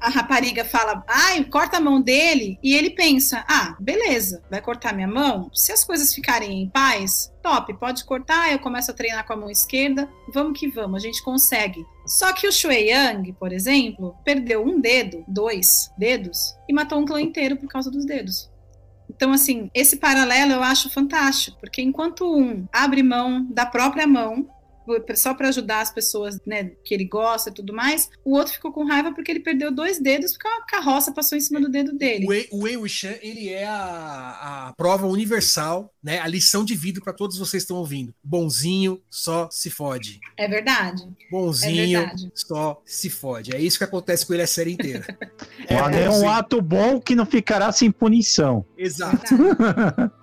a 0.00 0.08
rapariga 0.08 0.64
fala, 0.64 1.04
ai, 1.06 1.44
corta 1.44 1.76
a 1.76 1.80
mão 1.80 2.00
dele, 2.00 2.58
e 2.62 2.74
ele 2.74 2.90
pensa, 2.90 3.44
ah, 3.48 3.76
beleza, 3.78 4.42
vai 4.50 4.60
cortar 4.60 4.94
minha 4.94 5.08
mão? 5.08 5.50
Se 5.52 5.72
as 5.72 5.84
coisas 5.84 6.14
ficarem 6.14 6.62
em 6.62 6.68
paz, 6.68 7.32
top, 7.42 7.74
pode 7.74 8.04
cortar, 8.04 8.52
eu 8.52 8.58
começo 8.58 8.90
a 8.90 8.94
treinar 8.94 9.26
com 9.26 9.32
a 9.32 9.36
mão 9.36 9.50
esquerda, 9.50 10.08
vamos 10.32 10.58
que 10.58 10.68
vamos, 10.68 11.02
a 11.02 11.06
gente 11.06 11.22
consegue. 11.22 11.84
Só 12.06 12.32
que 12.32 12.46
o 12.46 12.52
Shui 12.52 12.88
Yang, 12.88 13.32
por 13.34 13.52
exemplo, 13.52 14.16
perdeu 14.24 14.64
um 14.64 14.80
dedo, 14.80 15.24
dois 15.26 15.92
dedos, 15.96 16.56
e 16.68 16.72
matou 16.72 16.98
um 16.98 17.04
clã 17.04 17.20
inteiro 17.20 17.56
por 17.56 17.68
causa 17.68 17.90
dos 17.90 18.04
dedos. 18.04 18.50
Então, 19.08 19.32
assim, 19.32 19.70
esse 19.74 19.96
paralelo 19.96 20.52
eu 20.52 20.62
acho 20.62 20.90
fantástico, 20.90 21.58
porque 21.60 21.82
enquanto 21.82 22.24
um 22.24 22.66
abre 22.72 23.02
mão 23.02 23.46
da 23.50 23.66
própria 23.66 24.06
mão, 24.06 24.48
só 25.14 25.34
para 25.34 25.48
ajudar 25.48 25.80
as 25.80 25.92
pessoas 25.92 26.40
né, 26.46 26.72
que 26.84 26.94
ele 26.94 27.04
gosta 27.04 27.50
e 27.50 27.54
tudo 27.54 27.72
mais, 27.72 28.10
o 28.24 28.36
outro 28.36 28.54
ficou 28.54 28.72
com 28.72 28.84
raiva 28.84 29.12
porque 29.12 29.30
ele 29.30 29.40
perdeu 29.40 29.70
dois 29.72 29.98
dedos, 29.98 30.32
porque 30.32 30.48
uma 30.48 30.64
carroça 30.66 31.12
passou 31.12 31.36
em 31.36 31.40
cima 31.40 31.60
do 31.60 31.68
dedo 31.68 31.92
dele. 31.92 32.26
O 32.50 32.62
Wei, 32.62 32.76
Wuxian, 32.76 33.14
ele 33.22 33.48
é 33.48 33.66
a, 33.66 34.68
a 34.68 34.72
prova 34.76 35.06
universal, 35.06 35.92
né? 36.02 36.20
A 36.20 36.26
lição 36.26 36.64
de 36.64 36.74
vida 36.74 37.00
para 37.00 37.12
todos 37.12 37.38
vocês 37.38 37.62
que 37.62 37.64
estão 37.64 37.76
ouvindo. 37.76 38.14
Bonzinho 38.22 39.00
só 39.10 39.48
se 39.50 39.70
fode. 39.70 40.20
É 40.36 40.48
verdade. 40.48 41.02
Bonzinho 41.30 41.98
É 41.98 42.00
verdade. 42.00 42.30
só 42.34 42.80
se 42.84 43.10
fode. 43.10 43.54
É 43.54 43.60
isso 43.60 43.78
que 43.78 43.84
acontece 43.84 44.26
com 44.26 44.32
ele 44.32 44.42
a 44.42 44.46
série 44.46 44.72
inteira. 44.72 45.04
É, 45.68 45.74
é 46.04 46.10
um 46.10 46.28
ato 46.28 46.60
bom 46.60 47.00
que 47.00 47.14
não 47.14 47.26
ficará 47.26 47.70
sem 47.72 47.90
punição. 47.90 48.64
Exato. 48.76 49.34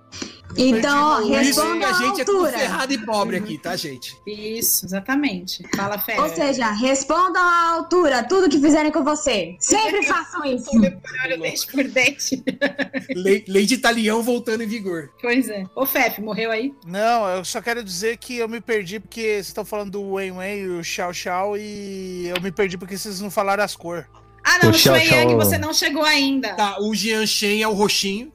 Então, 0.58 1.12
ó, 1.12 1.16
Por 1.22 1.24
isso 1.26 1.62
que 1.62 1.68
responda 1.68 1.88
a 1.88 1.90
à 1.90 1.94
gente 1.94 2.22
é 2.22 2.26
tudo 2.26 2.38
altura. 2.46 2.60
ferrado 2.60 2.94
e 2.94 2.98
pobre 3.06 3.38
aqui, 3.38 3.58
tá, 3.58 3.76
gente? 3.76 4.18
Isso, 4.26 4.86
exatamente. 4.86 5.64
Fala, 5.76 6.00
Fé. 6.00 6.20
Ou 6.20 6.30
seja, 6.34 6.72
respondam 6.72 7.42
à 7.42 7.70
altura 7.74 8.24
tudo 8.24 8.50
que 8.50 8.60
fizerem 8.60 8.92
com 8.92 9.04
você. 9.04 9.56
Sempre 9.60 10.04
façam 10.06 10.44
isso. 10.46 10.70
olho 10.76 11.40
dente 11.42 11.68
por 11.72 11.84
dente. 11.84 12.44
Lei, 13.16 13.44
lei 13.48 13.66
de 13.66 13.76
italião 13.76 14.22
voltando 14.24 14.64
em 14.64 14.68
vigor. 14.68 15.12
Pois 15.22 15.48
é. 15.50 15.64
Ô, 15.76 15.86
Fefe, 15.86 16.22
morreu 16.22 16.52
aí? 16.52 16.74
Não, 16.86 17.28
eu 17.30 17.46
só 17.46 17.62
quero 17.62 17.84
dizer 17.84 18.18
que 18.18 18.38
eu 18.38 18.48
me 18.50 18.60
perdi 18.62 19.00
porque 19.00 19.22
vocês 19.22 19.48
estão 19.48 19.64
falando 19.66 19.92
do 19.92 20.02
Wen 20.14 20.32
Wen 20.34 20.58
e 20.60 20.68
o 20.68 20.84
Xiao 20.84 21.14
Xiao 21.14 21.58
e 21.58 22.28
eu 22.36 22.42
me 22.42 22.52
perdi 22.52 22.78
porque 22.78 22.98
vocês 22.98 23.22
não 23.22 23.30
falaram 23.32 23.64
as 23.64 23.76
cores. 23.76 24.06
Ah, 24.44 24.60
não, 24.64 24.72
O 24.72 24.74
o 24.74 24.78
Xiao 24.78 24.96
Yang 24.98 25.08
Xiao- 25.10 25.36
você 25.38 25.58
não 25.58 25.74
chegou 25.74 26.04
ainda. 26.04 26.54
Tá, 26.56 26.78
o 26.82 26.94
Jian 26.96 27.26
Shen 27.26 27.62
é 27.62 27.68
o 27.68 27.74
roxinho. 27.74 28.32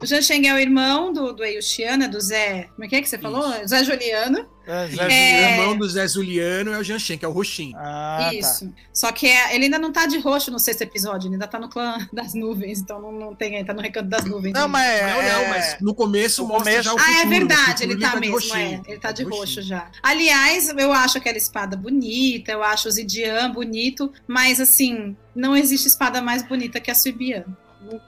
O 0.00 0.06
Zhan 0.06 0.22
Sheng 0.22 0.46
é 0.46 0.54
o 0.54 0.58
irmão 0.58 1.12
do, 1.12 1.32
do 1.32 1.42
Eiuxiana, 1.44 2.06
do 2.08 2.20
Zé. 2.20 2.68
Como 2.76 2.84
é 2.84 2.88
que 2.88 2.94
é 2.94 3.02
que 3.02 3.08
você 3.08 3.18
falou? 3.18 3.52
Zé 3.66 3.82
Juliano. 3.82 4.46
É, 4.64 4.86
Zé 4.86 5.06
O 5.06 5.10
É. 5.10 5.52
irmão 5.58 5.76
do 5.76 5.88
Zé 5.88 6.06
Zuliano 6.06 6.72
é 6.72 6.78
o 6.78 6.84
Jian 6.84 7.00
Shen, 7.00 7.18
que 7.18 7.24
é 7.24 7.28
o 7.28 7.32
roxinho. 7.32 7.76
Ah, 7.76 8.18
tá. 8.30 8.34
Isso. 8.34 8.72
Só 8.92 9.10
que 9.10 9.26
é- 9.26 9.56
ele 9.56 9.64
ainda 9.64 9.76
não 9.78 9.90
tá 9.90 10.06
de 10.06 10.16
roxo 10.18 10.52
no 10.52 10.58
sexto 10.60 10.82
episódio, 10.82 11.26
ele 11.26 11.34
ainda 11.34 11.48
tá 11.48 11.58
no 11.58 11.68
clã 11.68 11.96
das 12.12 12.32
nuvens, 12.32 12.78
então 12.78 13.00
não, 13.02 13.10
não 13.10 13.34
tem, 13.34 13.56
ele 13.56 13.64
tá 13.64 13.74
no 13.74 13.80
recanto 13.82 14.08
das 14.08 14.24
nuvens. 14.24 14.52
Não, 14.52 14.66
ainda. 14.66 14.68
mas 14.78 15.00
Não, 15.00 15.20
é, 15.20 15.32
não, 15.42 15.48
mas 15.48 15.76
no 15.80 15.92
começo 15.94 16.42
no 16.42 16.48
mostra 16.48 16.70
começo- 16.70 16.84
já 16.84 16.94
o 16.94 16.98
Ah, 17.00 17.20
é 17.20 17.24
no 17.24 17.30
verdade, 17.30 17.64
futuro 17.64 17.90
ele 17.92 18.00
tá 18.00 18.14
de 18.14 18.20
mesmo, 18.20 18.54
é. 18.56 18.80
Ele 18.86 18.98
tá 19.00 19.10
de 19.10 19.22
Roxinho. 19.24 19.40
roxo 19.40 19.62
já. 19.62 19.90
Aliás, 20.00 20.68
eu 20.78 20.92
acho 20.92 21.18
aquela 21.18 21.38
espada 21.38 21.76
bonita, 21.76 22.52
eu 22.52 22.62
acho 22.62 22.86
o 22.86 22.90
Zidian 22.92 23.50
bonito, 23.50 24.12
mas 24.28 24.60
assim, 24.60 25.16
não 25.34 25.56
existe 25.56 25.88
espada 25.88 26.22
mais 26.22 26.44
bonita 26.44 26.78
que 26.78 26.88
a 26.90 26.94
Suibian. 26.94 27.44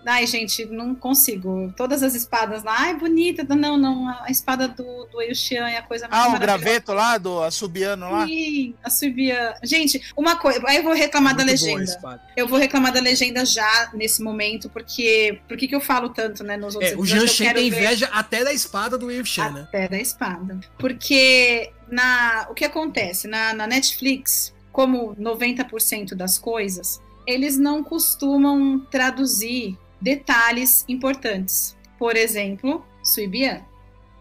Ai, 0.07 0.27
gente, 0.27 0.65
não 0.67 0.95
consigo. 0.95 1.73
Todas 1.77 2.03
as 2.03 2.15
espadas 2.15 2.63
lá, 2.63 2.75
ai, 2.79 2.95
bonita. 2.95 3.45
Não, 3.55 3.77
não, 3.77 4.09
a 4.09 4.31
espada 4.31 4.69
do, 4.69 5.07
do 5.07 5.21
Eushian 5.23 5.69
é 5.69 5.79
a 5.79 5.83
coisa 5.83 6.09
mais 6.09 6.23
Ah, 6.25 6.29
o 6.29 6.33
maravilhosa. 6.33 6.59
graveto 6.63 6.93
lá 6.93 7.19
do 7.19 7.43
Assubiano 7.43 8.11
lá? 8.11 8.27
Sim, 8.27 8.75
a 8.83 8.91
Suibian. 8.91 9.55
Gente, 9.63 10.01
uma 10.17 10.37
coisa, 10.37 10.61
aí 10.67 10.77
eu 10.77 10.83
vou 10.83 10.93
reclamar 10.95 11.35
da 11.37 11.45
Muito 11.45 11.59
boa 11.61 11.73
a 11.73 11.77
legenda. 11.79 12.23
Eu 12.37 12.49
vou 12.49 12.59
reclamar 12.59 12.93
da 12.93 13.01
legenda 13.01 13.45
já 13.45 13.91
nesse 13.95 14.23
momento, 14.23 14.69
porque. 14.71 15.41
Por 15.49 15.57
que, 15.57 15.69
que 15.69 15.75
eu 15.75 15.81
falo 15.81 16.09
tanto, 16.11 16.43
né, 16.45 16.57
nos 16.57 16.75
outros 16.75 16.93
É, 16.93 16.97
o 16.97 17.05
Shen 17.07 17.47
quero 17.47 17.59
tem 17.61 17.71
ver? 17.71 17.77
inveja 17.79 18.09
até 18.13 18.45
da 18.45 18.53
espada 18.53 18.97
do 18.99 19.11
Shen, 19.25 19.51
né? 19.53 19.63
Até 19.69 19.89
da 19.89 19.99
espada. 19.99 20.59
Porque 20.79 21.71
na, 21.91 22.47
o 22.51 22.55
que 22.55 22.65
acontece? 22.65 23.27
Na, 23.29 23.53
na 23.53 23.67
Netflix, 23.67 24.55
como 24.73 25.15
90% 25.17 26.15
das 26.15 26.39
coisas, 26.39 27.01
eles 27.31 27.57
não 27.57 27.83
costumam 27.83 28.81
traduzir 28.91 29.79
detalhes 30.01 30.85
importantes. 30.89 31.77
Por 31.99 32.17
exemplo, 32.17 32.85
Suibian. 33.03 33.63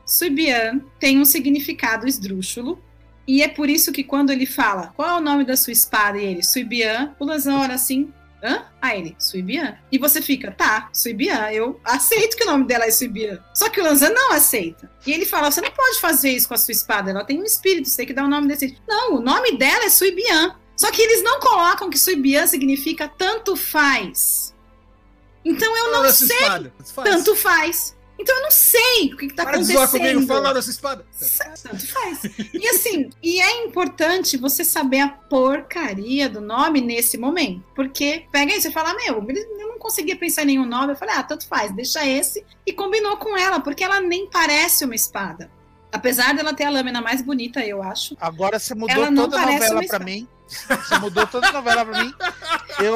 Suibian 0.06 0.82
tem 1.00 1.20
um 1.20 1.26
significado 1.26 2.08
esdrúxulo. 2.08 2.80
E 3.28 3.44
é 3.44 3.48
por 3.48 3.70
isso 3.70 3.92
que 3.92 4.04
quando 4.04 4.32
ele 4.32 4.48
fala 4.48 4.92
qual 4.96 5.10
é 5.10 5.14
o 5.14 5.22
nome 5.22 5.46
da 5.46 5.56
sua 5.56 5.72
espada 5.72 6.18
e 6.18 6.26
ele, 6.26 6.44
Suibian, 6.44 7.16
o 7.20 7.26
Lanzão 7.26 7.60
olha 7.60 7.76
assim, 7.76 8.12
hã? 8.44 8.66
Aí 8.82 9.00
ele, 9.00 9.16
Suibian. 9.20 9.78
E 9.92 9.98
você 9.98 10.22
fica, 10.22 10.52
tá, 10.52 10.90
Suibian, 10.92 11.52
eu 11.52 11.80
aceito 11.84 12.36
que 12.36 12.44
o 12.44 12.48
nome 12.48 12.66
dela 12.66 12.86
é 12.86 12.92
Suibian. 12.92 13.40
Só 13.54 13.70
que 13.70 13.80
o 13.80 13.84
Lanzan 13.84 14.10
não 14.10 14.32
aceita. 14.32 14.92
E 15.06 15.12
ele 15.12 15.26
fala, 15.26 15.52
você 15.52 15.62
não 15.62 15.72
pode 15.72 16.00
fazer 16.00 16.32
isso 16.32 16.48
com 16.48 16.56
a 16.56 16.58
sua 16.58 16.72
espada, 16.72 17.12
ela 17.12 17.24
tem 17.24 17.40
um 17.40 17.46
espírito, 17.46 17.88
você 17.88 17.98
tem 17.98 18.08
que 18.08 18.14
dar 18.14 18.26
o 18.26 18.30
nome 18.30 18.48
desse. 18.48 18.78
Não, 18.88 19.16
o 19.16 19.22
nome 19.22 19.58
dela 19.58 19.86
é 19.86 19.90
Suibian. 19.90 20.56
Só 20.80 20.90
que 20.92 21.02
eles 21.02 21.22
não 21.22 21.42
colocam 21.42 21.90
que 21.90 22.00
Suibian 22.00 22.48
significa 22.48 23.06
tanto 23.06 23.58
faz. 23.58 24.56
Então 25.44 25.76
eu 25.76 25.92
Fala 25.92 26.04
não 26.04 26.14
sei, 26.14 26.38
espada. 26.38 26.74
Faz. 26.96 27.10
tanto 27.10 27.36
faz. 27.36 27.98
Então 28.18 28.34
eu 28.34 28.44
não 28.44 28.52
sei 28.52 29.12
o 29.14 29.18
que, 29.18 29.28
que 29.28 29.34
tá 29.34 29.44
Para 29.44 29.58
de 29.58 29.66
zoar 29.66 29.84
acontecendo. 29.84 30.14
comigo, 30.14 30.34
fala 30.34 30.54
da 30.54 30.62
sua 30.62 30.72
espada. 30.72 31.06
Tanto 31.64 31.86
faz. 31.86 32.20
E 32.54 32.66
assim, 32.70 33.10
e 33.22 33.42
é 33.42 33.66
importante 33.66 34.38
você 34.38 34.64
saber 34.64 35.02
a 35.02 35.10
porcaria 35.10 36.30
do 36.30 36.40
nome 36.40 36.80
nesse 36.80 37.18
momento. 37.18 37.62
Porque 37.76 38.26
pega 38.32 38.54
aí, 38.54 38.62
você 38.62 38.72
fala, 38.72 38.94
meu, 38.94 39.22
eu 39.28 39.68
não 39.68 39.80
conseguia 39.80 40.16
pensar 40.16 40.44
em 40.44 40.48
nenhum 40.48 40.66
nome. 40.66 40.94
Eu 40.94 40.98
falei, 40.98 41.16
ah, 41.16 41.24
tanto 41.24 41.46
faz, 41.46 41.74
deixa 41.74 42.06
esse. 42.08 42.46
E 42.66 42.72
combinou 42.72 43.18
com 43.18 43.36
ela, 43.36 43.60
porque 43.60 43.84
ela 43.84 44.00
nem 44.00 44.30
parece 44.30 44.86
uma 44.86 44.96
espada. 44.96 45.52
Apesar 45.92 46.34
dela 46.34 46.54
ter 46.54 46.64
a 46.64 46.70
lâmina 46.70 47.02
mais 47.02 47.22
bonita, 47.22 47.66
eu 47.66 47.84
acho. 47.84 48.16
Agora 48.22 48.58
você 48.58 48.74
mudou 48.74 48.96
toda 48.96 49.38
a 49.42 49.46
novela 49.46 49.84
espada. 49.84 50.06
mim. 50.06 50.26
Você 50.50 50.98
mudou 51.00 51.28
toda 51.28 51.48
a 51.48 51.52
novela 51.52 51.86
pra 51.86 52.04
mim. 52.04 52.14
Eu... 52.80 52.94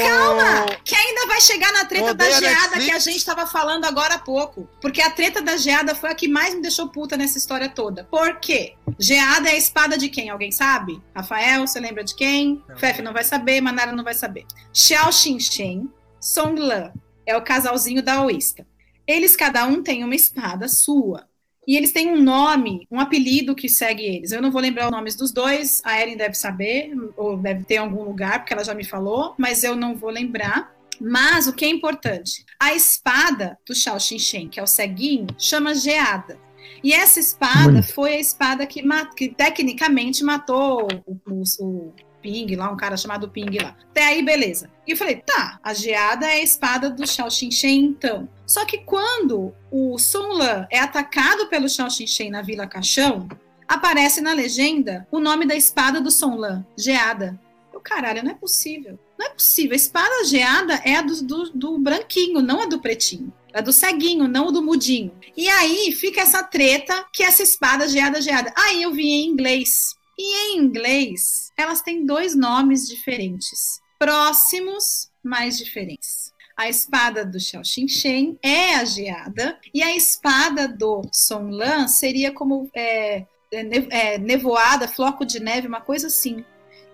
Que 0.83 0.95
ainda 0.95 1.27
vai 1.27 1.39
chegar 1.39 1.71
na 1.71 1.85
treta 1.85 2.13
da 2.13 2.25
odeio 2.25 2.35
a 2.35 2.39
geada 2.39 2.61
Netflix. 2.61 2.85
que 2.85 2.91
a 2.91 2.99
gente 2.99 3.25
tava 3.25 3.45
falando 3.45 3.85
agora 3.85 4.15
há 4.15 4.19
pouco. 4.19 4.67
Porque 4.81 5.01
a 5.01 5.11
treta 5.11 5.41
da 5.41 5.55
geada 5.57 5.93
foi 5.93 6.09
a 6.09 6.15
que 6.15 6.27
mais 6.27 6.55
me 6.55 6.61
deixou 6.61 6.89
puta 6.89 7.15
nessa 7.15 7.37
história 7.37 7.69
toda. 7.69 8.05
Por 8.05 8.39
quê? 8.39 8.75
Geada 8.97 9.49
é 9.49 9.53
a 9.53 9.57
espada 9.57 9.97
de 9.97 10.09
quem? 10.09 10.29
Alguém 10.29 10.51
sabe? 10.51 11.01
Rafael, 11.15 11.67
você 11.67 11.79
lembra 11.79 12.03
de 12.03 12.15
quem? 12.15 12.63
Não. 12.67 12.77
Fefe 12.77 13.01
não 13.01 13.13
vai 13.13 13.23
saber, 13.23 13.61
Manara 13.61 13.91
não 13.91 14.03
vai 14.03 14.13
saber. 14.13 14.45
Xiao 14.73 15.11
Xinchen, 15.11 15.91
Song 16.19 16.59
Lan 16.59 16.91
é 17.25 17.35
o 17.37 17.41
casalzinho 17.41 18.01
daoísta. 18.01 18.65
Eles 19.05 19.35
cada 19.35 19.65
um 19.65 19.83
tem 19.83 20.03
uma 20.03 20.15
espada 20.15 20.67
sua. 20.67 21.27
E 21.67 21.77
eles 21.77 21.91
têm 21.91 22.09
um 22.11 22.21
nome, 22.21 22.85
um 22.91 22.99
apelido 22.99 23.55
que 23.55 23.69
segue 23.69 24.03
eles. 24.03 24.31
Eu 24.31 24.41
não 24.41 24.51
vou 24.51 24.61
lembrar 24.61 24.85
os 24.85 24.91
nomes 24.91 25.15
dos 25.15 25.31
dois, 25.31 25.81
a 25.85 25.99
Erin 26.01 26.17
deve 26.17 26.35
saber, 26.35 26.91
ou 27.15 27.37
deve 27.37 27.63
ter 27.63 27.75
em 27.75 27.77
algum 27.77 28.03
lugar, 28.03 28.39
porque 28.39 28.53
ela 28.53 28.63
já 28.63 28.73
me 28.73 28.83
falou, 28.83 29.33
mas 29.37 29.63
eu 29.63 29.75
não 29.75 29.95
vou 29.95 30.09
lembrar. 30.09 30.73
Mas 31.01 31.47
o 31.47 31.53
que 31.53 31.65
é 31.65 31.69
importante? 31.69 32.45
A 32.59 32.73
espada 32.73 33.57
do 33.67 33.73
Shao 33.73 33.99
Xinchen, 33.99 34.47
que 34.49 34.59
é 34.59 34.63
o 34.63 34.67
ceguinho, 34.67 35.27
chama 35.39 35.73
Geada. 35.73 36.37
E 36.83 36.93
essa 36.93 37.19
espada 37.19 37.63
Bonito. 37.71 37.93
foi 37.93 38.13
a 38.15 38.19
espada 38.19 38.65
que, 38.67 38.83
que 39.17 39.29
tecnicamente 39.29 40.23
matou 40.23 40.87
o, 41.05 41.11
o- 41.25 41.41
o 41.41 41.93
Ping 42.23 42.55
lá, 42.55 42.71
um 42.71 42.77
cara 42.77 42.95
chamado 42.95 43.29
Ping 43.29 43.57
lá. 43.61 43.75
Até 43.91 44.05
aí, 44.05 44.23
beleza. 44.23 44.69
E 44.87 44.91
eu 44.91 44.97
falei, 44.97 45.17
tá, 45.17 45.59
a 45.61 45.73
geada 45.73 46.25
é 46.25 46.35
a 46.35 46.43
espada 46.43 46.89
do 46.89 47.05
Shao 47.05 47.29
Xinchen, 47.29 47.83
então. 47.83 48.29
Só 48.47 48.65
que 48.65 48.79
quando 48.79 49.53
o 49.69 49.99
Sun 49.99 50.29
Lan 50.37 50.65
é 50.71 50.79
atacado 50.79 51.47
pelo 51.47 51.69
Shao 51.69 51.91
Xinchen 51.91 52.31
na 52.31 52.41
Vila 52.41 52.65
Caixão, 52.65 53.27
aparece 53.67 54.21
na 54.21 54.33
legenda 54.33 55.05
o 55.11 55.19
nome 55.19 55.45
da 55.45 55.55
espada 55.55 55.99
do 55.99 56.09
Sun 56.09 56.37
Lan, 56.37 56.65
Geada. 56.77 57.37
Eu, 57.73 57.81
caralho, 57.81 58.23
não 58.23 58.31
é 58.31 58.35
possível. 58.35 58.97
Não 59.17 59.27
é 59.27 59.29
possível. 59.29 59.73
A 59.73 59.75
espada 59.75 60.25
geada 60.25 60.75
é 60.85 60.95
a 60.95 61.01
do, 61.01 61.23
do, 61.23 61.49
do 61.51 61.79
branquinho, 61.79 62.41
não 62.41 62.61
a 62.61 62.65
do 62.65 62.79
pretinho. 62.79 63.33
É 63.53 63.61
do 63.61 63.71
ceguinho, 63.71 64.27
não 64.27 64.51
do 64.51 64.63
mudinho. 64.63 65.11
E 65.35 65.47
aí 65.47 65.91
fica 65.91 66.21
essa 66.21 66.43
treta 66.43 67.05
que 67.13 67.23
essa 67.23 67.43
espada 67.43 67.87
geada, 67.87 68.21
geada. 68.21 68.53
Aí 68.55 68.81
eu 68.81 68.91
vi 68.91 69.07
em 69.07 69.27
inglês. 69.27 69.95
E 70.17 70.55
em 70.55 70.57
inglês, 70.59 71.51
elas 71.57 71.81
têm 71.81 72.05
dois 72.05 72.35
nomes 72.35 72.87
diferentes. 72.87 73.81
Próximos, 73.97 75.09
mas 75.23 75.57
diferentes. 75.57 76.33
A 76.55 76.69
espada 76.69 77.25
do 77.25 77.39
Xiao 77.39 77.63
Xinchen 77.63 78.37
é 78.43 78.75
a 78.75 78.85
geada. 78.85 79.59
E 79.73 79.81
a 79.81 79.95
espada 79.95 80.67
do 80.67 81.01
Song 81.11 81.51
Lan 81.51 81.87
seria 81.87 82.31
como 82.31 82.69
é, 82.75 83.25
é, 83.51 83.67
é, 83.89 84.17
nevoada, 84.17 84.87
floco 84.87 85.25
de 85.25 85.39
neve, 85.39 85.67
uma 85.67 85.81
coisa 85.81 86.07
assim. 86.07 86.43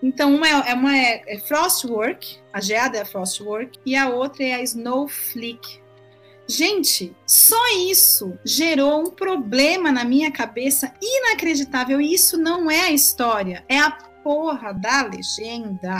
Então, 0.01 0.33
uma 0.33 0.47
é, 0.47 0.71
é 0.71 0.73
uma 0.73 0.97
é, 0.97 1.23
é 1.27 1.39
Frostwork, 1.39 2.37
a 2.53 2.61
geada 2.61 2.97
é 2.97 3.01
a 3.01 3.05
Frostwork, 3.05 3.77
e 3.85 3.95
a 3.95 4.09
outra 4.09 4.43
é 4.45 4.53
a 4.53 4.63
Snowflake. 4.63 5.81
Gente, 6.49 7.15
só 7.27 7.63
isso 7.77 8.35
gerou 8.43 9.01
um 9.01 9.11
problema 9.11 9.91
na 9.91 10.03
minha 10.03 10.31
cabeça 10.31 10.91
inacreditável. 10.99 12.01
E 12.01 12.11
isso 12.11 12.39
não 12.39 12.71
é 12.71 12.81
a 12.81 12.91
história, 12.91 13.63
é 13.69 13.77
a 13.77 13.91
porra 14.23 14.73
da 14.73 15.03
legenda. 15.03 15.95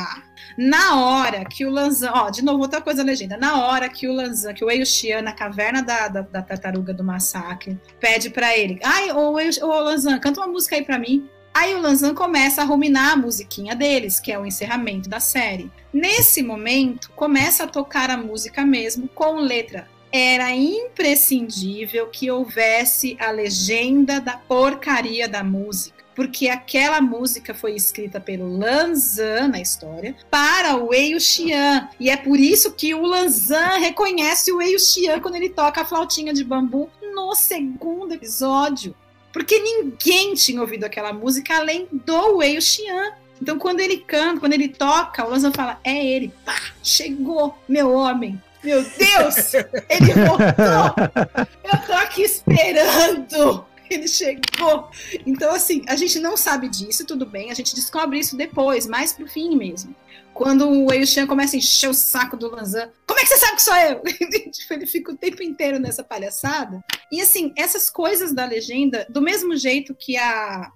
Na 0.58 0.96
hora 0.96 1.46
que 1.46 1.68
o 1.68 1.70
Lanzan, 1.70 2.12
ó, 2.16 2.32
de 2.32 2.44
novo, 2.44 2.64
outra 2.64 2.82
coisa 2.82 3.04
da 3.04 3.12
legenda. 3.12 3.38
Na 3.38 3.64
hora 3.64 3.88
que 3.90 4.08
o 4.08 4.12
Lanzan, 4.12 4.52
que 4.56 4.66
o 4.66 4.72
Eushian, 4.72 5.22
na 5.22 5.34
caverna 5.34 5.84
da, 5.84 6.08
da, 6.08 6.22
da 6.22 6.42
tartaruga 6.42 6.96
do 6.96 7.04
massacre, 7.04 7.80
pede 8.00 8.32
pra 8.32 8.58
ele: 8.58 8.80
ai, 8.84 9.12
ô, 9.12 9.36
ô 9.36 9.80
Lanzan, 9.82 10.18
canta 10.18 10.42
uma 10.42 10.48
música 10.48 10.76
aí 10.76 10.84
pra 10.84 10.98
mim. 10.98 11.30
Aí 11.54 11.76
o 11.76 11.82
Lanzan 11.82 12.16
começa 12.16 12.64
a 12.64 12.66
ruminar 12.66 13.14
a 13.14 13.18
musiquinha 13.18 13.76
deles, 13.76 14.20
que 14.20 14.32
é 14.32 14.40
o 14.40 14.48
encerramento 14.48 15.08
da 15.08 15.20
série. 15.20 15.72
Nesse 15.94 16.42
momento, 16.42 17.12
começa 17.12 17.66
a 17.66 17.68
tocar 17.68 18.10
a 18.10 18.18
música 18.18 18.66
mesmo 18.66 19.08
com 19.10 19.36
letra. 19.36 19.88
Era 20.12 20.52
imprescindível 20.52 22.08
que 22.08 22.32
houvesse 22.32 23.16
a 23.20 23.30
legenda 23.30 24.20
da 24.20 24.38
porcaria 24.38 25.28
da 25.28 25.44
música, 25.44 26.04
porque 26.16 26.50
aquela 26.50 27.00
música 27.00 27.54
foi 27.54 27.76
escrita 27.76 28.20
pelo 28.20 28.58
Lanzan 28.58 29.50
na 29.50 29.62
história 29.62 30.16
para 30.32 30.76
o 30.78 30.88
Wei 30.88 31.20
Xian, 31.20 31.88
e 32.00 32.10
é 32.10 32.18
por 32.18 32.40
isso 32.40 32.74
que 32.74 32.94
o 32.96 33.04
Lanzan 33.04 33.78
reconhece 33.78 34.52
o 34.52 34.58
Wei 34.58 34.80
Xian 34.80 35.20
quando 35.20 35.36
ele 35.36 35.50
toca 35.50 35.82
a 35.82 35.86
flautinha 35.86 36.34
de 36.34 36.44
bambu 36.44 36.90
no 37.14 37.36
segundo 37.36 38.14
episódio. 38.14 38.96
Porque 39.32 39.60
ninguém 39.60 40.34
tinha 40.34 40.60
ouvido 40.60 40.86
aquela 40.86 41.14
música 41.14 41.56
além 41.56 41.88
do 41.92 42.38
Wei 42.38 42.60
Xian. 42.60 43.14
Então, 43.40 43.58
quando 43.58 43.80
ele 43.80 43.98
canta, 43.98 44.40
quando 44.40 44.54
ele 44.54 44.68
toca, 44.68 45.24
o 45.26 45.30
Lanzan 45.30 45.52
fala: 45.52 45.80
É 45.84 46.04
ele, 46.04 46.34
pá, 46.44 46.60
chegou, 46.84 47.56
meu 47.68 47.92
homem. 47.94 48.42
Meu 48.64 48.84
Deus, 48.84 49.54
ele 49.90 50.14
voltou. 50.28 51.46
Eu 51.64 51.86
tô 51.86 51.94
aqui 51.94 52.24
esperando. 52.24 53.66
Ele 53.90 54.08
chegou. 54.08 54.90
Então, 55.26 55.54
assim, 55.54 55.84
a 55.88 55.96
gente 55.96 56.20
não 56.20 56.38
sabe 56.38 56.70
disso, 56.70 57.06
tudo 57.06 57.26
bem. 57.26 57.50
A 57.50 57.56
gente 57.56 57.74
descobre 57.74 58.20
isso 58.20 58.38
depois, 58.38 58.86
mais 58.86 59.14
pro 59.14 59.28
fim 59.28 59.56
mesmo. 59.56 59.96
Quando 60.34 60.70
o 60.70 60.86
Wei 60.90 61.06
Shan 61.06 61.26
começa 61.26 61.56
a 61.56 61.58
encher 61.58 61.90
o 61.90 61.94
saco 61.94 62.38
do 62.38 62.50
Lanzan. 62.50 62.92
Como 63.08 63.20
é 63.20 63.24
que 63.24 63.30
você 63.30 63.38
sabe 63.38 63.56
que 63.56 63.62
sou 63.62 63.76
eu? 63.76 64.02
Tipo, 64.52 64.74
ele 64.74 64.86
fica 64.86 65.12
o 65.12 65.18
tempo 65.18 65.42
inteiro 65.42 65.80
nessa 65.80 66.04
palhaçada. 66.04 66.84
E, 67.12 67.20
assim, 67.20 67.52
essas 67.58 67.90
coisas 67.90 68.34
da 68.34 68.46
legenda, 68.46 69.08
do 69.10 69.22
mesmo 69.22 69.56
jeito 69.58 69.96
que 69.96 70.18
a. 70.18 70.72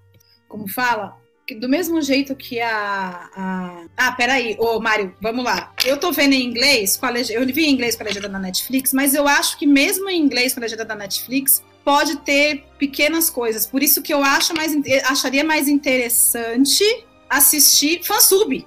Como 0.47 0.67
fala? 0.67 1.15
Do 1.55 1.69
mesmo 1.69 2.01
jeito 2.01 2.35
que 2.35 2.59
a. 2.59 3.29
a... 3.35 3.85
Ah, 3.95 4.11
peraí, 4.13 4.55
ô 4.59 4.79
Mário, 4.79 5.15
vamos 5.21 5.43
lá. 5.43 5.73
Eu 5.85 5.97
tô 5.97 6.11
vendo 6.11 6.33
em 6.33 6.45
inglês, 6.45 6.97
com 6.97 7.05
a 7.05 7.09
legenda, 7.09 7.39
eu 7.39 7.53
vi 7.53 7.65
em 7.65 7.71
inglês 7.71 7.95
com 7.95 8.03
a 8.03 8.05
legenda 8.05 8.29
da 8.29 8.39
Netflix, 8.39 8.93
mas 8.93 9.13
eu 9.13 9.27
acho 9.27 9.57
que 9.57 9.65
mesmo 9.65 10.09
em 10.09 10.19
inglês 10.19 10.53
com 10.53 10.59
a 10.59 10.63
legenda 10.63 10.85
da 10.85 10.95
Netflix, 10.95 11.63
pode 11.83 12.17
ter 12.17 12.65
pequenas 12.77 13.29
coisas. 13.29 13.65
Por 13.65 13.83
isso 13.83 14.01
que 14.01 14.13
eu 14.13 14.23
acho 14.23 14.53
mais, 14.53 14.73
acharia 15.05 15.43
mais 15.43 15.67
interessante 15.67 16.83
assistir 17.29 18.03
fansub. 18.03 18.65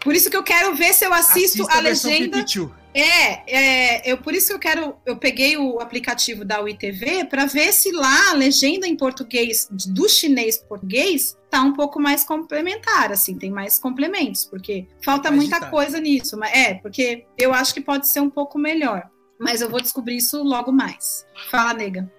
Por 0.00 0.14
isso 0.14 0.30
que 0.30 0.36
eu 0.36 0.42
quero 0.42 0.74
ver 0.74 0.92
se 0.94 1.04
eu 1.04 1.12
assisto 1.12 1.62
Assista 1.62 1.78
a 1.78 1.80
legenda. 1.80 2.38
Pikachu. 2.38 2.72
É, 3.00 3.42
é, 3.46 4.12
eu 4.12 4.18
por 4.18 4.34
isso 4.34 4.48
que 4.48 4.54
eu 4.54 4.58
quero. 4.58 4.96
Eu 5.06 5.16
peguei 5.16 5.56
o 5.56 5.78
aplicativo 5.78 6.44
da 6.44 6.60
UITV 6.60 7.26
para 7.26 7.46
ver 7.46 7.72
se 7.72 7.92
lá 7.92 8.30
a 8.30 8.34
legenda 8.34 8.88
em 8.88 8.96
português 8.96 9.68
do 9.70 10.08
chinês 10.08 10.58
pro 10.58 10.68
português 10.68 11.36
tá 11.48 11.62
um 11.62 11.72
pouco 11.72 12.00
mais 12.00 12.24
complementar, 12.24 13.12
assim, 13.12 13.38
tem 13.38 13.50
mais 13.50 13.78
complementos, 13.78 14.44
porque 14.44 14.86
falta 15.02 15.30
muita 15.30 15.56
ditado. 15.56 15.70
coisa 15.70 16.00
nisso. 16.00 16.36
Mas 16.36 16.52
é, 16.52 16.74
porque 16.74 17.24
eu 17.38 17.54
acho 17.54 17.72
que 17.72 17.80
pode 17.80 18.08
ser 18.08 18.20
um 18.20 18.30
pouco 18.30 18.58
melhor. 18.58 19.08
Mas 19.38 19.60
eu 19.60 19.70
vou 19.70 19.80
descobrir 19.80 20.16
isso 20.16 20.42
logo 20.42 20.72
mais. 20.72 21.24
Fala, 21.50 21.74
nega. 21.74 22.10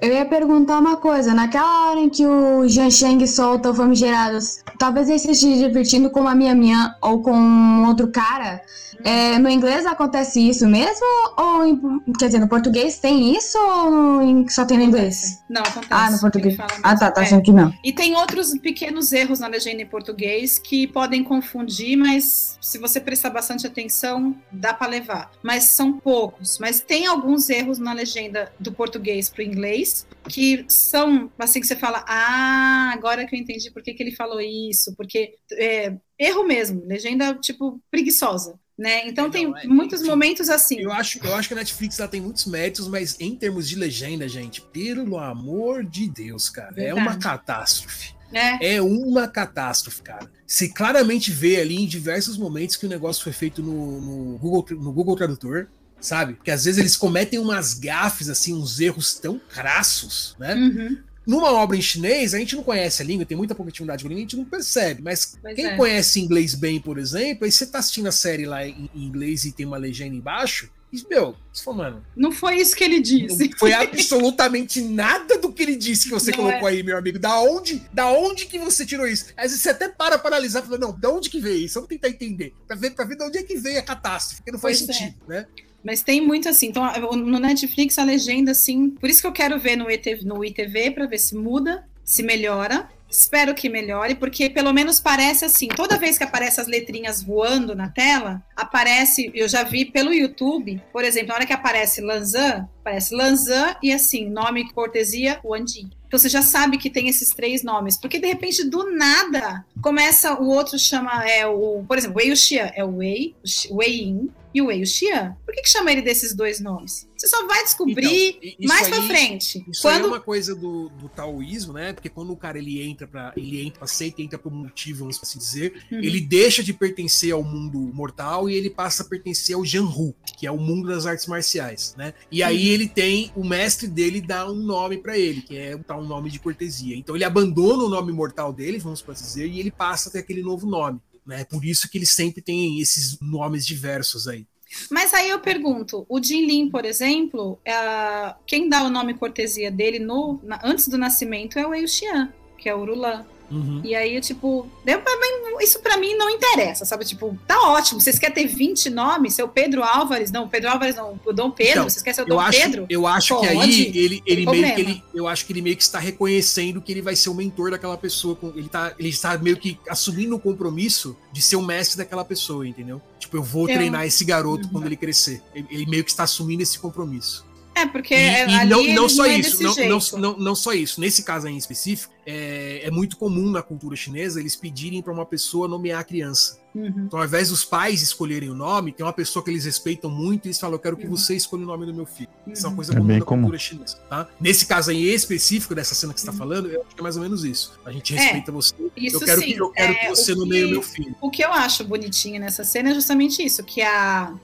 Eu 0.00 0.12
ia 0.12 0.24
perguntar 0.24 0.78
uma 0.78 0.96
coisa. 0.96 1.32
Naquela 1.32 1.90
hora 1.90 2.00
em 2.00 2.08
que 2.08 2.26
o 2.26 2.68
Jian 2.68 2.90
Sheng 2.90 3.24
solta 3.26 3.70
o 3.70 3.74
Famigerados, 3.74 4.62
talvez 4.78 5.08
ele 5.08 5.16
esteja 5.16 5.40
se 5.40 5.58
divertindo 5.58 6.10
com 6.10 6.20
uma 6.20 6.34
Minha 6.34 6.54
Minha 6.54 6.96
ou 7.00 7.22
com 7.22 7.84
outro 7.86 8.10
cara. 8.10 8.60
É, 9.04 9.38
no 9.38 9.48
inglês 9.48 9.86
acontece 9.86 10.40
isso 10.48 10.66
mesmo? 10.66 11.06
Ou 11.36 11.64
em- 11.64 12.02
quer 12.18 12.26
dizer, 12.26 12.38
no 12.40 12.48
português 12.48 12.98
tem 12.98 13.36
isso 13.36 13.56
ou 13.58 13.90
no- 13.90 14.22
em- 14.22 14.48
só 14.48 14.64
tem 14.64 14.76
no 14.78 14.84
inglês? 14.84 15.38
Não, 15.48 15.62
acontece. 15.62 15.88
Ah, 15.92 16.10
no 16.10 16.20
português. 16.20 16.56
Ah, 16.82 16.96
tá, 16.96 17.10
tá 17.10 17.20
É. 17.20 17.24
achando 17.24 17.42
que 17.42 17.52
não. 17.52 17.72
E 17.84 17.92
tem 17.92 18.16
outros 18.16 18.56
pequenos 18.58 19.12
erros 19.12 19.38
na 19.40 19.46
legenda 19.46 19.82
em 19.82 19.86
português 19.86 20.58
que 20.58 20.86
podem 20.86 21.22
confundir, 21.22 21.96
mas 21.96 22.58
se 22.60 22.78
você 22.78 23.00
prestar 23.00 23.30
bastante 23.30 23.66
atenção, 23.66 24.34
dá 24.50 24.74
para 24.74 24.88
levar. 24.90 25.30
Mas 25.42 25.64
são 25.64 25.92
poucos. 25.98 26.58
Mas 26.58 26.80
tem 26.80 27.06
alguns 27.06 27.48
erros 27.48 27.78
na 27.78 27.92
legenda 27.92 28.52
do 28.58 28.72
português 28.72 29.28
para 29.30 29.42
o 29.42 29.46
inglês 29.46 30.06
que 30.28 30.64
são 30.68 31.30
assim 31.38 31.60
que 31.60 31.66
você 31.66 31.76
fala: 31.76 32.04
ah, 32.06 32.90
agora 32.92 33.24
que 33.26 33.34
eu 33.34 33.38
entendi 33.40 33.70
por 33.70 33.82
que, 33.82 33.94
que 33.94 34.02
ele 34.02 34.14
falou 34.14 34.40
isso, 34.40 34.94
porque 34.96 35.34
é, 35.52 35.94
erro 36.18 36.44
mesmo, 36.44 36.82
legenda 36.86 37.34
tipo 37.34 37.80
preguiçosa. 37.90 38.58
Né? 38.78 39.08
Então 39.08 39.26
É, 39.26 39.30
tem 39.30 39.48
não, 39.48 39.56
é, 39.58 39.66
muitos 39.66 40.00
enfim, 40.00 40.10
momentos 40.10 40.48
assim. 40.48 40.78
Eu 40.78 40.92
acho, 40.92 41.18
eu 41.24 41.34
acho 41.34 41.48
que 41.48 41.54
a 41.54 41.56
Netflix 41.56 41.98
ela 41.98 42.08
tem 42.08 42.20
muitos 42.20 42.46
méritos, 42.46 42.86
mas 42.86 43.16
em 43.18 43.34
termos 43.34 43.68
de 43.68 43.74
legenda, 43.74 44.28
gente, 44.28 44.60
pelo 44.60 45.18
amor 45.18 45.84
de 45.84 46.08
Deus, 46.08 46.48
cara, 46.48 46.70
é 46.76 46.84
Verdade. 46.84 47.00
uma 47.08 47.16
catástrofe. 47.16 48.14
né? 48.30 48.56
É 48.62 48.80
uma 48.80 49.26
catástrofe, 49.26 50.00
cara. 50.02 50.30
Você 50.46 50.68
claramente 50.68 51.30
vê 51.32 51.60
ali 51.60 51.74
em 51.76 51.86
diversos 51.86 52.38
momentos 52.38 52.76
que 52.76 52.86
o 52.86 52.88
negócio 52.88 53.22
foi 53.24 53.32
feito 53.32 53.62
no, 53.62 54.00
no 54.00 54.38
Google, 54.38 54.64
no 54.78 54.92
Google 54.92 55.16
Tradutor, 55.16 55.66
sabe? 56.00 56.34
Porque 56.34 56.50
às 56.52 56.64
vezes 56.64 56.78
eles 56.78 56.96
cometem 56.96 57.38
umas 57.40 57.74
gafes, 57.74 58.28
assim, 58.28 58.54
uns 58.54 58.78
erros 58.78 59.14
tão 59.14 59.40
crassos, 59.40 60.36
né? 60.38 60.54
Uhum. 60.54 60.98
Numa 61.28 61.52
obra 61.52 61.76
em 61.76 61.82
chinês, 61.82 62.32
a 62.32 62.38
gente 62.38 62.56
não 62.56 62.62
conhece 62.62 63.02
a 63.02 63.04
língua, 63.04 63.26
tem 63.26 63.36
muita 63.36 63.54
pouca 63.54 63.68
intimidade 63.68 64.02
com 64.02 64.08
a 64.08 64.08
língua, 64.08 64.20
a 64.20 64.22
gente 64.22 64.36
não 64.38 64.46
percebe. 64.46 65.02
Mas 65.02 65.36
Pois 65.42 65.54
quem 65.54 65.66
é. 65.66 65.76
conhece 65.76 66.18
inglês 66.20 66.54
bem, 66.54 66.80
por 66.80 66.96
exemplo, 66.96 67.44
aí 67.44 67.52
você 67.52 67.66
tá 67.66 67.80
assistindo 67.80 68.06
a 68.06 68.12
série 68.12 68.46
lá 68.46 68.66
em, 68.66 68.88
em 68.94 69.04
inglês 69.04 69.44
e 69.44 69.52
tem 69.52 69.66
uma 69.66 69.76
legenda 69.76 70.16
embaixo, 70.16 70.70
e, 70.92 71.04
meu, 71.08 71.34
você 71.52 71.62
fala, 71.64 71.76
mano, 71.76 72.04
Não 72.16 72.32
foi 72.32 72.56
isso 72.56 72.74
que 72.74 72.82
ele 72.82 73.00
disse. 73.00 73.48
não 73.48 73.58
foi 73.58 73.72
absolutamente 73.72 74.80
nada 74.80 75.38
do 75.38 75.52
que 75.52 75.62
ele 75.62 75.76
disse 75.76 76.04
que 76.04 76.10
você 76.14 76.30
Não 76.30 76.38
colocou 76.38 76.68
é. 76.68 76.72
aí, 76.72 76.82
meu 76.82 76.96
amigo. 76.96 77.18
Da 77.18 77.40
onde, 77.40 77.82
da 77.92 78.10
onde 78.10 78.46
que 78.46 78.58
você 78.58 78.86
tirou 78.86 79.06
isso? 79.06 79.26
Às 79.36 79.50
vezes 79.50 79.60
você 79.60 79.70
até 79.70 79.88
para 79.88 80.18
para 80.18 80.28
analisar 80.36 80.62
e 80.62 80.66
fala, 80.66 80.78
não, 80.78 80.98
da 80.98 81.10
onde 81.10 81.28
que 81.30 81.40
veio 81.40 81.58
isso? 81.64 81.74
Vamos 81.74 81.88
tentar 81.88 82.08
entender. 82.08 82.54
Pra 82.66 82.76
ver, 82.76 82.90
pra 82.90 83.04
ver 83.04 83.16
de 83.16 83.24
onde 83.24 83.38
é 83.38 83.42
que 83.42 83.56
veio 83.56 83.78
a 83.78 83.82
catástrofe, 83.82 84.36
porque 84.42 84.52
não 84.52 84.58
faz 84.58 84.78
Pois 84.82 84.88
é. 84.90 84.92
sentido, 84.92 85.16
né? 85.28 85.46
Mas 85.84 86.02
tem 86.02 86.20
muito 86.20 86.48
assim. 86.48 86.68
Então, 86.68 86.90
no 87.16 87.38
Netflix, 87.38 87.98
a 87.98 88.04
legenda, 88.04 88.50
assim. 88.50 88.90
Por 88.90 89.08
isso 89.08 89.20
que 89.20 89.26
eu 89.26 89.32
quero 89.32 89.58
ver 89.60 89.76
no, 89.76 89.88
ET, 89.90 90.04
no 90.24 90.44
ITV, 90.44 90.90
para 90.90 91.06
ver 91.06 91.18
se 91.18 91.34
muda, 91.36 91.84
se 92.04 92.22
melhora. 92.22 92.88
Espero 93.10 93.54
que 93.54 93.68
melhore, 93.68 94.14
porque 94.14 94.50
pelo 94.50 94.72
menos 94.72 95.00
parece 95.00 95.44
assim. 95.44 95.68
Toda 95.68 95.98
vez 95.98 96.18
que 96.18 96.24
aparece 96.24 96.60
as 96.60 96.66
letrinhas 96.66 97.22
voando 97.22 97.74
na 97.74 97.88
tela, 97.88 98.42
aparece, 98.54 99.30
eu 99.34 99.48
já 99.48 99.62
vi 99.62 99.84
pelo 99.84 100.12
YouTube, 100.12 100.80
por 100.92 101.04
exemplo, 101.04 101.28
na 101.28 101.34
hora 101.36 101.46
que 101.46 101.52
aparece 101.52 102.00
Lanzan, 102.00 102.68
aparece 102.80 103.14
Lanzan 103.14 103.76
e 103.82 103.92
assim, 103.92 104.28
nome 104.28 104.70
cortesia, 104.72 105.40
Wandi. 105.44 105.88
Então 106.06 106.18
você 106.18 106.28
já 106.28 106.42
sabe 106.42 106.78
que 106.78 106.88
tem 106.88 107.08
esses 107.08 107.30
três 107.30 107.62
nomes, 107.62 107.98
porque 107.98 108.18
de 108.18 108.26
repente 108.26 108.64
do 108.64 108.90
nada 108.90 109.64
começa 109.82 110.40
o 110.40 110.48
outro 110.48 110.78
chama 110.78 111.22
é 111.28 111.46
o, 111.46 111.84
por 111.86 111.98
exemplo, 111.98 112.16
Wei 112.16 112.34
Xian 112.34 112.70
é 112.74 112.82
o 112.82 112.96
Wei, 112.96 113.34
Wei 113.70 114.04
Yin 114.04 114.30
e 114.58 114.62
o 114.62 114.66
Wei 114.66 114.84
Xian. 114.84 115.36
Por 115.44 115.54
que, 115.54 115.62
que 115.62 115.68
chama 115.70 115.90
ele 115.92 116.02
desses 116.02 116.34
dois 116.34 116.60
nomes? 116.60 117.08
Você 117.16 117.26
só 117.26 117.46
vai 117.46 117.64
descobrir 117.64 118.38
Então, 118.42 118.68
mais 118.68 118.86
aí- 118.86 118.92
pra 118.92 119.02
frente. 119.02 119.64
Isso 119.68 119.88
aí 119.88 119.94
é 119.96 119.98
Quando 119.98 120.06
uma 120.08 120.20
coisa 120.20 120.54
do, 120.54 120.88
do 120.90 121.08
taoísmo, 121.08 121.72
né? 121.72 121.92
Porque 121.92 122.08
quando 122.08 122.32
o 122.32 122.36
cara 122.36 122.58
ele 122.58 122.80
entra 122.80 123.06
para 123.08 123.32
ele 123.36 123.60
entra, 123.66 123.84
aceita, 123.84 124.22
entra 124.22 124.38
por 124.38 124.52
um 124.52 124.56
motivo, 124.56 125.00
vamos 125.00 125.18
assim 125.20 125.38
dizer, 125.38 125.72
Uhum. 125.90 125.98
ele 125.98 126.20
deixa 126.20 126.62
de 126.62 126.72
pertencer 126.72 127.32
ao 127.32 127.42
mundo 127.42 127.78
mortal 127.92 128.48
e 128.48 128.54
ele 128.54 128.70
passa 128.70 129.02
a 129.02 129.06
pertencer 129.06 129.56
ao 129.56 129.64
Janhu, 129.64 130.14
que 130.38 130.46
é 130.46 130.50
o 130.50 130.58
mundo 130.58 130.88
das 130.88 131.06
artes 131.06 131.26
marciais, 131.26 131.94
né? 131.98 132.14
E 132.30 132.42
aí 132.42 132.68
Uhum. 132.68 132.74
ele 132.74 132.88
tem 132.88 133.32
o 133.34 133.44
mestre 133.44 133.88
dele 133.88 134.20
dá 134.20 134.48
um 134.48 134.54
nome 134.54 134.98
para 134.98 135.18
ele, 135.18 135.42
que 135.42 135.56
é 135.56 135.76
tá 135.78 135.96
um 135.96 136.06
nome 136.06 136.30
de 136.30 136.38
cortesia. 136.38 136.94
Então 136.96 137.16
ele 137.16 137.24
abandona 137.24 137.82
o 137.84 137.88
nome 137.88 138.12
mortal 138.12 138.52
dele, 138.52 138.78
vamos 138.78 139.04
assim 139.08 139.24
dizer, 139.24 139.46
e 139.48 139.58
ele 139.58 139.70
passa 139.70 140.08
a 140.08 140.12
ter 140.12 140.18
aquele 140.20 140.42
novo 140.42 140.66
nome. 140.68 141.00
Né? 141.28 141.44
Por 141.44 141.62
isso 141.62 141.90
que 141.90 141.98
ele 141.98 142.06
sempre 142.06 142.40
tem 142.40 142.80
esses 142.80 143.18
nomes 143.20 143.66
diversos 143.66 144.26
aí. 144.26 144.46
Mas 144.90 145.12
aí 145.12 145.28
eu 145.28 145.38
pergunto, 145.40 146.06
o 146.08 146.22
Jin 146.22 146.46
Lin, 146.46 146.70
por 146.70 146.84
exemplo, 146.86 147.58
é, 147.64 148.34
quem 148.46 148.68
dá 148.68 148.82
o 148.82 148.88
nome 148.90 149.12
cortesia 149.14 149.70
dele 149.70 149.98
no, 149.98 150.40
na- 150.42 150.60
antes 150.64 150.88
do 150.88 150.96
nascimento 150.96 151.58
é 151.58 151.66
o 151.66 151.70
Wei 151.70 151.86
Xian, 151.86 152.32
que 152.56 152.68
é 152.68 152.74
o 152.74 152.80
Urulan. 152.80 153.26
Uhum. 153.50 153.80
E 153.84 153.94
aí, 153.94 154.20
tipo, 154.20 154.66
mim- 154.84 155.64
isso 155.64 155.80
pra 155.80 155.96
mim 155.96 156.14
não 156.14 156.28
interessa, 156.30 156.84
sabe? 156.84 157.04
Tipo, 157.04 157.36
tá 157.46 157.58
ótimo. 157.70 158.00
Vocês 158.00 158.18
querem 158.18 158.34
ter 158.34 158.46
20 158.46 158.90
nomes? 158.90 159.34
Seu 159.34 159.48
Pedro 159.48 159.82
Álvares? 159.82 160.30
Não, 160.30 160.48
Pedro 160.48 160.70
Álvares 160.70 160.94
não. 160.96 161.18
O 161.24 161.32
Dom 161.32 161.50
Pedro? 161.50 161.72
Então, 161.72 161.90
vocês 161.90 162.02
querem 162.02 162.14
ser 162.14 162.22
o 162.22 162.24
Eu 162.24 162.28
Dom 162.28 162.40
acho, 162.40 162.60
Pedro? 162.60 162.86
eu 162.88 163.06
acho 163.06 163.40
que 163.40 163.46
aí 163.46 163.92
ele, 163.96 164.22
ele 164.26 164.46
meio 164.46 164.74
que 164.74 164.80
ele, 164.80 165.02
eu 165.14 165.26
acho 165.26 165.44
que 165.46 165.52
ele 165.52 165.62
meio 165.62 165.76
que 165.76 165.82
está 165.82 165.98
reconhecendo 165.98 166.80
que 166.80 166.92
ele 166.92 167.02
vai 167.02 167.16
ser 167.16 167.30
o 167.30 167.34
mentor 167.34 167.70
daquela 167.70 167.96
pessoa. 167.96 168.36
com- 168.36 168.52
Ele 168.54 168.68
tá, 168.68 168.92
ele 168.98 169.08
está 169.08 169.36
meio 169.38 169.56
que 169.56 169.78
assumindo 169.88 170.36
o 170.36 170.38
compromisso 170.38 171.16
de 171.32 171.40
ser 171.42 171.56
o 171.56 171.62
mestre 171.62 171.96
daquela 171.98 172.24
pessoa, 172.24 172.66
entendeu? 172.66 173.00
Tipo, 173.18 173.36
eu 173.38 173.42
vou 173.42 173.68
Eu- 173.68 173.74
treinar 173.74 174.04
esse 174.06 174.24
garoto 174.24 174.64
Uhum. 174.66 174.72
quando 174.72 174.86
ele 174.86 174.96
crescer. 174.96 175.42
Ele, 175.54 175.66
ele 175.70 175.86
meio 175.86 176.04
que 176.04 176.10
está 176.10 176.24
assumindo 176.24 176.62
esse 176.62 176.78
compromisso. 176.78 177.44
É, 177.80 177.86
porque 177.86 178.14
E, 178.14 178.16
é, 178.16 178.48
e 178.48 178.64
não, 178.66 178.82
não 178.94 179.08
só 179.08 179.24
é 179.26 179.36
isso, 179.38 179.62
não, 179.62 179.74
não, 179.76 179.98
não, 180.18 180.38
não 180.38 180.54
só 180.54 180.72
isso. 180.72 181.00
Nesse 181.00 181.22
caso 181.22 181.46
aí 181.46 181.54
em 181.54 181.56
específico, 181.56 182.12
é, 182.26 182.82
é 182.84 182.90
muito 182.90 183.16
comum 183.16 183.50
na 183.50 183.62
cultura 183.62 183.94
chinesa 183.96 184.38
eles 184.40 184.54
pedirem 184.56 185.00
para 185.02 185.12
uma 185.12 185.24
pessoa 185.24 185.66
nomear 185.68 186.00
a 186.00 186.04
criança. 186.04 186.60
Uhum. 186.74 186.86
Então, 187.06 187.18
ao 187.18 187.24
invés 187.24 187.48
dos 187.48 187.64
pais 187.64 188.02
escolherem 188.02 188.50
o 188.50 188.54
nome, 188.54 188.92
tem 188.92 189.04
uma 189.04 189.12
pessoa 189.12 189.42
que 189.42 189.50
eles 189.50 189.64
respeitam 189.64 190.10
muito 190.10 190.44
e 190.44 190.48
eles 190.48 190.60
falam: 190.60 190.74
Eu 190.76 190.78
quero 190.78 190.96
que 190.96 191.06
Uhum. 191.06 191.16
você 191.16 191.34
escolha 191.34 191.62
o 191.62 191.66
nome 191.66 191.86
do 191.86 191.94
meu 191.94 192.04
filho. 192.06 192.28
Isso 192.46 192.64
é 192.64 192.68
uma 192.68 192.70
Uhum. 192.70 192.76
coisa 192.76 192.92
É 192.92 192.96
comum 192.96 193.18
na 193.18 193.24
comum. 193.24 193.40
cultura 193.42 193.58
chinesa. 193.58 193.96
Tá? 194.08 194.28
Nesse 194.40 194.66
caso 194.66 194.90
aí 194.90 195.08
específico 195.08 195.74
dessa 195.74 195.94
cena 195.94 196.12
que 196.12 196.20
você 196.20 196.24
está 196.28 196.32
Uhum. 196.32 196.38
falando, 196.38 196.68
eu 196.70 196.82
acho 196.82 196.94
que 196.94 197.00
é 197.00 197.02
mais 197.02 197.16
ou 197.16 197.22
menos 197.22 197.44
isso. 197.44 197.72
A 197.84 197.90
gente 197.90 198.14
É, 198.14 198.18
respeita 198.18 198.52
você. 198.52 198.74
Isso 198.96 199.16
eu 199.16 199.20
quero 199.20 199.40
sim. 199.40 199.46
que, 199.46 199.56
eu 199.62 199.70
quero 199.70 199.92
é, 199.92 199.94
que 199.96 200.08
você 200.10 200.32
o 200.32 200.36
nomeie 200.36 200.64
o 200.64 200.66
que- 200.66 200.72
meu 200.72 200.82
filho. 200.82 201.16
O 201.22 201.30
que 201.30 201.42
eu 201.42 201.52
acho 201.52 201.82
bonitinho 201.84 202.38
nessa 202.38 202.62
cena 202.64 202.90
é 202.90 202.94
justamente 202.94 203.42
isso, 203.42 203.64
que 203.64 203.80
a 203.80 204.34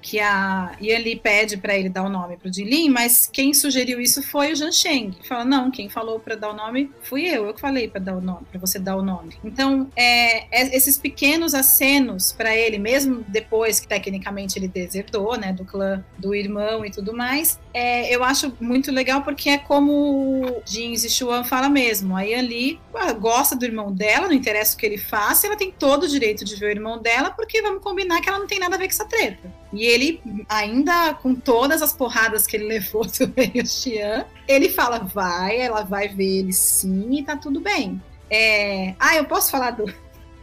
que 0.00 0.18
a 0.20 0.72
Yan 0.80 1.00
pede 1.22 1.56
para 1.56 1.76
ele 1.76 1.88
dar 1.88 2.02
o 2.02 2.08
nome 2.08 2.36
pro 2.36 2.52
Jilin, 2.52 2.88
mas 2.88 3.28
quem 3.32 3.52
sugeriu 3.54 4.00
isso 4.00 4.22
foi 4.22 4.52
o 4.52 4.56
Zhan 4.56 4.72
Sheng. 4.72 5.16
Fala, 5.26 5.44
não, 5.44 5.70
quem 5.70 5.88
falou 5.88 6.18
para 6.18 6.34
dar 6.34 6.50
o 6.50 6.54
nome 6.54 6.90
fui 7.02 7.26
eu, 7.26 7.46
eu 7.46 7.54
que 7.54 7.60
falei 7.60 7.88
para 7.88 8.00
dar 8.00 8.16
o 8.16 8.20
nome, 8.20 8.46
para 8.50 8.60
você 8.60 8.78
dar 8.78 8.96
o 8.96 9.02
nome. 9.02 9.34
Então, 9.44 9.90
é, 9.96 10.44
é- 10.50 10.76
esses 10.76 10.96
pequenos 10.98 11.54
acenos 11.54 12.32
para 12.32 12.54
ele, 12.56 12.78
mesmo 12.78 13.24
depois 13.28 13.80
que 13.80 13.88
tecnicamente 13.88 14.58
ele 14.58 14.68
desertou, 14.68 15.36
né, 15.36 15.52
do 15.52 15.64
clã 15.64 16.04
do 16.18 16.34
irmão 16.34 16.84
e 16.84 16.90
tudo 16.90 17.14
mais, 17.14 17.58
é, 17.72 18.14
eu 18.14 18.24
acho 18.24 18.56
muito 18.60 18.90
legal 18.90 19.22
porque 19.22 19.50
é 19.50 19.58
como 19.58 19.92
o 19.92 20.62
Jin 20.64 20.96
Zixuan 20.96 21.44
fala 21.44 21.68
mesmo. 21.68 22.16
A 22.16 22.22
Yan 22.22 22.42
Li 22.42 22.80
ah, 22.94 23.12
gosta 23.12 23.54
do 23.56 23.64
irmão 23.64 23.92
dela, 23.92 24.26
não 24.26 24.34
interessa 24.34 24.74
o 24.74 24.78
que 24.78 24.86
ele 24.86 24.98
faça, 24.98 25.46
ela 25.46 25.56
tem 25.56 25.70
todo 25.70 26.04
o 26.04 26.08
direito 26.08 26.44
de 26.44 26.56
ver 26.56 26.66
o 26.66 26.70
irmão 26.70 26.98
dela, 27.00 27.30
porque 27.30 27.62
vamos 27.62 27.82
combinar 27.82 28.20
que 28.20 28.28
ela 28.28 28.38
não 28.38 28.46
tem 28.46 28.58
nada 28.58 28.76
a 28.76 28.78
ver 28.78 28.86
com 28.86 28.90
essa 28.92 29.04
treta. 29.04 29.52
E 29.72 29.89
ele, 29.90 30.22
ainda 30.48 31.14
com 31.14 31.34
todas 31.34 31.82
as 31.82 31.92
porradas 31.92 32.46
que 32.46 32.56
ele 32.56 32.66
levou 32.66 33.02
do 33.06 33.32
Wei 33.36 33.64
Xian, 33.66 34.24
ele 34.48 34.68
fala: 34.68 34.98
vai, 34.98 35.58
ela 35.58 35.82
vai 35.82 36.08
ver 36.08 36.38
ele 36.40 36.52
sim 36.52 37.18
e 37.18 37.22
tá 37.24 37.36
tudo 37.36 37.60
bem. 37.60 38.00
É... 38.30 38.94
Ah, 38.98 39.16
eu 39.16 39.24
posso 39.24 39.50
falar 39.50 39.72
do, 39.72 39.92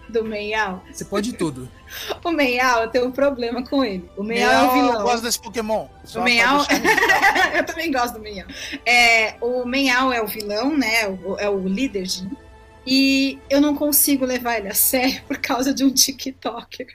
do 0.09 0.23
Meiao? 0.23 0.83
Você 0.91 1.05
pode 1.05 1.33
tudo. 1.33 1.69
O 2.21 2.31
Meiao, 2.31 2.81
eu 2.83 2.89
tenho 2.89 3.05
um 3.07 3.11
problema 3.11 3.63
com 3.63 3.81
ele. 3.81 4.03
O 4.17 4.21
Meiao 4.21 4.51
é 4.51 4.61
o 4.61 4.65
Eu 4.65 4.73
vilão. 4.73 5.03
gosto 5.03 5.23
desse 5.23 5.41
Pokémon. 5.41 5.87
Só 6.03 6.19
O 6.19 6.23
registrado. 6.25 6.67
eu 7.55 7.65
também 7.65 7.89
gosto 7.93 8.15
do 8.15 8.19
Meiau. 8.19 8.45
É, 8.85 9.35
o 9.39 9.65
Meiau 9.65 10.11
é 10.11 10.21
o 10.21 10.27
vilão, 10.27 10.75
né? 10.77 11.07
O- 11.07 11.37
é 11.39 11.49
o 11.49 11.65
líder 11.65 12.05
Jin. 12.05 12.29
E 12.85 13.39
eu 13.49 13.61
não 13.61 13.73
consigo 13.73 14.25
levar 14.25 14.57
ele 14.57 14.67
a 14.67 14.73
sério 14.73 15.21
por 15.27 15.37
causa 15.37 15.73
de 15.73 15.85
um 15.85 15.89
TikToker. 15.89 16.87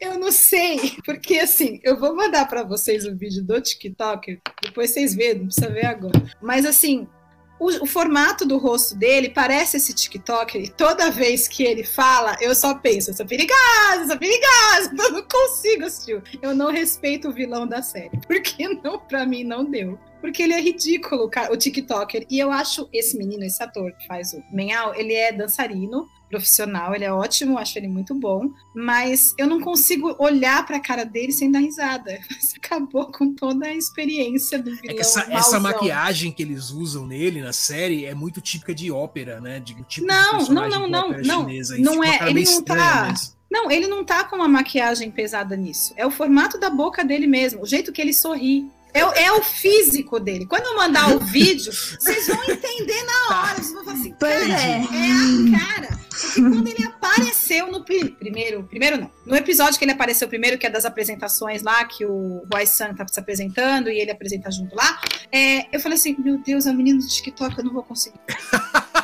Eu 0.00 0.18
não 0.18 0.32
sei, 0.32 0.96
porque 1.04 1.38
assim, 1.38 1.80
eu 1.82 1.98
vou 1.98 2.14
mandar 2.14 2.46
pra 2.48 2.62
vocês 2.62 3.04
o 3.04 3.16
vídeo 3.16 3.44
do 3.44 3.60
TikToker, 3.60 4.40
depois 4.62 4.90
vocês 4.90 5.14
vêem, 5.14 5.34
não 5.34 5.46
precisa 5.46 5.70
ver 5.70 5.86
agora. 5.86 6.22
Mas 6.40 6.64
assim, 6.64 7.06
o, 7.58 7.82
o 7.82 7.86
formato 7.86 8.46
do 8.46 8.56
rosto 8.56 8.94
dele 8.94 9.30
parece 9.30 9.76
esse 9.76 9.92
TikToker, 9.92 10.62
e 10.62 10.68
toda 10.68 11.10
vez 11.10 11.48
que 11.48 11.64
ele 11.64 11.84
fala, 11.84 12.36
eu 12.40 12.54
só 12.54 12.74
penso, 12.74 13.10
eu 13.10 13.14
sou 13.14 13.26
perigosa, 13.26 14.00
eu 14.00 14.06
sou 14.06 14.18
perigosa, 14.18 14.90
eu 14.98 15.12
não 15.12 15.22
consigo 15.22 15.84
assistir. 15.84 16.22
Eu 16.40 16.54
não 16.54 16.70
respeito 16.70 17.28
o 17.28 17.32
vilão 17.32 17.66
da 17.66 17.82
série, 17.82 18.18
porque 18.26 18.68
não, 18.82 18.98
pra 18.98 19.26
mim 19.26 19.44
não 19.44 19.64
deu. 19.64 19.98
Porque 20.20 20.42
ele 20.42 20.52
é 20.52 20.60
ridículo, 20.60 21.30
o 21.50 21.56
TikToker. 21.56 22.26
E 22.28 22.40
eu 22.40 22.50
acho 22.50 22.88
esse 22.92 23.16
menino, 23.16 23.44
esse 23.44 23.62
ator 23.62 23.92
que 23.92 24.06
faz 24.06 24.32
o 24.32 24.42
Menhal, 24.52 24.92
ele 24.96 25.14
é 25.14 25.32
dançarino, 25.32 26.08
profissional, 26.28 26.94
ele 26.94 27.04
é 27.04 27.12
ótimo, 27.12 27.58
acho 27.58 27.78
ele 27.78 27.88
muito 27.88 28.14
bom. 28.14 28.50
Mas 28.74 29.34
eu 29.38 29.46
não 29.46 29.60
consigo 29.60 30.14
olhar 30.18 30.64
pra 30.66 30.80
cara 30.80 31.04
dele 31.04 31.32
sem 31.32 31.50
dar 31.50 31.60
risada. 31.60 32.18
Isso 32.38 32.54
acabou 32.56 33.10
com 33.10 33.34
toda 33.34 33.66
a 33.66 33.74
experiência 33.74 34.58
do 34.58 34.70
vilão. 34.70 34.80
É 34.84 34.94
que 34.94 35.00
essa, 35.00 35.26
essa 35.32 35.60
maquiagem 35.60 36.30
que 36.32 36.42
eles 36.42 36.70
usam 36.70 37.06
nele 37.06 37.40
na 37.40 37.52
série 37.52 38.04
é 38.04 38.14
muito 38.14 38.40
típica 38.40 38.74
de 38.74 38.90
ópera, 38.90 39.40
né? 39.40 39.60
De, 39.60 39.74
tipo 39.84 39.88
de 39.88 40.02
Não, 40.02 40.38
personagem 40.38 40.78
não, 40.78 40.86
de 40.86 40.92
não, 40.92 41.08
ópera 41.08 41.22
não, 41.22 41.40
chinesa. 41.48 41.78
Não 41.78 41.94
uma 41.94 42.06
é, 42.06 42.30
ele 42.30 42.44
não 42.44 42.62
tá- 42.62 43.06
mesmo. 43.08 43.38
Não, 43.50 43.70
ele 43.70 43.86
não 43.86 44.04
tá 44.04 44.24
com 44.24 44.36
uma 44.36 44.48
maquiagem 44.48 45.10
pesada 45.10 45.56
nisso. 45.56 45.94
É 45.96 46.06
o 46.06 46.10
formato 46.10 46.58
da 46.60 46.68
boca 46.68 47.02
dele 47.02 47.26
mesmo, 47.26 47.62
o 47.62 47.66
jeito 47.66 47.92
que 47.92 48.00
ele 48.00 48.12
sorri. 48.12 48.70
É, 48.94 49.04
o- 49.04 49.12
é 49.12 49.32
o 49.32 49.42
físico 49.42 50.18
dele. 50.18 50.46
Quando 50.46 50.64
eu 50.66 50.76
mandar 50.76 51.14
o 51.14 51.18
vídeo, 51.20 51.72
vocês 51.72 52.26
vão 52.26 52.42
entender 52.44 53.02
na 53.04 53.36
hora. 53.40 53.54
Vocês 53.56 53.72
vão 53.72 53.84
falar 53.84 53.96
assim, 53.98 54.12
cara, 54.12 54.34
é. 54.34 54.80
a 54.82 55.58
cara. 55.58 55.98
Porque 56.18 56.40
quando 56.40 56.66
ele 56.66 56.84
apareceu 56.84 57.70
no 57.70 57.84
pri- 57.84 58.08
primeiro, 58.10 58.64
primeiro 58.64 58.96
não, 59.00 59.10
no 59.24 59.36
episódio 59.36 59.78
que 59.78 59.84
ele 59.84 59.92
apareceu 59.92 60.26
primeiro, 60.26 60.58
que 60.58 60.66
é 60.66 60.70
das 60.70 60.84
apresentações 60.84 61.62
lá, 61.62 61.84
que 61.84 62.04
o 62.04 62.44
Wai 62.52 62.66
San 62.66 62.92
tá 62.94 63.06
se 63.06 63.20
apresentando 63.20 63.88
e 63.88 64.00
ele 64.00 64.10
apresenta 64.10 64.50
junto 64.50 64.74
lá, 64.74 65.00
é, 65.30 65.66
eu 65.74 65.78
falei 65.78 65.96
assim, 65.96 66.16
meu 66.18 66.38
Deus, 66.38 66.66
é 66.66 66.70
um 66.70 66.74
menino 66.74 66.98
do 66.98 67.06
TikTok, 67.06 67.56
eu 67.58 67.64
não 67.64 67.72
vou 67.72 67.84
conseguir. 67.84 68.18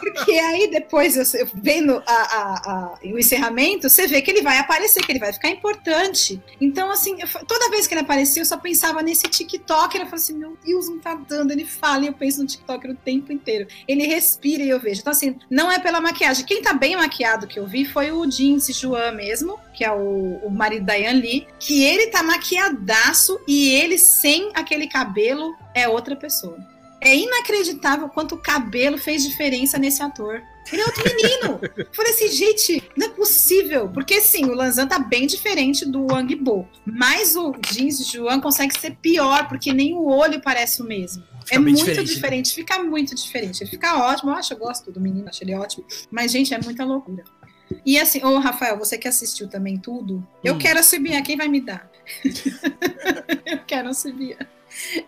Porque 0.00 0.32
aí 0.32 0.70
depois, 0.70 1.16
eu, 1.34 1.46
vendo 1.54 2.02
a- 2.06 2.12
a- 2.12 2.62
a- 2.72 2.98
o 3.04 3.18
encerramento, 3.18 3.88
você 3.88 4.06
vê 4.06 4.20
que 4.22 4.30
ele 4.30 4.42
vai 4.42 4.58
aparecer, 4.58 5.04
que 5.04 5.12
ele 5.12 5.18
vai 5.18 5.32
ficar 5.32 5.48
importante. 5.48 6.40
Então, 6.60 6.90
assim, 6.90 7.16
eu 7.20 7.28
toda 7.46 7.70
vez 7.70 7.86
que 7.86 7.94
ele 7.94 8.00
aparecia, 8.02 8.42
eu 8.42 8.46
só 8.46 8.56
pensava 8.56 9.02
nesse 9.02 9.24
TikTok. 9.28 9.96
Eu 9.96 10.04
falei 10.06 10.14
assim, 10.16 10.34
meu 10.38 10.56
Deus, 10.64 10.88
não 10.88 10.98
tá 10.98 11.14
dando. 11.14 11.50
Ele 11.50 11.64
fala 11.64 12.04
e 12.04 12.06
eu 12.08 12.12
penso 12.12 12.40
no 12.40 12.46
TikTok 12.46 12.88
o 12.88 12.94
tempo 12.94 13.32
inteiro. 13.32 13.66
Ele 13.86 14.06
respira 14.06 14.62
e 14.62 14.68
eu 14.68 14.80
vejo. 14.80 15.00
Então, 15.00 15.10
assim, 15.12 15.38
não 15.50 15.70
é 15.70 15.78
pela 15.78 16.00
maquiagem. 16.00 16.44
Quem 16.46 16.62
tá 16.62 16.72
bem 16.72 16.96
maquiado 16.96 17.46
que 17.46 17.58
eu 17.58 17.66
vi 17.66 17.84
foi 17.84 18.10
o 18.12 18.28
Jin 18.30 18.58
Sijuan 18.58 19.12
mesmo, 19.12 19.58
que 19.74 19.84
é 19.84 19.90
o, 19.92 20.40
o 20.44 20.50
marido 20.50 20.86
da 20.86 20.94
Yan 20.94 21.12
Li, 21.14 21.46
que 21.58 21.82
ele 21.84 22.08
tá 22.08 22.22
maquiadaço 22.22 23.40
e 23.46 23.70
ele 23.70 23.98
sem 23.98 24.50
aquele 24.54 24.86
cabelo 24.86 25.54
é 25.74 25.88
outra 25.88 26.14
pessoa. 26.16 26.56
É 27.04 27.16
inacreditável 27.16 28.08
quanto 28.08 28.36
o 28.36 28.38
cabelo 28.38 28.96
fez 28.96 29.24
diferença 29.24 29.76
nesse 29.76 30.02
ator. 30.02 30.40
Ele 30.72 30.80
é 30.80 30.84
outro 30.84 31.04
menino. 31.04 31.60
Eu 31.76 31.86
Falei 31.92 32.12
assim, 32.12 32.28
gente, 32.28 32.82
não 32.96 33.06
é 33.08 33.10
possível. 33.10 33.88
Porque 33.88 34.20
sim, 34.20 34.44
o 34.44 34.54
Lanzan 34.54 34.86
tá 34.86 35.00
bem 35.00 35.26
diferente 35.26 35.84
do 35.84 36.06
Wang 36.06 36.32
Bo. 36.36 36.68
Mas 36.86 37.34
o 37.34 37.52
Jeans 37.72 38.06
Juan 38.06 38.40
consegue 38.40 38.78
ser 38.78 38.96
pior, 39.02 39.48
porque 39.48 39.72
nem 39.72 39.94
o 39.94 40.06
olho 40.06 40.40
parece 40.40 40.80
o 40.80 40.84
mesmo. 40.84 41.24
Fica 41.44 41.56
é 41.56 41.58
muito 41.58 41.78
diferente, 41.78 42.14
diferente, 42.14 42.48
né? 42.50 42.54
fica 42.54 42.82
muito 42.84 43.14
diferente. 43.16 43.62
Ele 43.64 43.70
fica 43.70 43.98
ótimo. 43.98 44.30
Eu 44.30 44.36
acho, 44.36 44.52
eu 44.54 44.58
gosto 44.58 44.92
do 44.92 45.00
menino, 45.00 45.28
acho 45.28 45.42
ele 45.42 45.56
ótimo. 45.56 45.84
Mas, 46.08 46.30
gente, 46.30 46.54
é 46.54 46.60
muita 46.62 46.84
loucura. 46.84 47.24
E 47.84 47.98
assim, 47.98 48.24
ô 48.24 48.38
Rafael, 48.38 48.78
você 48.78 48.96
que 48.96 49.08
assistiu 49.08 49.48
também 49.48 49.76
tudo, 49.78 50.24
eu 50.44 50.54
Hum. 50.54 50.58
quero 50.58 50.78
a 50.78 50.82
Sibia, 50.82 51.22
quem 51.22 51.36
vai 51.36 51.48
me 51.48 51.60
dar? 51.60 51.90
eu 53.44 53.58
quero 53.66 53.88
a 53.88 53.94
Sibia. 53.94 54.38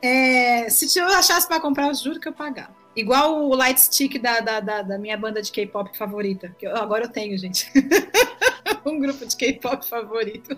É, 0.03 0.69
se 0.69 0.99
eu 0.99 1.07
achasse 1.07 1.47
pra 1.47 1.61
comprar, 1.61 1.89
eu 1.89 1.95
juro 1.95 2.21
que 2.21 2.29
eu 2.29 2.33
pagava. 2.33 2.75
Igual 2.97 3.43
o 3.49 3.55
light 3.57 3.81
stick 3.81 4.21
da, 4.21 4.39
da, 4.41 4.61
da, 4.61 4.83
da 4.83 4.99
minha 4.99 5.17
banda 5.17 5.43
de 5.43 5.51
K-pop 5.51 5.97
favorita. 5.99 6.55
Que 6.59 6.67
eu- 6.67 6.77
agora 6.77 7.05
eu 7.05 7.09
tenho, 7.09 7.37
gente. 7.37 7.69
um 8.87 9.01
grupo 9.01 9.27
de 9.27 9.37
K-pop 9.37 9.85
favorito. 9.85 10.57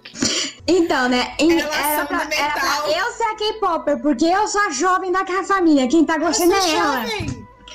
Então, 0.66 1.08
né? 1.08 1.34
em- 1.38 1.58
era, 1.60 2.04
pra, 2.04 2.28
era 2.30 2.52
pra 2.52 2.90
eu 2.90 3.12
ser 3.12 3.22
a 3.24 3.36
K-Popper, 3.36 4.02
porque 4.02 4.26
eu 4.26 4.46
sou 4.48 4.60
a 4.62 4.70
jovem 4.70 5.10
daquela 5.12 5.44
família. 5.44 5.88
Quem 5.88 6.04
tá 6.04 6.16
Eu 6.16 6.20
gostando 6.20 6.54
sou 6.56 6.70
é 6.70 6.74
ela. 6.76 7.04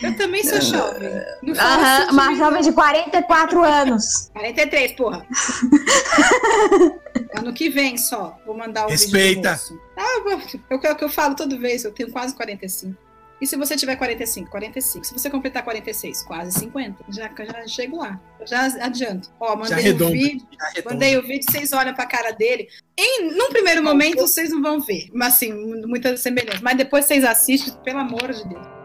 Eu 0.01 0.15
também 0.15 0.43
sou 0.43 0.61
jovem. 0.61 1.09
Não 1.43 1.55
fala 1.55 1.75
Aham, 1.75 1.97
assim 1.97 2.07
de 2.07 2.13
uma 2.13 2.35
jovem 2.35 2.61
de 2.61 2.71
44 2.71 3.63
anos. 3.63 4.29
43, 4.33 4.91
porra. 4.93 5.25
ano 7.35 7.53
que 7.53 7.69
vem 7.69 7.97
só. 7.97 8.37
Vou 8.45 8.57
mandar 8.57 8.87
o 8.87 8.89
Respeita. 8.89 9.53
vídeo 9.53 9.61
moço. 9.75 9.79
Ah, 9.97 10.21
eu, 10.69 10.79
é 10.79 10.91
o 10.91 10.95
que 10.95 11.03
eu 11.03 11.09
falo 11.09 11.35
toda 11.35 11.57
vez, 11.57 11.83
eu 11.83 11.91
tenho 11.91 12.11
quase 12.11 12.35
45. 12.35 12.95
E 13.41 13.47
se 13.47 13.55
você 13.55 13.75
tiver 13.75 13.95
45, 13.95 14.51
45. 14.51 15.03
Se 15.03 15.13
você 15.13 15.27
completar 15.27 15.63
46, 15.63 16.21
quase 16.23 16.59
50. 16.59 17.03
Já, 17.09 17.27
já 17.27 17.67
chego 17.67 17.97
lá. 17.97 18.19
Eu 18.39 18.45
Já 18.45 18.65
adianto. 18.65 19.31
Ó, 19.39 19.55
Já 19.65 19.77
mandei 19.77 19.93
o 19.93 20.11
vídeo. 20.11 20.47
Mandei 20.85 21.17
o 21.17 21.23
vídeo, 21.23 21.45
vocês 21.49 21.73
olham 21.73 21.95
pra 21.95 22.05
cara 22.05 22.31
dele. 22.33 22.67
Em, 22.95 23.35
num 23.35 23.49
primeiro 23.49 23.83
momento, 23.83 24.19
vocês 24.19 24.51
não 24.51 24.61
vão 24.61 24.79
ver. 24.79 25.09
Mas 25.11 25.33
assim, 25.33 25.51
muita 25.87 26.15
semelhança. 26.17 26.59
Mas 26.61 26.77
depois 26.77 27.05
vocês 27.05 27.23
assistem, 27.23 27.73
pelo 27.83 27.99
amor 27.99 28.31
de 28.31 28.47
Deus. 28.47 28.80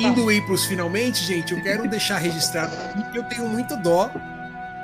Indo, 0.00 0.20
indo 0.20 0.28
aí 0.28 0.40
pros 0.40 0.64
finalmente, 0.64 1.22
gente, 1.24 1.52
eu 1.52 1.62
quero 1.62 1.88
deixar 1.88 2.18
registrado 2.18 2.74
aqui 2.74 3.12
que 3.12 3.18
eu 3.18 3.24
tenho 3.24 3.48
muito 3.48 3.76
dó 3.76 4.10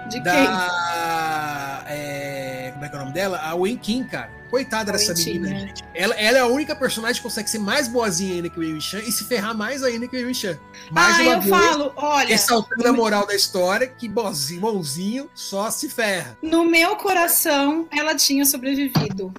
De 0.09 0.15
quem? 0.15 0.23
da. 0.23 1.85
é, 1.89 2.71
como 2.73 2.85
é 2.85 2.89
que 2.89 2.95
é 2.95 2.99
o 2.99 3.01
nome 3.01 3.13
dela? 3.13 3.39
A 3.39 3.55
Wen 3.55 3.77
Kim, 3.77 4.05
cara. 4.05 4.31
Coitada 4.51 4.93
dessa 4.93 5.13
menina, 5.13 5.49
né? 5.49 5.61
gente. 5.61 5.85
Ela, 5.93 6.15
ela 6.15 6.39
é 6.39 6.41
a 6.41 6.47
única 6.47 6.75
personagem 6.77 7.17
que 7.17 7.23
consegue 7.23 7.51
ser 7.51 7.59
mais 7.59 7.89
boazinha 7.89 8.35
ainda 8.35 8.49
que 8.49 8.59
o 8.59 8.61
Wei 8.61 8.81
Shan 8.81 9.01
e 9.01 9.11
se 9.11 9.25
ferrar 9.25 9.57
mais 9.57 9.83
ainda 9.83 10.07
que 10.07 10.17
o 10.17 10.25
Wei 10.25 10.35
Shan. 10.35 10.57
Mais 10.91 11.19
ah, 11.19 11.23
uma 11.23 11.33
eu 11.33 11.41
vez, 11.41 11.51
falo, 11.51 11.93
olha. 11.97 12.29
ressaltando 12.29 12.87
a 12.87 12.93
moral 12.93 13.27
da 13.27 13.35
história, 13.35 13.87
que 13.89 14.09
bozinho, 14.09 14.61
bonzinho 14.61 15.31
só 15.35 15.71
se 15.71 15.89
ferra. 15.89 16.39
No 16.41 16.65
meu 16.65 16.97
coração, 16.97 17.89
ela 17.91 18.15
tinha 18.15 18.45
sobrevivido. 18.45 19.35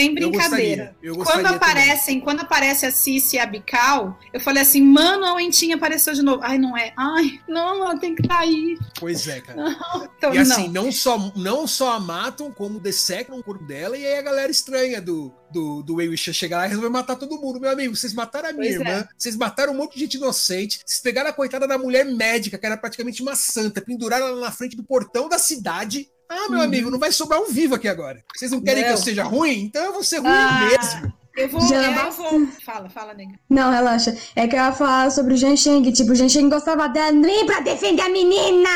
Sem 0.00 0.08
Eu 0.08 0.14
brincadeira. 0.30 0.84
gostaria. 0.84 0.96
Eu 1.02 1.14
gostaria 1.16 1.42
Quando 1.42 1.52
também. 1.52 1.56
aparecem, 1.74 2.20
quando 2.20 2.40
aparece 2.40 2.86
a 2.86 2.90
Cici 2.90 3.36
e 3.36 3.38
a 3.38 3.46
Bical, 3.46 4.18
eu 4.32 4.40
falei 4.40 4.62
assim, 4.62 4.82
mano, 4.82 5.24
a 5.24 5.34
Wentinha 5.34 5.76
apareceu 5.76 6.14
de 6.14 6.22
novo. 6.22 6.40
Ai, 6.42 6.58
não 6.58 6.76
é. 6.76 6.92
Ai, 6.96 7.40
não, 7.48 7.84
ela 7.84 7.98
tem 7.98 8.14
que 8.14 8.22
estar 8.22 8.38
aí. 8.38 8.78
Pois 8.98 9.28
é, 9.28 9.40
cara. 9.40 9.76
Então, 10.16 10.34
E 10.34 10.38
assim, 10.38 10.68
não. 10.68 10.84
não 10.84 10.92
só, 10.92 11.32
não 11.36 11.66
só 11.66 11.92
a 11.92 12.00
matam, 12.00 12.50
como 12.50 12.80
dessecam 12.80 13.38
o 13.38 13.42
corpo 13.42 13.64
dela, 13.64 13.96
e 13.96 14.06
aí 14.06 14.18
a 14.18 14.22
galera 14.22 14.50
estranha 14.50 15.00
do, 15.00 15.32
do, 15.52 15.82
do 15.82 15.94
Wuxian 15.96 16.32
chegar 16.32 16.58
lá 16.58 16.66
e 16.66 16.68
resolver 16.68 16.88
matar 16.88 17.16
todo 17.16 17.38
mundo. 17.40 17.60
Meu 17.60 17.70
amigo, 17.70 17.94
vocês 17.94 18.12
mataram 18.14 18.48
a 18.48 18.52
minha 18.52 18.70
Pois 18.76 18.80
é. 18.86 18.90
irmã, 18.90 19.08
vocês 19.16 19.36
mataram 19.36 19.72
um 19.72 19.76
monte 19.76 19.94
de 19.94 20.00
gente 20.00 20.16
inocente, 20.16 20.80
vocês 20.84 21.00
pegaram 21.00 21.30
a 21.30 21.32
coitada 21.32 21.66
da 21.68 21.76
mulher 21.78 22.04
médica, 22.06 22.56
que 22.58 22.66
era 22.66 22.76
praticamente 22.76 23.22
uma 23.22 23.34
santa, 23.36 23.80
penduraram 23.80 24.26
ela 24.28 24.40
na 24.40 24.50
frente 24.50 24.76
do 24.76 24.84
portão 24.84 25.28
da 25.28 25.38
cidade. 25.38 26.08
Ah, 26.30 26.48
meu 26.48 26.58
Uhum. 26.60 26.64
amigo, 26.64 26.90
não 26.90 26.98
vai 26.98 27.10
sobrar 27.10 27.40
um 27.40 27.46
vivo 27.50 27.74
aqui 27.74 27.88
agora. 27.88 28.22
Vocês 28.34 28.52
não 28.52 28.60
querem 28.60 28.84
que 28.84 28.88
eu 28.88 28.94
Não. 28.94 29.02
seja 29.02 29.24
ruim? 29.24 29.62
Então 29.64 29.84
eu 29.84 29.92
vou 29.92 30.04
ser 30.04 30.18
ruim 30.18 30.28
Ah, 30.30 30.68
mesmo. 30.70 31.12
Eu 31.36 31.48
vou, 31.48 31.60
Já 31.68 32.04
eu 32.04 32.10
vou. 32.12 32.46
Fala, 32.64 32.88
fala, 32.90 33.14
nega. 33.14 33.38
Não, 33.48 33.70
relaxa. 33.70 34.16
É 34.36 34.46
que 34.46 34.54
eu 34.54 34.60
ia 34.60 34.72
falar 34.72 35.10
sobre 35.10 35.34
o 35.34 35.36
Jean 35.36 35.56
Sheng. 35.56 35.90
Tipo, 35.92 36.12
o 36.12 36.14
Jean 36.14 36.28
Sheng 36.28 36.48
gostava 36.50 36.88
dela 36.88 37.12
nem 37.12 37.46
pra 37.46 37.60
defender 37.60 38.02
a 38.02 38.08
menina! 38.08 38.68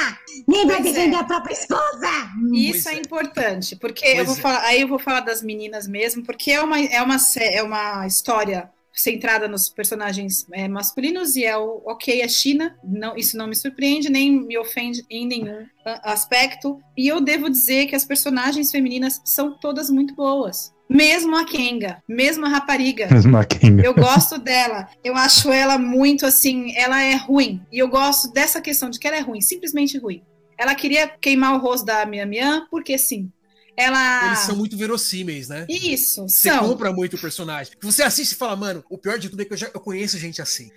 Nem 0.49 0.67
pra 0.67 0.77
Pois 0.81 0.93
defender 0.93 1.17
é. 1.17 1.21
a 1.21 1.25
própria 1.25 1.53
esposa! 1.53 2.09
Isso 2.55 2.89
é, 2.89 2.95
é. 2.95 2.99
importante, 2.99 3.77
porque 3.77 4.05
Pois 4.05 4.19
eu 4.19 4.25
vou 4.25 4.35
é. 4.37 4.39
falar, 4.41 4.61
aí 4.63 4.81
eu 4.81 4.89
vou 4.89 4.99
falar 4.99 5.21
das 5.21 5.43
meninas 5.43 5.87
mesmo, 5.87 6.25
porque 6.25 6.53
é 6.53 6.61
uma, 6.63 6.79
é 6.81 7.03
uma, 7.03 7.17
é 7.41 7.63
uma 7.63 8.07
história 8.07 8.71
centrada 8.95 9.49
nos 9.49 9.69
personagens 9.69 10.47
é, 10.53 10.69
masculinos 10.69 11.37
e 11.37 11.45
é 11.45 11.57
o 11.57 11.83
ok, 11.85 12.21
é 12.21 12.29
China, 12.29 12.79
não, 12.85 13.17
isso 13.17 13.37
não 13.37 13.47
me 13.47 13.57
surpreende, 13.57 14.09
nem 14.09 14.31
me 14.31 14.57
ofende 14.57 15.05
em 15.11 15.27
nenhum 15.27 15.67
a- 15.85 16.13
aspecto. 16.13 16.81
E 16.97 17.09
eu 17.09 17.21
devo 17.21 17.51
dizer 17.51 17.87
que 17.87 17.97
as 17.97 18.05
personagens 18.05 18.71
femininas 18.71 19.21
são 19.25 19.59
todas 19.59 19.91
muito 19.91 20.15
boas. 20.15 20.73
Mesmo 20.89 21.35
a 21.37 21.45
Kenga, 21.47 22.03
mesmo 22.07 22.45
a 22.45 22.49
rapariga. 22.49 23.09
Mesma 23.11 23.45
Kenga. 23.45 23.83
Eu 23.83 23.95
gosto 23.95 24.39
dela. 24.39 24.87
Eu 25.03 25.17
acho 25.17 25.51
ela 25.51 25.79
muito 25.79 26.27
assim. 26.27 26.77
Ela 26.77 27.03
é 27.03 27.15
ruim. 27.15 27.63
E 27.73 27.79
eu 27.79 27.89
gosto 27.89 28.31
dessa 28.33 28.61
questão 28.61 28.91
de 28.91 28.99
que 28.99 29.07
ela 29.09 29.17
é 29.17 29.21
ruim, 29.21 29.41
simplesmente 29.41 29.97
ruim. 29.99 30.23
Ela 30.59 30.75
queria 30.75 31.09
queimar 31.09 31.55
o 31.55 31.59
rosto 31.59 31.87
da 31.87 32.05
Mian 32.07 32.27
Mian, 32.27 32.67
porque 32.71 32.97
sim. 32.99 33.33
Ela. 33.77 34.27
Eles 34.29 34.39
são 34.41 34.57
muito 34.57 34.77
verossímeis, 34.77 35.49
né? 35.49 35.67
Isso, 35.69 36.23
Você 36.29 36.51
são. 36.51 36.69
compra 36.69 36.93
muito 36.93 37.17
o 37.17 37.21
personagem. 37.21 37.73
Você 37.83 38.03
assiste 38.03 38.33
e 38.33 38.37
fala, 38.37 38.55
mano, 38.57 38.85
o 38.89 38.97
pior 38.99 39.19
de 39.19 39.29
tudo 39.29 39.43
é 39.43 39.45
que 39.45 39.53
eu, 39.53 39.57
já, 39.57 39.71
eu 39.73 39.81
conheço 39.81 40.19
gente 40.19 40.41
assim. 40.41 40.71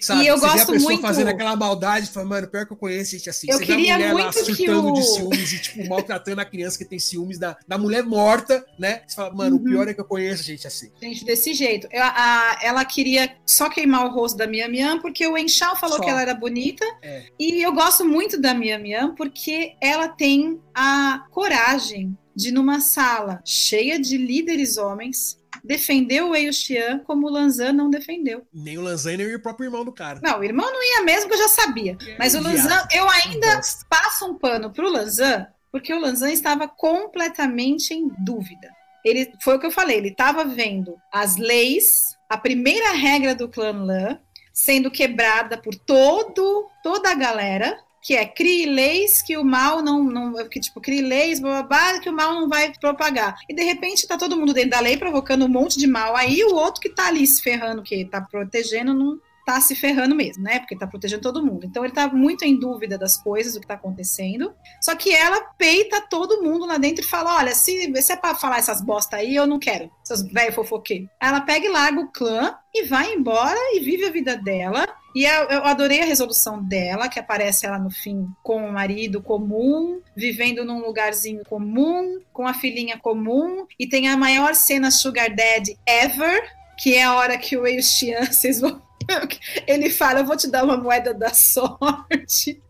Sabe? 0.00 0.24
E 0.24 0.26
eu 0.26 0.36
você 0.38 0.46
vê 0.46 0.46
a 0.46 0.54
gosto 0.54 0.72
pessoa 0.72 0.90
muito- 0.92 1.02
fazendo 1.02 1.28
aquela 1.28 1.56
maldade 1.56 2.06
e 2.06 2.12
fala, 2.12 2.26
mano, 2.26 2.48
pior 2.48 2.66
que 2.66 2.72
eu 2.72 2.76
conheço 2.76 3.12
gente 3.12 3.28
assim. 3.30 3.46
Eu 3.50 3.58
você 3.58 3.64
vê 3.64 3.66
queria 3.76 3.94
a 3.94 3.98
mulher 3.98 4.12
lá 4.14 4.22
muito 4.24 4.34
que 4.38 4.44
surtando 4.44 4.92
de 4.92 5.00
o- 5.00 5.02
ciúmes 5.02 5.52
e, 5.52 5.58
tipo, 5.60 5.88
maltratando 5.88 6.40
a 6.40 6.44
criança 6.44 6.78
que 6.78 6.84
tem 6.84 6.98
ciúmes 6.98 7.38
da, 7.38 7.56
da 7.66 7.78
mulher 7.78 8.02
morta, 8.02 8.64
né? 8.78 9.02
Você 9.06 9.16
fala, 9.16 9.34
mano, 9.34 9.56
o 9.56 9.58
Uhum. 9.58 9.64
pior 9.64 9.88
é 9.88 9.94
que 9.94 10.00
eu 10.00 10.04
conheço 10.04 10.42
gente 10.42 10.66
assim. 10.66 10.90
Gente, 11.02 11.24
desse 11.24 11.54
jeito. 11.54 11.88
Eu- 11.90 12.02
a- 12.04 12.58
ela 12.62 12.84
queria 12.84 13.34
só 13.46 13.68
queimar 13.70 14.04
o 14.06 14.10
rosto 14.10 14.36
da 14.36 14.46
Mian 14.46 14.68
Mian, 14.68 14.98
porque 15.00 15.26
o 15.26 15.36
Enxal 15.36 15.76
falou 15.76 15.96
Só. 15.96 16.02
que 16.02 16.10
ela 16.10 16.20
era 16.22 16.34
bonita. 16.34 16.84
É. 17.02 17.24
E 17.38 17.62
eu 17.62 17.72
gosto 17.72 18.04
muito 18.04 18.40
da 18.40 18.54
Mian 18.54 18.78
Mian, 18.78 19.14
porque 19.14 19.74
ela 19.80 20.08
tem 20.08 20.60
a 20.80 21.26
coragem 21.32 22.16
de, 22.36 22.52
numa 22.52 22.80
sala 22.80 23.42
cheia 23.44 23.98
de 23.98 24.16
líderes 24.16 24.78
homens, 24.78 25.36
defender 25.64 26.22
o 26.22 26.30
Wei 26.30 26.52
Xian 26.52 27.00
como 27.00 27.26
o 27.26 27.30
Lanzan 27.30 27.72
não 27.72 27.90
defendeu. 27.90 28.46
Nem 28.54 28.78
o 28.78 28.82
Lanzani 28.82 29.16
nem 29.16 29.34
o 29.34 29.42
próprio 29.42 29.66
irmão 29.66 29.84
do 29.84 29.92
cara. 29.92 30.20
Não, 30.22 30.38
o 30.38 30.44
irmão 30.44 30.72
não 30.72 30.80
ia 30.80 31.02
mesmo, 31.02 31.28
que 31.28 31.34
eu 31.34 31.38
já 31.38 31.48
sabia. 31.48 31.98
Mas 32.16 32.36
o. 32.36 32.40
Lanzan, 32.40 32.86
eu 32.92 33.08
ainda 33.10 33.60
passo 33.90 34.24
um 34.24 34.38
pano 34.38 34.72
pro 34.72 34.88
Lanzan, 34.88 35.48
porque 35.72 35.92
o 35.92 35.98
Lanzan 35.98 36.30
estava 36.30 36.68
completamente 36.68 37.92
em 37.92 38.08
dúvida. 38.20 38.70
Ele 39.04 39.32
foi 39.42 39.56
o 39.56 39.58
que 39.58 39.66
eu 39.66 39.72
falei, 39.72 39.96
ele 39.96 40.10
estava 40.10 40.44
vendo 40.44 40.96
as 41.12 41.36
leis, 41.36 42.16
a 42.28 42.38
primeira 42.38 42.92
regra 42.92 43.34
do 43.34 43.48
clã 43.48 43.72
Lan 43.72 44.20
sendo 44.52 44.90
quebrada 44.90 45.56
por 45.56 45.74
todo 45.74 46.68
toda 46.82 47.10
a 47.10 47.14
galera, 47.14 47.78
que 48.08 48.16
é 48.16 48.24
crie 48.24 48.64
leis 48.64 49.20
que 49.20 49.36
o 49.36 49.44
mal 49.44 49.82
não, 49.82 50.02
não 50.02 50.48
que 50.48 50.58
tipo 50.58 50.80
crie 50.80 51.02
leis 51.02 51.40
blá, 51.40 51.62
blá, 51.62 51.90
blá, 51.92 52.00
que 52.00 52.08
o 52.08 52.12
mal 52.14 52.32
não 52.32 52.48
vai 52.48 52.72
propagar. 52.80 53.36
E 53.46 53.54
de 53.54 53.62
repente 53.62 54.06
tá 54.06 54.16
todo 54.16 54.34
mundo 54.34 54.54
dentro 54.54 54.70
da 54.70 54.80
lei 54.80 54.96
provocando 54.96 55.44
um 55.44 55.48
monte 55.48 55.78
de 55.78 55.86
mal. 55.86 56.16
Aí 56.16 56.42
o 56.42 56.54
outro 56.54 56.80
que 56.80 56.88
tá 56.88 57.08
ali 57.08 57.26
se 57.26 57.42
ferrando, 57.42 57.82
que 57.82 58.06
tá 58.06 58.22
protegendo, 58.22 58.94
não 58.94 59.20
tá 59.48 59.58
se 59.62 59.74
ferrando 59.74 60.14
mesmo, 60.14 60.44
né? 60.44 60.58
Porque 60.58 60.76
tá 60.76 60.86
protegendo 60.86 61.22
todo 61.22 61.42
mundo. 61.42 61.64
Então 61.64 61.82
ele 61.82 61.94
tá 61.94 62.06
muito 62.06 62.44
em 62.44 62.60
dúvida 62.60 62.98
das 62.98 63.16
coisas, 63.16 63.54
do 63.54 63.60
que 63.60 63.66
tá 63.66 63.74
acontecendo. 63.74 64.52
Só 64.78 64.94
que 64.94 65.10
ela 65.10 65.40
peita 65.56 66.02
todo 66.02 66.42
mundo 66.42 66.66
lá 66.66 66.76
dentro 66.76 67.02
e 67.02 67.08
fala: 67.08 67.38
olha, 67.38 67.54
se, 67.54 67.90
se 68.02 68.12
é 68.12 68.16
pra 68.16 68.34
falar 68.34 68.58
essas 68.58 68.82
bosta 68.82 69.16
aí, 69.16 69.34
eu 69.34 69.46
não 69.46 69.58
quero. 69.58 69.90
Seus 70.04 70.22
velho 70.22 70.52
fofoqueiros. 70.52 71.08
Ela 71.18 71.40
pega 71.40 71.64
e 71.64 71.70
larga 71.70 71.98
o 71.98 72.12
clã 72.12 72.54
e 72.74 72.84
vai 72.84 73.14
embora 73.14 73.58
e 73.72 73.80
vive 73.80 74.04
a 74.04 74.10
vida 74.10 74.36
dela. 74.36 74.86
E 75.14 75.24
eu, 75.24 75.44
eu 75.48 75.64
adorei 75.64 76.02
a 76.02 76.04
resolução 76.04 76.62
dela, 76.62 77.08
que 77.08 77.18
aparece 77.18 77.64
ela 77.64 77.78
no 77.78 77.90
fim 77.90 78.28
com 78.42 78.68
o 78.68 78.72
marido 78.72 79.22
comum, 79.22 80.02
vivendo 80.14 80.62
num 80.62 80.80
lugarzinho 80.80 81.42
comum, 81.48 82.20
com 82.34 82.46
a 82.46 82.52
filhinha 82.52 82.98
comum, 82.98 83.66
e 83.78 83.88
tem 83.88 84.08
a 84.08 84.16
maior 84.16 84.54
cena 84.54 84.90
Sugar 84.90 85.34
Daddy 85.34 85.78
ever, 85.86 86.42
que 86.76 86.94
é 86.94 87.04
a 87.04 87.14
hora 87.14 87.38
que 87.38 87.56
o 87.56 87.62
Wei 87.62 87.80
Xian, 87.80 88.26
vocês 88.30 88.60
vão. 88.60 88.86
Ele 89.66 89.90
fala: 89.90 90.20
Eu 90.20 90.26
vou 90.26 90.36
te 90.36 90.48
dar 90.48 90.64
uma 90.64 90.76
moeda 90.76 91.12
da 91.14 91.32
sorte. 91.32 92.60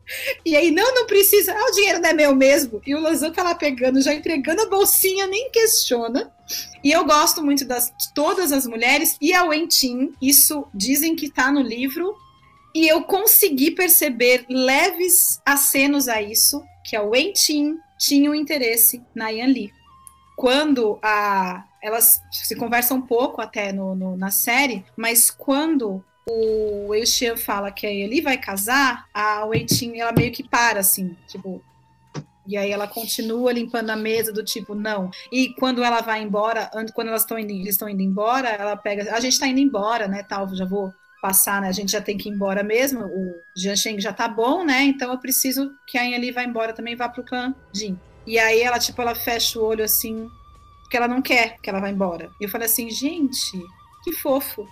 E 0.45 0.57
aí, 0.57 0.71
não, 0.71 0.95
não 0.95 1.07
precisa. 1.07 1.53
Ah, 1.53 1.67
o 1.69 1.73
dinheiro 1.73 2.01
não 2.01 2.09
é 2.09 2.13
meu 2.15 2.35
mesmo. 2.35 2.81
E 2.87 2.95
o 2.95 3.01
Lanzan 3.01 3.31
tá 3.31 3.43
lá 3.43 3.55
pegando, 3.55 4.01
já 4.01 4.15
entregando 4.15 4.63
a 4.63 4.69
bolsinha, 4.69 5.27
nem 5.27 5.51
questiona. 5.51 6.33
E 6.83 6.91
eu 6.91 7.05
gosto 7.05 7.45
muito 7.45 7.65
das, 7.65 7.87
de 7.99 8.15
todas 8.15 8.53
as 8.53 8.67
mulheres. 8.67 9.17
E 9.21 9.35
a 9.35 9.45
Wentin, 9.45 10.15
isso 10.23 10.67
dizem 10.75 11.15
que 11.15 11.31
tá 11.31 11.53
no 11.53 11.61
livro. 11.61 12.15
E 12.75 12.87
eu 12.89 13.03
consegui 13.03 13.71
perceber 13.73 14.45
leves 14.49 15.41
acenos 15.45 16.07
a 16.09 16.23
isso, 16.23 16.63
que 16.85 16.95
a 16.95 17.03
Wentin 17.03 17.77
tinha 17.99 18.31
um 18.31 18.35
interesse 18.35 19.03
na 19.15 19.29
Yan 19.31 19.49
Li. 19.49 19.73
Quando 20.37 20.99
a 21.03 21.65
elas 21.83 22.21
se 22.31 22.57
conversam 22.57 22.99
um 22.99 23.03
pouco 23.03 23.41
até 23.41 23.73
no, 23.73 23.95
no- 23.95 24.17
na 24.17 24.31
série, 24.31 24.85
mas 24.97 25.31
quando 25.31 26.05
o 26.29 26.89
Wei 26.89 27.07
Xian 27.07 27.37
fala 27.37 27.71
que 27.71 27.87
a 27.87 27.91
Eli 27.93 28.21
vai 28.21 28.39
casar, 28.39 29.07
a 29.13 29.45
Wei 29.47 29.67
ela 29.97 30.13
meio 30.13 30.33
que 30.33 30.47
para, 30.47 30.81
assim, 30.81 31.17
tipo... 31.27 31.63
E 32.47 32.57
aí 32.57 32.71
ela 32.71 32.89
continua 32.89 33.53
limpando 33.53 33.91
a 33.91 33.97
mesa 33.97 34.33
do 34.33 34.43
tipo, 34.43 34.75
não. 34.75 35.11
E 35.31 35.53
quando 35.59 35.85
ela 35.85 36.01
vai 36.01 36.23
embora, 36.23 36.71
an- 36.75 36.87
quando 36.95 37.09
elas 37.09 37.21
estão 37.21 37.39
indo, 37.39 37.51
eles 37.53 37.75
estão 37.75 37.89
indo 37.91 38.01
embora, 38.01 38.49
ela 38.49 38.75
pega, 38.75 39.15
a 39.15 39.21
gente 39.21 39.39
tá 39.39 39.47
indo 39.47 39.61
embora, 39.61 40.09
né, 40.09 40.23
tal, 40.23 40.49
já 40.55 40.65
vou 40.65 40.91
passar, 41.21 41.61
né, 41.61 41.69
a 41.69 41.73
gente 41.73 41.93
já 41.93 42.01
tem 42.01 42.17
que 42.17 42.29
ir 42.29 42.33
embora 42.33 42.63
mesmo, 42.63 43.01
o 43.05 43.35
Jian 43.55 43.77
Sheng 43.77 44.01
já 44.01 44.15
tá 44.15 44.27
bom, 44.27 44.65
né, 44.65 44.83
então 44.85 45.13
eu 45.13 45.19
preciso 45.19 45.71
que 45.87 45.99
a 45.99 46.09
Eli 46.09 46.33
vá 46.33 46.43
embora 46.43 46.73
também, 46.73 46.97
vá 46.97 47.07
pro 47.09 47.23
clã 47.25 47.55
Jin. 47.75 47.99
E 48.27 48.39
aí 48.39 48.63
ela, 48.63 48.79
tipo, 48.79 49.01
ela 49.03 49.15
fecha 49.15 49.59
o 49.59 49.65
olho 49.65 49.85
assim, 49.85 50.27
porque 50.83 50.97
ela 50.97 51.09
não 51.09 51.21
quer 51.21 51.59
que 51.63 51.69
ela 51.69 51.81
vá 51.81 51.91
embora. 51.91 52.31
E 52.41 52.45
eu 52.45 52.49
falei 52.49 52.67
assim, 52.67 52.89
gente, 52.89 53.61
que 54.03 54.13
fofo. 54.13 54.67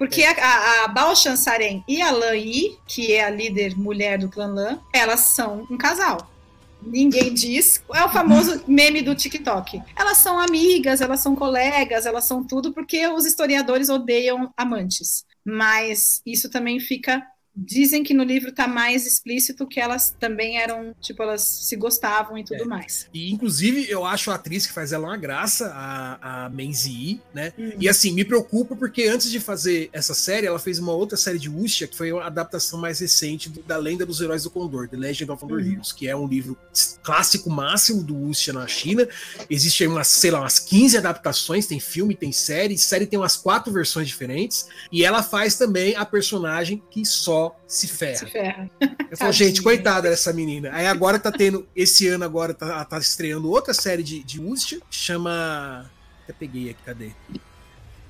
Porque 0.00 0.22
a, 0.24 0.32
a, 0.32 0.84
a 0.84 0.88
Bao 0.88 1.14
Chansaren 1.14 1.84
e 1.86 2.00
a 2.00 2.10
Lan 2.10 2.34
Yi, 2.34 2.78
que 2.86 3.12
é 3.12 3.22
a 3.22 3.28
líder 3.28 3.76
mulher 3.76 4.16
do 4.16 4.30
clã 4.30 4.46
Lan, 4.46 4.78
elas 4.94 5.20
são 5.20 5.66
um 5.70 5.76
casal. 5.76 6.32
Ninguém 6.80 7.34
diz. 7.34 7.82
É 7.92 8.02
o 8.02 8.08
famoso 8.08 8.64
meme 8.66 9.02
do 9.02 9.14
TikTok. 9.14 9.82
Elas 9.94 10.16
são 10.16 10.40
amigas, 10.40 11.02
elas 11.02 11.20
são 11.20 11.36
colegas, 11.36 12.06
elas 12.06 12.24
são 12.24 12.42
tudo, 12.42 12.72
porque 12.72 13.06
os 13.08 13.26
historiadores 13.26 13.90
odeiam 13.90 14.50
amantes. 14.56 15.26
Mas 15.44 16.22
isso 16.24 16.48
também 16.48 16.80
fica. 16.80 17.22
Dizem 17.56 18.02
que 18.04 18.14
no 18.14 18.22
livro 18.22 18.52
tá 18.52 18.68
mais 18.68 19.06
explícito 19.06 19.66
que 19.66 19.80
elas 19.80 20.14
também 20.20 20.58
eram, 20.58 20.94
tipo, 21.00 21.22
elas 21.22 21.42
se 21.42 21.74
gostavam 21.76 22.38
e 22.38 22.44
tudo 22.44 22.62
É. 22.62 22.66
mais. 22.66 23.08
E, 23.12 23.30
inclusive, 23.32 23.90
eu 23.90 24.04
acho 24.04 24.30
a 24.30 24.36
atriz 24.36 24.66
que 24.66 24.72
faz 24.72 24.92
ela 24.92 25.08
uma 25.08 25.16
graça, 25.16 25.70
a, 25.74 26.46
a 26.46 26.48
Menzi 26.48 27.20
né? 27.34 27.52
Hum. 27.58 27.72
E 27.78 27.88
assim, 27.88 28.12
me 28.12 28.24
preocupa 28.24 28.76
porque 28.76 29.04
antes 29.04 29.30
de 29.30 29.40
fazer 29.40 29.90
essa 29.92 30.14
série, 30.14 30.46
ela 30.46 30.58
fez 30.58 30.78
uma 30.78 30.92
outra 30.92 31.16
série 31.16 31.38
de 31.38 31.48
Wuxia, 31.50 31.86
que 31.88 31.96
foi 31.96 32.10
a 32.12 32.26
adaptação 32.26 32.78
mais 32.80 33.00
recente 33.00 33.48
do- 33.48 33.62
da 33.62 33.76
Lenda 33.76 34.06
dos 34.06 34.20
Heróis 34.20 34.44
do 34.44 34.50
Condor, 34.50 34.88
The 34.88 34.96
Legend 34.96 35.30
of 35.32 35.40
Condor 35.40 35.58
Uhum. 35.60 35.72
Heroes, 35.72 35.92
que 35.92 36.06
é 36.08 36.14
um 36.16 36.26
livro 36.28 36.56
clássico 37.02 37.50
máximo 37.50 38.02
do 38.02 38.14
Wuxia 38.14 38.52
na 38.52 38.66
China. 38.66 39.08
Existe 39.48 39.82
aí 39.82 39.88
umas, 39.88 40.06
sei 40.08 40.30
lá, 40.30 40.40
umas 40.40 40.58
15 40.60 40.96
adaptações, 40.96 41.66
tem 41.66 41.80
filme, 41.80 42.14
tem 42.14 42.30
série, 42.32 42.78
série 42.78 43.06
tem 43.06 43.18
umas 43.18 43.36
quatro 43.36 43.72
versões 43.72 44.06
diferentes, 44.06 44.66
e 44.92 45.04
ela 45.04 45.22
faz 45.22 45.56
também 45.56 45.96
a 45.96 46.04
personagem 46.04 46.82
que 46.90 47.04
só 47.04 47.39
se 47.66 47.88
ferra. 47.88 48.16
Se 48.16 48.26
ferra. 48.26 48.70
Eu 49.10 49.16
falo, 49.16 49.32
gente, 49.32 49.62
coitada 49.62 50.08
dessa 50.08 50.32
menina. 50.32 50.70
Aí 50.72 50.86
agora 50.86 51.18
tá 51.18 51.32
tendo, 51.32 51.68
esse 51.74 52.06
ano 52.08 52.24
agora 52.24 52.54
tá, 52.54 52.84
tá 52.84 52.98
estreando 52.98 53.50
outra 53.50 53.74
série 53.74 54.02
de, 54.02 54.22
de 54.22 54.40
Wuxia, 54.40 54.80
chama. 54.90 55.90
Até 56.24 56.32
peguei 56.32 56.70
aqui, 56.70 56.82
cadê? 56.84 57.10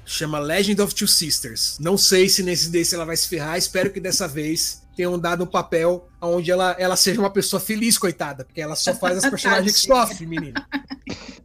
Chama 0.05 0.39
Legend 0.39 0.83
of 0.83 0.95
Two 0.95 1.07
Sisters. 1.07 1.79
Não 1.79 1.97
sei 1.97 2.29
se 2.29 2.43
nesse 2.43 2.69
desse 2.69 2.95
ela 2.95 3.05
vai 3.05 3.17
se 3.17 3.29
ferrar, 3.29 3.57
espero 3.57 3.91
que 3.91 4.01
dessa 4.01 4.27
vez 4.27 4.83
tenham 4.97 5.19
dado 5.19 5.45
um 5.45 5.47
papel 5.47 6.10
onde 6.21 6.51
ela, 6.51 6.77
ela 6.79 6.97
seja 6.97 7.21
uma 7.21 7.31
pessoa 7.31 7.61
feliz, 7.61 7.97
coitada, 7.99 8.45
porque 8.45 8.61
ela 8.61 8.77
só 8.77 8.95
faz 8.95 9.19
as 9.25 9.29
personagens 9.31 9.73
que 9.81 9.87
sofrem, 9.87 10.29
menina. 10.29 10.67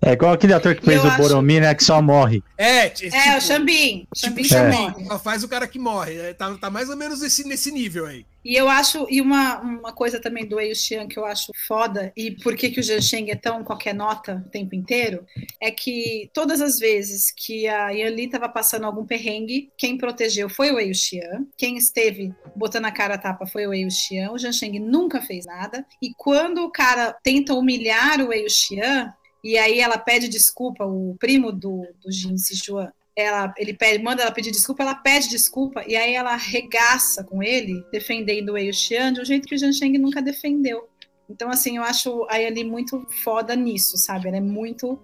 É 0.01 0.11
igual 0.11 0.33
aquele 0.33 0.53
ator 0.53 0.75
que 0.75 0.85
fez 0.85 0.97
eu 0.99 1.05
o 1.05 1.07
acho- 1.07 1.21
Boromir, 1.21 1.61
né? 1.61 1.73
Que 1.73 1.83
só 1.83 2.01
morre. 2.01 2.43
É, 2.57 2.85
É, 2.85 2.87
o 2.87 2.89
tipo, 2.91 3.15
Xambin. 3.41 4.07
Xambin 4.15 4.43
tipo, 4.43 4.53
só 4.53 4.59
É. 4.59 4.71
morre. 4.71 5.05
só 5.05 5.19
faz 5.19 5.43
o 5.43 5.47
cara 5.47 5.67
que 5.67 5.79
morre. 5.79 6.15
É, 6.17 6.33
Tá, 6.33 6.53
tá 6.57 6.69
mais 6.69 6.89
ou 6.89 6.95
menos 6.97 7.21
nesse, 7.21 7.47
nesse 7.47 7.71
nível 7.71 8.05
aí. 8.05 8.25
E 8.43 8.55
eu 8.55 8.69
acho, 8.69 9.07
e 9.09 9.19
uma, 9.21 9.59
uma 9.59 9.91
coisa 9.91 10.19
também 10.21 10.45
do 10.47 10.57
Wei 10.57 10.75
Xian 10.75 11.07
que 11.07 11.17
eu 11.17 11.25
acho 11.25 11.51
foda, 11.67 12.13
e 12.15 12.29
por 12.29 12.55
que, 12.55 12.69
que 12.69 12.79
o 12.79 12.83
Jian 12.83 13.01
Sheng 13.01 13.31
é 13.31 13.35
tão 13.35 13.63
qualquer 13.63 13.95
nota 13.95 14.43
o 14.45 14.49
tempo 14.51 14.75
inteiro, 14.75 15.25
é 15.59 15.71
que 15.71 16.29
todas 16.31 16.61
as 16.61 16.77
vezes 16.77 17.31
que 17.35 17.67
a 17.67 17.89
Yan 17.89 18.09
Li 18.11 18.25
estava 18.25 18.47
passando 18.47 18.85
algum 18.85 19.03
perrengue, 19.03 19.71
quem 19.75 19.97
protegeu 19.97 20.47
foi 20.47 20.69
o 20.71 20.75
Wei 20.75 20.93
Xian, 20.93 21.47
quem 21.57 21.75
esteve 21.75 22.31
botando 22.55 22.85
a 22.85 22.91
cara 22.91 23.15
a 23.15 23.17
tapa 23.17 23.47
foi 23.47 23.65
o 23.65 23.71
Wei 23.71 23.89
Xian, 23.89 24.29
o 24.29 24.37
Jian 24.37 24.51
Nunca 24.79 25.21
fez 25.21 25.45
nada, 25.45 25.85
e 26.01 26.13
quando 26.15 26.63
o 26.63 26.71
cara 26.71 27.13
tenta 27.23 27.53
humilhar 27.53 28.21
o 28.21 28.27
Wei 28.27 28.49
Xian, 28.49 29.13
e 29.43 29.57
aí 29.57 29.79
ela 29.79 29.97
pede 29.97 30.27
desculpa, 30.27 30.85
o 30.85 31.15
primo 31.19 31.51
do, 31.51 31.85
do 32.03 32.11
Jin 32.11 32.37
Sichuan, 32.37 32.91
ela, 33.15 33.53
ele 33.57 33.73
pede, 33.73 34.03
manda 34.03 34.21
ela 34.21 34.31
pedir 34.31 34.51
desculpa, 34.51 34.83
ela 34.83 34.95
pede 34.95 35.29
desculpa, 35.29 35.83
e 35.87 35.95
aí 35.95 36.13
ela 36.13 36.33
arregaça 36.33 37.23
com 37.23 37.41
ele, 37.41 37.83
defendendo 37.91 38.49
o 38.49 38.53
Wei 38.53 38.73
Xian 38.73 39.13
de 39.13 39.21
um 39.21 39.25
jeito 39.25 39.47
que 39.47 39.55
o 39.55 39.57
Jian 39.57 39.71
Sheng 39.71 39.97
nunca 39.97 40.21
defendeu. 40.21 40.89
Então, 41.29 41.49
assim, 41.49 41.77
eu 41.77 41.83
acho 41.83 42.25
a 42.29 42.37
Yali 42.37 42.63
muito 42.63 43.05
foda 43.23 43.55
nisso, 43.55 43.97
sabe? 43.97 44.27
Ela 44.27 44.37
é 44.37 44.41
muito. 44.41 44.99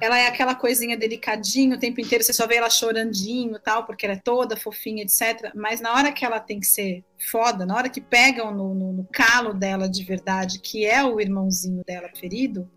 Ela 0.00 0.18
é 0.18 0.26
aquela 0.26 0.54
coisinha 0.54 0.96
delicadinha 0.96 1.76
o 1.76 1.78
tempo 1.78 2.00
inteiro, 2.00 2.24
você 2.24 2.32
só 2.32 2.46
vê 2.46 2.56
ela 2.56 2.70
chorandinho 2.70 3.58
tal, 3.58 3.84
porque 3.84 4.06
ela 4.06 4.14
é 4.14 4.20
toda 4.22 4.56
fofinha, 4.56 5.02
etc. 5.02 5.52
Mas 5.54 5.80
na 5.80 5.94
hora 5.94 6.12
que 6.12 6.24
ela 6.24 6.40
tem 6.40 6.58
que 6.58 6.66
ser 6.66 7.04
foda, 7.30 7.66
na 7.66 7.76
hora 7.76 7.88
que 7.88 8.00
pegam 8.00 8.52
no, 8.54 8.74
no, 8.74 8.92
no 8.92 9.08
calo 9.12 9.52
dela 9.52 9.88
de 9.88 10.02
verdade, 10.04 10.58
que 10.58 10.86
é 10.86 11.04
o 11.04 11.20
irmãozinho 11.20 11.82
dela 11.86 12.08
ferido, 12.18 12.70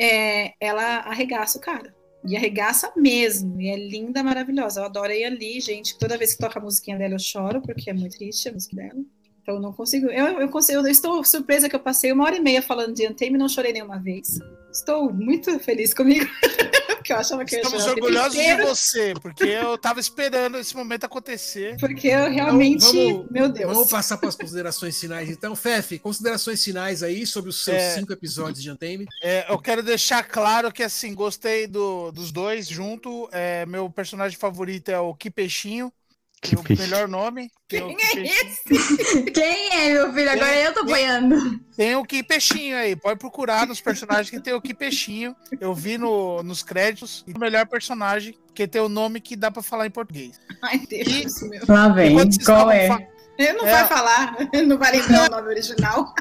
é, 0.00 0.52
ela 0.60 0.98
arregaça 0.98 1.58
o 1.58 1.60
cara. 1.60 1.94
E 2.24 2.36
arregaça 2.36 2.92
mesmo. 2.96 3.60
E 3.60 3.68
é 3.68 3.76
linda, 3.76 4.22
maravilhosa. 4.22 4.80
Eu 4.80 4.84
adoro 4.86 5.12
a 5.12 5.14
Yali, 5.14 5.60
gente. 5.60 5.96
Toda 5.96 6.18
vez 6.18 6.34
que 6.34 6.40
toca 6.40 6.58
a 6.58 6.62
musiquinha 6.62 6.98
dela, 6.98 7.14
eu 7.14 7.18
choro, 7.20 7.62
porque 7.62 7.88
é 7.88 7.92
muito 7.92 8.18
triste 8.18 8.48
a 8.48 8.52
música 8.52 8.74
dela. 8.74 9.00
Então 9.46 9.54
eu 9.54 9.60
não 9.62 9.72
consigo. 9.72 10.08
Eu, 10.08 10.40
eu, 10.40 10.48
consigo, 10.48 10.80
eu 10.80 10.86
estou 10.88 11.22
surpresa 11.22 11.68
que 11.68 11.76
eu 11.76 11.80
passei 11.80 12.10
uma 12.10 12.24
hora 12.24 12.34
e 12.36 12.40
meia 12.40 12.60
falando 12.60 12.92
de 12.92 13.06
Anthem 13.06 13.32
e 13.32 13.38
não 13.38 13.48
chorei 13.48 13.72
nenhuma 13.72 13.96
vez. 13.96 14.40
Estou 14.72 15.12
muito 15.12 15.56
feliz 15.60 15.94
comigo. 15.94 16.26
porque 16.96 17.12
eu 17.12 17.16
achava 17.18 17.44
que 17.44 17.54
eu 17.54 17.58
ia 17.60 17.62
Estamos 17.64 17.84
tempo 17.84 17.96
orgulhosos 18.00 18.32
de 18.36 18.56
você, 18.56 19.14
porque 19.22 19.44
eu 19.44 19.78
tava 19.78 20.00
esperando 20.00 20.58
esse 20.58 20.74
momento 20.74 21.04
acontecer. 21.04 21.76
Porque 21.78 22.08
eu 22.08 22.28
realmente. 22.28 22.84
vamos- 22.84 23.30
meu 23.30 23.48
Deus. 23.48 23.72
Vamos 23.72 23.88
passar 23.88 24.16
para 24.18 24.28
as 24.28 24.34
considerações 24.34 24.98
finais. 24.98 25.30
Então, 25.30 25.54
Fefe, 25.54 26.00
considerações 26.00 26.64
finais 26.64 27.04
aí 27.04 27.24
sobre 27.24 27.48
os 27.50 27.62
seus 27.62 27.76
É. 27.76 27.94
cinco 27.94 28.12
episódios 28.12 28.60
de 28.60 28.68
Antame. 28.68 29.06
É, 29.22 29.46
eu 29.48 29.60
quero 29.60 29.80
deixar 29.80 30.24
claro 30.24 30.72
que, 30.72 30.82
assim, 30.82 31.14
gostei 31.14 31.68
do- 31.68 32.10
dos 32.10 32.32
dois 32.32 32.66
junto. 32.66 33.28
É, 33.30 33.64
meu 33.66 33.88
personagem 33.88 34.36
favorito 34.36 34.88
é 34.88 34.98
o 34.98 35.14
Que 35.14 35.30
Peixinho. 35.30 35.92
Que 36.40 36.54
o 36.54 36.62
peixe. 36.62 36.82
melhor 36.82 37.08
nome. 37.08 37.50
Tem 37.68 37.82
o 37.82 37.88
Quem 37.88 37.96
Que 37.96 38.02
é 38.04 38.22
Peixinho. 38.22 38.50
esse? 38.76 39.22
Quem 39.32 39.72
é, 39.72 39.92
meu 39.94 40.12
filho? 40.12 40.30
Agora 40.30 40.54
eu 40.54 40.72
tô 40.74 40.80
apoiando. 40.80 41.60
Tem 41.76 41.96
o 41.96 42.04
Que 42.04 42.22
Peixinho 42.22 42.76
aí. 42.76 42.94
Pode 42.94 43.18
procurar 43.18 43.66
nos 43.66 43.80
personagens 43.80 44.30
que 44.30 44.38
tem 44.40 44.52
o 44.54 44.60
Que 44.60 44.72
Peixinho. 44.74 45.34
Eu 45.60 45.74
vi 45.74 45.98
no, 45.98 46.42
nos 46.42 46.62
créditos. 46.62 47.24
E 47.26 47.32
o 47.32 47.38
melhor 47.38 47.66
personagem, 47.66 48.38
que 48.54 48.68
tem 48.68 48.80
o 48.80 48.88
nome 48.88 49.20
que 49.20 49.34
dá 49.34 49.50
pra 49.50 49.62
falar 49.62 49.86
em 49.86 49.90
português. 49.90 50.38
Ai, 50.62 50.78
Deus 50.88 51.42
meu. 51.42 51.62
Lá 51.68 51.88
vem. 51.88 52.16
Qual 52.44 52.70
é? 52.70 52.86
fa- 52.88 53.02
Ele 53.38 53.52
não 53.54 53.66
É. 53.66 53.72
vai 53.72 53.88
falar, 53.88 54.36
não 54.66 54.78
vai 54.78 54.92
lembrar 54.92 55.28
o 55.28 55.30
nome 55.36 55.48
original. 55.48 56.14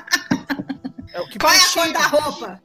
É 1.13 1.19
o 1.21 1.27
Que 1.27 1.37
Qual 1.37 1.53
é 1.53 1.55
a 1.55 1.59
Peixinho. 1.59 1.83
cor 1.85 1.93
da 1.93 2.07
roupa? 2.07 2.61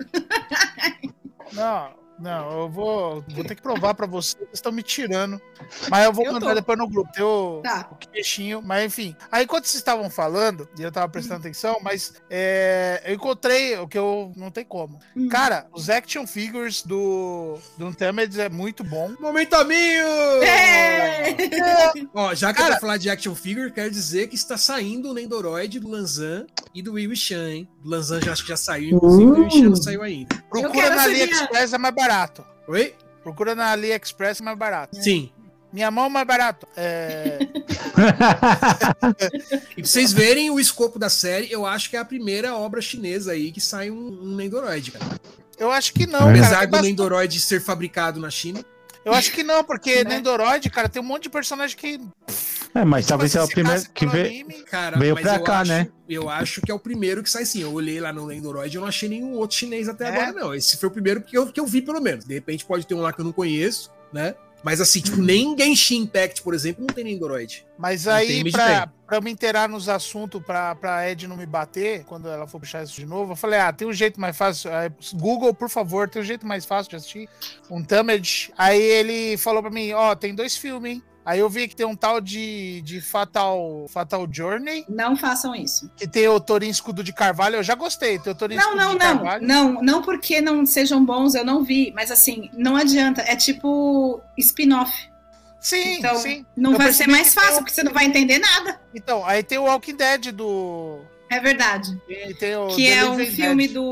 Não, 1.53 1.91
não, 2.21 2.61
eu 2.63 2.69
vou, 2.69 3.25
vou 3.35 3.45
ter 3.45 3.55
que 3.55 3.63
provar 3.63 3.95
pra 3.95 4.07
vocês, 4.07 4.35
vocês 4.37 4.49
estão 4.55 4.71
me 4.73 4.83
tirando. 4.83 5.41
Mas 5.91 6.05
eu 6.05 6.13
vou 6.13 6.25
Eu 6.25 6.33
mandar 6.33 6.49
tô. 6.51 6.55
depois 6.55 6.79
no 6.79 6.89
grupo. 6.89 7.11
Tem 7.13 7.25
o, 7.25 7.61
Tá. 7.63 7.89
o 7.91 7.97
queixinho, 7.97 8.63
mas 8.63 8.85
enfim. 8.85 9.17
Aí 9.31 9.47
quando 9.47 9.65
vocês 9.65 9.77
estavam 9.81 10.09
falando, 10.11 10.69
e 10.79 10.83
eu 10.83 10.91
tava 10.93 11.09
prestando 11.09 11.41
atenção, 11.41 11.79
mas 11.83 12.15
é, 12.31 13.03
eu 13.07 13.15
encontrei 13.15 13.77
o 13.79 13.87
que 13.89 13.99
eu 13.99 14.33
não 14.37 14.51
tem 14.51 14.65
como. 14.65 14.99
Hum. 15.17 15.29
Cara, 15.29 15.67
os 15.73 15.89
action 15.91 16.27
figures 16.27 16.83
do, 16.83 17.59
do 17.77 17.87
Untamed 17.87 18.41
é 18.41 18.49
muito 18.49 18.83
bom. 18.85 19.13
Momento 19.21 19.55
amigo! 19.55 20.09
É! 20.43 21.35
Ó, 22.15 22.35
já 22.35 22.53
que 22.53 22.61
Cara- 22.61 22.79
eu 22.83 22.99
de 22.99 23.09
action 23.11 23.35
figure, 23.35 23.71
quero 23.73 23.91
dizer 23.91 24.29
que 24.29 24.35
está 24.35 24.57
saindo 24.57 25.11
o 25.11 25.15
Nendoroid 25.15 25.79
do 25.81 25.89
Lanzan 25.89 26.47
e 26.75 26.83
do 26.83 26.95
Wii 26.95 27.09
Wishan, 27.09 27.49
hein? 27.51 27.69
Do 27.83 27.91
Lanzan 27.91 28.21
já 28.21 28.33
acho 28.33 28.43
que 28.43 28.49
já 28.49 28.57
saiu, 28.57 28.97
inclusive 28.97 29.31
o 29.31 29.35
Wii 29.35 29.43
Wishan 29.45 29.69
não 29.71 29.77
saiu 29.77 30.03
ainda. 30.03 30.35
Procura 30.51 30.91
na 30.95 31.03
AliExpress, 31.05 31.73
é 31.73 31.79
mais 31.79 31.95
barato. 31.95 32.10
Oi? 32.69 32.95
Procura 33.23 33.55
na 33.55 33.71
AliExpress, 33.73 34.41
é 34.41 34.45
mais 34.45 34.59
barato. 34.59 34.97
Sim. 35.03 35.31
Minha 35.73 35.91
mão 35.91 36.07
é 36.07 36.09
mais 36.09 36.27
barato. 36.27 36.67
É, 36.77 37.39
E 39.77 39.81
pra 39.83 39.85
vocês 39.85 40.13
verem 40.13 40.51
o 40.51 40.59
escopo 40.59 40.99
da 40.99 41.09
série, 41.09 41.51
eu 41.51 41.65
acho 41.65 41.91
que 41.91 41.97
é 41.97 42.01
a 42.01 42.05
primeira 42.05 42.55
obra 42.57 42.81
chinesa 42.81 43.33
aí 43.33 43.53
que 43.53 43.61
sai 43.61 43.91
um, 43.91 44.23
um 44.23 44.35
Nendoroid, 44.37 44.91
cara. 44.91 45.05
eu 45.59 45.71
acho 45.71 45.93
que 45.93 46.07
não, 46.07 46.19
É. 46.19 46.23
cara. 46.23 46.31
Apesar 46.39 46.59
Tem 46.59 46.67
do 46.67 46.71
bastante- 46.73 46.89
Nendoroid 46.91 47.41
ser 47.41 47.61
fabricado 47.61 48.21
na 48.21 48.31
China. 48.31 48.65
Eu 49.05 49.15
acho 49.15 49.33
que 49.33 49.43
não, 49.43 49.65
porque 49.65 50.05
Né? 50.05 50.17
Nendoroid, 50.17 50.69
cara, 50.71 50.89
tem 50.89 51.01
um 51.01 51.05
monte 51.07 51.25
de 51.25 51.31
personagem 51.31 51.77
que. 51.77 52.01
É, 52.75 52.85
mas 52.85 53.07
talvez 53.07 53.33
seja 53.33 53.45
o 53.45 53.47
se 53.47 53.55
primeiro 53.55 53.83
que 53.93 54.07
vê. 54.07 54.21
anime, 54.27 54.63
Cara, 54.63 54.99
Veio 54.99 55.17
pra 55.17 55.37
eu 55.37 55.43
cá, 55.43 55.61
acho, 55.61 55.71
né? 55.73 55.89
Eu 56.09 56.29
acho 56.29 56.61
que 56.61 56.71
é 56.71 56.75
o 56.75 56.79
primeiro 56.79 57.23
que 57.23 57.31
sai 57.31 57.45
sim. 57.45 57.63
Eu 57.63 57.73
olhei 57.73 58.01
lá 58.01 58.13
no 58.13 58.27
Nendoroid 58.27 58.75
e 58.75 58.77
eu 58.77 58.81
não 58.81 58.89
achei 58.89 59.09
nenhum 59.09 59.35
outro 59.35 59.57
chinês 59.57 59.89
até 59.89 60.05
É? 60.05 60.09
agora, 60.09 60.33
não. 60.33 60.55
Esse 60.55 60.77
foi 60.77 60.89
o 60.89 60.93
primeiro 60.93 61.21
que 61.23 61.37
eu, 61.37 61.53
que 61.53 61.59
eu 61.61 61.67
vi, 61.67 61.83
pelo 61.83 62.01
menos. 62.01 62.25
De 62.25 62.35
repente 62.35 62.65
pode 62.65 62.87
ter 62.87 62.95
um 62.95 63.01
lá 63.01 63.13
que 63.13 63.21
eu 63.21 63.25
não 63.25 63.33
conheço, 63.33 63.91
né? 64.13 64.35
Mas 64.63 64.79
assim, 64.79 65.01
tipo, 65.01 65.17
nem 65.23 65.57
Genshin 65.57 66.03
Impact, 66.03 66.43
por 66.43 66.53
exemplo, 66.53 66.85
não 66.87 66.95
tem 66.95 67.03
Nendoroid. 67.03 67.67
Mas 67.79 68.07
aí, 68.07 68.51
pra, 68.53 68.67
tem. 68.87 68.95
pra 69.07 69.17
eu 69.17 69.23
me 69.23 69.31
inteirar 69.31 69.67
nos 69.69 69.89
assuntos, 69.89 70.43
pra, 70.45 70.75
pra 70.75 71.11
Ed 71.11 71.27
não 71.27 71.35
me 71.37 71.47
bater, 71.47 72.05
quando 72.05 72.29
ela 72.29 72.47
for 72.47 72.61
puxar 72.61 72.83
isso 72.85 72.95
de 72.95 73.07
novo, 73.07 73.33
eu 73.33 73.37
falei, 73.37 73.59
ah, 73.59 73.73
tem 73.73 73.89
um 73.89 73.93
jeito 73.93 74.21
mais 74.21 74.37
fácil. 74.37 74.71
aí, 74.71 74.91
Google, 75.15 75.55
por 75.55 75.71
favor, 75.71 76.11
tem 76.11 76.21
um 76.21 76.25
jeito 76.25 76.47
mais 76.47 76.67
fácil 76.67 76.91
de 76.91 76.97
assistir. 76.97 77.27
Um 77.71 77.83
Tamed. 77.83 78.53
Aí 78.59 78.79
ele 78.83 79.39
falou 79.39 79.63
pra 79.63 79.71
mim, 79.71 79.93
ó, 79.93 80.15
tem 80.15 80.35
dois 80.35 80.55
filmes, 80.59 80.93
hein? 80.93 81.03
Aí 81.31 81.39
eu 81.39 81.49
vi 81.49 81.69
que 81.69 81.77
tem 81.77 81.87
um 81.87 81.95
tal 81.95 82.21
de, 82.21 82.81
de 82.83 83.01
Fatal, 83.01 83.87
Fatal 83.89 84.27
Journey, 84.31 84.85
Não 84.89 85.17
façam 85.17 85.55
isso. 85.55 85.89
que 85.97 86.09
tem 86.09 86.27
o 86.27 86.41
Torin 86.41 86.69
Escudo 86.71 87.05
de 87.05 87.13
Carvalho. 87.13 87.55
Eu 87.57 87.63
já 87.63 87.77
gostei, 87.77 88.19
tem 88.19 88.33
o 88.33 88.37
Torin 88.37 88.57
Não, 88.57 88.63
Escudo 88.65 88.77
não, 88.83 88.89
de 88.93 88.99
não. 88.99 88.99
Carvalho. 89.17 89.47
Não, 89.47 89.83
não 89.83 90.03
porque 90.03 90.41
não 90.41 90.67
sejam 90.67 91.05
bons, 91.05 91.35
eu 91.37 91.45
não 91.45 91.63
vi. 91.63 91.93
Mas 91.95 92.11
assim, 92.11 92.51
não 92.53 92.75
adianta. 92.75 93.23
É 93.23 93.37
tipo 93.37 94.21
spin-off. 94.37 94.93
Sim, 95.61 95.99
Então, 95.99 96.17
sim. 96.17 96.45
não 96.57 96.73
Eu 96.73 96.79
vai 96.79 96.93
ser 96.93 97.07
mais 97.07 97.33
fácil, 97.33 97.59
porque 97.59 97.73
você 97.73 97.83
não 97.85 97.93
vai 97.93 98.07
entender 98.07 98.39
nada. 98.39 98.81
Então, 98.95 99.25
aí 99.25 99.43
tem 99.43 99.59
o 99.59 99.65
Walking 99.65 99.95
Dead 99.97 100.33
do... 100.33 101.01
É 101.33 101.39
verdade. 101.39 101.97
e 102.09 102.35
tem 102.35 102.57
o 102.57 102.67
Que 102.75 102.89
The 102.89 102.93
é 102.97 103.05
um 103.05 103.15
Living 103.17 103.31
filme 103.37 103.69
Dead. 103.69 103.75
do. 103.75 103.85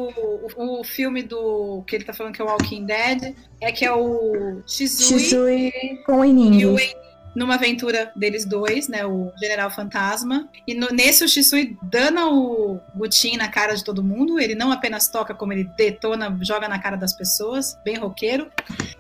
O, 0.56 0.80
o 0.80 0.82
filme 0.82 1.22
do. 1.22 1.84
Que 1.86 1.94
ele 1.94 2.04
tá 2.04 2.12
falando 2.12 2.34
que 2.34 2.42
é 2.42 2.44
o 2.44 2.48
Walking 2.48 2.84
Dead. 2.84 3.32
É 3.60 3.70
que 3.70 3.84
é 3.84 3.92
o 3.92 4.60
Shizui, 4.66 5.20
Shisui 5.20 5.72
com 6.04 6.18
o 6.18 6.24
e 6.24 6.30
Ininho. 6.30 6.74
o 6.74 6.80
En 6.80 6.90
numa 7.38 7.54
aventura 7.54 8.10
deles 8.16 8.44
dois, 8.44 8.88
né? 8.88 9.06
O 9.06 9.32
General 9.38 9.70
Fantasma. 9.70 10.48
E 10.66 10.74
no- 10.74 10.88
nesse 10.88 11.24
o 11.24 11.28
Shisui 11.28 11.78
dana 11.82 12.26
o 12.28 12.80
Gutin 12.94 13.36
na 13.36 13.48
cara 13.48 13.74
de 13.74 13.84
todo 13.84 14.02
mundo. 14.02 14.38
Ele 14.40 14.54
não 14.54 14.72
apenas 14.72 15.08
toca, 15.08 15.34
como 15.34 15.52
ele 15.52 15.64
detona, 15.76 16.36
joga 16.42 16.68
na 16.68 16.78
cara 16.78 16.96
das 16.96 17.12
pessoas. 17.16 17.78
Bem 17.84 17.96
roqueiro. 17.96 18.50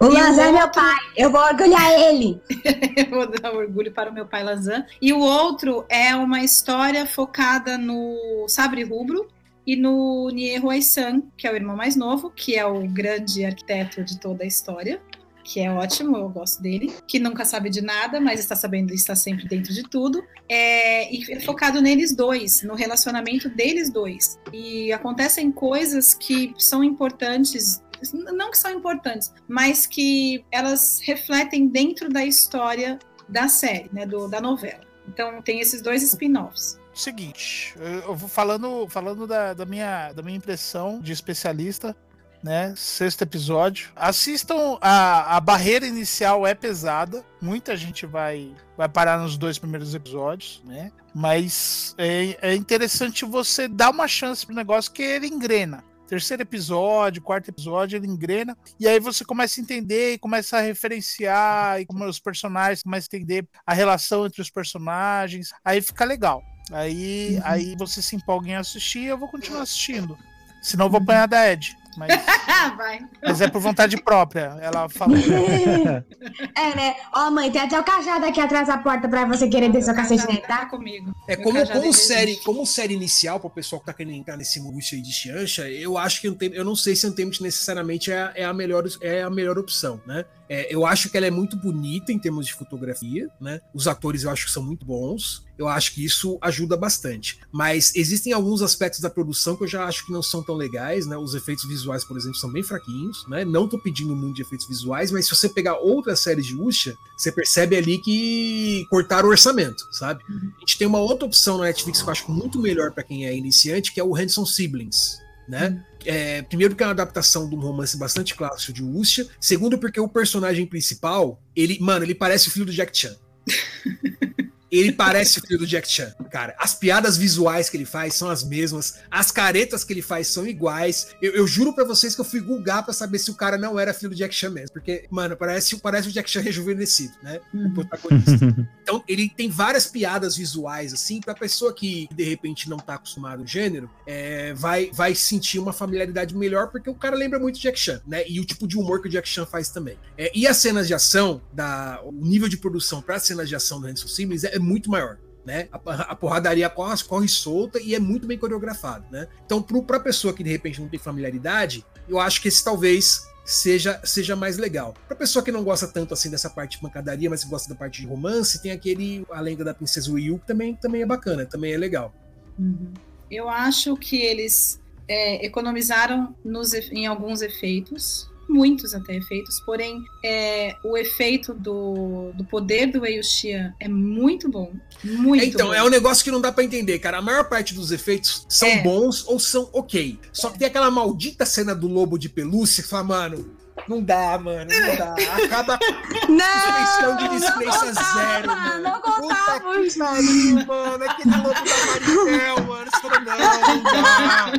O 0.00 0.06
E 0.06 0.08
Lanza 0.08 0.42
é 0.42 0.52
meu 0.52 0.62
outro- 0.62 0.80
pai. 0.80 0.96
Eu 1.16 1.30
vou 1.30 1.40
orgulhar 1.40 1.90
ele. 1.92 2.40
Eu 2.96 3.10
vou 3.10 3.26
dar 3.26 3.52
orgulho 3.52 3.92
para 3.92 4.10
o 4.10 4.14
meu 4.14 4.26
pai 4.26 4.42
Lazan. 4.44 4.84
E 5.02 5.12
o 5.12 5.18
outro 5.20 5.84
é 5.88 6.14
uma 6.14 6.42
história 6.42 7.04
focada 7.06 7.76
no 7.76 8.46
Sabre 8.48 8.84
Rubro 8.84 9.26
e 9.66 9.76
no 9.76 10.30
Niero 10.32 10.70
Aisan, 10.70 11.22
que 11.36 11.46
é 11.46 11.52
o 11.52 11.56
irmão 11.56 11.76
mais 11.76 11.94
novo, 11.96 12.30
que 12.30 12.56
é 12.56 12.64
o 12.64 12.86
grande 12.88 13.44
arquiteto 13.44 14.02
de 14.02 14.18
toda 14.18 14.44
a 14.44 14.46
história. 14.46 15.00
Que 15.48 15.60
é 15.60 15.72
ótimo, 15.72 16.14
eu 16.14 16.28
gosto 16.28 16.60
dele. 16.60 16.92
Que 17.06 17.18
nunca 17.18 17.42
sabe 17.42 17.70
de 17.70 17.80
nada, 17.80 18.20
mas 18.20 18.38
está 18.38 18.54
sabendo, 18.54 18.92
está 18.92 19.16
sempre 19.16 19.48
dentro 19.48 19.72
de 19.72 19.82
tudo. 19.82 20.22
É, 20.46 21.10
e 21.10 21.32
é 21.32 21.40
focado 21.40 21.80
neles 21.80 22.14
dois, 22.14 22.62
no 22.62 22.74
relacionamento 22.74 23.48
deles 23.48 23.90
dois. 23.90 24.38
E 24.52 24.92
acontecem 24.92 25.50
coisas 25.50 26.12
que 26.12 26.52
são 26.58 26.84
importantes 26.84 27.82
não 28.12 28.52
que 28.52 28.58
são 28.58 28.70
importantes, 28.70 29.32
mas 29.48 29.84
que 29.84 30.44
elas 30.52 31.00
refletem 31.02 31.66
dentro 31.66 32.08
da 32.08 32.24
história 32.24 32.96
da 33.28 33.48
série, 33.48 33.90
né, 33.92 34.06
do, 34.06 34.28
da 34.28 34.40
novela. 34.40 34.82
Então 35.08 35.42
tem 35.42 35.58
esses 35.58 35.82
dois 35.82 36.04
spin-offs. 36.04 36.78
Seguinte, 36.94 37.74
eu 37.78 38.14
vou 38.14 38.28
falando, 38.28 38.86
falando 38.88 39.26
da, 39.26 39.52
da 39.52 39.66
minha, 39.66 40.12
da 40.12 40.22
minha 40.22 40.36
impressão 40.36 41.00
de 41.00 41.12
especialista, 41.12 41.96
né? 42.42 42.74
Sexto 42.76 43.22
episódio. 43.22 43.90
Assistam 43.96 44.78
a, 44.80 45.36
a 45.36 45.40
barreira 45.40 45.86
inicial 45.86 46.46
é 46.46 46.54
pesada. 46.54 47.24
Muita 47.40 47.76
gente 47.76 48.06
vai, 48.06 48.54
vai 48.76 48.88
parar 48.88 49.18
nos 49.18 49.36
dois 49.36 49.58
primeiros 49.58 49.94
episódios, 49.94 50.62
né? 50.64 50.92
Mas 51.14 51.94
é, 51.98 52.50
é 52.50 52.54
interessante 52.54 53.24
você 53.24 53.66
dar 53.66 53.90
uma 53.90 54.06
chance 54.06 54.46
pro 54.46 54.54
negócio 54.54 54.92
que 54.92 55.02
ele 55.02 55.26
engrena. 55.26 55.82
Terceiro 56.08 56.42
episódio, 56.42 57.20
quarto 57.20 57.50
episódio, 57.50 57.96
ele 57.96 58.06
engrena. 58.06 58.56
E 58.80 58.88
aí 58.88 58.98
você 58.98 59.24
começa 59.24 59.60
a 59.60 59.62
entender 59.62 60.14
e 60.14 60.18
começa 60.18 60.56
a 60.56 60.60
referenciar 60.60 61.80
e 61.80 61.86
como 61.86 62.04
os 62.06 62.18
personagens, 62.18 62.82
começa 62.82 63.08
a 63.12 63.16
entender 63.16 63.46
a 63.66 63.74
relação 63.74 64.24
entre 64.24 64.40
os 64.40 64.48
personagens. 64.48 65.50
Aí 65.62 65.82
fica 65.82 66.06
legal. 66.06 66.42
Aí, 66.72 67.38
aí 67.44 67.74
você 67.76 68.00
se 68.00 68.16
empolga 68.16 68.48
em 68.48 68.54
assistir 68.54 69.00
e 69.00 69.06
eu 69.06 69.18
vou 69.18 69.28
continuar 69.28 69.62
assistindo. 69.62 70.16
Senão 70.62 70.86
eu 70.86 70.90
vou 70.90 71.00
apanhar 71.00 71.28
da 71.28 71.50
Ed. 71.50 71.76
Mas, 71.98 72.08
vai. 72.76 73.00
mas 73.22 73.40
é 73.40 73.48
por 73.48 73.60
vontade 73.60 73.96
própria. 74.02 74.56
Ela 74.60 74.88
falou. 74.88 75.16
é, 75.18 76.74
né? 76.76 76.94
Ó, 77.14 77.30
mãe, 77.30 77.50
tem 77.50 77.60
até 77.60 77.78
o 77.78 77.84
cajado 77.84 78.24
aqui 78.26 78.40
atrás 78.40 78.68
da 78.68 78.78
porta 78.78 79.08
pra 79.08 79.24
você 79.24 79.48
querer 79.48 79.70
ter 79.72 79.82
seu 79.82 79.94
cacete 79.94 80.26
nele, 80.26 80.38
tá 80.42 80.66
comigo. 80.66 81.12
É 81.28 81.36
como, 81.36 81.66
como 81.68 81.92
série, 81.92 82.36
como 82.44 82.64
série 82.66 82.94
inicial 82.94 83.38
para 83.40 83.48
o 83.48 83.50
pessoal 83.50 83.80
que 83.80 83.86
tá 83.86 83.92
querendo 83.92 84.14
entrar 84.16 84.36
nesse 84.36 84.60
mundo 84.60 84.78
aí 84.92 85.00
de 85.02 85.12
Xiancha, 85.12 85.68
eu 85.68 85.98
acho 85.98 86.20
que 86.20 86.28
eu 86.52 86.64
não 86.64 86.76
sei 86.76 86.94
se 86.94 87.06
Untamed 87.06 87.42
necessariamente 87.42 88.10
é, 88.12 88.22
a- 88.22 88.32
é 88.34 88.44
a 88.44 88.52
melhor 88.54 88.84
é 89.00 89.22
a 89.22 89.30
melhor 89.30 89.58
opção, 89.58 90.00
né? 90.06 90.24
É, 90.48 90.72
eu 90.74 90.86
acho 90.86 91.10
que 91.10 91.16
ela 91.16 91.26
é 91.26 91.30
muito 91.30 91.56
bonita 91.56 92.12
em 92.12 92.18
termos 92.18 92.46
de 92.46 92.54
fotografia, 92.54 93.28
né? 93.40 93.60
Os 93.74 93.86
atores 93.88 94.22
eu 94.22 94.30
acho 94.30 94.46
que 94.46 94.50
são 94.52 94.62
muito 94.62 94.86
bons. 94.86 95.44
Eu 95.58 95.66
acho 95.66 95.92
que 95.92 96.04
isso 96.04 96.38
ajuda 96.40 96.76
bastante. 96.76 97.40
Mas 97.52 97.92
existem 97.96 98.32
alguns 98.32 98.62
aspectos 98.62 99.00
da 99.00 99.10
produção 99.10 99.56
que 99.56 99.64
eu 99.64 99.68
já 99.68 99.84
acho 99.84 100.06
que 100.06 100.12
não 100.12 100.22
são 100.22 100.42
tão 100.42 100.54
legais, 100.54 101.06
né? 101.06 101.16
Os 101.16 101.34
efeitos 101.34 101.66
visuais, 101.66 102.04
por 102.04 102.16
exemplo, 102.16 102.36
são 102.36 102.50
bem 102.50 102.62
fraquinhos, 102.62 103.26
né? 103.28 103.44
Não 103.44 103.68
tô 103.68 103.78
pedindo 103.78 104.14
muito 104.14 104.36
de 104.36 104.42
efeitos 104.42 104.68
visuais, 104.68 105.10
mas 105.10 105.26
se 105.26 105.34
você 105.34 105.48
pegar 105.48 105.78
outras 105.78 106.20
séries 106.20 106.46
de 106.46 106.54
Usha, 106.54 106.94
você 107.16 107.32
percebe 107.32 107.76
ali 107.76 107.98
que 107.98 108.86
cortaram 108.88 109.28
o 109.28 109.32
orçamento, 109.32 109.82
sabe? 109.90 110.22
A 110.28 110.60
gente 110.60 110.78
tem 110.78 110.86
uma 110.86 111.00
outra 111.00 111.26
opção 111.26 111.58
na 111.58 111.64
Netflix 111.64 112.00
que 112.00 112.08
eu 112.08 112.12
acho 112.12 112.30
muito 112.30 112.60
melhor 112.60 112.92
para 112.92 113.02
quem 113.02 113.26
é 113.26 113.36
iniciante, 113.36 113.92
que 113.92 113.98
é 113.98 114.04
o 114.04 114.14
Handsome 114.14 114.46
Siblings, 114.46 115.18
né? 115.48 115.84
É, 116.04 116.42
primeiro 116.42 116.74
porque 116.74 116.84
é 116.84 116.86
uma 116.86 116.92
adaptação 116.92 117.48
de 117.48 117.56
um 117.56 117.60
romance 117.60 117.96
bastante 117.96 118.34
clássico 118.34 118.72
de 118.72 118.84
Usha. 118.84 119.26
Segundo 119.40 119.76
porque 119.76 119.98
o 119.98 120.08
personagem 120.08 120.64
principal, 120.66 121.42
ele, 121.56 121.78
mano, 121.80 122.04
ele 122.04 122.14
parece 122.14 122.48
o 122.48 122.50
filho 122.50 122.66
do 122.66 122.72
Jack 122.72 122.96
Chan. 122.96 123.16
Ele 124.70 124.92
parece 124.92 125.38
o 125.38 125.42
filho 125.42 125.58
do 125.58 125.66
Jack 125.66 125.90
Chan, 125.90 126.14
cara. 126.30 126.54
As 126.58 126.74
piadas 126.74 127.16
visuais 127.16 127.70
que 127.70 127.76
ele 127.76 127.84
faz 127.84 128.14
são 128.14 128.28
as 128.28 128.44
mesmas, 128.44 128.98
as 129.10 129.30
caretas 129.30 129.84
que 129.84 129.92
ele 129.92 130.02
faz 130.02 130.28
são 130.28 130.46
iguais. 130.46 131.08
Eu, 131.22 131.32
eu 131.32 131.46
juro 131.46 131.72
pra 131.74 131.84
vocês 131.84 132.14
que 132.14 132.20
eu 132.20 132.24
fui 132.24 132.40
googar 132.40 132.84
pra 132.84 132.92
saber 132.92 133.18
se 133.18 133.30
o 133.30 133.34
cara 133.34 133.56
não 133.56 133.78
era 133.78 133.94
filho 133.94 134.10
do 134.10 134.16
Jack 134.16 134.34
Chan 134.34 134.50
mesmo, 134.50 134.72
porque, 134.72 135.06
mano, 135.10 135.36
parece, 135.36 135.76
parece 135.78 136.08
o 136.08 136.12
Jack 136.12 136.30
Chan 136.30 136.40
rejuvenescido, 136.40 137.14
né? 137.22 137.40
O 137.54 137.74
protagonista. 137.74 138.28
Então, 138.88 139.04
ele 139.06 139.28
tem 139.28 139.50
várias 139.50 139.86
piadas 139.86 140.34
visuais, 140.34 140.94
assim, 140.94 141.20
pra 141.20 141.34
pessoa 141.34 141.74
que 141.74 142.08
de 142.14 142.24
repente 142.24 142.70
não 142.70 142.78
tá 142.78 142.94
acostumado 142.94 143.40
ao 143.40 143.46
gênero, 143.46 143.90
é, 144.06 144.54
vai, 144.54 144.90
vai 144.94 145.14
sentir 145.14 145.58
uma 145.58 145.74
familiaridade 145.74 146.34
melhor, 146.34 146.68
porque 146.68 146.88
o 146.88 146.94
cara 146.94 147.14
lembra 147.14 147.38
muito 147.38 147.56
de 147.56 147.62
Jack 147.62 147.78
Chan, 147.78 148.00
né? 148.06 148.24
E 148.26 148.40
o 148.40 148.46
tipo 148.46 148.66
de 148.66 148.78
humor 148.78 149.02
que 149.02 149.08
o 149.08 149.10
Jack 149.10 149.28
Chan 149.28 149.44
faz 149.44 149.68
também. 149.68 149.98
É, 150.16 150.32
e 150.34 150.46
as 150.46 150.56
cenas 150.56 150.86
de 150.86 150.94
ação, 150.94 151.42
da, 151.52 152.00
o 152.02 152.12
nível 152.12 152.48
de 152.48 152.56
produção 152.56 153.02
para 153.02 153.16
as 153.16 153.24
cenas 153.24 153.46
de 153.46 153.54
ação 153.54 153.78
do 153.78 153.86
Hanson 153.86 154.08
Simmons 154.08 154.44
é, 154.44 154.57
é 154.58 154.62
muito 154.62 154.90
maior. 154.90 155.18
Né? 155.44 155.66
A, 155.72 155.78
a 156.12 156.14
porradaria 156.14 156.68
corre, 156.68 157.02
corre 157.04 157.26
solta 157.26 157.80
e 157.80 157.94
é 157.94 157.98
muito 157.98 158.26
bem 158.26 158.36
coreografado. 158.36 159.06
Né? 159.10 159.26
Então, 159.46 159.62
para 159.62 159.98
pessoa 159.98 160.34
que 160.34 160.44
de 160.44 160.50
repente 160.50 160.80
não 160.80 160.88
tem 160.88 160.98
familiaridade, 160.98 161.84
eu 162.06 162.20
acho 162.20 162.42
que 162.42 162.48
esse 162.48 162.62
talvez 162.62 163.26
seja, 163.48 163.98
seja 164.04 164.36
mais 164.36 164.58
legal. 164.58 164.94
Pra 165.06 165.16
pessoa 165.16 165.42
que 165.42 165.50
não 165.50 165.64
gosta 165.64 165.88
tanto 165.88 166.12
assim 166.12 166.30
dessa 166.30 166.50
parte 166.50 166.72
de 166.72 166.82
pancadaria, 166.82 167.30
mas 167.30 167.44
gosta 167.44 167.68
da 167.68 167.74
parte 167.74 168.02
de 168.02 168.06
romance, 168.06 168.60
tem 168.60 168.70
aquele 168.70 169.24
A 169.30 169.40
Lenda 169.40 169.64
da 169.64 169.72
Princesa 169.72 170.12
Will, 170.12 170.38
que 170.38 170.46
também, 170.46 170.74
também 170.74 171.00
é 171.00 171.06
bacana, 171.06 171.46
também 171.46 171.72
é 171.72 171.78
legal. 171.78 172.12
Uhum. 172.58 172.92
Eu 173.30 173.48
acho 173.48 173.96
que 173.96 174.20
eles 174.20 174.78
é, 175.08 175.46
economizaram 175.46 176.36
nos, 176.44 176.74
em 176.74 177.06
alguns 177.06 177.40
efeitos, 177.40 178.30
muitos 178.48 178.94
até 178.94 179.14
efeitos, 179.16 179.60
porém 179.60 180.04
é, 180.24 180.76
o 180.82 180.96
efeito 180.96 181.52
do, 181.52 182.32
do 182.34 182.44
poder 182.44 182.86
do 182.86 183.04
Eiyushia 183.04 183.74
é 183.78 183.88
muito 183.88 184.48
bom. 184.48 184.72
Muito 185.04 185.44
então, 185.44 185.68
bom. 185.68 185.74
é 185.74 185.82
um 185.82 185.88
negócio 185.88 186.24
que 186.24 186.30
não 186.30 186.40
dá 186.40 186.50
pra 186.50 186.64
entender, 186.64 186.98
cara. 186.98 187.18
A 187.18 187.22
maior 187.22 187.48
parte 187.48 187.74
dos 187.74 187.92
efeitos 187.92 188.46
são 188.48 188.68
É. 188.68 188.82
bons 188.82 189.26
ou 189.26 189.38
são 189.38 189.68
ok. 189.72 190.18
Só 190.32 190.50
que 190.50 190.58
tem 190.58 190.66
aquela 190.68 190.90
maldita 190.90 191.44
cena 191.44 191.74
do 191.74 191.86
lobo 191.86 192.18
de 192.18 192.28
pelúcia 192.28 192.82
que 192.82 192.88
fala, 192.88 193.04
mano, 193.04 193.57
não 193.86 194.02
dá, 194.02 194.38
mano, 194.38 194.70
não 194.70 194.96
dá. 194.96 195.14
Acaba 195.44 195.78
suspensão 195.78 197.16
de 197.16 197.28
licença 197.28 197.92
zero, 197.92 198.46
mano. 198.48 198.82
Não 198.82 199.00
Puta 199.00 199.12
contava. 199.12 199.82
que 199.82 199.98
pariu, 199.98 200.66
mano. 200.66 201.04
Aquele 201.04 201.36
lobo 201.36 201.54
da 201.54 201.86
Maritel, 201.86 202.64
mano. 202.64 202.90
Você 202.90 203.00
falou, 203.00 203.20
não, 203.20 203.38
não 203.38 203.82
dá. 203.82 204.52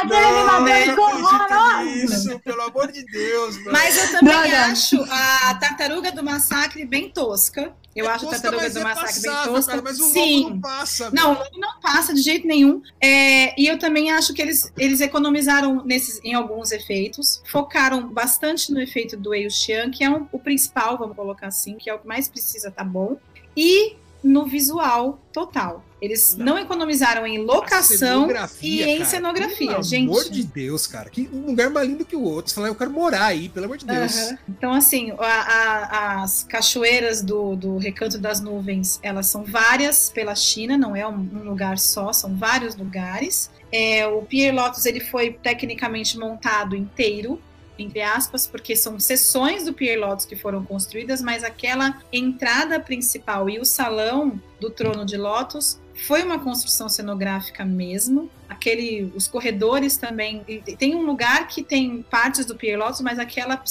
Aquele 0.00 0.20
Não, 0.20 0.56
animador 0.56 0.96
não 0.96 1.24
horroroso. 1.24 1.84
nisso, 1.84 2.40
pelo 2.40 2.62
amor 2.62 2.90
de 2.92 3.04
Deus, 3.06 3.56
mano. 3.58 3.72
Mas 3.72 3.96
eu 3.96 4.10
também 4.18 4.34
Droga. 4.34 4.66
acho 4.66 5.02
a 5.10 5.54
Tartaruga 5.54 6.12
do 6.12 6.22
Massacre 6.22 6.84
bem 6.84 7.10
tosca. 7.10 7.72
Eu 7.94 8.08
acho 8.08 8.26
a 8.26 8.28
Tosca, 8.30 8.42
Tartaruga 8.42 8.62
mas 8.64 8.72
do 8.74 8.78
é 8.80 8.82
Massacre 8.82 9.12
bem 9.22 9.30
passável, 9.30 9.54
tosca. 9.54 9.70
cara, 9.70 9.82
mas 9.82 10.00
o 10.00 10.04
Sim. 10.12 10.50
não 10.50 10.60
passa. 10.60 11.10
Não, 11.12 11.32
o 11.32 11.34
velho. 11.36 11.44
lobo 11.44 11.60
não 11.60 11.80
passa 11.80 12.12
de 12.14 12.20
jeito 12.22 12.46
nenhum. 12.46 12.82
É, 13.00 13.60
e 13.60 13.66
eu 13.66 13.78
também 13.78 14.10
acho 14.10 14.34
que 14.34 14.42
eles, 14.42 14.72
eles 14.76 15.00
economizaram 15.00 15.84
nesses, 15.84 16.20
em 16.24 16.34
alguns 16.34 16.72
efeitos, 16.72 17.40
focaram 17.46 18.08
bastante 18.08 18.72
no 18.72 18.80
efeito 18.80 19.16
do 19.16 19.32
Eiyuxian, 19.32 19.90
que 19.90 20.02
é 20.02 20.10
um- 20.10 20.26
o 20.32 20.38
principal, 20.38 20.98
vamos 20.98 21.14
colocar 21.14 21.46
assim, 21.46 21.76
que 21.76 21.88
é 21.88 21.94
o 21.94 21.98
que 21.98 22.06
mais 22.06 22.28
precisa 22.28 22.70
tá 22.70 22.82
bom, 22.82 23.16
e 23.56 23.94
no 24.22 24.44
visual 24.46 25.18
total. 25.32 25.84
Eles 26.04 26.36
não, 26.36 26.58
economizaram 26.58 27.26
em 27.26 27.38
locação 27.38 28.28
e 28.62 28.82
em 28.82 28.98
cara, 28.98 29.04
cenografia, 29.10 29.70
pelo 29.72 29.82
gente. 29.82 30.06
Pelo 30.06 30.18
amor 30.18 30.30
de 30.30 30.44
Deus, 30.44 30.86
cara. 30.86 31.10
Que 31.10 31.26
lugar 31.26 31.70
mais 31.70 31.88
lindo 31.88 32.04
que 32.04 32.16
o 32.16 32.22
outro. 32.22 32.50
Você 32.50 32.54
fala, 32.54 32.68
eu 32.68 32.74
quero 32.74 32.90
morar 32.90 33.26
aí, 33.26 33.48
pelo 33.48 33.66
amor 33.66 33.78
de 33.78 33.86
Deus. 33.86 34.14
Uhum. 34.14 34.38
Então, 34.48 34.72
assim, 34.72 35.12
a, 35.18 35.24
a, 35.24 36.22
as 36.22 36.44
cachoeiras 36.44 37.22
do, 37.22 37.56
do 37.56 37.78
Recanto 37.78 38.18
das 38.18 38.40
Nuvens, 38.40 39.00
elas 39.02 39.26
são 39.26 39.44
várias 39.44 40.10
pela 40.10 40.34
China, 40.34 40.76
não 40.76 40.94
é 40.94 41.06
um, 41.06 41.28
um 41.32 41.42
lugar 41.44 41.78
só, 41.78 42.12
são 42.12 42.34
vários 42.36 42.76
lugares. 42.76 43.50
É, 43.72 44.06
o 44.06 44.22
Pier 44.22 44.54
Lotus 44.54 44.86
ele 44.86 45.00
foi 45.00 45.32
tecnicamente 45.32 46.18
montado 46.18 46.76
inteiro, 46.76 47.40
entre 47.78 48.00
aspas, 48.02 48.46
porque 48.46 48.76
são 48.76 49.00
seções 49.00 49.64
do 49.64 49.72
Pier 49.72 49.98
Lotus 49.98 50.24
que 50.24 50.36
foram 50.36 50.64
construídas, 50.64 51.20
mas 51.20 51.42
aquela 51.42 52.00
entrada 52.12 52.78
principal 52.78 53.50
e 53.50 53.58
o 53.58 53.64
salão 53.64 54.40
do 54.64 54.70
trono 54.70 55.04
de 55.04 55.16
Lotus 55.16 55.78
foi 55.94 56.24
uma 56.24 56.40
construção 56.40 56.88
cenográfica 56.88 57.64
mesmo. 57.64 58.28
Aquele, 58.48 59.12
os 59.14 59.28
corredores 59.28 59.96
também. 59.96 60.42
Tem 60.76 60.94
um 60.94 61.02
lugar 61.02 61.46
que 61.46 61.62
tem 61.62 62.02
partes 62.02 62.44
do 62.44 62.56
Pier 62.56 62.76
Lotus, 62.78 63.00
mas 63.00 63.18
aquela, 63.18 63.62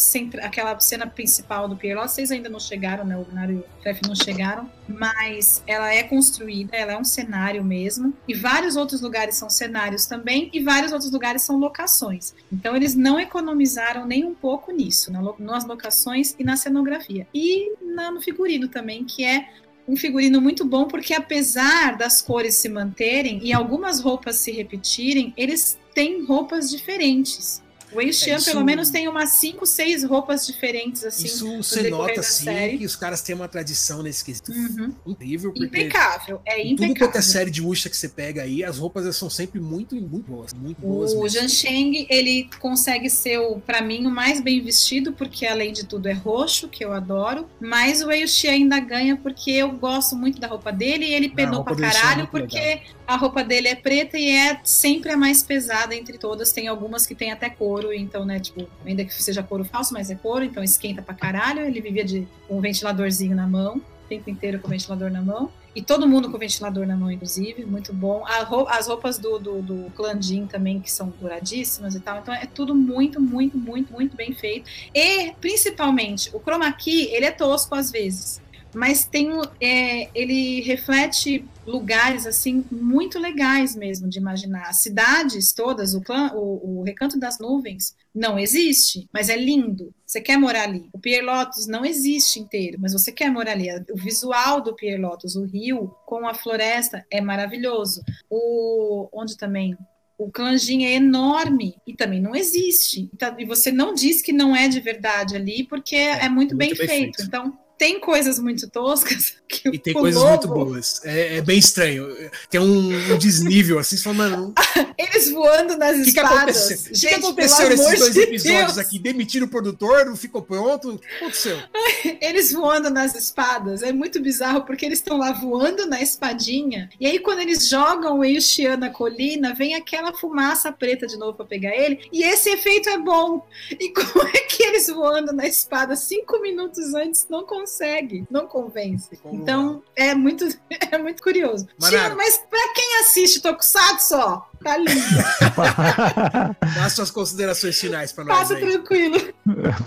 aquela 0.42 0.80
cena 0.80 1.06
principal 1.06 1.68
do 1.68 1.76
Pier 1.76 1.96
Lotus, 1.96 2.14
vocês 2.14 2.32
ainda 2.32 2.48
não 2.48 2.60
chegaram, 2.60 3.04
né? 3.04 3.18
O 3.18 3.26
Gunnar 3.26 3.50
e 3.50 3.56
o 3.56 3.66
Treff 3.82 4.02
não 4.08 4.16
chegaram, 4.16 4.70
mas 4.88 5.62
ela 5.68 5.94
é 5.94 6.04
construída, 6.04 6.78
ela 6.78 6.94
é 6.94 6.98
um 6.98 7.04
cenário 7.04 7.64
mesmo. 7.64 8.14
E 8.28 8.34
vários 8.34 8.78
outros 8.78 9.02
lugares 9.02 9.36
são 9.36 9.50
cenários 9.50 10.06
também, 10.06 10.50
e 10.54 10.62
vários 10.62 10.92
outros 10.92 11.12
lugares 11.12 11.42
são 11.42 11.58
locações. 11.58 12.34
Então 12.52 12.76
eles 12.76 12.96
não 12.96 13.20
economizaram 13.20 14.06
nem 14.06 14.24
um 14.24 14.34
pouco 14.34 14.72
nisso, 14.72 15.12
nas 15.40 15.66
locações 15.66 16.36
e 16.40 16.44
na 16.44 16.56
cenografia. 16.56 17.28
E 17.34 17.74
no 17.82 18.22
figurino 18.22 18.68
também, 18.68 19.04
que 19.04 19.26
é 19.26 19.50
um 19.88 19.96
figurino 19.96 20.42
muito 20.42 20.66
bom, 20.66 20.86
porque 20.86 21.14
apesar 21.14 21.98
das 21.98 22.22
cores 22.22 22.56
se 22.56 22.70
manterem 22.70 23.40
e 23.42 23.54
algumas 23.54 24.00
roupas 24.00 24.36
se 24.38 24.52
repetirem, 24.52 25.34
eles 25.38 25.80
têm 25.94 26.24
roupas 26.26 26.70
diferentes. 26.70 27.63
O 27.94 27.98
Wei 27.98 28.12
Xian, 28.12 28.34
é, 28.34 28.38
isso... 28.38 28.52
pelo 28.52 28.64
menos, 28.64 28.90
tem 28.90 29.08
umas 29.08 29.30
5, 29.32 29.66
6 29.66 30.04
roupas 30.04 30.46
diferentes, 30.46 31.04
assim. 31.04 31.26
Isso 31.26 31.58
você 31.58 31.90
nota, 31.90 32.20
assim, 32.20 32.46
série. 32.46 32.78
que 32.78 32.86
os 32.86 32.96
caras 32.96 33.22
têm 33.22 33.36
uma 33.36 33.48
tradição 33.48 34.02
nesse 34.02 34.24
quesito 34.24 34.52
uhum. 34.52 34.94
incrível. 35.06 35.54
Impecável, 35.56 36.42
é 36.46 36.62
impecável. 36.62 36.94
Tudo 36.94 37.00
quanto 37.00 37.18
é 37.18 37.22
série 37.22 37.52
de 37.52 37.62
Wuxia 37.62 37.90
que 37.90 37.98
você 37.98 38.10
pega 38.10 38.44
aí, 38.44 38.64
as 38.64 38.78
roupas 38.78 39.16
são 39.16 39.30
sempre 39.30 39.60
muito, 39.60 39.96
muito 39.96 40.30
boas. 40.30 40.54
Muito 40.54 40.82
boas 40.82 41.14
o 41.14 41.28
Zhan 41.28 41.48
Sheng, 41.48 42.08
ele 42.10 42.50
consegue 42.60 43.10
ser, 43.10 43.38
o, 43.40 43.60
pra 43.60 43.82
mim, 43.82 44.06
o 44.06 44.12
mais 44.12 44.42
bem 44.42 44.62
vestido, 44.62 45.14
porque 45.14 45.46
além 45.46 45.72
de 45.72 45.86
tudo 45.86 46.08
é 46.08 46.14
roxo, 46.14 46.68
que 46.68 46.84
eu 46.84 46.94
adoro. 46.94 47.48
Mas 47.60 48.02
o 48.02 48.08
Wei 48.08 48.28
Xian 48.28 48.52
ainda 48.52 48.80
ganha, 48.80 49.16
porque 49.18 49.52
eu 49.52 49.72
gosto 49.72 50.16
muito 50.16 50.40
da 50.40 50.48
roupa 50.48 50.72
dele 50.72 51.06
e 51.06 51.14
ele 51.14 51.30
penou 51.30 51.64
pra 51.64 51.74
é 51.74 51.78
caralho, 51.78 52.28
porque 52.28 52.58
legal. 52.58 52.82
A 53.08 53.16
roupa 53.16 53.44
dele 53.44 53.68
é 53.68 53.76
preta 53.76 54.18
e 54.18 54.30
é 54.30 54.60
sempre 54.64 55.12
a 55.12 55.18
mais 55.18 55.44
pesada 55.44 55.96
entre 55.96 56.18
todas. 56.18 56.52
Tem 56.52 56.68
algumas 56.68 57.06
que 57.06 57.16
tem 57.16 57.32
até 57.32 57.50
couro, 57.50 57.94
então, 57.94 58.26
né, 58.26 58.40
tipo, 58.40 58.68
ainda 58.86 59.04
que 59.04 59.14
seja 59.14 59.44
couro 59.44 59.66
falso, 59.66 59.94
mas 59.94 60.10
é 60.10 60.16
couro, 60.16 60.44
então 60.44 60.64
esquenta 60.64 61.02
pra 61.02 61.14
caralho. 61.14 61.62
Ele 61.62 61.82
vivia 61.82 62.06
de 62.06 62.28
um 62.50 62.62
ventiladorzinho 62.62 63.36
na 63.36 63.48
mão, 63.48 63.78
o 63.78 64.08
tempo 64.08 64.30
inteiro 64.30 64.60
com 64.60 64.68
o 64.68 64.70
ventilador 64.70 65.12
na 65.12 65.22
mão. 65.22 65.52
E 65.76 65.82
todo 65.82 66.08
mundo 66.08 66.30
com 66.30 66.38
ventilador 66.38 66.86
na 66.86 66.96
mão, 66.96 67.12
inclusive, 67.12 67.66
muito 67.66 67.92
bom. 67.92 68.24
As 68.68 68.88
roupas 68.88 69.18
do, 69.18 69.40
do, 69.40 69.62
do 69.62 69.92
Jin 70.22 70.46
também, 70.46 70.80
que 70.80 70.92
são 70.92 71.12
douradíssimas 71.20 71.96
e 71.96 72.00
tal. 72.00 72.20
Então 72.20 72.32
é 72.32 72.46
tudo 72.46 72.76
muito, 72.76 73.20
muito, 73.20 73.58
muito, 73.58 73.92
muito 73.92 74.16
bem 74.16 74.34
feito. 74.34 74.70
E, 74.94 75.32
principalmente, 75.42 76.30
o 76.32 76.40
chroma 76.40 76.72
key, 76.74 77.08
ele 77.12 77.26
é 77.26 77.32
tosco 77.32 77.74
às 77.74 77.90
vezes 77.90 78.43
mas 78.74 79.06
tem 79.06 79.30
é, 79.60 80.10
ele 80.14 80.62
reflete 80.62 81.46
lugares 81.66 82.26
assim 82.26 82.66
muito 82.72 83.20
legais 83.20 83.76
mesmo 83.76 84.10
de 84.10 84.20
imaginar. 84.20 84.70
As 84.70 84.82
cidades 84.82 85.54
todas, 85.54 85.94
o, 85.94 86.02
clã, 86.02 86.32
o, 86.34 86.80
o, 86.80 86.84
Recanto 86.84 87.20
das 87.20 87.40
Nuvens 87.40 87.96
não 88.14 88.38
existe, 88.38 89.08
mas 89.14 89.30
é 89.30 89.38
lindo. 89.38 89.94
Você 90.06 90.22
quer 90.22 90.38
morar 90.38 90.64
ali. 90.64 90.90
O 90.94 91.00
Pier 91.00 91.24
Lotus 91.24 91.68
não 91.68 91.86
existe 91.86 92.40
inteiro, 92.40 92.78
mas 92.80 92.94
você 92.94 93.12
quer 93.12 93.32
morar 93.32 93.54
ali. 93.54 93.70
O 93.92 93.98
visual 93.98 94.62
do 94.62 94.76
Pier 94.76 95.00
Lotus, 95.00 95.36
o 95.36 95.46
rio 95.46 95.96
com 96.06 96.28
a 96.28 96.34
floresta 96.34 97.06
é 97.10 97.22
maravilhoso. 97.22 98.04
O 98.30 99.08
onde 99.12 99.38
também 99.38 99.78
o 100.18 100.32
Clanjin 100.32 100.86
é 100.86 100.94
enorme 100.94 101.76
e 101.88 101.94
também 101.94 102.22
não 102.22 102.36
existe. 102.36 103.10
Então, 103.14 103.36
e 103.40 103.46
você 103.46 103.72
não 103.72 103.94
diz 103.94 104.22
que 104.22 104.32
não 104.32 104.56
é 104.56 104.68
de 104.68 104.80
verdade 104.80 105.36
ali, 105.36 105.64
porque 105.64 105.96
é, 105.96 106.26
é 106.26 106.30
muito, 106.30 106.56
muito, 106.56 106.58
bem, 106.58 106.70
bem 106.70 106.78
feito. 106.78 106.90
feito. 106.90 107.24
Então, 107.24 107.58
tem 107.84 108.00
coisas 108.00 108.40
muito 108.40 108.70
toscas. 108.70 109.36
e 109.66 109.78
tem 109.78 109.94
coisas 109.94 110.22
lobo... 110.22 110.30
muito 110.30 110.48
boas. 110.48 111.02
É, 111.04 111.38
é, 111.38 111.42
bem 111.42 111.58
estranho. 111.58 112.08
Tem 112.50 112.62
um, 112.62 113.14
um 113.14 113.18
desnível 113.18 113.78
assim, 113.78 113.98
só, 113.98 114.14
mano. 114.14 114.54
Eles 114.98 115.30
voando 115.30 115.78
nas 115.78 115.98
que 115.98 116.10
espadas. 116.10 116.66
Que 116.66 116.74
aconteceu? 116.74 116.96
Gente, 116.96 117.10
que 117.10 117.16
aconteceu 117.16 117.70
nesses 117.70 118.00
dois 118.00 118.14
de 118.14 118.22
episódios 118.22 118.76
Deus. 118.76 118.78
aqui? 118.78 119.00
Demitiram 119.00 119.48
o 119.48 119.50
produtor, 119.50 120.06
não 120.06 120.16
ficou 120.16 120.42
pronto? 120.42 120.92
O 120.92 120.98
que 120.98 121.16
aconteceu? 121.18 121.60
Eles 122.22 122.54
voando 122.54 122.90
nas 122.90 123.16
espadas. 123.16 123.84
É 123.84 123.92
muito 123.92 124.22
bizarro, 124.22 124.64
porque 124.64 124.86
eles 124.86 125.00
estão 125.00 125.18
lá 125.18 125.34
voando 125.34 125.86
na 125.86 126.02
espadinha. 126.02 126.90
E 127.00 127.06
aí, 127.06 127.20
quando 127.20 127.40
eles 127.40 127.68
jogam 127.68 128.20
o 128.20 128.24
Yuxian 128.24 128.78
na 128.78 128.90
colina, 128.90 129.54
vem 129.54 129.76
aquela 129.76 130.14
fumaça 130.14 130.72
preta 130.72 131.06
de 131.06 131.18
novo 131.18 131.34
para 131.34 131.46
pegar 131.46 131.76
ele. 131.76 132.08
E 132.14 132.24
esse 132.24 132.50
efeito 132.50 132.88
é 132.88 132.98
bom. 132.98 133.46
E 133.72 133.90
como 133.90 134.26
é 134.28 134.40
que 134.40 134.64
eles 134.64 134.88
voando 134.88 135.34
na 135.34 135.46
espada 135.46 135.96
cinco 135.96 136.40
minutos 136.40 136.94
antes 136.94 137.28
não 137.30 137.44
conseguem? 137.44 137.73
Consegue, 137.74 138.26
não 138.30 138.48
convence. 138.48 139.18
Como 139.18 139.36
então 139.36 139.84
é 139.96 140.14
muito, 140.14 140.46
é 140.70 140.98
muito 140.98 141.22
curioso. 141.24 141.68
Tira, 141.80 142.16
mas 142.16 142.38
para 142.38 142.74
quem 142.74 143.00
assiste 143.00 143.42
Tokusatsu, 143.42 144.16
ó, 144.16 144.42
tá 144.64 144.78
lindo. 144.78 144.92
Dá 146.76 146.90
suas 146.90 147.12
considerações 147.12 147.80
finais 147.80 148.12
para 148.12 148.24
nós. 148.24 148.40
Passa 148.40 148.56
aí. 148.56 148.62
tranquilo. 148.62 149.34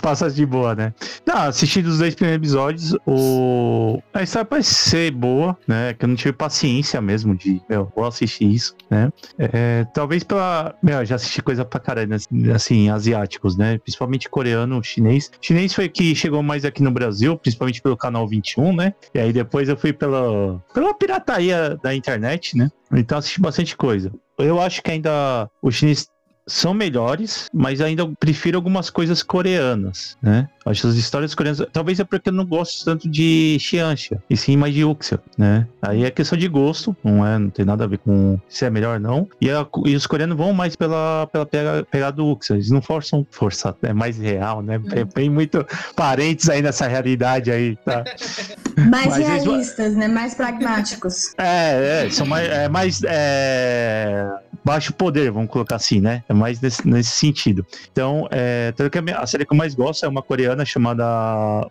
Passa 0.02 0.30
de 0.30 0.44
boa, 0.44 0.74
né? 0.74 0.94
Não, 1.24 1.38
assistindo 1.38 1.86
os 1.86 1.98
dois 1.98 2.14
primeiros 2.14 2.42
episódios, 2.42 2.96
o... 3.06 4.00
a 4.12 4.22
história 4.22 4.44
parece 4.44 4.74
ser 4.74 5.10
boa, 5.10 5.56
né? 5.66 5.94
Que 5.94 6.04
eu 6.04 6.08
não 6.08 6.16
tive 6.16 6.32
paciência 6.32 7.00
mesmo 7.00 7.34
de, 7.34 7.60
meu, 7.68 7.90
vou 7.94 8.04
assistir 8.04 8.44
isso, 8.44 8.74
né? 8.90 9.10
É, 9.38 9.84
talvez 9.94 10.22
pela. 10.22 10.74
Meu, 10.82 11.04
já 11.04 11.16
assisti 11.16 11.42
coisa 11.42 11.64
pra 11.64 11.80
caralho, 11.80 12.14
assim, 12.54 12.90
asiáticos, 12.90 13.56
né? 13.56 13.78
Principalmente 13.78 14.28
coreano, 14.28 14.82
chinês. 14.82 15.30
Chinês 15.40 15.72
foi 15.74 15.88
que 15.88 16.14
chegou 16.14 16.42
mais 16.42 16.64
aqui 16.64 16.82
no 16.82 16.90
Brasil, 16.90 17.36
principalmente 17.38 17.80
pelo 17.80 17.96
canal 17.96 18.28
21, 18.28 18.74
né? 18.74 18.94
E 19.14 19.18
aí 19.18 19.32
depois 19.32 19.68
eu 19.68 19.76
fui 19.76 19.92
pela, 19.92 20.62
pela 20.72 20.94
pirataria 20.94 21.78
da 21.82 21.94
internet, 21.94 22.56
né? 22.56 22.70
Então 22.92 23.18
assisti 23.18 23.40
bastante 23.40 23.76
coisa. 23.76 24.12
Eu 24.38 24.60
acho 24.60 24.82
que 24.82 24.90
ainda 24.90 25.50
o 25.62 25.70
chinês 25.70 26.08
são 26.48 26.72
melhores, 26.72 27.48
mas 27.52 27.80
ainda 27.80 28.06
prefiro 28.20 28.56
algumas 28.56 28.88
coisas 28.88 29.22
coreanas, 29.22 30.16
né? 30.22 30.48
Acho 30.64 30.86
as 30.86 30.94
histórias 30.94 31.34
coreanas. 31.34 31.66
Talvez 31.72 31.98
é 31.98 32.04
porque 32.04 32.28
eu 32.28 32.32
não 32.32 32.44
gosto 32.44 32.84
tanto 32.84 33.08
de 33.08 33.56
Xianxia, 33.60 34.22
e 34.30 34.36
sim 34.36 34.56
mais 34.56 34.72
de 34.74 34.84
Uxia, 34.84 35.20
né? 35.36 35.66
Aí 35.82 36.04
é 36.04 36.10
questão 36.10 36.38
de 36.38 36.46
gosto, 36.48 36.96
não 37.02 37.26
é? 37.26 37.38
Não 37.38 37.50
tem 37.50 37.64
nada 37.64 37.84
a 37.84 37.86
ver 37.86 37.98
com 37.98 38.38
se 38.48 38.64
é 38.64 38.70
melhor 38.70 38.94
ou 38.94 39.00
não. 39.00 39.28
E, 39.40 39.50
a, 39.50 39.66
e 39.84 39.96
os 39.96 40.06
coreanos 40.06 40.36
vão 40.36 40.52
mais 40.52 40.76
pela, 40.76 41.28
pela 41.32 41.46
pegada 41.46 42.12
do 42.12 42.26
Uxia. 42.26 42.56
Eles 42.56 42.70
não 42.70 42.80
forçam 42.80 43.26
forçar, 43.30 43.74
é 43.82 43.92
mais 43.92 44.18
real, 44.18 44.62
né? 44.62 44.80
É 44.92 45.04
bem 45.04 45.28
muito 45.28 45.66
parentes 45.96 46.48
aí 46.48 46.62
nessa 46.62 46.86
realidade 46.86 47.50
aí, 47.50 47.76
tá? 47.76 48.04
Mais 48.76 49.06
Mas 49.06 49.16
realistas, 49.16 49.86
eles... 49.86 49.96
né? 49.96 50.06
Mais 50.06 50.34
pragmáticos. 50.34 51.34
É, 51.38 52.04
é, 52.04 52.10
são 52.10 52.26
mais, 52.26 52.48
é, 52.48 52.68
mais 52.68 53.02
é, 53.04 54.28
baixo 54.66 54.92
poder, 54.92 55.30
vamos 55.30 55.48
colocar 55.48 55.76
assim, 55.76 56.00
né? 56.00 56.24
É 56.28 56.34
mais 56.34 56.60
nesse, 56.60 56.86
nesse 56.88 57.10
sentido. 57.10 57.64
Então, 57.92 58.26
é, 58.32 58.74
a 59.16 59.24
série 59.24 59.46
que 59.46 59.52
eu 59.52 59.56
mais 59.56 59.76
gosto 59.76 60.04
é 60.04 60.08
uma 60.08 60.22
coreana 60.22 60.64
chamada 60.64 61.04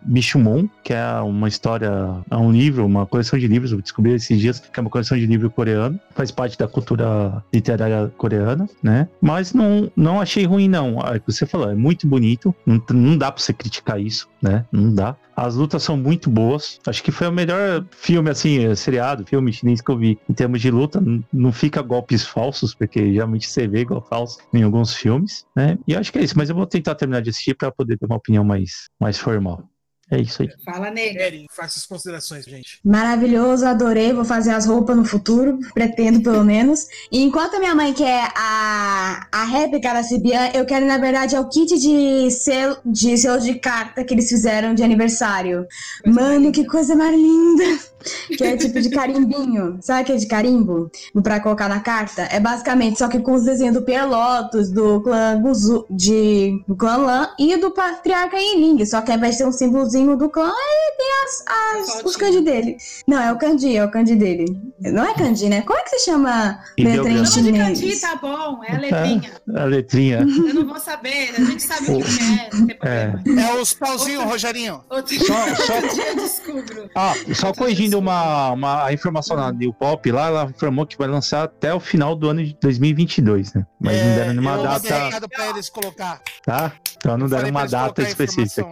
Mishumon, 0.06 0.66
que 0.82 0.94
é 0.94 1.20
uma 1.20 1.46
história, 1.46 1.90
é 2.30 2.36
um 2.36 2.50
livro, 2.50 2.86
uma 2.86 3.04
coleção 3.04 3.38
de 3.38 3.46
livros, 3.46 3.70
eu 3.70 3.82
descobri 3.82 4.14
esses 4.14 4.40
dias 4.40 4.60
que 4.60 4.80
é 4.80 4.80
uma 4.80 4.88
coleção 4.88 5.18
de 5.18 5.26
livro 5.26 5.50
coreano, 5.50 6.00
faz 6.14 6.30
parte 6.30 6.56
da 6.56 6.66
cultura 6.66 7.44
literária 7.52 8.10
coreana, 8.16 8.66
né? 8.82 9.06
Mas 9.20 9.52
não, 9.52 9.92
não 9.94 10.18
achei 10.18 10.46
ruim, 10.46 10.66
não. 10.66 10.98
É 11.00 11.18
o 11.18 11.20
que 11.20 11.30
você 11.30 11.44
falou, 11.44 11.70
é 11.70 11.74
muito 11.74 12.06
bonito, 12.06 12.54
não, 12.64 12.82
não 12.94 13.18
dá 13.18 13.30
pra 13.30 13.42
você 13.42 13.52
criticar 13.52 14.00
isso, 14.00 14.26
né? 14.40 14.64
Não 14.72 14.94
dá. 14.94 15.14
As 15.36 15.54
lutas 15.54 15.82
são 15.82 15.96
muito 15.96 16.30
boas. 16.30 16.80
Acho 16.86 17.02
que 17.02 17.12
foi 17.12 17.28
o 17.28 17.32
melhor 17.32 17.84
filme, 17.90 18.30
assim, 18.30 18.74
seriado, 18.74 19.26
filme 19.26 19.52
chinês 19.52 19.82
que 19.82 19.90
eu 19.90 19.98
vi. 19.98 20.18
Em 20.28 20.32
termos 20.32 20.60
de 20.60 20.70
luta, 20.70 21.02
não 21.32 21.52
fica 21.52 21.82
golpes 21.82 22.26
falsos, 22.26 22.74
porque 22.74 23.12
geralmente 23.12 23.48
você 23.48 23.68
vê 23.68 23.80
igual 23.80 24.00
falso 24.00 24.38
em 24.52 24.62
alguns 24.62 24.94
filmes, 24.94 25.44
né? 25.54 25.78
E 25.86 25.94
acho 25.94 26.10
que 26.10 26.18
é 26.18 26.24
isso. 26.24 26.36
Mas 26.36 26.48
eu 26.48 26.56
vou 26.56 26.66
tentar 26.66 26.94
terminar 26.94 27.20
de 27.20 27.30
assistir 27.30 27.54
para 27.54 27.70
poder 27.70 27.98
ter 27.98 28.06
uma 28.06 28.16
opinião 28.16 28.42
mais, 28.42 28.88
mais 28.98 29.18
formal. 29.18 29.62
É 30.08 30.20
isso 30.20 30.42
aí. 30.42 30.48
Fala, 30.64 30.90
nele. 30.90 31.46
Faça 31.50 31.80
as 31.80 31.86
considerações, 31.86 32.44
gente. 32.44 32.78
Maravilhoso, 32.84 33.66
adorei. 33.66 34.12
Vou 34.12 34.24
fazer 34.24 34.52
as 34.52 34.64
roupas 34.64 34.96
no 34.96 35.04
futuro, 35.04 35.58
pretendo 35.74 36.22
pelo 36.22 36.44
menos. 36.44 36.86
E 37.10 37.22
enquanto 37.22 37.56
a 37.56 37.58
minha 37.58 37.74
mãe 37.74 37.92
quer 37.92 38.30
a, 38.36 39.26
a 39.32 39.44
réplica 39.44 39.92
da 39.92 40.04
Cibian, 40.04 40.50
eu 40.54 40.64
quero, 40.64 40.86
na 40.86 40.98
verdade, 40.98 41.34
é 41.34 41.40
o 41.40 41.48
kit 41.48 41.76
de 41.76 42.30
selo 42.30 42.76
de, 42.84 43.18
selo 43.18 43.40
de 43.40 43.56
carta 43.56 44.04
que 44.04 44.14
eles 44.14 44.28
fizeram 44.28 44.74
de 44.74 44.84
aniversário. 44.84 45.66
Coisa 46.04 46.20
Mano, 46.20 46.52
que 46.52 46.64
coisa 46.64 46.94
mais 46.94 47.14
linda! 47.14 47.80
Que 48.36 48.44
é 48.44 48.56
tipo 48.56 48.80
de 48.80 48.90
carimbinho. 48.90 49.78
Sabe 49.82 50.02
aquele 50.02 50.18
de 50.18 50.26
carimbo? 50.26 50.90
Pra 51.22 51.40
colocar 51.40 51.68
na 51.68 51.80
carta? 51.80 52.22
É 52.22 52.38
basicamente, 52.38 52.98
só 52.98 53.08
que 53.08 53.18
com 53.18 53.34
os 53.34 53.44
desenhos 53.44 53.74
do 53.74 53.82
Pierre 53.82 54.06
Lotus, 54.06 54.70
do 54.70 55.00
clã 55.00 55.40
Guzu, 55.40 55.84
de, 55.90 56.62
do 56.66 56.76
clã 56.76 56.96
Lan 56.96 57.28
e 57.38 57.56
do 57.56 57.70
Patriarca 57.72 58.36
Yiling. 58.36 58.84
Só 58.84 59.00
que 59.00 59.10
ao 59.10 59.18
invés 59.18 59.32
de 59.32 59.38
ter 59.38 59.48
um 59.48 59.52
símbolozinho 59.96 60.16
do 60.16 60.28
clã, 60.28 60.46
ele 60.52 60.96
tem 60.96 61.06
as, 61.24 61.44
as- 61.80 61.86
Fotinho. 61.88 62.06
os 62.06 62.16
kanji 62.16 62.40
dele. 62.40 62.76
Não, 63.06 63.20
é 63.20 63.32
o 63.32 63.38
kanji, 63.38 63.76
é 63.76 63.84
o 63.84 63.90
kanji 63.90 64.14
dele. 64.14 64.44
Não 64.80 65.04
é 65.04 65.14
kanji, 65.14 65.48
né? 65.48 65.62
Como 65.62 65.78
é 65.78 65.82
que 65.82 65.98
se 65.98 66.04
chama 66.04 66.58
letra 66.78 66.82
em 66.82 66.86
Ideograma. 66.92 67.26
Chama 67.26 67.52
de 67.52 67.58
kanji, 67.58 68.00
tá 68.00 68.16
bom, 68.16 68.60
é 68.64 68.74
a 68.74 68.78
letrinha. 68.78 69.32
A 69.56 69.64
letrinha. 69.64 70.18
Eu 70.20 70.54
não 70.54 70.66
vou 70.66 70.78
saber, 70.80 71.30
a 71.36 71.40
gente 71.44 71.62
sabe 71.62 71.90
o 71.90 72.00
que 72.02 72.76
é, 72.86 73.08
problema. 73.10 73.40
É 73.42 73.54
os 73.60 73.74
pauzinhos, 73.74 74.24
Rogerinho. 74.24 74.82
Outro, 74.90 75.18
Só- 75.24 75.54
só- 75.56 75.74
outro 75.76 75.94
dia 75.94 76.08
eu 76.08 76.16
descubro. 76.16 76.90
Ah, 76.94 77.14
só 77.34 77.52
corrigindo 77.52 77.98
uma, 77.98 78.50
uma 78.52 78.84
a 78.86 78.92
informação 78.92 79.36
na 79.36 79.50
New 79.52 79.72
Pop 79.72 80.10
lá, 80.10 80.26
ela 80.28 80.44
informou 80.44 80.86
que 80.86 80.96
vai 80.98 81.08
lançar 81.08 81.44
até 81.44 81.72
o 81.74 81.80
final 81.80 82.14
do 82.14 82.28
ano 82.28 82.44
de 82.44 82.56
2022, 82.60 83.54
né? 83.54 83.66
Mas 83.80 83.96
não 83.96 84.14
deram 84.14 84.30
nenhuma 84.32 84.58
É, 84.58 84.62
data, 84.62 85.04
recado 85.04 85.28
pra 85.28 85.46
eles 85.50 85.68
colocar. 85.68 86.20
tá? 86.44 86.72
Então 86.96 87.16
não 87.16 87.28
deram 87.28 87.50
uma 87.50 87.66
data 87.66 88.02
específica. 88.02 88.66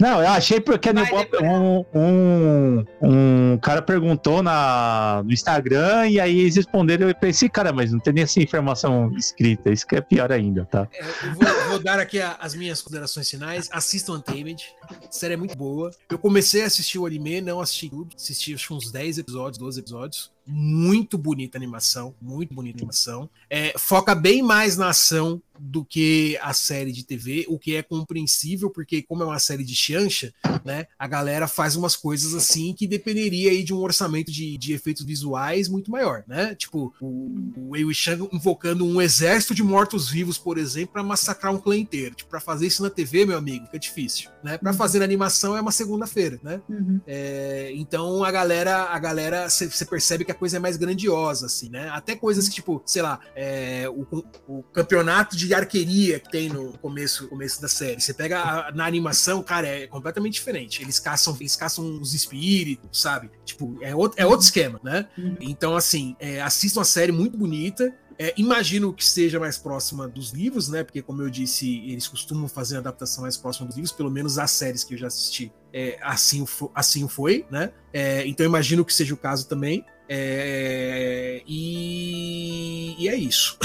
Não, 0.00 0.20
eu 0.20 0.28
achei 0.28 0.59
porque 0.60 0.88
a 0.88 0.92
New 0.92 1.04
Vai 1.04 1.26
Pop, 1.26 1.44
um, 1.44 1.84
um, 1.94 2.84
um 3.02 3.58
cara 3.58 3.82
perguntou 3.82 4.42
na, 4.42 5.22
no 5.24 5.32
Instagram 5.32 6.08
e 6.08 6.20
aí 6.20 6.40
eles 6.40 6.56
responderam, 6.56 7.08
eu 7.08 7.14
pensei, 7.14 7.48
cara, 7.48 7.72
mas 7.72 7.92
não 7.92 7.98
tem 8.00 8.12
nem 8.12 8.24
essa 8.24 8.40
informação 8.40 9.12
escrita, 9.16 9.70
isso 9.70 9.86
que 9.86 9.96
é 9.96 10.00
pior 10.00 10.30
ainda, 10.32 10.64
tá? 10.64 10.88
É, 10.92 11.02
vou, 11.34 11.68
vou 11.70 11.78
dar 11.78 11.98
aqui 11.98 12.20
a- 12.20 12.36
as 12.40 12.54
minhas 12.54 12.80
considerações 12.82 13.28
finais. 13.28 13.68
Assistam 13.72 14.14
Untamed. 14.14 14.64
A 14.90 15.10
série 15.12 15.34
é 15.34 15.36
muito 15.36 15.56
boa. 15.56 15.90
Eu 16.08 16.18
comecei 16.18 16.62
a 16.62 16.66
assistir 16.66 16.98
o 16.98 17.06
anime, 17.06 17.40
não 17.40 17.60
assisti 17.60 17.88
tudo. 17.88 18.14
Assisti 18.16 18.54
uns 18.72 18.90
10 18.90 19.18
episódios, 19.18 19.58
12 19.58 19.80
episódios. 19.80 20.30
Muito 20.50 21.16
bonita 21.16 21.56
a 21.56 21.60
animação. 21.60 22.14
Muito 22.20 22.54
bonita 22.54 22.78
animação. 22.78 23.30
É, 23.48 23.74
foca 23.78 24.14
bem 24.14 24.42
mais 24.42 24.76
na 24.76 24.88
ação 24.90 25.40
do 25.60 25.84
que 25.84 26.38
a 26.40 26.54
série 26.54 26.90
de 26.90 27.04
TV, 27.04 27.44
o 27.48 27.58
que 27.58 27.76
é 27.76 27.82
compreensível, 27.82 28.70
porque 28.70 29.02
como 29.02 29.22
é 29.22 29.26
uma 29.26 29.38
série 29.38 29.62
de 29.62 29.74
chancha, 29.74 30.32
né, 30.64 30.86
a 30.98 31.06
galera 31.06 31.46
faz 31.46 31.76
umas 31.76 31.94
coisas 31.94 32.34
assim 32.34 32.72
que 32.72 32.86
dependeria 32.86 33.50
aí 33.50 33.62
de 33.62 33.74
um 33.74 33.78
orçamento 33.78 34.32
de, 34.32 34.56
de 34.56 34.72
efeitos 34.72 35.04
visuais 35.04 35.68
muito 35.68 35.90
maior, 35.90 36.24
né? 36.26 36.54
Tipo, 36.54 36.94
o, 37.00 37.52
o 37.56 37.68
Wei 37.70 37.84
invocando 38.32 38.86
um 38.86 39.02
exército 39.02 39.54
de 39.54 39.62
mortos-vivos, 39.62 40.38
por 40.38 40.56
exemplo, 40.56 40.94
para 40.94 41.02
massacrar 41.02 41.52
um 41.52 41.58
clã 41.58 41.76
inteiro. 41.76 42.14
Tipo, 42.14 42.30
para 42.30 42.40
fazer 42.40 42.66
isso 42.66 42.82
na 42.82 42.88
TV, 42.88 43.26
meu 43.26 43.36
amigo, 43.36 43.66
fica 43.66 43.78
difícil, 43.78 44.30
né? 44.42 44.56
Para 44.56 44.72
fazer 44.72 45.00
na 45.00 45.04
animação 45.04 45.56
é 45.56 45.60
uma 45.60 45.72
segunda-feira, 45.72 46.40
né? 46.42 46.60
Uhum. 46.68 47.00
É, 47.06 47.70
então 47.74 48.24
a 48.24 48.30
galera, 48.30 48.84
a 48.84 48.98
galera, 48.98 49.48
você 49.48 49.84
percebe 49.84 50.24
que 50.24 50.32
a 50.32 50.34
coisa 50.40 50.56
é 50.56 50.60
mais 50.60 50.76
grandiosa, 50.76 51.46
assim, 51.46 51.68
né? 51.68 51.88
Até 51.90 52.16
coisas 52.16 52.48
que, 52.48 52.56
tipo, 52.56 52.82
sei 52.84 53.02
lá, 53.02 53.20
é, 53.36 53.88
o, 53.88 54.04
o 54.48 54.62
campeonato 54.72 55.36
de 55.36 55.52
arqueria 55.54 56.18
que 56.18 56.30
tem 56.30 56.48
no 56.48 56.76
começo, 56.78 57.28
começo 57.28 57.60
da 57.62 57.68
série. 57.68 58.00
Você 58.00 58.12
pega 58.12 58.40
a- 58.40 58.72
na 58.72 58.86
animação, 58.86 59.42
cara, 59.42 59.68
é 59.68 59.86
completamente 59.86 60.32
diferente. 60.34 60.82
Eles 60.82 60.98
caçam, 60.98 61.36
eles 61.38 61.54
caçam 61.54 62.00
os 62.00 62.14
espíritos, 62.14 63.00
sabe? 63.00 63.30
Tipo, 63.44 63.78
é 63.82 63.94
outro, 63.94 64.20
é 64.20 64.26
outro 64.26 64.44
esquema, 64.44 64.80
né? 64.82 65.06
Uhum. 65.16 65.36
Então, 65.40 65.76
assim, 65.76 66.16
é, 66.18 66.40
assistam 66.40 66.80
a 66.80 66.84
série 66.84 67.12
muito 67.12 67.36
bonita. 67.36 67.94
É, 68.18 68.34
imagino 68.36 68.92
que 68.92 69.02
seja 69.02 69.40
mais 69.40 69.56
próxima 69.56 70.06
dos 70.06 70.30
livros, 70.32 70.68
né? 70.68 70.84
Porque, 70.84 71.00
como 71.00 71.22
eu 71.22 71.30
disse, 71.30 71.78
eles 71.88 72.06
costumam 72.06 72.46
fazer 72.48 72.76
a 72.76 72.78
adaptação 72.80 73.22
mais 73.22 73.34
próxima 73.38 73.66
dos 73.66 73.76
livros, 73.76 73.92
pelo 73.92 74.10
menos 74.10 74.38
as 74.38 74.50
séries 74.50 74.84
que 74.84 74.92
eu 74.92 74.98
já 74.98 75.06
assisti, 75.06 75.50
é, 75.72 75.98
assim, 76.02 76.44
assim 76.74 77.08
foi, 77.08 77.46
né? 77.50 77.72
É, 77.94 78.26
então, 78.26 78.44
imagino 78.44 78.84
que 78.84 78.92
seja 78.92 79.14
o 79.14 79.16
caso 79.16 79.48
também. 79.48 79.86
É, 80.12 81.40
e, 81.46 82.96
e 82.98 83.08
é 83.08 83.14
isso. 83.14 83.56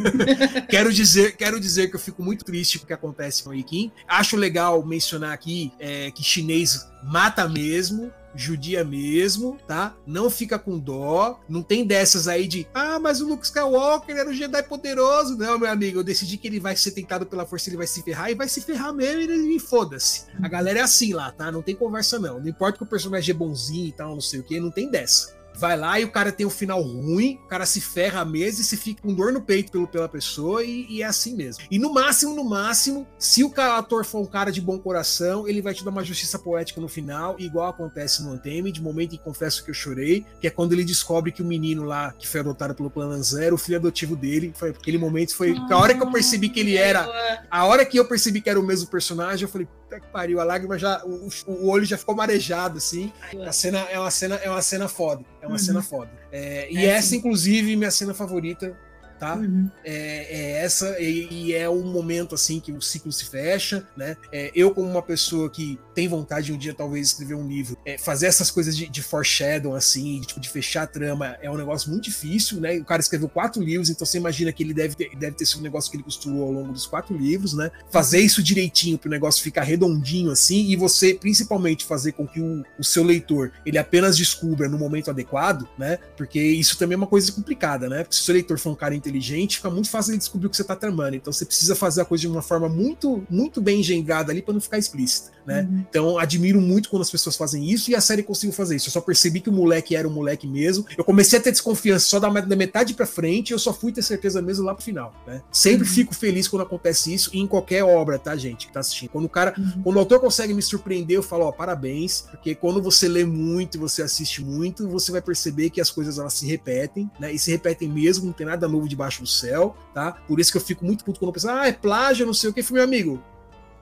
quero, 0.70 0.90
dizer, 0.90 1.36
quero 1.36 1.60
dizer 1.60 1.90
que 1.90 1.96
eu 1.96 2.00
fico 2.00 2.22
muito 2.22 2.42
triste 2.42 2.78
com 2.78 2.84
o 2.84 2.86
que 2.86 2.94
acontece 2.94 3.44
com 3.44 3.50
o 3.50 3.54
Ikin. 3.54 3.92
Acho 4.08 4.34
legal 4.34 4.82
mencionar 4.82 5.32
aqui 5.32 5.74
é, 5.78 6.10
que 6.10 6.22
chinês 6.22 6.88
mata 7.02 7.46
mesmo, 7.46 8.10
judia 8.34 8.82
mesmo, 8.82 9.58
tá? 9.68 9.94
Não 10.06 10.30
fica 10.30 10.58
com 10.58 10.78
dó. 10.78 11.38
Não 11.46 11.62
tem 11.62 11.86
dessas 11.86 12.28
aí 12.28 12.48
de, 12.48 12.66
ah, 12.72 12.98
mas 12.98 13.20
o 13.20 13.28
Luke 13.28 13.44
Skywalker 13.44 14.16
era 14.16 14.30
um 14.30 14.32
Jedi 14.32 14.62
poderoso. 14.62 15.36
Não, 15.36 15.58
meu 15.58 15.70
amigo, 15.70 15.98
eu 15.98 16.04
decidi 16.04 16.38
que 16.38 16.48
ele 16.48 16.60
vai 16.60 16.74
ser 16.78 16.92
tentado 16.92 17.26
pela 17.26 17.44
força, 17.44 17.68
ele 17.68 17.76
vai 17.76 17.86
se 17.86 18.02
ferrar 18.02 18.30
e 18.30 18.34
vai 18.34 18.48
se 18.48 18.62
ferrar 18.62 18.94
mesmo 18.94 19.20
e 19.20 19.56
e 19.56 19.60
foda-se. 19.60 20.24
A 20.42 20.48
galera 20.48 20.78
é 20.78 20.82
assim 20.82 21.12
lá, 21.12 21.30
tá? 21.30 21.52
Não 21.52 21.60
tem 21.60 21.76
conversa 21.76 22.18
não. 22.18 22.40
Não 22.40 22.48
importa 22.48 22.78
que 22.78 22.84
o 22.84 22.86
personagem 22.86 23.34
é 23.34 23.36
bonzinho 23.36 23.88
e 23.88 23.92
tal, 23.92 24.14
não 24.14 24.22
sei 24.22 24.40
o 24.40 24.42
que, 24.42 24.58
não 24.58 24.70
tem 24.70 24.90
dessa. 24.90 25.43
Vai 25.56 25.76
lá 25.76 26.00
e 26.00 26.04
o 26.04 26.10
cara 26.10 26.32
tem 26.32 26.46
um 26.46 26.50
final 26.50 26.82
ruim, 26.82 27.38
o 27.44 27.48
cara 27.48 27.64
se 27.66 27.80
ferra 27.80 28.20
a 28.20 28.24
mesa 28.24 28.60
e 28.60 28.64
se 28.64 28.76
fica 28.76 29.02
com 29.02 29.14
dor 29.14 29.32
no 29.32 29.40
peito 29.40 29.70
pelo, 29.70 29.86
pela 29.86 30.08
pessoa 30.08 30.64
e, 30.64 30.86
e 30.88 31.02
é 31.02 31.06
assim 31.06 31.34
mesmo. 31.36 31.64
E 31.70 31.78
no 31.78 31.92
máximo, 31.92 32.34
no 32.34 32.44
máximo, 32.44 33.06
se 33.18 33.44
o 33.44 33.50
cara- 33.50 33.78
ator 33.78 34.04
for 34.04 34.20
um 34.20 34.26
cara 34.26 34.50
de 34.50 34.60
bom 34.60 34.78
coração, 34.78 35.46
ele 35.48 35.62
vai 35.62 35.74
te 35.74 35.84
dar 35.84 35.90
uma 35.90 36.04
justiça 36.04 36.38
poética 36.38 36.80
no 36.80 36.88
final, 36.88 37.36
igual 37.38 37.68
acontece 37.68 38.22
no 38.22 38.32
Untamed, 38.32 38.80
momento 38.82 39.14
em 39.14 39.18
que 39.18 39.24
confesso 39.24 39.64
que 39.64 39.70
eu 39.70 39.74
chorei, 39.74 40.24
que 40.40 40.46
é 40.46 40.50
quando 40.50 40.72
ele 40.72 40.84
descobre 40.84 41.32
que 41.32 41.42
o 41.42 41.44
menino 41.44 41.84
lá, 41.84 42.12
que 42.12 42.26
foi 42.26 42.40
adotado 42.40 42.74
pelo 42.74 42.90
Clã 42.90 43.20
Zero, 43.22 43.54
o 43.54 43.58
filho 43.58 43.78
adotivo 43.78 44.16
dele, 44.16 44.52
foi 44.54 44.70
aquele 44.70 44.98
momento 44.98 45.34
foi 45.34 45.54
a 45.70 45.78
hora 45.78 45.94
que 45.94 46.02
eu 46.02 46.10
percebi 46.10 46.48
que 46.48 46.60
ele 46.60 46.76
era 46.76 47.08
a 47.50 47.64
hora 47.64 47.84
que 47.84 47.98
eu 47.98 48.04
percebi 48.04 48.40
que 48.40 48.50
era 48.50 48.58
o 48.58 48.62
mesmo 48.62 48.88
personagem, 48.88 49.42
eu 49.44 49.48
falei, 49.48 49.68
puta 49.94 50.00
que 50.00 50.06
pariu, 50.12 50.40
a 50.40 50.44
lágrima 50.44 50.78
já. 50.78 51.02
O, 51.04 51.28
o 51.46 51.68
olho 51.68 51.84
já 51.84 51.96
ficou 51.96 52.14
marejado, 52.14 52.78
assim. 52.78 53.12
A 53.46 53.52
cena 53.52 53.80
é 53.90 53.98
uma 53.98 54.10
cena, 54.10 54.36
é 54.36 54.50
uma 54.50 54.62
cena 54.62 54.88
foda. 54.88 55.24
É 55.40 55.46
uma 55.46 55.52
Uhum. 55.52 55.58
cena 55.58 55.82
foda. 55.82 56.10
É, 56.32 56.70
e 56.70 56.78
É, 56.78 56.86
essa, 56.90 57.08
sim. 57.08 57.16
inclusive, 57.16 57.76
minha 57.76 57.90
cena 57.90 58.14
favorita, 58.14 58.76
tá? 59.18 59.36
Uhum. 59.36 59.70
É, 59.84 60.58
é 60.58 60.64
essa, 60.64 60.98
e, 61.00 61.28
e 61.30 61.54
é 61.54 61.68
um 61.68 61.84
momento 61.84 62.34
assim 62.34 62.60
que 62.60 62.72
o 62.72 62.80
ciclo 62.80 63.12
se 63.12 63.24
fecha, 63.24 63.86
né? 63.96 64.16
É, 64.32 64.50
eu, 64.54 64.72
como 64.72 64.88
uma 64.88 65.02
pessoa 65.02 65.48
que 65.50 65.78
tem 65.94 66.08
vontade 66.08 66.46
de 66.46 66.52
um 66.52 66.58
dia 66.58 66.74
talvez 66.74 67.08
escrever 67.08 67.34
um 67.34 67.46
livro, 67.46 67.76
é, 67.84 67.96
fazer 67.98 68.26
essas 68.26 68.50
coisas 68.50 68.76
de, 68.76 68.88
de 68.88 69.02
foreshadow, 69.02 69.74
assim, 69.74 70.20
de, 70.20 70.26
tipo, 70.26 70.40
de 70.40 70.48
fechar 70.48 70.82
a 70.82 70.86
trama, 70.86 71.36
é 71.40 71.50
um 71.50 71.56
negócio 71.56 71.90
muito 71.90 72.04
difícil, 72.04 72.60
né? 72.60 72.76
O 72.76 72.84
cara 72.84 73.00
escreveu 73.00 73.28
quatro 73.28 73.62
livros, 73.62 73.90
então 73.90 74.06
você 74.06 74.18
imagina 74.18 74.52
que 74.52 74.62
ele 74.62 74.74
deve 74.74 74.94
ter, 74.94 75.16
deve 75.16 75.36
ter 75.36 75.46
sido 75.46 75.60
um 75.60 75.62
negócio 75.62 75.90
que 75.90 75.96
ele 75.96 76.04
costurou 76.04 76.42
ao 76.42 76.52
longo 76.52 76.72
dos 76.72 76.86
quatro 76.86 77.16
livros, 77.16 77.54
né? 77.54 77.70
Fazer 77.90 78.20
isso 78.20 78.42
direitinho 78.42 78.98
para 78.98 79.08
o 79.08 79.10
negócio 79.10 79.42
ficar 79.42 79.62
redondinho 79.62 80.30
assim, 80.30 80.70
e 80.70 80.76
você, 80.76 81.14
principalmente, 81.14 81.84
fazer 81.84 82.12
com 82.12 82.26
que 82.26 82.40
o, 82.40 82.64
o 82.78 82.84
seu 82.84 83.02
leitor 83.02 83.52
ele 83.64 83.78
apenas 83.78 84.16
descubra 84.16 84.68
no 84.68 84.78
momento 84.78 85.10
adequado, 85.10 85.68
né? 85.78 85.98
Porque 86.16 86.40
isso 86.40 86.78
também 86.78 86.94
é 86.94 86.98
uma 86.98 87.06
coisa 87.06 87.30
complicada, 87.32 87.88
né? 87.88 88.02
Porque 88.02 88.16
se 88.16 88.22
o 88.22 88.24
seu 88.24 88.34
leitor 88.34 88.58
for 88.58 88.70
um 88.70 88.74
cara 88.74 88.94
inteligente, 89.08 89.56
fica 89.56 89.70
muito 89.70 89.90
fácil 89.90 90.12
ele 90.12 90.18
descobrir 90.18 90.46
o 90.46 90.50
que 90.50 90.56
você 90.56 90.64
tá 90.64 90.74
tramando. 90.74 91.16
Então 91.16 91.32
você 91.32 91.44
precisa 91.44 91.74
fazer 91.74 92.00
a 92.00 92.04
coisa 92.04 92.22
de 92.22 92.28
uma 92.28 92.42
forma 92.42 92.68
muito, 92.68 93.22
muito 93.28 93.60
bem 93.60 93.80
engendrada 93.80 94.32
ali 94.32 94.40
para 94.42 94.54
não 94.54 94.60
ficar 94.60 94.78
explícita, 94.78 95.30
né? 95.46 95.68
Uhum. 95.70 95.84
Então 95.88 96.18
admiro 96.18 96.60
muito 96.60 96.88
quando 96.88 97.02
as 97.02 97.10
pessoas 97.10 97.36
fazem 97.36 97.70
isso 97.70 97.90
e 97.90 97.94
a 97.94 98.00
série 98.00 98.22
conseguiu 98.22 98.54
fazer 98.54 98.76
isso. 98.76 98.88
Eu 98.88 98.92
só 98.92 99.00
percebi 99.00 99.40
que 99.40 99.50
o 99.50 99.52
moleque 99.52 99.94
era 99.94 100.08
um 100.08 100.12
moleque 100.12 100.46
mesmo. 100.46 100.84
Eu 100.96 101.04
comecei 101.04 101.38
a 101.38 101.42
ter 101.42 101.50
desconfiança 101.52 102.06
só 102.06 102.18
da, 102.18 102.30
metade 102.56 102.94
pra 102.94 103.06
frente, 103.06 103.52
eu 103.52 103.58
só 103.58 103.72
fui 103.72 103.92
ter 103.92 104.02
certeza 104.02 104.40
mesmo 104.40 104.64
lá 104.64 104.74
pro 104.74 104.84
final, 104.84 105.14
né? 105.26 105.42
Sempre 105.52 105.86
Uhum. 105.86 105.92
fico 105.92 106.14
feliz 106.14 106.48
quando 106.48 106.62
acontece 106.62 107.12
isso 107.12 107.30
e 107.32 107.40
em 107.40 107.46
qualquer 107.46 107.82
obra, 107.84 108.18
tá, 108.18 108.34
gente, 108.36 108.66
que 108.66 108.72
tá 108.72 108.80
assistindo. 108.80 109.10
Quando 109.10 109.24
o 109.26 109.28
cara 109.28 109.54
Uhum. 109.58 109.82
quando 109.82 109.96
o 109.96 109.98
autor 109.98 110.20
consegue 110.20 110.54
me 110.54 110.62
surpreender, 110.62 111.16
eu 111.16 111.22
falo, 111.22 111.44
ó, 111.44 111.52
parabéns, 111.52 112.22
porque 112.30 112.54
quando 112.54 112.80
você 112.80 113.08
lê 113.08 113.24
muito 113.24 113.76
e 113.76 113.78
você 113.78 114.02
assiste 114.02 114.42
muito, 114.42 114.88
você 114.88 115.12
vai 115.12 115.20
perceber 115.20 115.70
que 115.70 115.80
as 115.80 115.90
coisas 115.90 116.18
elas 116.18 116.32
se 116.34 116.46
repetem, 116.46 117.10
né? 117.18 117.32
E 117.32 117.38
se 117.38 117.50
repetem 117.50 117.88
mesmo, 117.88 118.26
não 118.26 118.32
tem 118.32 118.46
nada 118.46 118.66
novo 118.68 118.88
debaixo 118.94 119.20
do 119.20 119.26
céu, 119.26 119.76
tá? 119.92 120.12
Por 120.26 120.40
isso 120.40 120.50
que 120.50 120.56
eu 120.56 120.62
fico 120.62 120.84
muito 120.84 121.04
puto 121.04 121.18
quando 121.18 121.28
eu 121.28 121.32
penso, 121.34 121.50
ah, 121.50 121.66
é 121.66 121.72
plágio, 121.72 122.26
não 122.26 122.34
sei 122.34 122.50
o 122.50 122.52
que, 122.52 122.72
meu 122.72 122.82
amigo. 122.82 123.22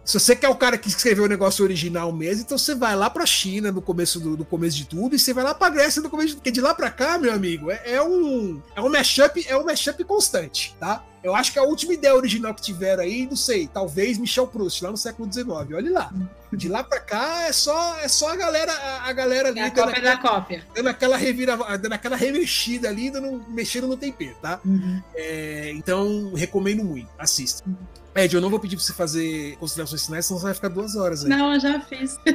Se 0.04 0.18
você 0.18 0.34
quer 0.34 0.48
o 0.48 0.56
cara 0.56 0.76
que 0.76 0.88
escreveu 0.88 1.24
o 1.24 1.28
negócio 1.28 1.64
original 1.64 2.10
mesmo, 2.12 2.42
então 2.42 2.58
você 2.58 2.74
vai 2.74 2.96
lá 2.96 3.08
pra 3.08 3.24
China 3.24 3.70
no 3.70 3.80
começo 3.80 4.18
do, 4.18 4.44
começo 4.44 4.76
de 4.76 4.84
tudo 4.84 5.14
e 5.14 5.18
você 5.18 5.32
vai 5.32 5.44
lá 5.44 5.54
pra 5.54 5.70
Grécia 5.70 6.02
no 6.02 6.10
começo 6.10 6.30
de, 6.30 6.34
porque 6.36 6.50
de 6.50 6.60
lá 6.60 6.74
pra 6.74 6.90
cá, 6.90 7.18
meu 7.18 7.32
amigo, 7.32 7.70
é, 7.70 7.80
é 7.84 8.02
um 8.02 8.60
é 8.74 8.80
um 8.80 8.90
mashup, 8.90 9.46
é 9.46 9.56
um 9.56 9.64
mashup 9.64 10.02
constante, 10.02 10.74
tá? 10.80 11.04
Eu 11.22 11.36
acho 11.36 11.52
que 11.52 11.58
a 11.58 11.62
última 11.62 11.94
ideia 11.94 12.16
original 12.16 12.52
que 12.52 12.60
tiveram 12.60 13.04
aí, 13.04 13.26
não 13.26 13.36
sei, 13.36 13.68
talvez 13.68 14.18
Michel 14.18 14.48
Proust 14.48 14.82
lá 14.82 14.90
no 14.90 14.96
século 14.96 15.32
XIX. 15.32 15.48
Olha 15.48 15.92
lá. 15.92 16.12
De 16.52 16.68
lá 16.68 16.84
pra 16.84 17.00
cá 17.00 17.44
é 17.48 17.52
só 17.52 17.98
é 18.00 18.08
só 18.08 18.32
a 18.32 18.36
galera 18.36 18.72
a, 18.72 19.08
a 19.08 19.12
galera 19.12 19.48
ali 19.48 19.58
É 19.60 19.64
a 19.64 19.68
dando, 19.70 19.86
cópia 19.86 20.02
da 20.02 20.16
cópia. 20.18 20.66
dando 20.74 20.88
aquela 20.88 21.16
revira, 21.16 21.56
dando 21.78 21.92
aquela 21.94 22.16
remexida 22.16 22.88
ali, 22.88 23.10
dando, 23.10 23.42
mexendo 23.48 23.86
no 23.86 23.96
tempero, 23.96 24.36
tá? 24.42 24.60
Uhum. 24.64 25.02
É, 25.14 25.70
então, 25.74 26.32
recomendo 26.34 26.84
muito. 26.84 27.08
Assista. 27.18 27.64
Ed, 28.14 28.34
eu 28.34 28.40
não 28.42 28.50
vou 28.50 28.60
pedir 28.60 28.76
pra 28.76 28.84
você 28.84 28.92
fazer 28.92 29.56
considerações 29.56 30.04
finais, 30.04 30.26
senão 30.26 30.38
você 30.38 30.44
vai 30.46 30.54
ficar 30.54 30.68
duas 30.68 30.94
horas 30.96 31.24
aí. 31.24 31.30
Não, 31.30 31.54
eu 31.54 31.60
já 31.60 31.80
fiz. 31.80 32.18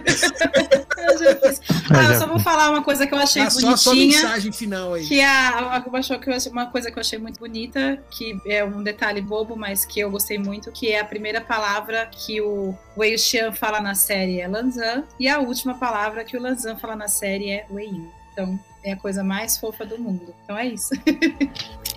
Eu 0.98 1.18
já 1.20 1.36
fiz. 1.36 1.62
Ah, 1.90 2.12
eu 2.14 2.20
só 2.20 2.28
vou 2.28 2.40
falar 2.40 2.70
uma 2.72 2.84
coisa 2.84 3.06
que 3.08 3.14
eu 3.14 3.18
achei 3.20 3.44
Dá 3.44 3.49
só 3.49 3.70
a 3.70 3.78
sua 3.78 3.94
bonitinha. 3.94 4.22
mensagem 4.24 4.52
final 4.52 4.94
aí. 4.95 5.08
Que 5.08 5.22
a, 5.22 5.76
a, 5.78 5.84
eu 5.86 5.95
achou 5.95 6.20
que 6.20 6.30
eu 6.30 6.34
achei- 6.34 6.52
uma 6.52 6.66
coisa 6.66 6.91
que 6.91 6.98
eu 6.98 7.02
achei 7.02 7.18
muito 7.20 7.40
bonita, 7.40 8.04
que 8.10 8.38
é 8.45 8.64
um 8.66 8.82
detalhe 8.84 9.22
bobo, 9.22 9.56
mas 9.56 9.86
que 9.86 9.99
eu 9.99 10.10
gostei 10.12 10.38
muito, 10.38 10.72
que 10.72 10.91
é 10.91 10.99
a 10.99 11.06
primeira 11.06 11.40
palavra 11.40 12.08
que 12.12 12.41
o 12.41 12.76
Wei 12.98 13.18
Xian 13.18 13.52
fala 13.54 13.80
na 13.80 13.94
série 13.95 14.41
é 14.41 14.48
Lanzan, 14.48 15.04
e 15.20 15.30
a 15.30 15.40
última 15.40 15.76
palavra 15.76 16.24
que 16.26 16.36
o 16.36 16.41
Lanzan 16.41 16.76
fala 16.78 16.95
na 16.95 17.08
série 17.08 17.52
é 17.52 17.66
Wei 17.70 17.86
Yin. 17.88 18.10
Então, 18.34 18.60
é 18.84 18.94
a 18.94 18.98
coisa 18.98 19.24
mais 19.24 19.58
fofa 19.58 19.86
do 19.86 19.98
mundo. 19.98 20.34
Então 20.44 20.58
é 20.58 20.66
isso. 20.68 20.90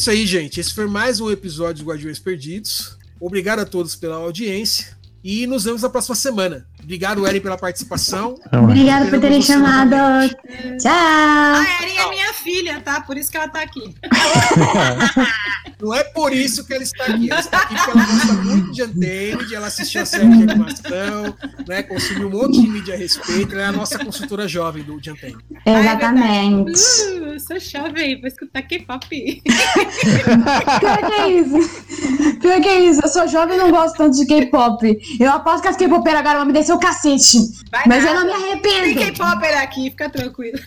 Isso 0.00 0.10
aí, 0.10 0.24
gente. 0.24 0.58
Esse 0.58 0.72
foi 0.72 0.86
mais 0.86 1.20
um 1.20 1.30
episódio 1.30 1.84
do 1.84 1.90
Guardiões 1.90 2.18
Perdidos. 2.18 2.96
Obrigado 3.20 3.58
a 3.58 3.66
todos 3.66 3.94
pela 3.94 4.16
audiência 4.16 4.96
e 5.22 5.46
nos 5.46 5.64
vemos 5.64 5.82
na 5.82 5.90
próxima 5.90 6.14
semana. 6.14 6.66
Obrigado, 6.82 7.26
Eren, 7.26 7.38
pela 7.38 7.58
participação. 7.58 8.34
Obrigada 8.50 9.10
por 9.10 9.20
terem 9.20 9.42
chamado. 9.42 9.90
novamente. 9.90 10.36
Tchau. 10.78 10.90
A 10.90 11.82
Erin 11.82 11.98
é 11.98 12.08
minha 12.08 12.32
filha, 12.32 12.80
tá? 12.80 13.02
Por 13.02 13.18
isso 13.18 13.30
que 13.30 13.36
ela 13.36 13.48
tá 13.48 13.60
aqui. 13.60 13.94
Não 15.80 15.94
é 15.94 16.04
por 16.04 16.32
isso 16.32 16.64
que 16.66 16.74
ela 16.74 16.82
está 16.82 17.04
aqui. 17.04 17.30
Ela 17.30 17.40
está 17.40 17.58
aqui 17.58 17.74
porque 17.74 17.90
ela 17.90 18.04
gosta 18.06 18.32
muito 18.34 18.72
de 18.72 18.82
Untamed, 18.82 19.54
ela 19.54 19.66
assistiu 19.66 20.02
a 20.02 20.04
série 20.06 20.28
de 20.28 20.42
animação, 20.50 21.34
né, 21.66 21.82
consumiu 21.82 22.28
um 22.28 22.30
monte 22.30 22.60
de 22.60 22.68
mídia 22.68 22.94
a 22.94 22.96
respeito. 22.98 23.52
Ela 23.54 23.62
é 23.62 23.66
a 23.66 23.72
nossa 23.72 23.98
consultora 23.98 24.46
jovem 24.48 24.82
do 24.82 24.94
Untamed. 24.94 25.36
Exatamente. 25.64 26.72
Uh, 26.80 27.24
eu 27.32 27.40
sou 27.40 27.58
jovem, 27.58 28.20
vou 28.20 28.28
escutar 28.28 28.62
K-pop. 28.62 29.08
Pior 29.08 30.98
que 31.06 31.12
é 31.20 31.28
isso. 31.30 32.38
Pior 32.40 32.60
que 32.60 32.68
é 32.68 32.80
isso. 32.80 33.00
Eu 33.02 33.08
sou 33.08 33.28
jovem 33.28 33.56
e 33.56 33.58
não 33.58 33.70
gosto 33.70 33.96
tanto 33.96 34.16
de 34.16 34.26
K-pop. 34.26 34.98
Eu 35.18 35.30
aposto 35.30 35.62
que 35.62 35.68
as 35.68 35.76
K-popeiras 35.76 36.20
agora 36.20 36.38
vão 36.38 36.46
me 36.46 36.52
descer 36.52 36.72
o 36.72 36.78
cacete. 36.78 37.38
Vai 37.70 37.84
Mas 37.86 38.04
eu 38.04 38.14
nada. 38.14 38.26
não 38.26 38.54
me 38.54 38.60
Tem 38.60 38.80
arrependo. 38.80 39.00
K-popper 39.12 39.58
aqui, 39.62 39.90
fica 39.90 40.10
tranquilo. 40.10 40.58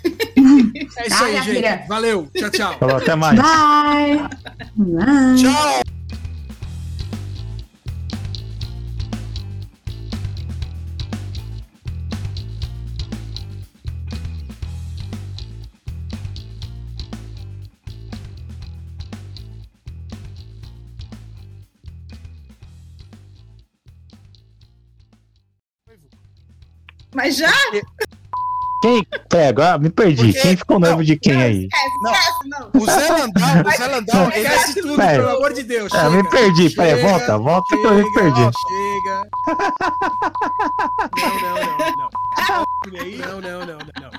É 0.95 1.07
isso 1.07 1.17
Tá, 1.17 1.25
aí, 1.25 1.35
gente. 1.43 1.55
filha. 1.55 1.83
Valeu. 1.87 2.27
Tchau, 2.35 2.49
tchau. 2.49 2.77
Falou, 2.79 2.97
até 2.97 3.15
mais. 3.15 3.39
Bye. 3.39 4.29
Bye. 5.05 5.35
Tchau! 5.35 5.83
Mas 27.13 27.37
já? 27.37 27.51
Quem? 28.83 29.07
Pera, 29.29 29.47
agora 29.49 29.77
me 29.77 29.89
perdi. 29.89 30.25
Porque- 30.33 30.41
Quem 30.41 30.57
ficou 30.57 30.77
noivo 30.77 31.03
de 31.05 31.15
quem 31.17 31.33
Não, 31.33 31.41
aí? 31.41 31.67
Esquece, 31.71 31.99
Não. 32.01 32.11
esquece, 32.11 32.49
não. 32.49 32.69
O 32.81 32.85
Zé 32.85 33.09
Landau, 33.09 33.49
o 33.65 33.77
Zé 33.77 33.87
Landau, 33.87 34.29
Esquece 34.29 34.81
tudo, 34.81 34.95
Pera. 34.97 35.23
pelo 35.23 35.37
amor 35.37 35.53
de 35.53 35.63
Deus. 35.63 35.93
É, 35.93 36.03
me 36.09 36.15
chega. 36.17 36.29
perdi. 36.29 36.69
Pera, 36.71 36.95
Chega, 36.97 37.07
volta, 37.09 37.37
volta 37.37 37.77
que 37.77 37.85
eu 37.85 37.93
me 37.93 38.03
chega, 38.03 38.13
perdi. 38.13 38.51
Chega. 38.67 39.27
Não, 41.15 41.39
não, 41.39 41.55
não, 41.55 41.77
não. 41.97 42.09
Não, 42.91 43.41
não, 43.41 43.59
não, 43.59 43.59
não, 43.65 43.77
não. 43.77 44.11